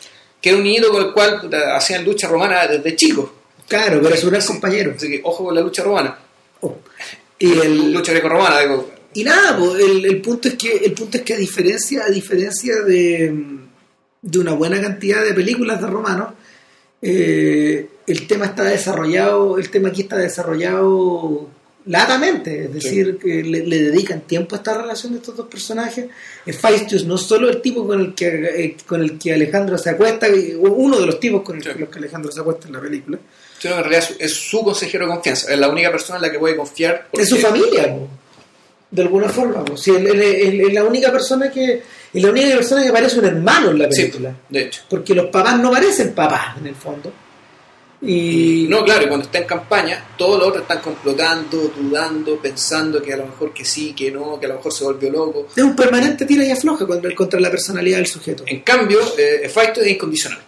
que 0.41 0.49
era 0.49 0.57
un 0.57 0.63
niñito 0.63 0.91
con 0.91 1.03
el 1.03 1.13
cual 1.13 1.49
hacían 1.75 2.03
lucha 2.03 2.27
romana 2.27 2.67
desde 2.67 2.95
chicos. 2.95 3.29
claro, 3.67 3.99
pero 4.01 4.15
es 4.15 4.23
un 4.23 4.32
gran 4.32 4.45
compañero. 4.45 4.93
Así 4.95 5.09
que 5.09 5.21
ojo 5.23 5.45
con 5.45 5.55
la 5.55 5.61
lucha 5.61 5.84
romana. 5.84 6.17
Oh. 6.61 6.77
Y 7.39 7.51
el, 7.59 7.91
Lucha 7.91 8.11
greco-romana, 8.11 8.59
digo. 8.59 8.91
Y 9.13 9.23
nada, 9.23 9.57
po, 9.57 9.75
el, 9.75 10.05
el 10.05 10.21
punto 10.21 10.47
es 10.47 10.53
que 10.55 10.77
el 10.77 10.93
punto 10.93 11.17
es 11.17 11.23
que 11.23 11.34
a 11.34 11.38
diferencia 11.38 12.05
a 12.05 12.09
diferencia 12.09 12.75
de, 12.84 13.34
de 14.21 14.39
una 14.39 14.53
buena 14.53 14.79
cantidad 14.79 15.23
de 15.23 15.34
películas 15.34 15.82
de 15.82 15.88
romanos, 15.88 16.34
eh, 17.01 17.89
el 18.05 18.27
tema 18.27 18.45
está 18.45 18.63
desarrollado, 18.63 19.57
el 19.57 19.69
tema 19.69 19.89
aquí 19.89 20.01
está 20.01 20.17
desarrollado 20.17 21.49
latamente, 21.86 22.65
es 22.65 22.73
decir, 22.73 23.17
que 23.17 23.43
le, 23.43 23.65
le 23.65 23.82
dedican 23.84 24.21
tiempo 24.21 24.55
a 24.55 24.59
esta 24.59 24.79
relación 24.82 25.13
de 25.13 25.19
estos 25.19 25.36
dos 25.36 25.47
personajes. 25.47 26.05
Hephaestus 26.45 27.05
no 27.05 27.17
solo 27.17 27.49
el 27.49 27.61
tipo 27.61 27.86
con 27.88 27.99
el 27.99 28.13
que 28.15 28.27
eh, 28.27 28.77
con 28.86 29.01
el 29.01 29.17
que 29.17 29.34
Alejandro 29.34 29.77
se 29.77 29.89
acuesta, 29.89 30.27
uno 30.59 30.99
de 30.99 31.05
los 31.05 31.19
tipos 31.19 31.41
con 31.41 31.57
el 31.57 31.63
que, 31.63 31.73
Sí. 31.73 31.79
los 31.79 31.89
que 31.89 31.99
Alejandro 31.99 32.32
se 32.32 32.39
acuesta 32.41 32.67
en 32.67 32.73
la 32.73 32.82
película, 32.82 33.17
que 33.59 33.67
en 33.67 33.77
realidad 33.77 34.09
es 34.19 34.34
su 34.34 34.63
consejero 34.63 35.05
de 35.07 35.13
confianza, 35.13 35.51
es 35.53 35.59
la 35.59 35.69
única 35.69 35.91
persona 35.91 36.17
en 36.17 36.23
la 36.23 36.32
que 36.32 36.39
puede 36.39 36.55
confiar. 36.55 37.07
es 37.13 37.27
su 37.29 37.36
porque- 37.41 37.47
familia, 37.61 37.97
de 38.91 39.01
alguna 39.01 39.29
forma. 39.29 39.63
po. 39.65 39.77
Si 39.77 39.89
él, 39.91 40.05
él- 40.07 40.21
él- 40.21 40.61
es 40.67 40.73
la 40.73 40.84
única 40.84 41.11
persona 41.11 41.49
que 41.49 41.82
es 42.13 42.21
la 42.21 42.29
única 42.29 42.55
persona 42.57 42.84
que 42.84 42.91
parece 42.91 43.19
un 43.19 43.25
hermano 43.25 43.71
en 43.71 43.79
la 43.79 43.91
Sí, 43.91 44.01
película. 44.01 44.36
de 44.49 44.63
hecho. 44.63 44.82
Porque 44.89 45.15
los 45.15 45.27
papás 45.27 45.57
no 45.59 45.71
parecen 45.71 46.11
papás 46.13 46.57
en 46.59 46.67
el 46.67 46.75
fondo. 46.75 47.11
Y 48.02 48.66
No, 48.68 48.84
claro, 48.84 49.04
y 49.04 49.08
cuando 49.08 49.26
está 49.26 49.38
en 49.38 49.45
campaña, 49.45 50.04
todos 50.18 50.39
los 50.39 50.47
otros 50.47 50.64
están 50.64 50.80
complotando, 50.80 51.72
dudando, 51.78 52.38
pensando 52.38 53.02
que 53.02 53.14
a 53.14 53.18
lo 53.18 53.28
mejor 53.28 53.54
que 53.54 53.64
sí, 53.64 53.93
que 53.93 54.12
no, 54.12 54.39
que 54.39 54.47
a 54.47 54.49
lo 54.49 54.56
mejor 54.56 54.74
se 54.74 54.84
volvió 54.84 55.12
loco. 55.12 55.47
es 55.56 55.64
un 55.64 55.76
permanente 55.76 56.26
tira 56.26 56.43
y 56.43 56.52
afloja 56.52 56.88
contra, 56.88 57.14
contra 57.14 57.39
la 57.39 57.52
personalidad 57.52 57.97
del 57.97 58.08
sujeto. 58.08 58.43
En 58.47 58.62
cambio, 58.62 58.99
eh, 59.18 59.41
Hephaestus 59.43 59.84
es 59.84 59.91
incondicional. 59.91 60.39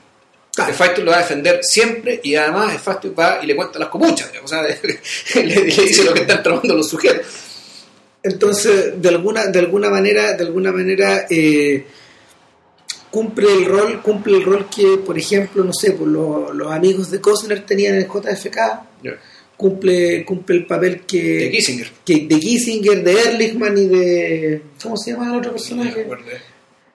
Claro. 0.55 0.71
Hephaestus 0.71 1.03
lo 1.03 1.11
va 1.11 1.17
a 1.17 1.21
defender 1.21 1.59
siempre 1.63 2.19
y 2.23 2.35
además 2.35 2.75
Hephaestus 2.75 3.11
va 3.17 3.39
y 3.43 3.47
le 3.47 3.55
cuenta 3.55 3.77
las 3.77 3.89
copuchas, 3.89 4.31
o 4.43 4.47
sea, 4.47 4.61
le, 5.35 5.45
le 5.45 5.61
dice 5.61 6.03
lo 6.03 6.13
que 6.13 6.21
están 6.21 6.41
tramando 6.41 6.75
los 6.75 6.89
sujetos. 6.89 7.25
Entonces, 8.23 9.01
de 9.01 9.09
alguna, 9.09 9.47
de 9.47 9.59
alguna 9.59 9.89
manera, 9.89 10.33
de 10.33 10.43
alguna 10.45 10.71
manera, 10.71 11.27
eh, 11.29 11.85
cumple 13.13 13.53
el 13.53 13.65
rol, 13.65 14.01
cumple 14.01 14.37
el 14.37 14.43
rol 14.43 14.65
que, 14.75 14.97
por 15.05 15.15
ejemplo, 15.19 15.63
no 15.63 15.71
sé, 15.71 15.91
pues 15.91 16.09
los, 16.09 16.55
los 16.55 16.71
amigos 16.71 17.11
de 17.11 17.21
Cosner 17.21 17.63
tenían 17.63 17.93
en 17.93 18.01
el 18.01 18.07
JFK, 18.07 18.57
cumple, 19.55 20.25
cumple 20.25 20.55
el 20.55 20.65
papel 20.65 21.01
que, 21.01 21.21
De 21.21 21.51
Kissinger. 21.51 21.91
que 22.03 22.25
de 22.27 22.39
Kissinger, 22.39 23.03
de 23.03 23.11
Ehrlichman 23.13 23.77
y 23.77 23.85
de 23.85 24.61
¿cómo 24.81 24.97
se 24.97 25.11
llama 25.11 25.31
el 25.31 25.37
otro 25.37 25.51
personaje? 25.51 26.07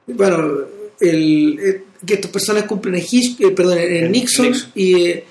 Bueno, 0.09 0.59
el, 1.01 1.59
eh, 1.63 1.83
que 2.05 2.15
estos 2.15 2.31
personas 2.33 2.65
cumplen 2.65 2.97
en, 2.97 3.03
Hitch- 3.03 3.37
eh, 3.41 3.53
perdón, 3.53 3.79
en 3.79 4.05
En 4.07 4.13
Nixon, 4.13 4.47
Nixon. 4.47 4.73
y 4.75 5.07
eh, 5.07 5.25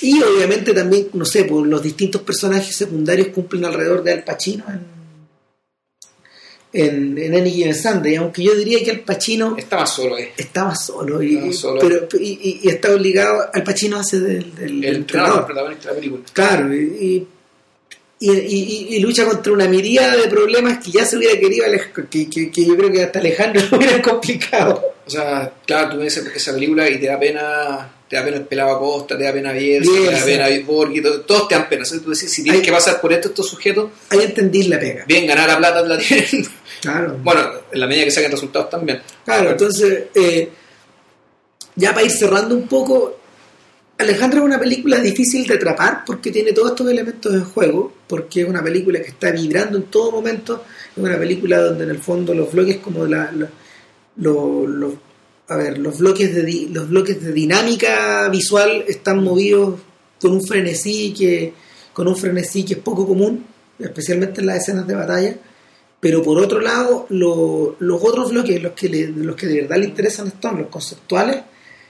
y 0.00 0.20
obviamente 0.22 0.72
también, 0.74 1.08
no 1.14 1.24
sé, 1.24 1.44
pues 1.44 1.66
los 1.66 1.82
distintos 1.82 2.22
personajes 2.22 2.76
secundarios 2.76 3.28
cumplen 3.28 3.64
alrededor 3.64 4.02
de 4.04 4.12
Al 4.12 4.22
Pacino 4.24 4.64
en, 4.68 4.93
en, 6.74 7.16
en 7.16 7.34
Any 7.36 7.50
Given 7.52 7.74
Sunday, 7.74 8.16
aunque 8.16 8.42
yo 8.42 8.54
diría 8.54 8.82
que 8.84 8.90
Al 8.90 9.00
Pacino 9.00 9.56
más 9.70 9.94
solo 9.94 10.16
está 10.18 10.64
más 10.64 10.84
solo 10.84 11.22
y, 11.22 11.52
solo. 11.52 11.80
Pero, 11.80 12.06
y, 12.20 12.60
está 12.68 12.92
obligado, 12.92 13.48
Al 13.54 13.62
Pacino 13.62 13.96
hace 13.98 14.18
del, 14.20 14.54
del- 14.54 14.84
El 14.84 14.96
entrenador, 14.96 15.46
protagonista 15.46 15.88
de 15.88 15.94
la 15.94 16.00
película. 16.00 16.22
Claro, 16.32 16.74
y, 16.74 17.26
y, 18.20 18.98
lucha 19.00 19.26
contra 19.26 19.52
una 19.52 19.68
miríada 19.68 20.16
de 20.16 20.28
problemas 20.28 20.82
que 20.82 20.90
ya 20.90 21.04
se 21.04 21.16
hubiera 21.16 21.38
querido, 21.38 21.66
que, 22.10 22.28
que, 22.30 22.50
que 22.50 22.64
yo 22.66 22.76
creo 22.76 22.90
que 22.90 23.02
hasta 23.02 23.18
Alejandro 23.18 23.62
lo 23.70 23.76
hubiera 23.78 24.00
complicado. 24.02 24.94
O 25.06 25.10
sea, 25.10 25.52
claro, 25.66 25.90
tú 25.90 25.98
ves 25.98 26.16
esa 26.16 26.52
película 26.54 26.88
y 26.88 26.98
te 26.98 27.06
da 27.06 27.18
pena, 27.20 27.93
te 28.08 28.16
da 28.16 28.24
pena 28.24 28.36
el 28.36 28.44
pelado 28.46 28.70
Acosta, 28.76 29.16
te 29.18 29.24
da 29.24 29.32
pena 29.32 29.52
Bielsa, 29.52 29.90
te 29.92 29.98
Bielsa. 30.00 30.18
da 30.20 30.24
pena 30.46 30.66
Borghi, 30.66 31.00
todo- 31.02 31.20
todos 31.22 31.48
te 31.48 31.54
dan 31.54 31.68
pena. 31.68 31.84
Tú 31.84 32.10
decís, 32.10 32.30
si 32.32 32.42
tienes 32.42 32.60
Ay. 32.60 32.66
que 32.66 32.72
pasar 32.72 33.00
por 33.00 33.12
esto, 33.12 33.28
estos 33.28 33.48
sujetos, 33.48 33.90
Ahí 34.10 34.20
entendís 34.22 34.68
la 34.68 34.78
pega. 34.78 35.04
bien, 35.06 35.26
ganar 35.26 35.48
la 35.48 35.58
plata 35.58 35.82
la 35.82 35.98
tienen. 35.98 36.46
Claro. 36.80 37.18
bueno, 37.24 37.50
en 37.72 37.80
la 37.80 37.86
medida 37.86 38.04
que 38.04 38.10
saquen 38.10 38.30
resultados 38.32 38.68
también. 38.70 39.00
Claro, 39.24 39.50
entonces, 39.50 40.04
eh, 40.14 40.50
ya 41.76 41.92
para 41.92 42.04
ir 42.06 42.12
cerrando 42.12 42.54
un 42.54 42.68
poco, 42.68 43.18
Alejandro 43.98 44.40
es 44.40 44.44
una 44.46 44.58
película 44.58 44.98
difícil 45.00 45.46
de 45.46 45.54
atrapar 45.54 46.02
porque 46.04 46.30
tiene 46.30 46.52
todos 46.52 46.70
estos 46.70 46.88
elementos 46.90 47.32
en 47.32 47.44
juego, 47.44 47.92
porque 48.06 48.42
es 48.42 48.48
una 48.48 48.62
película 48.62 49.00
que 49.00 49.08
está 49.08 49.30
vibrando 49.30 49.78
en 49.78 49.84
todo 49.84 50.10
momento, 50.12 50.64
es 50.96 51.02
una 51.02 51.16
película 51.18 51.58
donde 51.60 51.84
en 51.84 51.90
el 51.90 51.98
fondo 51.98 52.34
los 52.34 52.52
bloques 52.52 52.78
como 52.78 53.06
la, 53.06 53.30
la- 53.32 53.48
lo- 54.16 54.66
lo- 54.66 55.03
a 55.48 55.56
ver, 55.56 55.78
los 55.78 55.98
bloques 55.98 56.34
de 56.34 56.42
di- 56.42 56.68
los 56.72 56.88
bloques 56.88 57.22
de 57.22 57.32
dinámica 57.32 58.28
visual 58.28 58.84
están 58.88 59.22
movidos 59.22 59.80
con 60.20 60.32
un 60.32 60.46
frenesí 60.46 61.12
que 61.12 61.52
con 61.92 62.08
un 62.08 62.16
frenesí 62.16 62.64
que 62.64 62.74
es 62.74 62.78
poco 62.80 63.06
común, 63.06 63.44
especialmente 63.78 64.40
en 64.40 64.46
las 64.48 64.58
escenas 64.62 64.86
de 64.86 64.94
batalla. 64.94 65.36
Pero 66.00 66.22
por 66.22 66.38
otro 66.38 66.60
lado, 66.60 67.06
lo- 67.10 67.76
los 67.78 68.02
otros 68.02 68.30
bloques, 68.30 68.62
los 68.62 68.72
que, 68.72 68.88
le- 68.88 69.06
los 69.08 69.36
que 69.36 69.46
de 69.46 69.60
verdad 69.62 69.76
le 69.78 69.86
interesan 69.86 70.26
a 70.26 70.30
Stone, 70.30 70.60
los 70.60 70.68
conceptuales, 70.70 71.36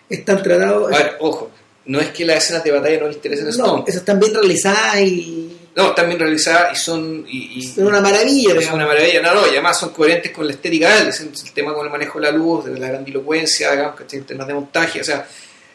están 0.09 0.43
tratados. 0.43 0.93
A 0.93 0.99
ver, 0.99 1.13
ojo, 1.21 1.51
no 1.87 2.01
es 2.01 2.09
que 2.11 2.25
las 2.25 2.45
escenas 2.45 2.63
de 2.65 2.71
batalla 2.71 3.01
no 3.01 3.07
les 3.09 3.17
interesen 3.17 3.47
a 3.47 3.51
no, 3.51 3.55
Stone. 3.57 3.83
esas 3.87 4.01
están 4.01 4.21
bien 4.21 4.35
realizadas 4.35 5.01
y 5.01 5.57
No, 5.77 5.89
están 5.89 6.07
bien 6.07 6.21
realizadas 6.21 6.73
y 6.73 6.81
son. 6.81 7.25
Y, 7.29 7.59
y- 7.59 7.63
son 7.63 7.87
una 7.87 8.01
maravilla. 8.01 8.55
es 8.55 8.71
una 8.71 8.87
maravilla, 8.87 9.21
no, 9.23 9.35
no, 9.35 9.47
y 9.47 9.51
además 9.51 9.79
son 9.79 9.91
coherentes 9.91 10.31
con 10.31 10.47
la 10.47 10.53
estética 10.53 10.95
de 10.95 11.03
él, 11.03 11.09
el, 11.09 11.53
tema 11.53 11.75
con 11.75 11.85
el 11.85 11.91
manejo 11.91 12.21
de 12.21 12.27
la 12.27 12.33
luz, 12.37 12.65
de 12.67 12.79
la 12.79 12.89
grandilocuencia, 12.89 13.73
digamos, 13.73 13.97
¿cachai? 13.97 14.21
en 14.21 14.25
temas 14.27 14.47
de 14.47 14.55
montaje, 14.55 15.01
o 15.01 15.05
sea, 15.05 15.27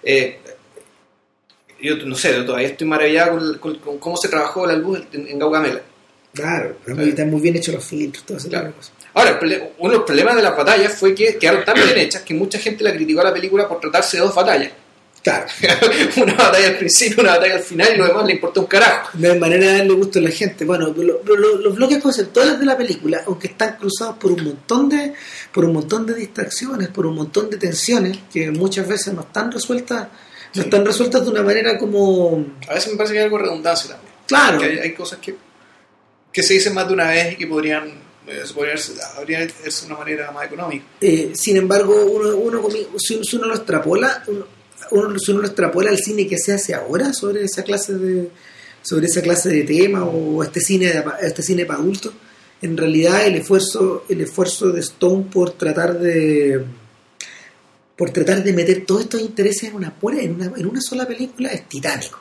eh, 0.03 0.39
yo 1.81 1.95
no 2.05 2.15
sé, 2.15 2.33
yo 2.33 2.45
todavía 2.45 2.67
estoy 2.69 2.87
maravillado 2.87 3.37
con, 3.37 3.57
con- 3.57 3.75
con 3.79 3.97
cómo 3.99 4.17
se 4.17 4.27
trabajó 4.29 4.65
la 4.65 4.73
luz 4.73 5.01
en, 5.13 5.27
en 5.27 5.39
Gaugamela. 5.39 5.81
Claro, 6.33 6.77
están 6.85 7.29
muy 7.29 7.41
bien 7.41 7.55
hechos 7.55 7.73
los 7.75 7.83
filtros, 7.83 8.23
tipo 8.25 8.39
de 8.39 8.49
Claro. 8.49 8.73
cosas. 8.73 8.91
Ahora, 9.13 9.39
uno 9.79 9.91
de 9.91 9.97
los 9.97 10.05
problemas 10.05 10.35
de 10.35 10.43
las 10.43 10.55
batallas 10.55 10.93
fue 10.97 11.15
que 11.15 11.37
quedaron 11.37 11.65
tan 11.65 11.75
bien 11.75 11.97
hechas 11.97 12.21
que 12.21 12.33
mucha 12.35 12.59
gente 12.59 12.83
la 12.83 12.93
criticó 12.93 13.21
a 13.21 13.25
la 13.25 13.33
película 13.33 13.67
por 13.67 13.79
tratarse 13.81 14.17
de 14.17 14.23
dos 14.23 14.35
batallas. 14.35 14.71
Claro, 15.21 15.45
una 16.17 16.33
batalla 16.33 16.67
al 16.69 16.77
principio, 16.77 17.21
una 17.21 17.31
batalla 17.35 17.55
al 17.55 17.61
final 17.61 17.89
y 17.93 17.97
lo 17.97 18.07
demás 18.07 18.25
le 18.25 18.33
importó 18.33 18.61
un 18.61 18.67
carajo. 18.67 19.09
no 19.15 19.31
hay 19.31 19.37
manera 19.37 19.65
de 19.71 19.77
darle 19.79 19.93
gusto 19.93 20.19
a 20.19 20.21
la 20.21 20.31
gente. 20.31 20.63
Bueno, 20.65 20.93
lo- 20.95 21.21
lo- 21.23 21.35
lo- 21.35 21.57
los 21.57 21.75
bloques 21.75 21.97
conceptuales 21.99 22.57
de 22.59 22.65
la 22.65 22.77
película, 22.77 23.23
aunque 23.27 23.47
están 23.47 23.75
cruzados 23.77 24.15
por 24.17 24.31
un 24.31 24.43
montón 24.45 24.87
de, 24.87 25.13
por 25.53 25.65
un 25.65 25.73
montón 25.73 26.05
de 26.05 26.13
distracciones, 26.15 26.87
por 26.87 27.05
un 27.05 27.15
montón 27.15 27.49
de 27.49 27.57
tensiones 27.57 28.17
que 28.31 28.49
muchas 28.51 28.87
veces 28.87 29.13
no 29.13 29.21
están 29.21 29.51
resueltas, 29.51 30.07
no 30.55 30.61
están 30.63 30.85
resueltas 30.85 31.23
de 31.25 31.31
una 31.31 31.43
manera 31.43 31.77
como... 31.77 32.45
A 32.69 32.73
veces 32.75 32.91
me 32.91 32.97
parece 32.97 33.13
que 33.13 33.19
hay 33.19 33.25
algo 33.25 33.37
de 33.37 33.43
redundancia 33.43 33.91
también. 33.91 34.13
Claro. 34.25 34.61
Hay, 34.61 34.79
hay 34.79 34.93
cosas 34.93 35.19
que, 35.19 35.35
que 36.31 36.43
se 36.43 36.53
dicen 36.53 36.73
más 36.73 36.87
de 36.87 36.93
una 36.93 37.09
vez 37.09 37.33
y 37.33 37.35
que 37.35 37.45
podrían, 37.47 37.87
eh, 38.25 38.41
se 38.45 38.53
podrían 38.53 38.77
habría 39.17 39.39
de 39.41 39.51
una 39.85 39.97
manera 39.97 40.31
más 40.31 40.45
económica. 40.45 40.85
Eh, 41.01 41.31
sin 41.35 41.57
embargo, 41.57 42.05
uno, 42.05 42.35
uno 42.37 42.67
si 42.97 43.19
uno 43.35 43.47
lo 43.47 43.55
extrapola, 43.55 44.23
uno, 44.27 44.45
uno- 44.91 45.17
si 45.19 45.31
uno 45.31 45.41
lo 45.41 45.47
extrapola 45.47 45.89
al 45.89 45.97
cine 45.97 46.27
que 46.27 46.37
se 46.37 46.53
hace 46.53 46.73
ahora 46.73 47.13
sobre 47.13 47.43
esa 47.43 47.63
clase 47.63 47.93
de 47.93 48.29
sobre 48.81 49.07
esa 49.07 49.21
clase 49.21 49.49
de 49.49 49.63
tema 49.63 50.05
o 50.05 50.41
este 50.43 50.61
cine 50.61 50.91
este 51.21 51.41
cine 51.43 51.65
para 51.65 51.79
adultos, 51.79 52.13
en 52.61 52.77
realidad 52.77 53.25
el 53.27 53.35
esfuerzo 53.35 54.05
el 54.09 54.21
esfuerzo 54.21 54.71
de 54.71 54.79
Stone 54.81 55.25
por 55.31 55.51
tratar 55.51 55.99
de 55.99 56.63
por 57.97 58.11
tratar 58.11 58.41
de 58.43 58.53
meter 58.53 58.85
todos 58.85 59.01
estos 59.01 59.19
intereses 59.21 59.63
en 59.69 59.75
una 59.75 59.93
pura- 59.93 60.21
en 60.21 60.35
una, 60.35 60.45
en 60.55 60.65
una 60.65 60.79
sola 60.81 61.05
película 61.05 61.49
es 61.49 61.67
titánico. 61.67 62.19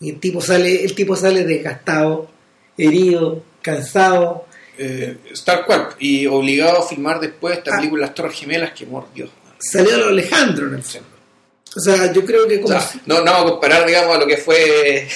Y 0.00 0.10
el 0.10 0.20
tipo 0.20 0.40
sale 0.40 0.84
el 0.84 0.94
tipo 0.94 1.16
sale 1.16 1.44
desgastado, 1.44 2.30
herido, 2.76 3.42
cansado, 3.62 4.46
Eh, 4.80 5.16
tal 5.44 5.66
cual. 5.66 5.88
Y 5.98 6.24
obligado 6.26 6.78
a 6.78 6.86
filmar 6.88 7.18
después 7.18 7.58
esta 7.58 7.72
Ah. 7.74 7.78
película 7.78 8.06
Las 8.06 8.14
Torres 8.14 8.38
Gemelas 8.38 8.70
que 8.74 8.86
mordió. 8.86 9.28
salió 9.58 9.96
a 9.96 9.98
lo 9.98 10.06
Alejandro 10.10 10.68
en 10.68 10.74
el 10.74 10.82
fondo. 10.84 11.08
O 11.76 11.80
sea, 11.80 12.12
yo 12.12 12.24
creo 12.24 12.46
que 12.48 12.58
O 12.58 12.62
como 12.62 12.80
sea, 12.80 13.00
no, 13.06 13.16
no 13.20 13.24
vamos 13.32 13.42
a 13.46 13.50
comparar, 13.52 13.86
digamos, 13.86 14.16
a 14.16 14.18
lo 14.18 14.26
que 14.26 14.36
fue 14.38 15.06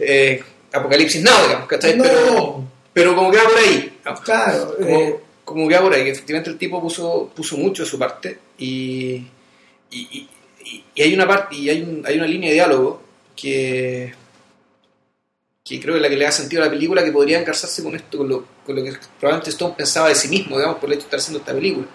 eh, 0.00 0.42
Apocalipsis 0.72 1.22
Now, 1.22 1.42
digamos, 1.46 1.66
¿cachai? 1.68 1.96
No. 1.96 2.04
Pero, 2.04 2.64
pero 2.92 3.16
como 3.16 3.30
que 3.30 3.36
va 3.38 3.44
por 3.44 3.58
ahí. 3.58 3.92
digamos. 3.98 4.20
Claro, 4.20 4.74
Como, 4.76 4.88
eh, 4.88 5.16
como 5.44 5.68
que 5.68 5.74
va 5.74 5.80
por 5.82 5.94
ahí, 5.94 6.04
que 6.04 6.10
efectivamente 6.10 6.50
el 6.50 6.58
tipo 6.58 6.80
puso, 6.80 7.30
puso 7.34 7.56
mucho 7.56 7.82
de 7.84 7.88
su 7.88 7.98
parte 7.98 8.38
y- 8.58 9.26
y- 9.90 10.28
y 10.94 11.02
hay 11.02 11.14
una 11.14 11.26
parte, 11.26 11.54
y 11.56 11.68
hay, 11.70 11.82
un- 11.82 12.02
hay 12.06 12.16
una 12.16 12.26
línea 12.26 12.48
de 12.50 12.54
diálogo 12.54 13.02
que, 13.36 14.12
que 15.64 15.80
creo 15.80 15.94
que 15.94 15.98
es 15.98 16.02
la 16.02 16.08
que 16.08 16.16
le 16.16 16.24
da 16.24 16.32
sentido 16.32 16.62
a 16.62 16.66
la 16.66 16.70
película, 16.70 17.04
que 17.04 17.12
podría 17.12 17.40
encarzarse 17.40 17.82
con 17.82 17.94
esto, 17.94 18.18
con 18.18 18.28
lo, 18.28 18.44
con 18.64 18.76
lo 18.76 18.82
que 18.84 18.92
probablemente 19.20 19.50
Stone 19.50 19.74
pensaba 19.76 20.08
de 20.08 20.14
sí 20.14 20.28
mismo, 20.28 20.56
digamos, 20.56 20.78
por 20.78 20.88
el 20.88 20.94
hecho 20.94 21.02
de 21.02 21.06
estar 21.06 21.20
haciendo 21.20 21.40
esta 21.40 21.52
película. 21.52 21.86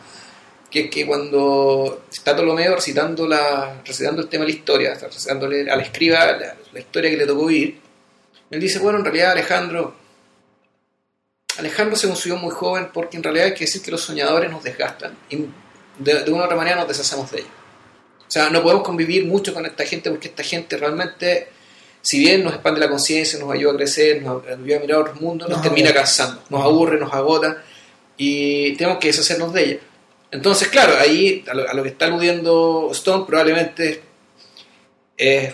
Que 0.72 0.86
es 0.86 0.90
que 0.90 1.06
cuando 1.06 2.06
está 2.12 2.34
Ptolomeo 2.34 2.76
recitando, 2.76 3.28
la, 3.28 3.82
recitando 3.86 4.22
el 4.22 4.30
tema 4.30 4.46
de 4.46 4.52
la 4.52 4.58
historia, 4.58 4.94
está 4.94 5.08
recitándole 5.08 5.70
al 5.70 5.82
escriba 5.82 6.26
la, 6.32 6.56
la 6.72 6.80
historia 6.80 7.10
que 7.10 7.18
le 7.18 7.28
tocó 7.28 7.46
vivir, 7.48 7.80
él 8.50 8.60
dice, 8.60 8.80
bueno, 8.80 9.00
en 9.00 9.06
realidad 9.06 9.32
Alejandro, 9.32 9.96
Alejandro 11.58 11.96
se 11.96 12.08
consiguió 12.08 12.38
muy 12.38 12.52
joven 12.52 12.90
porque 12.94 13.18
en 13.18 13.24
realidad 13.24 13.48
hay 13.48 13.54
que 13.54 13.66
decir 13.66 13.82
que 13.82 13.92
los 13.92 14.02
soñadores 14.02 14.50
nos 14.50 14.64
desgastan 14.64 15.18
y 15.30 15.46
de, 16.00 16.24
de 16.24 16.32
una 16.32 16.44
u 16.44 16.46
otra 16.46 16.58
manera 16.58 16.78
nos 16.78 16.88
deshacemos 16.88 17.30
de 17.32 17.40
ellos. 17.40 17.52
O 18.28 18.32
sea, 18.32 18.50
no 18.50 18.64
podemos 18.64 18.84
convivir 18.84 19.26
mucho 19.26 19.54
con 19.54 19.66
esta 19.66 19.86
gente 19.86 20.10
porque 20.10 20.30
esta 20.30 20.44
gente 20.44 20.78
realmente, 20.78 21.50
si 22.02 22.20
bien 22.20 22.44
nos 22.44 22.54
expande 22.54 22.80
la 22.80 22.90
conciencia, 22.90 23.38
nos 23.38 23.52
ayuda 23.52 23.74
a 23.74 23.76
crecer, 23.76 24.22
nos 24.22 24.42
ayuda 24.46 24.78
a 24.78 24.80
mirar 24.80 24.92
a 24.92 25.00
otros 25.00 25.20
mundos, 25.20 25.50
nos 25.50 25.58
Nos 25.58 25.68
termina 25.68 25.94
cansando, 25.94 26.42
nos 26.50 26.64
aburre, 26.64 26.98
nos 26.98 27.14
agota 27.14 27.62
y 28.16 28.76
tenemos 28.78 29.00
que 29.00 29.08
deshacernos 29.08 29.52
de 29.54 29.64
ella. 29.64 29.80
Entonces, 30.32 30.70
claro, 30.70 30.94
ahí 30.98 31.44
a 31.50 31.54
lo, 31.54 31.70
a 31.70 31.74
lo 31.74 31.84
que 31.84 31.90
está 31.90 32.06
aludiendo 32.06 32.90
Stone 32.94 33.26
probablemente 33.28 34.02
eh, 35.18 35.54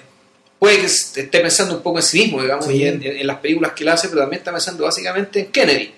puede 0.59 0.77
que 0.79 0.85
esté 0.85 1.23
pensando 1.41 1.75
un 1.75 1.81
poco 1.83 1.97
en 1.99 2.03
sí 2.03 2.19
mismo, 2.23 2.41
digamos, 2.41 2.65
Sí. 2.65 2.73
y 2.83 2.87
en, 2.87 3.27
las 3.27 3.37
películas 3.39 3.71
que 3.73 3.83
él 3.83 3.89
hace, 3.89 4.07
pero 4.09 4.21
también 4.21 4.39
está 4.39 4.51
pensando 4.51 4.83
básicamente 4.83 5.39
en 5.39 5.45
Kennedy, 5.47 5.93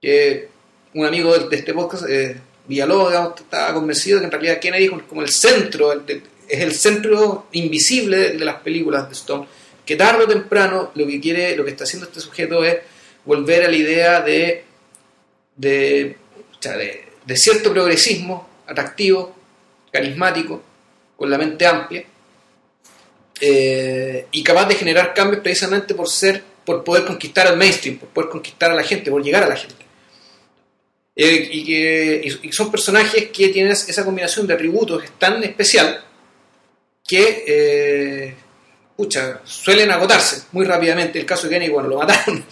que 0.00 0.48
un 0.94 1.06
amigo 1.06 1.36
de, 1.38 1.48
de 1.48 1.56
este 1.56 1.72
podcast, 1.74 2.04
eh, 2.08 2.36
Villalobos, 2.68 3.10
digamos, 3.10 3.40
estaba 3.40 3.72
convencido 3.74 4.16
de 4.16 4.22
que 4.22 4.26
en 4.26 4.32
realidad 4.32 4.58
Kennedy 4.60 4.84
es 4.86 4.90
como 5.08 5.22
el 5.22 5.28
centro, 5.30 5.92
el- 5.92 6.22
es 6.48 6.60
el 6.60 6.74
centro 6.74 7.46
invisible 7.52 8.16
de, 8.16 8.30
de 8.38 8.44
las 8.44 8.56
películas 8.56 9.08
de 9.08 9.14
Stone, 9.14 9.46
que 9.84 9.94
tarde 9.96 10.24
o 10.24 10.28
temprano 10.28 10.90
lo 10.94 11.06
que 11.06 11.20
quiere, 11.20 11.56
lo 11.56 11.64
que 11.64 11.70
está 11.70 11.84
haciendo 11.84 12.06
este 12.08 12.20
sujeto 12.20 12.64
es 12.64 12.78
volver 13.24 13.64
a 13.64 13.68
la 13.68 13.76
idea 13.76 14.20
de, 14.20 14.64
de, 15.56 16.16
o 16.58 16.62
sea, 16.62 16.76
de, 16.76 17.04
de 17.26 17.36
cierto 17.36 17.72
progresismo 17.72 18.48
atractivo, 18.66 19.34
carismático, 19.92 20.62
con 21.16 21.28
la 21.30 21.38
mente 21.38 21.66
amplia, 21.66 22.04
eh, 23.40 24.26
y 24.30 24.42
capaz 24.42 24.66
de 24.66 24.74
generar 24.76 25.12
cambios 25.12 25.42
precisamente 25.42 25.94
por 25.94 26.08
ser, 26.08 26.42
por 26.64 26.82
poder 26.84 27.04
conquistar 27.04 27.46
al 27.46 27.56
mainstream, 27.56 27.98
por 27.98 28.08
poder 28.10 28.30
conquistar 28.30 28.70
a 28.70 28.74
la 28.74 28.82
gente, 28.82 29.10
por 29.10 29.22
llegar 29.22 29.42
a 29.42 29.48
la 29.48 29.56
gente. 29.56 29.84
Eh, 31.14 31.48
y, 31.50 31.64
que, 31.64 32.38
y- 32.42 32.52
son 32.52 32.70
personajes 32.70 33.30
que 33.30 33.48
tienen 33.48 33.72
esa 33.72 34.04
combinación 34.04 34.46
de 34.46 34.54
atributos 34.54 35.02
tan 35.18 35.42
especial 35.44 36.04
que 37.06 37.44
eh, 37.46 38.34
suelen 39.44 39.90
agotarse 39.90 40.42
muy 40.52 40.64
rápidamente. 40.66 41.18
El 41.18 41.26
caso 41.26 41.44
de 41.48 41.54
Kenny, 41.54 41.68
bueno, 41.70 41.88
lo 41.88 41.98
mataron. 41.98 42.44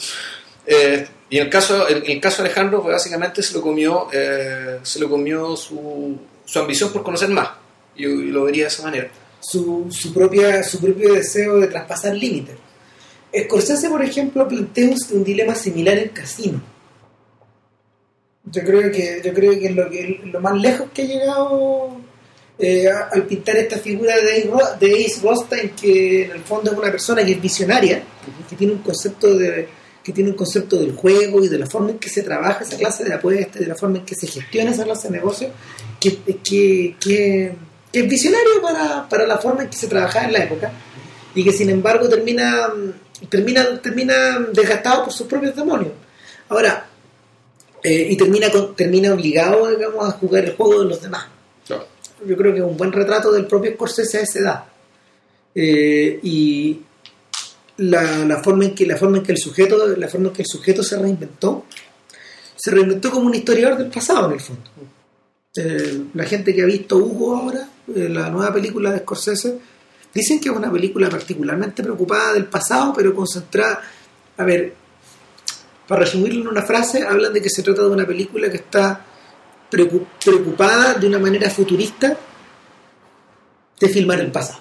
Eh, 0.67 1.07
y 1.31 1.39
en 1.39 1.45
el 1.45 1.51
caso, 1.51 1.89
en 1.89 2.11
el 2.11 2.21
caso 2.21 2.43
de 2.43 2.49
Alejandro, 2.49 2.83
pues, 2.83 2.95
básicamente 2.95 3.43
se 3.43 3.55
lo 3.55 3.63
comió, 3.63 4.09
eh, 4.13 4.79
se 4.83 5.01
lo 5.01 5.09
comió 5.09 5.57
su, 5.57 6.19
su 6.45 6.59
ambición 6.59 6.93
por 6.93 7.03
conocer 7.03 7.29
más. 7.31 7.49
Yo 7.97 8.09
lo 8.09 8.45
vería 8.45 8.65
de 8.65 8.69
esa 8.69 8.83
manera. 8.83 9.09
su, 9.41 9.87
su, 9.91 10.13
propia, 10.13 10.63
su 10.63 10.81
propio 10.81 11.15
deseo 11.15 11.59
de 11.59 11.69
traspasar 11.69 12.15
límites. 12.15 12.57
Scorsese, 13.37 13.89
por 13.89 14.03
ejemplo, 14.03 14.47
plantea 14.47 14.95
un, 15.13 15.25
dilema 15.25 15.55
similar 15.55 15.99
en 15.99 16.09
Casino. 16.11 16.63
Yo 18.45 18.63
creo 18.63 18.93
que, 18.93 19.21
yo 19.25 19.35
creo 19.35 19.59
que 19.59 19.71
lo, 19.71 19.91
que 19.91 20.21
lo 20.25 20.41
más 20.41 20.55
lejos 20.61 20.89
que 20.95 21.03
ha 21.03 21.07
llegado 21.07 21.97
eh, 22.59 22.89
al 22.89 23.27
pintar 23.27 23.57
esta 23.57 23.79
figura 23.79 24.15
de 24.17 24.51
de 24.79 25.05
Ace 25.05 25.21
Rothstein, 25.23 25.71
que 25.71 26.27
en 26.27 26.31
el 26.33 26.41
fondo 26.43 26.71
es 26.71 26.79
una 26.79 26.91
persona 26.91 27.25
que 27.25 27.33
es 27.33 27.43
visionaria, 27.43 28.03
que 28.49 28.55
tiene 28.55 28.75
un 28.75 28.81
concepto 28.81 29.37
de 29.37 29.69
que 30.05 30.13
tiene 30.13 30.31
un 30.31 30.37
concepto 30.37 30.77
del 30.77 30.93
juego 30.93 31.43
y 31.43 31.49
de 31.49 31.59
la 31.59 31.67
forma 31.67 31.91
en 31.93 31.99
que 31.99 32.11
se 32.11 32.23
trabaja 32.23 32.63
esa 32.63 32.77
clase 32.77 33.03
de 33.05 33.15
apuestas, 33.15 33.61
de 33.61 33.67
la 33.67 33.75
forma 33.75 33.99
en 33.99 34.05
que 34.05 34.15
se 34.15 34.27
gestiona 34.27 34.71
esa 34.71 34.85
clase 34.85 35.09
de 35.09 35.15
negocio, 35.15 35.49
que, 35.99 36.17
que, 36.19 36.37
que, 36.43 36.97
que 37.01 37.57
es 38.01 38.09
visionario 38.09 38.61
para, 38.63 39.09
para 39.09 39.27
la 39.27 39.39
forma 39.39 39.63
en 39.65 39.71
que 39.71 39.77
se 39.79 39.87
trabajaba 39.89 40.27
en 40.27 40.33
la 40.35 40.45
época 40.45 40.71
y 41.35 41.43
que 41.43 41.53
sin 41.53 41.71
embargo 41.71 42.07
termina, 42.09 42.69
termina, 43.31 43.81
termina 43.81 44.39
desgastado 44.53 45.05
por 45.05 45.13
sus 45.13 45.27
propios 45.27 45.57
demonios. 45.57 45.93
Ahora, 46.51 46.87
eh, 47.83 48.09
y 48.11 48.17
termina, 48.17 48.51
con- 48.51 48.77
termina 48.77 49.13
obligado 49.15 49.75
digamos, 49.75 50.07
a 50.07 50.13
jugar 50.13 50.45
el 50.45 50.55
juego 50.55 50.83
de 50.83 50.89
los 50.91 51.01
demás. 51.01 51.27
Yo 52.27 52.37
creo 52.37 52.53
que 52.53 52.59
es 52.61 52.65
un 52.65 52.77
buen 52.77 52.93
retrato 52.93 53.33
del 53.33 53.47
propio 53.47 53.73
Scorsese 53.73 54.19
a 54.19 54.21
esa 54.23 54.39
edad. 54.39 54.65
Eh, 55.55 56.19
y 56.23 56.81
la, 57.79 58.25
la 58.25 58.43
forma 58.43 58.65
en 58.67 58.75
que 58.75 58.87
la 58.87 58.97
forma 58.97 59.19
en 59.19 59.23
que 59.25 59.33
el 59.33 59.39
sujeto 59.39 59.87
la 59.97 60.09
forma 60.09 60.29
en 60.29 60.35
que 60.35 60.43
el 60.43 60.49
sujeto 60.49 60.83
se 60.83 60.97
reinventó 60.99 61.65
se 62.57 62.71
reinventó 62.71 63.11
como 63.11 63.27
un 63.27 63.35
historiador 63.35 63.79
del 63.79 63.91
pasado 63.91 64.27
en 64.29 64.33
el 64.35 64.41
fondo. 64.41 64.71
Eh, 65.57 66.03
la 66.15 66.25
gente 66.25 66.55
que 66.55 66.63
ha 66.63 66.67
visto 66.67 66.97
Hugo 66.97 67.37
ahora 67.37 67.69
eh, 67.95 68.09
la 68.09 68.29
nueva 68.31 68.53
película 68.53 68.91
de 68.93 69.01
Scorsese 69.01 69.59
dicen 70.13 70.41
que 70.41 70.49
es 70.49 70.55
una 70.57 70.71
película 70.71 71.09
particularmente 71.09 71.83
preocupada 71.83 72.33
del 72.33 72.47
pasado 72.47 72.93
pero 72.97 73.15
concentrada 73.15 73.81
a 74.37 74.45
ver 74.45 74.75
para 75.87 76.01
resumirlo 76.05 76.43
en 76.43 76.49
una 76.49 76.63
frase 76.63 77.05
hablan 77.07 77.33
de 77.33 77.43
que 77.43 77.51
se 77.51 77.63
trata 77.63 77.83
de 77.83 77.89
una 77.89 78.07
película 78.07 78.49
que 78.51 78.57
está 78.57 79.05
preocu- 79.71 80.07
preocupada 80.25 80.95
de 80.95 81.07
una 81.07 81.19
manera 81.19 81.49
futurista 81.51 82.17
de 83.81 83.89
filmar 83.89 84.19
el 84.21 84.31
pasado 84.33 84.59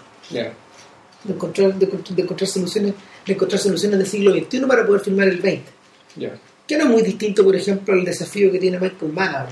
de 1.23 1.33
encontrar, 1.33 1.73
de, 1.75 1.85
de 1.85 2.21
encontrar 2.21 2.49
soluciones 2.49 2.93
de 3.25 3.33
encontrar 3.33 3.59
soluciones 3.59 3.97
del 3.99 4.07
siglo 4.07 4.33
XXI 4.33 4.59
para 4.61 4.85
poder 4.85 5.01
filmar 5.01 5.27
el 5.27 5.39
XX 5.39 6.29
que 6.67 6.77
no 6.77 6.83
es 6.85 6.89
muy 6.89 7.01
distinto 7.01 7.43
por 7.43 7.55
ejemplo 7.55 7.93
al 7.93 8.05
desafío 8.05 8.51
que 8.51 8.59
tiene 8.59 8.79
Michael 8.79 9.13
Mann 9.13 9.47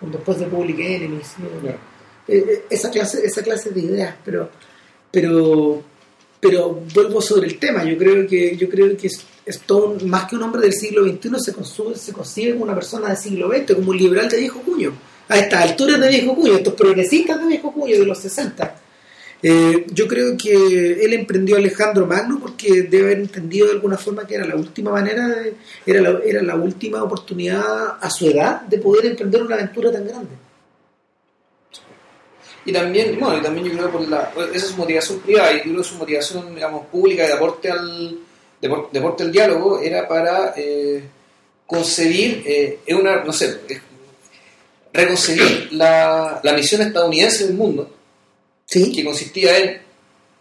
después 0.00 0.38
de 0.38 0.46
Public 0.46 0.78
Enemy 0.78 1.20
¿sí? 1.22 1.42
Eh, 2.26 2.44
eh, 2.48 2.64
esa 2.70 2.90
clase 2.90 3.24
esa 3.24 3.42
clase 3.42 3.70
de 3.70 3.80
ideas 3.80 4.14
pero 4.24 4.50
pero 5.10 5.82
pero 6.44 6.82
vuelvo 6.94 7.22
sobre 7.22 7.46
el 7.46 7.58
tema. 7.58 7.84
Yo 7.84 7.96
creo 7.96 8.26
que 8.26 8.54
yo 8.54 8.68
creo 8.68 8.94
que 8.96 9.08
Stone 9.46 10.04
más 10.04 10.26
que 10.26 10.36
un 10.36 10.42
hombre 10.42 10.60
del 10.60 10.74
siglo 10.74 11.02
XXI 11.02 11.30
se 11.38 11.52
consume, 11.54 11.94
se 11.96 12.12
concibe 12.12 12.52
como 12.52 12.64
una 12.64 12.74
persona 12.74 13.08
del 13.08 13.16
siglo 13.16 13.48
XX 13.48 13.74
como 13.74 13.90
un 13.90 13.96
liberal 13.96 14.28
de 14.28 14.40
viejo 14.40 14.60
cuño. 14.60 14.92
A 15.28 15.38
estas 15.38 15.62
alturas 15.70 15.98
de 15.98 16.08
viejo 16.08 16.34
cuño 16.34 16.54
estos 16.54 16.74
progresistas 16.74 17.40
de 17.40 17.46
viejo 17.46 17.72
cuño 17.72 17.98
de 17.98 18.04
los 18.04 18.18
60 18.18 18.82
eh, 19.46 19.86
yo 19.92 20.08
creo 20.08 20.36
que 20.36 21.04
él 21.04 21.12
emprendió 21.12 21.56
a 21.56 21.58
Alejandro 21.58 22.06
Magno 22.06 22.38
porque 22.40 22.82
debe 22.82 23.04
haber 23.04 23.18
entendido 23.18 23.66
de 23.66 23.74
alguna 23.74 23.98
forma 23.98 24.26
que 24.26 24.34
era 24.36 24.46
la 24.46 24.56
última 24.56 24.90
manera, 24.90 25.28
de, 25.28 25.54
era, 25.84 26.00
la, 26.00 26.20
era 26.24 26.42
la 26.42 26.56
última 26.56 27.02
oportunidad 27.02 27.98
a 28.00 28.08
su 28.08 28.26
edad 28.30 28.62
de 28.62 28.78
poder 28.78 29.04
emprender 29.06 29.42
una 29.42 29.56
aventura 29.56 29.92
tan 29.92 30.06
grande. 30.08 30.30
Y 32.66 32.72
también, 32.72 33.20
bueno, 33.20 33.36
y 33.36 33.42
también 33.42 33.66
yo 33.66 33.72
creo 33.76 33.90
por 33.92 34.08
la, 34.08 34.32
esa 34.54 34.64
es 34.66 34.72
su 34.72 34.76
motivación 34.76 35.18
privada 35.20 35.52
y 35.52 35.56
yo 35.58 35.62
creo 35.64 35.76
que 35.76 35.84
su 35.84 35.94
motivación, 35.96 36.54
digamos, 36.54 36.86
pública 36.86 37.26
de 37.26 37.32
aporte 37.34 37.70
al, 37.70 38.18
de, 38.60 38.70
apor- 38.70 38.90
de 38.90 38.98
aporte 38.98 39.22
al 39.22 39.30
diálogo 39.30 39.80
era 39.80 40.08
para 40.08 40.54
eh, 40.56 41.04
concebir, 41.66 42.42
eh, 42.46 42.78
una, 42.94 43.22
no 43.22 43.34
sé, 43.34 43.60
reconcebir 44.94 45.68
la, 45.72 46.40
la 46.42 46.52
misión 46.54 46.80
estadounidense 46.80 47.46
del 47.46 47.54
mundo 47.54 47.90
Que 48.68 49.04
consistía 49.04 49.58
en 49.58 49.80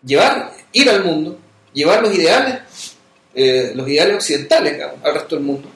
llevar, 0.03 0.51
ir 0.71 0.89
al 0.89 1.03
mundo, 1.03 1.37
llevar 1.73 2.01
los 2.01 2.13
ideales, 2.13 2.61
eh, 3.35 3.73
los 3.75 3.87
ideales 3.87 4.15
occidentales 4.15 4.81
al 5.03 5.13
resto 5.13 5.35
del 5.35 5.43
mundo, 5.43 5.69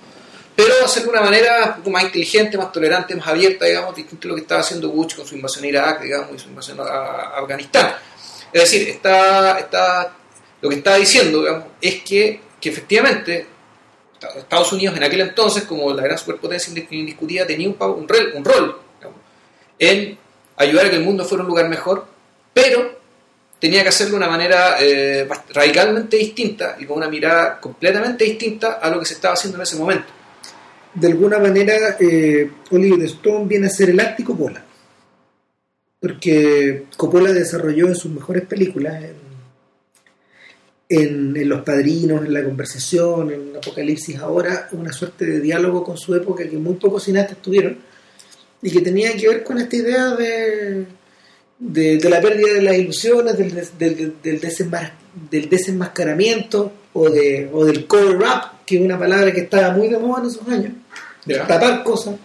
pero 0.55 0.73
hacerlo 0.83 1.11
de 1.11 1.17
una 1.19 1.25
manera 1.25 1.65
un 1.67 1.75
poco 1.75 1.89
más 1.91 2.03
inteligente, 2.03 2.57
más 2.57 2.71
tolerante, 2.71 3.15
más 3.15 3.27
abierta, 3.27 3.65
digamos, 3.65 3.95
distinto 3.95 4.27
a 4.27 4.29
lo 4.29 4.35
que 4.35 4.41
estaba 4.41 4.61
haciendo 4.61 4.89
Bush 4.89 5.15
con 5.15 5.27
su 5.27 5.35
invasión 5.35 5.65
a 5.65 5.67
Irak, 5.67 6.01
digamos, 6.01 6.35
y 6.35 6.39
su 6.39 6.49
invasión 6.49 6.79
a, 6.79 7.37
Afganistán. 7.37 7.93
Es 8.51 8.61
decir, 8.63 8.89
está, 8.89 9.59
está, 9.59 10.15
lo 10.59 10.69
que 10.69 10.77
estaba 10.77 10.97
diciendo 10.97 11.41
digamos, 11.41 11.65
es 11.79 12.01
que, 12.01 12.41
que 12.59 12.69
efectivamente 12.69 13.45
Estados 14.35 14.73
Unidos 14.73 14.97
en 14.97 15.03
aquel 15.03 15.21
entonces, 15.21 15.63
como 15.63 15.93
la 15.93 16.01
gran 16.01 16.17
superpotencia 16.17 16.73
indiscutida, 16.89 17.45
tenía 17.45 17.69
un, 17.69 17.75
un 17.79 18.07
un 18.35 18.45
rol 18.45 18.79
en 19.79 20.17
ayudar 20.55 20.87
a 20.87 20.89
que 20.89 20.95
el 20.95 21.03
mundo 21.03 21.23
fuera 21.23 21.43
un 21.43 21.49
lugar 21.49 21.69
mejor, 21.69 22.07
pero 22.61 22.97
tenía 23.59 23.83
que 23.83 23.89
hacerlo 23.89 24.13
de 24.13 24.17
una 24.17 24.29
manera 24.29 24.77
eh, 24.79 25.27
radicalmente 25.53 26.17
distinta 26.17 26.75
y 26.79 26.85
con 26.85 26.97
una 26.97 27.09
mirada 27.09 27.59
completamente 27.59 28.23
distinta 28.25 28.73
a 28.73 28.89
lo 28.89 28.99
que 28.99 29.05
se 29.05 29.13
estaba 29.15 29.33
haciendo 29.33 29.57
en 29.57 29.63
ese 29.63 29.75
momento. 29.77 30.07
de 30.93 31.07
alguna 31.07 31.37
manera 31.39 31.97
eh, 31.99 32.49
Oliver 32.71 33.03
Stone 33.05 33.45
viene 33.47 33.67
a 33.67 33.69
ser 33.69 33.89
el 33.89 33.99
arte 33.99 34.23
Coppola 34.23 34.63
porque 35.99 36.85
Coppola 36.95 37.31
desarrolló 37.33 37.87
en 37.87 37.95
sus 37.95 38.11
mejores 38.11 38.45
películas 38.45 39.03
en, 39.03 39.15
en- 40.89 41.35
en 41.37 41.49
Los 41.49 41.61
Padrinos, 41.63 42.23
en 42.25 42.33
La 42.33 42.43
Conversación, 42.43 43.31
en 43.31 43.57
Apocalipsis 43.57 44.17
ahora, 44.17 44.69
una 44.71 44.91
suerte 44.93 45.25
de 45.25 45.39
diálogo 45.41 45.83
con 45.83 45.97
su 45.97 46.13
época 46.15 46.47
que 46.47 46.57
muy 46.57 46.75
pocos 46.75 47.03
cineastas 47.03 47.37
tuvieron 47.41 47.77
y 48.61 48.71
que 48.71 48.81
tenía 48.81 49.15
que 49.17 49.27
ver 49.27 49.43
con 49.43 49.57
esta 49.57 49.75
idea 49.75 50.05
de, 50.15 50.85
de, 51.59 51.97
de 51.97 52.09
la 52.09 52.21
pérdida 52.21 52.53
de 52.53 52.61
las 52.61 52.75
ilusiones, 52.77 53.37
del, 53.37 53.53
des- 53.53 53.77
del, 53.77 54.15
del, 54.21 54.39
desenmas- 54.41 54.91
del 55.29 55.49
desenmascaramiento 55.49 56.71
o, 56.93 57.09
de, 57.09 57.49
o 57.53 57.65
del 57.65 57.85
cover 57.87 58.17
up, 58.17 58.65
que 58.65 58.75
es 58.77 58.81
una 58.81 58.97
palabra 58.99 59.31
que 59.31 59.41
estaba 59.41 59.71
muy 59.71 59.87
de 59.87 59.97
moda 59.97 60.21
en 60.23 60.27
esos 60.29 60.47
años, 60.47 60.73
del 61.25 61.39
tapar 61.47 61.83
cosas, 61.83 62.15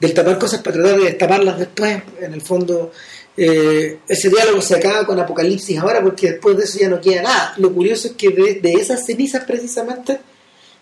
del 0.00 0.14
tapar 0.14 0.38
cosas 0.38 0.60
para 0.62 0.76
tratar 0.76 0.98
de 0.98 1.04
destaparlas 1.06 1.58
después, 1.58 2.02
en 2.20 2.32
el 2.34 2.40
fondo. 2.40 2.92
eh, 3.36 3.98
ese 4.08 4.28
diálogo 4.30 4.60
se 4.60 4.74
acaba 4.76 5.06
con 5.06 5.18
Apocalipsis 5.20 5.78
ahora 5.78 6.02
porque 6.02 6.32
después 6.32 6.56
de 6.56 6.64
eso 6.64 6.78
ya 6.80 6.88
no 6.88 7.00
queda 7.00 7.22
nada. 7.22 7.54
Lo 7.58 7.72
curioso 7.72 8.08
es 8.08 8.14
que 8.14 8.30
de, 8.30 8.54
de 8.60 8.72
esas 8.72 9.04
cenizas 9.06 9.44
precisamente 9.44 10.18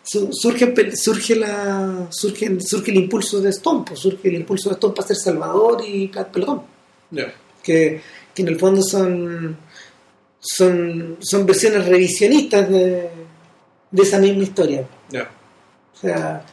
su- 0.03 0.33
surge, 0.33 0.73
surge, 0.97 1.37
la, 1.37 2.07
surge, 2.11 2.59
surge 2.61 2.91
el 2.93 2.97
impulso 2.99 3.41
de 3.41 3.51
Stone, 3.51 3.85
pues, 3.87 4.01
surge 4.01 4.29
el 4.29 4.37
impulso 4.37 4.69
de 4.71 4.75
Stone 4.77 4.95
para 4.95 5.09
ser 5.09 5.17
Salvador 5.17 5.83
y 5.87 6.07
Black 6.09 6.31
Que, 7.63 8.01
que 8.35 8.43
en 8.43 8.49
el 8.49 8.59
fondo 8.59 8.83
son 8.83 9.57
son, 10.41 11.17
son 11.21 11.45
versiones 11.47 11.87
revisionistas 11.87 12.69
de, 12.71 13.09
de 13.91 14.03
esa 14.03 14.19
misma 14.19 14.45
historia. 14.45 14.87
O 15.95 15.99
sea, 15.99 16.45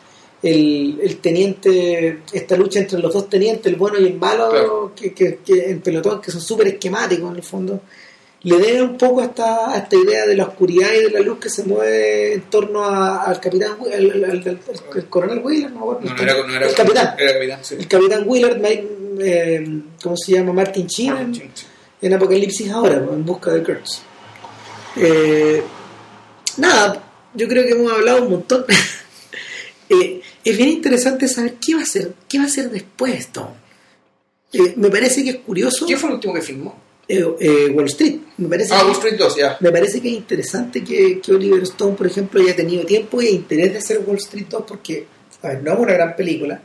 el, 0.41 0.99
el 1.01 1.17
teniente, 1.17 2.19
esta 2.31 2.55
lucha 2.57 2.79
entre 2.79 2.99
los 2.99 3.13
dos 3.13 3.29
tenientes, 3.29 3.65
el 3.67 3.75
bueno 3.77 3.99
y 3.99 4.05
el 4.07 4.15
malo, 4.15 4.49
Claro. 4.49 4.93
que, 4.95 5.13
que, 5.13 5.39
que 5.45 5.69
en 5.69 5.81
pelotón, 5.81 6.21
que 6.21 6.31
son 6.31 6.41
súper 6.41 6.67
esquemáticos 6.69 7.29
en 7.29 7.35
el 7.37 7.43
fondo, 7.43 7.81
le 8.43 8.57
debe 8.57 8.81
un 8.81 8.97
poco 8.97 9.21
a 9.21 9.25
esta, 9.25 9.71
a 9.73 9.77
esta 9.77 9.95
idea 9.95 10.25
de 10.25 10.35
la 10.35 10.45
oscuridad 10.45 10.89
y 10.93 11.03
de 11.03 11.09
la 11.11 11.19
luz 11.21 11.39
que 11.39 11.49
se 11.49 11.63
mueve 11.63 12.33
en 12.33 12.41
torno 12.49 12.83
a- 12.83 13.23
al 13.23 13.39
capitán, 13.39 13.77
al, 13.85 13.93
al- 13.93 14.23
al- 14.25 14.31
al- 14.47 14.59
al 14.95 15.07
coronel 15.09 15.39
Wheeler, 15.39 15.71
no 15.71 15.97
era, 16.01 16.33
no 16.45 16.55
era- 16.55 16.67
el 16.67 16.73
capitán, 16.75 17.15
Era 17.17 17.33
capitán, 17.33 17.59
sí. 17.61 17.75
el 17.79 17.87
capitán 17.87 18.25
Mike, 18.27 18.87
eh, 19.21 19.81
¿cómo 20.01 20.15
se 20.17 20.33
llama? 20.33 20.53
Martin 20.53 20.87
Sheen, 20.87 21.41
en- 22.01 22.13
Apocalipsis 22.13 22.69
ahora, 22.71 22.95
en 22.95 23.25
busca 23.25 23.51
de 23.51 23.63
Kurtz. 23.63 24.01
Eh, 24.97 25.63
nada, 26.57 27.03
yo 27.33 27.47
creo 27.47 27.63
que 27.63 27.71
hemos 27.71 27.91
hablado 27.91 28.23
un 28.23 28.31
montón. 28.31 28.65
Eh, 29.89 30.21
es 30.43 30.57
bien 30.57 30.69
interesante 30.69 31.27
saber 31.27 31.55
qué 31.55 31.75
va 31.75 31.81
a 31.81 31.83
hacer, 31.83 32.13
qué 32.27 32.37
va 32.39 32.45
a 32.45 32.47
hacer 32.47 32.71
después. 32.71 33.29
Eh, 34.53 34.73
me 34.77 34.89
parece 34.89 35.23
que 35.23 35.29
es 35.31 35.35
curioso 35.37 35.85
¿Quién 35.85 35.99
fue 35.99 36.09
el 36.09 36.15
último 36.15 36.33
que 36.33 36.41
filmó? 36.41 36.75
Wall 37.09 37.85
Street. 37.87 38.15
Me 38.37 38.47
parece, 38.47 38.73
Ah, 38.73 38.79
que, 38.79 38.85
Wall 38.85 38.93
Street 38.93 39.17
2, 39.19 39.35
ya. 39.35 39.57
me 39.59 39.71
parece 39.71 40.01
que 40.01 40.07
es 40.07 40.13
interesante 40.15 40.83
que, 40.83 41.19
que 41.19 41.31
Oliver 41.33 41.61
Stone, 41.63 41.95
por 41.95 42.07
ejemplo, 42.07 42.41
haya 42.41 42.55
tenido 42.55 42.85
tiempo 42.85 43.21
e 43.21 43.29
interés 43.31 43.73
de 43.73 43.79
hacer 43.79 43.99
Wall 44.07 44.17
Street 44.17 44.45
2 44.49 44.63
porque, 44.67 45.05
a 45.43 45.49
ver, 45.49 45.61
no 45.63 45.73
es 45.73 45.79
una 45.79 45.93
gran 45.93 46.15
película, 46.15 46.59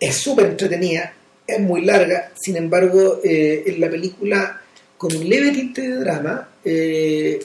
es 0.00 0.16
súper 0.16 0.46
entretenida, 0.46 1.12
es 1.46 1.60
muy 1.60 1.84
larga, 1.84 2.30
sin 2.38 2.56
embargo, 2.56 3.20
eh, 3.24 3.64
en 3.66 3.80
la 3.80 3.88
película, 3.90 4.60
con 4.96 5.14
un 5.16 5.28
leve 5.28 5.50
tinte 5.52 5.82
de 5.82 5.96
drama, 5.96 6.48
eh, 6.64 7.40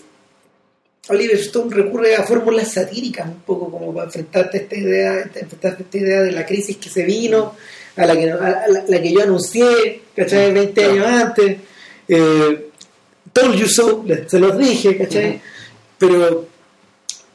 Oliver 1.10 1.38
Stone 1.38 1.74
recurre 1.76 2.16
a 2.16 2.24
fórmulas 2.24 2.72
satíricas 2.72 3.28
un 3.28 3.42
poco 3.42 3.70
como 3.70 3.94
para 3.94 4.06
enfrentarte 4.06 4.58
a 4.58 4.62
esta 4.62 4.76
idea, 4.78 5.22
enfrentarte 5.22 5.84
a 5.84 5.86
esta 5.86 5.98
idea 5.98 6.22
de 6.22 6.32
la 6.32 6.46
crisis 6.46 6.78
que 6.78 6.90
se 6.90 7.04
vino, 7.04 7.56
a 7.96 8.06
la 8.06 8.16
que, 8.16 8.32
a 8.32 8.68
la, 8.70 8.84
la 8.88 9.02
que 9.02 9.12
yo 9.12 9.22
anuncié, 9.22 10.02
¿cachai? 10.16 10.54
20 10.54 10.74
Claro. 10.74 10.92
años 10.94 11.08
antes. 11.24 11.58
Eh, 12.08 12.66
told 13.34 13.56
you 13.56 13.68
so, 13.68 14.06
se 14.28 14.40
los 14.40 14.58
dije, 14.58 14.98
¿cachai? 14.98 15.42
Pero 15.98 16.48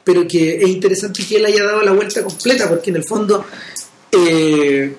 pero 0.03 0.27
que 0.27 0.55
es 0.57 0.67
interesante 0.67 1.23
que 1.27 1.35
él 1.37 1.45
haya 1.45 1.63
dado 1.63 1.83
la 1.83 1.91
vuelta 1.91 2.23
completa, 2.23 2.67
porque 2.67 2.89
en 2.89 2.95
el 2.95 3.03
fondo 3.03 3.45
eh, 4.11 4.91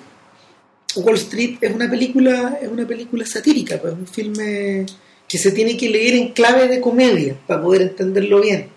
Wall 0.95 1.15
Street 1.15 1.57
es 1.61 1.73
una 1.73 1.89
película, 1.89 2.59
es 2.61 2.67
una 2.69 2.85
película 2.87 3.25
satírica, 3.25 3.77
pues, 3.79 3.93
un 3.93 4.07
filme 4.07 4.85
que 5.27 5.37
se 5.37 5.51
tiene 5.51 5.77
que 5.77 5.89
leer 5.89 6.15
en 6.15 6.29
clave 6.33 6.67
de 6.67 6.81
comedia 6.81 7.35
para 7.47 7.61
poder 7.61 7.83
entenderlo 7.83 8.41
bien. 8.41 8.67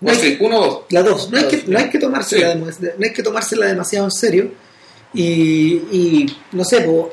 No 0.00 0.08
Wall 0.08 0.16
hay 0.16 0.22
que- 0.22 0.28
Street 0.32 0.46
1 0.48 0.58
o 0.60 0.64
2. 0.66 0.80
la 0.90 1.02
dos, 1.02 1.30
no 1.30 1.36
hay 1.36 1.42
La 1.44 1.48
que, 1.50 1.56
dos, 1.58 1.68
no 1.68 1.78
hay 1.78 1.90
que 1.90 1.98
tomársela, 1.98 2.52
Sí. 2.54 2.58
no 2.98 3.04
hay 3.06 3.12
que 3.12 3.22
tomársela 3.22 3.66
demasiado 3.66 4.04
en 4.06 4.10
serio 4.12 4.50
y, 5.12 5.22
y, 5.92 6.36
no 6.52 6.64
sé, 6.64 6.80
po, 6.82 7.10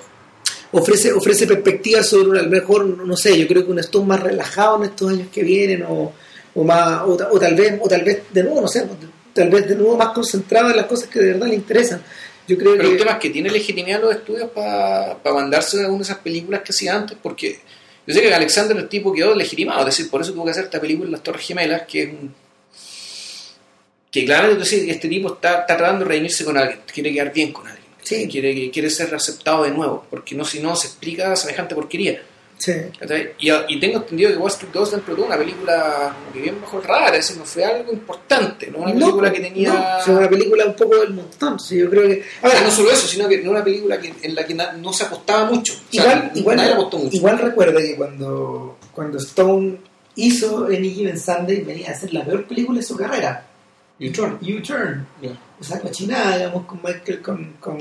ofrece, 0.72 1.12
ofrece 1.14 1.48
perspectivas 1.48 2.08
sobre 2.08 2.30
una- 2.30 2.40
a 2.40 2.44
lo 2.44 2.50
mejor, 2.50 2.86
no 2.86 3.18
sé, 3.18 3.38
yo 3.38 3.48
creo 3.48 3.66
que 3.66 3.72
un 3.72 3.80
Stone 3.80 4.06
más 4.08 4.22
relajado 4.22 4.78
en 4.78 4.90
estos 4.90 5.10
años 5.12 5.28
que 5.34 5.44
vienen 5.44 5.84
o, 5.84 6.14
o 6.54 6.64
más, 6.64 7.02
o, 7.02 7.14
o 7.32 7.40
tal 7.40 7.56
vez, 7.56 7.78
o 7.82 7.88
tal 7.88 8.04
vez 8.04 8.20
de 8.32 8.44
nuevo, 8.44 8.62
no 8.62 8.68
sé, 8.68 8.86
tal 9.34 9.50
vez 9.50 9.68
de 9.68 9.76
nuevo 9.76 9.98
más 9.98 10.10
concentrado 10.10 10.70
en 10.70 10.78
las 10.78 10.86
cosas 10.86 11.10
que 11.10 11.20
de 11.20 11.34
verdad 11.34 11.48
le 11.48 11.56
interesan. 11.56 12.02
Yo 12.48 12.58
creo 12.58 12.74
Pero 12.76 12.84
el 12.84 12.92
que 12.92 12.98
tema 12.98 13.12
es 13.14 13.18
que 13.20 13.30
tiene 13.32 13.50
legitimidad 13.50 14.02
los 14.02 14.16
estudios 14.16 14.50
para 14.52 15.18
mandarse 15.34 15.80
alguna 15.80 16.00
de 16.00 16.04
esas 16.04 16.18
películas 16.20 16.62
que 16.62 16.72
hacía 16.72 16.96
antes, 16.96 17.18
porque 17.22 17.60
yo 18.06 18.14
sé 18.14 18.22
que 18.22 18.34
Alexander 18.34 18.78
el 18.78 18.88
tipo 18.88 19.12
quedó 19.12 19.34
legitimado, 19.34 19.80
es 19.80 19.86
decir, 19.88 20.10
por 20.10 20.22
eso 20.22 20.34
tuvo 20.34 20.46
que 20.46 20.52
hacer 20.52 20.66
esta 20.66 20.80
película 20.80 21.08
en 21.08 21.12
las 21.14 21.24
Torres 21.24 21.46
Gemelas, 21.46 21.84
que 21.88 22.04
es 22.04 22.10
un... 22.10 22.36
que 24.12 24.26
claramente 24.26 24.60
decir, 24.60 24.90
este 24.90 25.08
tipo 25.08 25.34
está, 25.34 25.62
está 25.62 25.76
tratando 25.78 26.06
de 26.06 26.10
redimirse 26.10 26.46
con 26.46 26.58
alguien, 26.58 26.82
quiere 26.94 27.12
quedar 27.12 27.34
bien 27.34 27.52
con 27.52 27.68
alguien, 27.68 27.86
Sí. 28.04 28.28
quiere, 28.28 28.70
quiere 28.70 28.92
ser 28.92 29.14
aceptado 29.16 29.64
de 29.64 29.72
nuevo, 29.72 30.06
porque 30.10 30.36
no 30.36 30.46
si 30.46 30.60
no 30.60 30.76
se 30.76 30.88
explica 30.88 31.36
semejante 31.36 31.74
porquería. 31.74 32.22
Sí. 32.58 32.74
Y, 33.40 33.52
y 33.52 33.80
tengo 33.80 33.98
entendido 33.98 34.32
que 34.32 34.38
Wall 34.38 34.52
Street 34.52 34.72
2 34.74 34.92
dentro 34.92 35.16
de 35.16 35.22
una 35.22 35.38
película 35.38 36.16
que 36.34 36.42
bien 36.42 36.60
mejor 36.62 36.86
rara, 36.88 37.08
es 37.18 37.28
decir, 37.28 37.38
no 37.38 37.46
fue 37.46 37.64
algo 37.66 37.92
importante, 37.94 38.72
no 38.72 38.80
una 38.80 38.94
película 38.94 39.32
que 39.32 39.40
tenía... 39.40 39.74
no, 39.74 39.98
es 40.00 40.08
una 40.08 40.30
película 40.30 40.66
un 40.66 40.76
poco 40.76 40.98
del 40.98 41.14
montón. 41.14 41.60
sí, 41.60 41.78
yo 41.78 41.90
creo 41.90 42.04
que. 42.04 42.24
No 42.42 42.72
solo 42.72 42.92
eso, 42.92 43.08
sino 43.08 43.28
que 43.28 43.42
no 43.42 43.52
una 43.52 43.64
película 43.64 44.00
que, 44.00 44.14
en 44.22 44.36
la 44.36 44.46
que 44.46 44.54
na- 44.54 44.74
no 44.74 44.92
se 44.94 45.04
apostaba 45.06 45.46
mucho. 45.52 45.74
O 45.74 45.94
sea, 45.94 46.04
igual, 46.04 46.32
igual, 46.36 46.58
nadie 46.58 46.74
apostó 46.74 46.98
mucho. 46.98 47.16
igual 47.18 47.38
recuerda 47.40 47.80
que 47.82 47.96
cuando, 47.96 48.78
cuando 48.94 49.18
Stone 49.20 49.78
hizo 50.16 50.66
Any 50.66 50.90
Given 50.94 51.20
Sunday 51.20 51.62
venía 51.62 51.92
a 51.92 51.96
ser 51.96 52.14
la 52.14 52.24
peor 52.26 52.46
película 52.48 52.80
de 52.80 52.86
su 52.86 52.96
carrera. 52.96 53.46
U-Turn. 54.00 54.40
U-Turn. 54.42 55.08
Ya. 55.22 55.38
Esa 55.60 55.80
cochinada, 55.80 56.38
digamos, 56.38 56.66
con 56.66 56.80
Michael, 56.84 57.22
con, 57.22 57.54
con, 57.60 57.78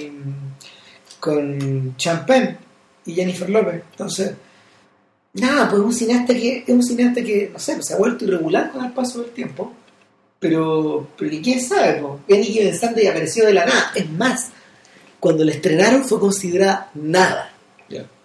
con 1.20 1.96
Champagne 1.96 2.56
y 3.06 3.14
Jennifer 3.14 3.48
Lopez. 3.50 3.82
Entonces, 3.92 4.32
nada, 5.34 5.68
pues 5.70 5.82
un 5.82 5.92
cineasta 5.92 6.34
que, 6.34 6.58
es 6.66 6.68
un 6.68 6.82
cineasta 6.82 7.22
que, 7.22 7.50
no 7.52 7.58
sé, 7.58 7.74
pues, 7.74 7.86
se 7.86 7.94
ha 7.94 7.98
vuelto 7.98 8.24
irregular 8.24 8.70
con 8.72 8.84
el 8.84 8.92
paso 8.92 9.20
del 9.22 9.30
tiempo. 9.30 9.72
Pero, 10.40 11.08
pero 11.16 11.30
que 11.30 11.40
quién 11.40 11.60
sabe, 11.60 12.00
pues. 12.00 12.38
Any 12.38 12.46
Given 12.46 12.78
Sunday 12.78 13.06
apareció 13.06 13.46
de 13.46 13.54
la 13.54 13.64
nada. 13.66 13.92
Es 13.94 14.10
más, 14.10 14.50
cuando 15.20 15.44
la 15.44 15.52
estrenaron 15.52 16.04
fue 16.04 16.18
considerada 16.20 16.90
nada. 16.94 17.50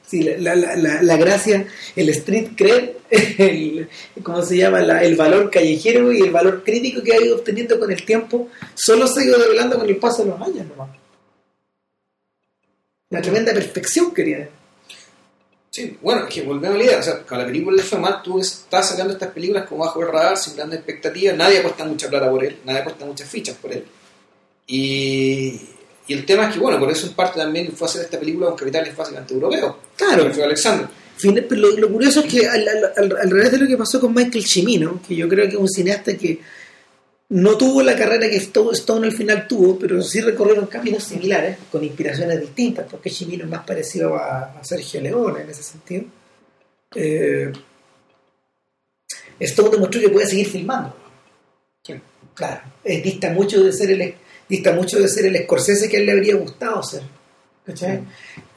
Sí, 0.06 0.23
la, 0.23 0.56
la, 0.56 0.76
la, 0.76 1.03
la 1.03 1.18
gracia, 1.18 1.68
el 1.95 2.10
street 2.10 2.53
cred, 2.57 2.90
el, 3.11 3.88
¿cómo 4.23 4.41
se 4.41 4.57
llama? 4.57 4.80
La- 4.80 5.03
el 5.03 5.15
valor 5.15 5.52
callejero 5.52 6.11
y 6.11 6.22
el 6.22 6.31
valor 6.31 6.64
crítico 6.64 7.03
que 7.03 7.14
ha 7.14 7.22
ido 7.22 7.36
obteniendo 7.36 7.80
con 7.80 7.91
el 7.91 8.03
tiempo, 8.03 8.48
solo 8.73 9.06
se 9.07 9.19
ha 9.22 9.26
ido 9.26 9.38
develando 9.38 9.77
con 9.77 9.88
el 9.88 9.98
paso 9.98 10.23
de 10.23 10.30
los 10.31 10.41
años 10.41 10.65
nomás. 10.65 10.90
La 13.11 13.22
tremenda 13.22 13.53
perfección 13.53 14.11
que 14.11 14.23
tiene. 14.23 14.49
Sí, 15.72 15.98
bueno, 16.02 16.26
es 16.28 16.34
que 16.34 16.41
volvemos 16.41 16.76
a 16.76 16.78
la 16.80 16.84
idea. 16.84 17.00
O 17.00 17.04
sea, 17.04 17.20
con 17.24 17.38
la 17.38 17.46
película 17.46 17.78
le 17.78 17.84
fue 17.84 18.00
mal, 18.00 18.22
tú 18.24 18.40
estás 18.40 18.90
sacando 18.90 19.14
estas 19.14 19.30
películas 19.30 19.68
como 19.68 19.84
bajo 19.86 20.02
el 20.02 20.08
radar, 20.08 20.38
sin 20.38 20.56
grandes 20.56 20.80
expectativas, 20.80 21.38
nadie 21.38 21.60
apuesta 21.60 21.86
mucha 21.86 22.10
plata 22.10 22.30
por 22.30 22.44
él, 22.44 22.58
nadie 22.66 22.80
apuesta 22.82 23.06
muchas 23.06 23.30
fichas 23.30 23.56
por 23.58 23.72
él. 23.72 23.84
Y, 24.68 25.60
y 26.08 26.14
el 26.14 26.26
tema 26.26 26.48
es 26.48 26.54
que, 26.56 26.60
bueno, 26.60 26.80
por 26.80 26.91
eso 26.91 27.08
en 27.08 27.14
parte 27.14 27.40
también 27.40 27.72
fue 27.74 27.88
a 27.88 27.90
hacer 27.90 28.02
esta 28.04 28.20
película 28.20 28.48
con 28.48 28.56
capitales 28.58 28.96
básicamente 28.96 29.34
europeos. 29.34 29.76
Claro. 29.96 30.26
Que 30.26 30.34
fue 30.34 30.44
Alexander. 30.44 30.88
Pero 31.22 31.56
Lo, 31.62 31.72
lo 31.78 31.90
curioso 31.91 32.22
es 32.22 32.26
que 32.32 32.48
al, 32.48 32.66
al- 32.68 32.94
al- 32.96 33.18
al 33.18 33.30
revés 33.30 33.52
de 33.52 33.58
lo 33.60 33.68
que 33.68 33.76
pasó 33.78 34.00
con 34.00 34.14
Michael 34.14 34.46
Cimino, 34.46 35.02
que 35.06 35.16
yo 35.16 35.28
creo 35.28 35.46
que 35.46 35.56
es 35.56 35.60
un 35.60 35.68
cineasta 35.68 36.16
que 36.18 36.40
no 37.30 37.58
tuvo 37.58 37.82
la 37.84 37.96
carrera 37.96 38.30
que 38.30 38.40
Sto- 38.40 38.72
Stone 38.72 39.06
al 39.08 39.14
final 39.14 39.48
tuvo, 39.48 39.78
pero 39.78 40.02
sí 40.02 40.20
recorrieron 40.22 40.66
caminos 40.68 41.04
similares, 41.04 41.58
con 41.72 41.84
inspiraciones 41.84 42.40
distintas, 42.42 42.88
porque 42.90 43.10
Cimino 43.12 43.44
es 43.46 43.50
más 43.50 43.64
parecido 43.66 44.16
a, 44.16 44.54
a 44.60 44.64
Sergio 44.64 45.00
Leone 45.02 45.42
en 45.42 45.50
ese 45.50 45.62
sentido. 45.64 46.06
Eh, 46.96 47.52
Stone 49.40 49.70
demostró 49.70 50.02
que 50.02 50.10
puede 50.10 50.26
seguir 50.28 50.48
filmando. 50.48 50.96
Claro, 52.34 52.62
eh, 52.84 53.02
dista 53.02 53.32
mucho 53.32 53.62
de 53.64 53.74
ser 53.74 53.92
el 53.92 54.14
dista 54.48 54.72
mucho 54.74 54.98
de 55.00 55.08
ser 55.08 55.26
el 55.28 55.44
Scorsese 55.44 55.90
que 55.90 55.98
a 55.98 56.00
él 56.00 56.06
le 56.08 56.12
habría 56.14 56.36
gustado 56.36 56.82
ser. 56.82 57.04
¿cachai? 57.66 58.00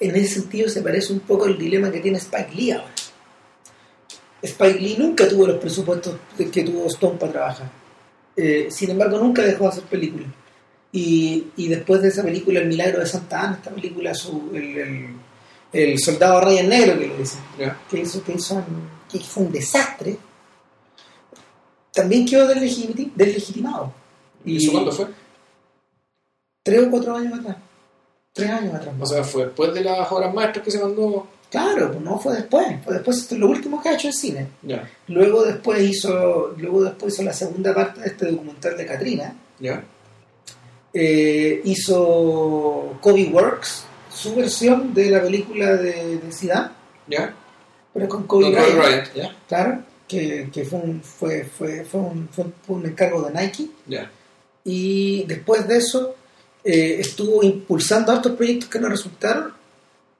En 0.00 0.16
ese 0.16 0.34
sentido 0.40 0.68
se 0.70 0.80
parece 0.80 1.12
un 1.12 1.20
poco 1.20 1.44
al 1.44 1.58
dilema 1.58 1.90
que 1.90 2.00
tiene 2.00 2.16
Spike 2.18 2.54
Lee 2.54 2.70
ahora. 2.70 2.94
Spike 4.42 4.78
Lee 4.80 4.96
nunca 4.98 5.28
tuvo 5.28 5.46
los 5.46 5.58
presupuestos 5.58 6.16
que 6.50 6.62
tuvo 6.62 6.86
Stone 6.86 7.18
para 7.18 7.32
trabajar. 7.32 7.81
Eh, 8.36 8.68
sin 8.70 8.90
embargo, 8.90 9.18
nunca 9.18 9.42
dejó 9.42 9.64
de 9.64 9.70
hacer 9.70 9.84
películas. 9.84 10.28
Y, 10.92 11.48
y 11.56 11.68
después 11.68 12.02
de 12.02 12.08
esa 12.08 12.22
película, 12.22 12.60
El 12.60 12.68
Milagro 12.68 13.00
de 13.00 13.06
Santa 13.06 13.42
Ana, 13.42 13.54
esta 13.56 13.70
película, 13.70 14.14
su, 14.14 14.50
el, 14.54 14.78
el, 14.78 15.06
el 15.72 15.98
soldado 15.98 16.40
Ryan 16.42 16.68
Negro, 16.68 16.98
que 16.98 17.06
le 17.08 17.16
dicen, 17.18 17.40
que 17.90 18.00
hizo, 18.00 18.22
que 18.22 18.32
hizo 18.34 18.54
un- 18.56 18.90
que 19.10 19.18
fue 19.20 19.44
un 19.44 19.52
desastre, 19.52 20.16
también 21.92 22.26
quedó 22.26 22.48
deslegiti- 22.48 23.12
deslegitimado. 23.14 23.92
¿Y 24.44 24.56
eso 24.56 24.72
cuándo 24.72 24.92
fue? 24.92 25.06
Tres 26.62 26.86
o 26.86 26.90
cuatro 26.90 27.16
años 27.16 27.38
atrás. 27.38 27.56
Tres 28.32 28.50
años 28.50 28.74
atrás. 28.74 28.94
O 28.98 29.06
sea, 29.06 29.22
fue 29.24 29.44
después 29.46 29.74
de 29.74 29.82
las 29.84 30.10
obras 30.10 30.32
maestras 30.32 30.64
que 30.64 30.70
se 30.70 30.80
mandó. 30.80 31.26
Claro, 31.52 31.92
pues 31.92 32.02
no 32.02 32.18
fue 32.18 32.34
después. 32.36 32.66
Fue 32.82 32.94
después 32.94 33.18
esto 33.18 33.34
es 33.34 33.40
lo 33.42 33.50
último 33.50 33.82
que 33.82 33.90
ha 33.90 33.94
hecho 33.94 34.06
en 34.08 34.14
cine. 34.14 34.46
Luego 35.08 35.44
después 35.44 35.82
hizo, 35.82 36.54
luego 36.56 36.82
después 36.82 37.12
hizo 37.12 37.22
la 37.24 37.34
segunda 37.34 37.74
parte 37.74 38.00
de 38.00 38.06
este 38.06 38.30
documental 38.30 38.74
de 38.74 38.86
Katrina. 38.86 39.34
ya, 39.60 39.84
Eh, 40.94 41.60
hizo 41.64 42.96
Kobe 43.02 43.24
Works, 43.32 43.84
su 44.10 44.34
versión 44.34 44.92
de 44.94 45.10
la 45.10 45.20
película 45.22 45.76
de, 45.76 46.18
de 46.18 46.32
Zidane, 46.32 46.70
pero 47.92 48.08
con 48.08 48.24
Kobe 48.26 48.44
Kobe 48.50 48.54
Bryant, 48.74 48.78
Bryant, 48.78 49.14
ya, 49.14 49.36
claro, 49.48 49.82
que, 50.08 50.48
que 50.52 50.64
fue, 50.64 50.78
un, 50.80 51.02
fue, 51.02 51.44
fue, 51.44 51.84
fue, 51.84 52.00
un, 52.00 52.28
fue 52.30 52.44
encargo 52.84 53.22
de 53.22 53.40
Nike. 53.40 53.68
Y 54.64 55.24
después 55.24 55.66
de 55.68 55.76
eso 55.78 56.14
eh, 56.64 56.96
estuvo 57.00 57.42
impulsando 57.42 58.12
estos 58.14 58.32
proyectos 58.32 58.68
que 58.70 58.78
no 58.78 58.88
resultaron 58.88 59.52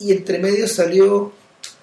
y 0.03 0.13
entre 0.13 0.39
medio 0.39 0.67
salió 0.67 1.33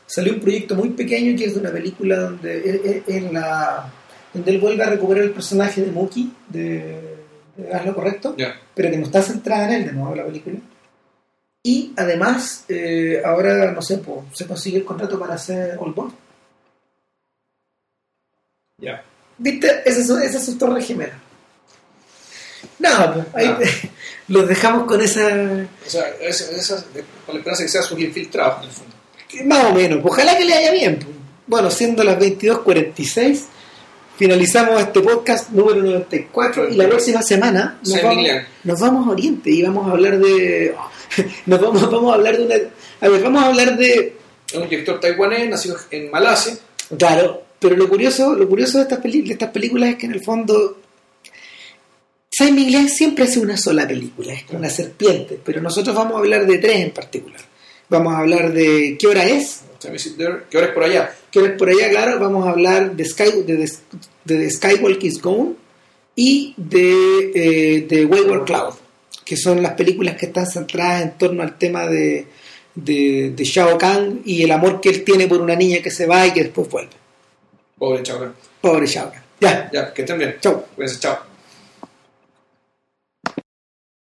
salió 0.06 0.34
un 0.34 0.40
proyecto 0.40 0.76
muy 0.76 0.90
pequeño 0.90 1.38
que 1.38 1.46
es 1.46 1.54
de 1.54 1.60
una 1.60 1.72
película 1.72 2.18
donde 2.18 3.04
él 3.08 3.30
la, 3.32 3.91
donde 4.34 4.52
él 4.52 4.60
vuelve 4.60 4.84
a 4.84 4.90
recuperar 4.90 5.24
el 5.24 5.32
personaje 5.32 5.82
de 5.82 5.91
Mookie 5.91 6.32
de, 6.48 7.18
de 7.56 7.74
Haz 7.74 7.86
lo 7.86 7.96
correcto 7.96 8.36
pero 8.74 8.91
que 8.91 8.98
no 8.98 9.06
está 9.06 9.22
centrada 9.22 9.68
en 9.68 9.74
él 9.74 9.86
de 9.88 9.94
nuevo 9.94 10.16
la 10.16 10.26
película 10.26 10.58
y 11.64 11.94
además 11.98 12.66
eh, 12.70 13.22
ahora 13.24 13.72
no 13.72 13.82
sé 13.82 13.98
po, 13.98 14.26
se 14.34 14.48
consigue 14.48 14.78
el 14.78 14.86
contrato 14.86 15.20
para 15.20 15.36
hacer 15.36 15.78
Old 15.80 15.96
Boy 15.96 16.12
ya. 18.82 19.04
¿Viste? 19.38 19.82
Esas 19.86 20.08
son, 20.08 20.22
esas 20.22 20.46
son 20.46 20.58
torres 20.58 20.86
gemelas. 20.86 21.18
No, 22.78 23.14
pues, 23.14 23.26
ahí 23.34 23.48
Ah. 23.48 23.60
Los 24.30 24.47
dejamos 24.47 24.85
con 24.85 25.01
esa. 25.01 25.27
O 25.85 25.89
sea, 25.89 26.07
esa, 26.22 26.51
esa- 26.51 26.85
con 27.26 27.35
la 27.35 27.39
esperanza 27.39 27.64
de 27.64 27.65
que 27.68 27.72
sea 27.72 27.81
sus 27.81 27.99
infiltrados, 27.99 28.60
en 28.64 28.69
el 28.69 28.72
fondo. 28.72 28.95
Más 29.45 29.65
o 29.65 29.73
menos. 29.73 29.99
Ojalá 30.03 30.38
que 30.38 30.45
le 30.45 30.53
haya 30.53 30.72
bien. 30.72 30.95
pues. 30.97 31.07
Bueno, 31.47 31.69
siendo 31.72 32.03
las 32.03 32.18
22.46, 32.19 33.41
finalizamos 34.18 34.81
este 34.81 34.99
podcast 35.01 35.49
número 35.51 35.81
94 35.81 36.69
y 36.69 36.76
la 36.76 36.88
próxima 36.88 37.22
semana 37.22 37.80
nos 37.84 38.01
vamos, 38.03 38.26
nos 38.64 38.80
vamos 38.80 39.07
a 39.07 39.11
Oriente 39.11 39.49
y 39.49 39.61
vamos 39.64 39.88
a 39.88 39.91
hablar 39.91 40.19
de. 40.19 40.76
Nos 41.47 41.60
vamos, 41.60 41.89
vamos 41.89 42.11
a 42.11 42.15
hablar 42.15 42.38
de 42.38 42.45
una. 42.45 42.56
A 43.01 43.10
ver, 43.10 43.23
vamos 43.23 43.41
a 43.43 43.47
hablar 43.47 43.76
de. 43.77 44.15
Es 44.47 44.53
un 44.56 44.69
director 44.69 44.99
taiwanés, 44.99 45.49
nacido 45.49 45.76
en 45.89 46.11
Malasia. 46.11 46.56
Claro, 46.99 47.43
pero 47.60 47.76
lo 47.76 47.89
curioso, 47.89 48.35
lo 48.35 48.47
curioso 48.47 48.77
de 48.77 48.84
estas, 48.84 49.01
de 49.01 49.23
estas 49.27 49.49
películas 49.49 49.89
es 49.89 49.95
que 49.95 50.06
en 50.06 50.11
el 50.14 50.23
fondo 50.23 50.77
Simon 52.40 52.68
Glenn 52.68 52.88
siempre 52.88 53.26
hace 53.26 53.38
una 53.38 53.57
sola 53.57 53.86
película, 53.86 54.32
es 54.32 54.45
una 54.52 54.70
serpiente, 54.70 55.38
pero 55.44 55.60
nosotros 55.60 55.94
vamos 55.94 56.16
a 56.16 56.20
hablar 56.20 56.48
de 56.48 56.57
tres 56.57 56.78
en 56.78 56.91
particular. 56.91 57.41
Vamos 57.90 58.14
a 58.14 58.20
hablar 58.20 58.53
de 58.53 58.95
qué 58.98 59.07
hora 59.07 59.26
es? 59.26 59.64
¿Qué 59.82 60.57
hora 60.57 60.68
es 60.68 60.74
por 60.74 60.84
allá? 60.86 61.14
qué 61.30 61.40
hora 61.40 61.49
es 61.49 61.57
por 61.57 61.68
allá, 61.68 61.90
claro, 61.90 62.18
vamos 62.18 62.48
a 62.48 62.52
hablar 62.52 62.95
de, 62.95 63.03
Sky, 63.03 63.44
de, 63.45 63.70
de, 64.24 64.49
Skywalk 64.52 65.03
is 65.03 65.22
Gone 65.22 65.56
y 66.16 66.53
de, 66.56 67.32
eh, 67.36 67.82
de 67.82 68.06
Wayward 68.06 68.45
Cloud, 68.45 68.74
que 69.26 69.36
son 69.36 69.61
las 69.61 69.74
películas 69.74 70.16
que 70.16 70.28
están 70.28 70.48
centradas 70.48 71.02
en 71.02 71.18
torno 71.18 71.44
al 71.44 71.57
tema 71.57 71.88
de, 71.88 72.26
de, 72.74 73.34
de 73.36 73.44
Shao 73.44 73.78
Kahn 73.78 74.22
y 74.24 74.44
el 74.44 74.52
amor 74.52 74.80
que 74.80 74.88
él 74.88 75.03
tiene 75.03 75.28
por 75.28 75.41
una 75.41 75.57
niña 75.57 75.82
que 75.82 75.91
se 75.91 76.06
va 76.06 76.26
y 76.26 76.32
que 76.32 76.44
después 76.44 76.70
vuelve. 76.70 76.91
Pobre 77.78 78.02
chaval. 78.02 78.34
Pobre 78.61 78.88
Shao 78.88 79.11
Kahn. 79.11 79.24
Ya, 79.41 79.70
Ya, 79.74 79.94
que 79.94 80.03
estén 80.03 80.18
bien. 80.18 80.38
chau. 80.40 80.64
Cuídense, 80.74 81.02
chao. 81.02 81.28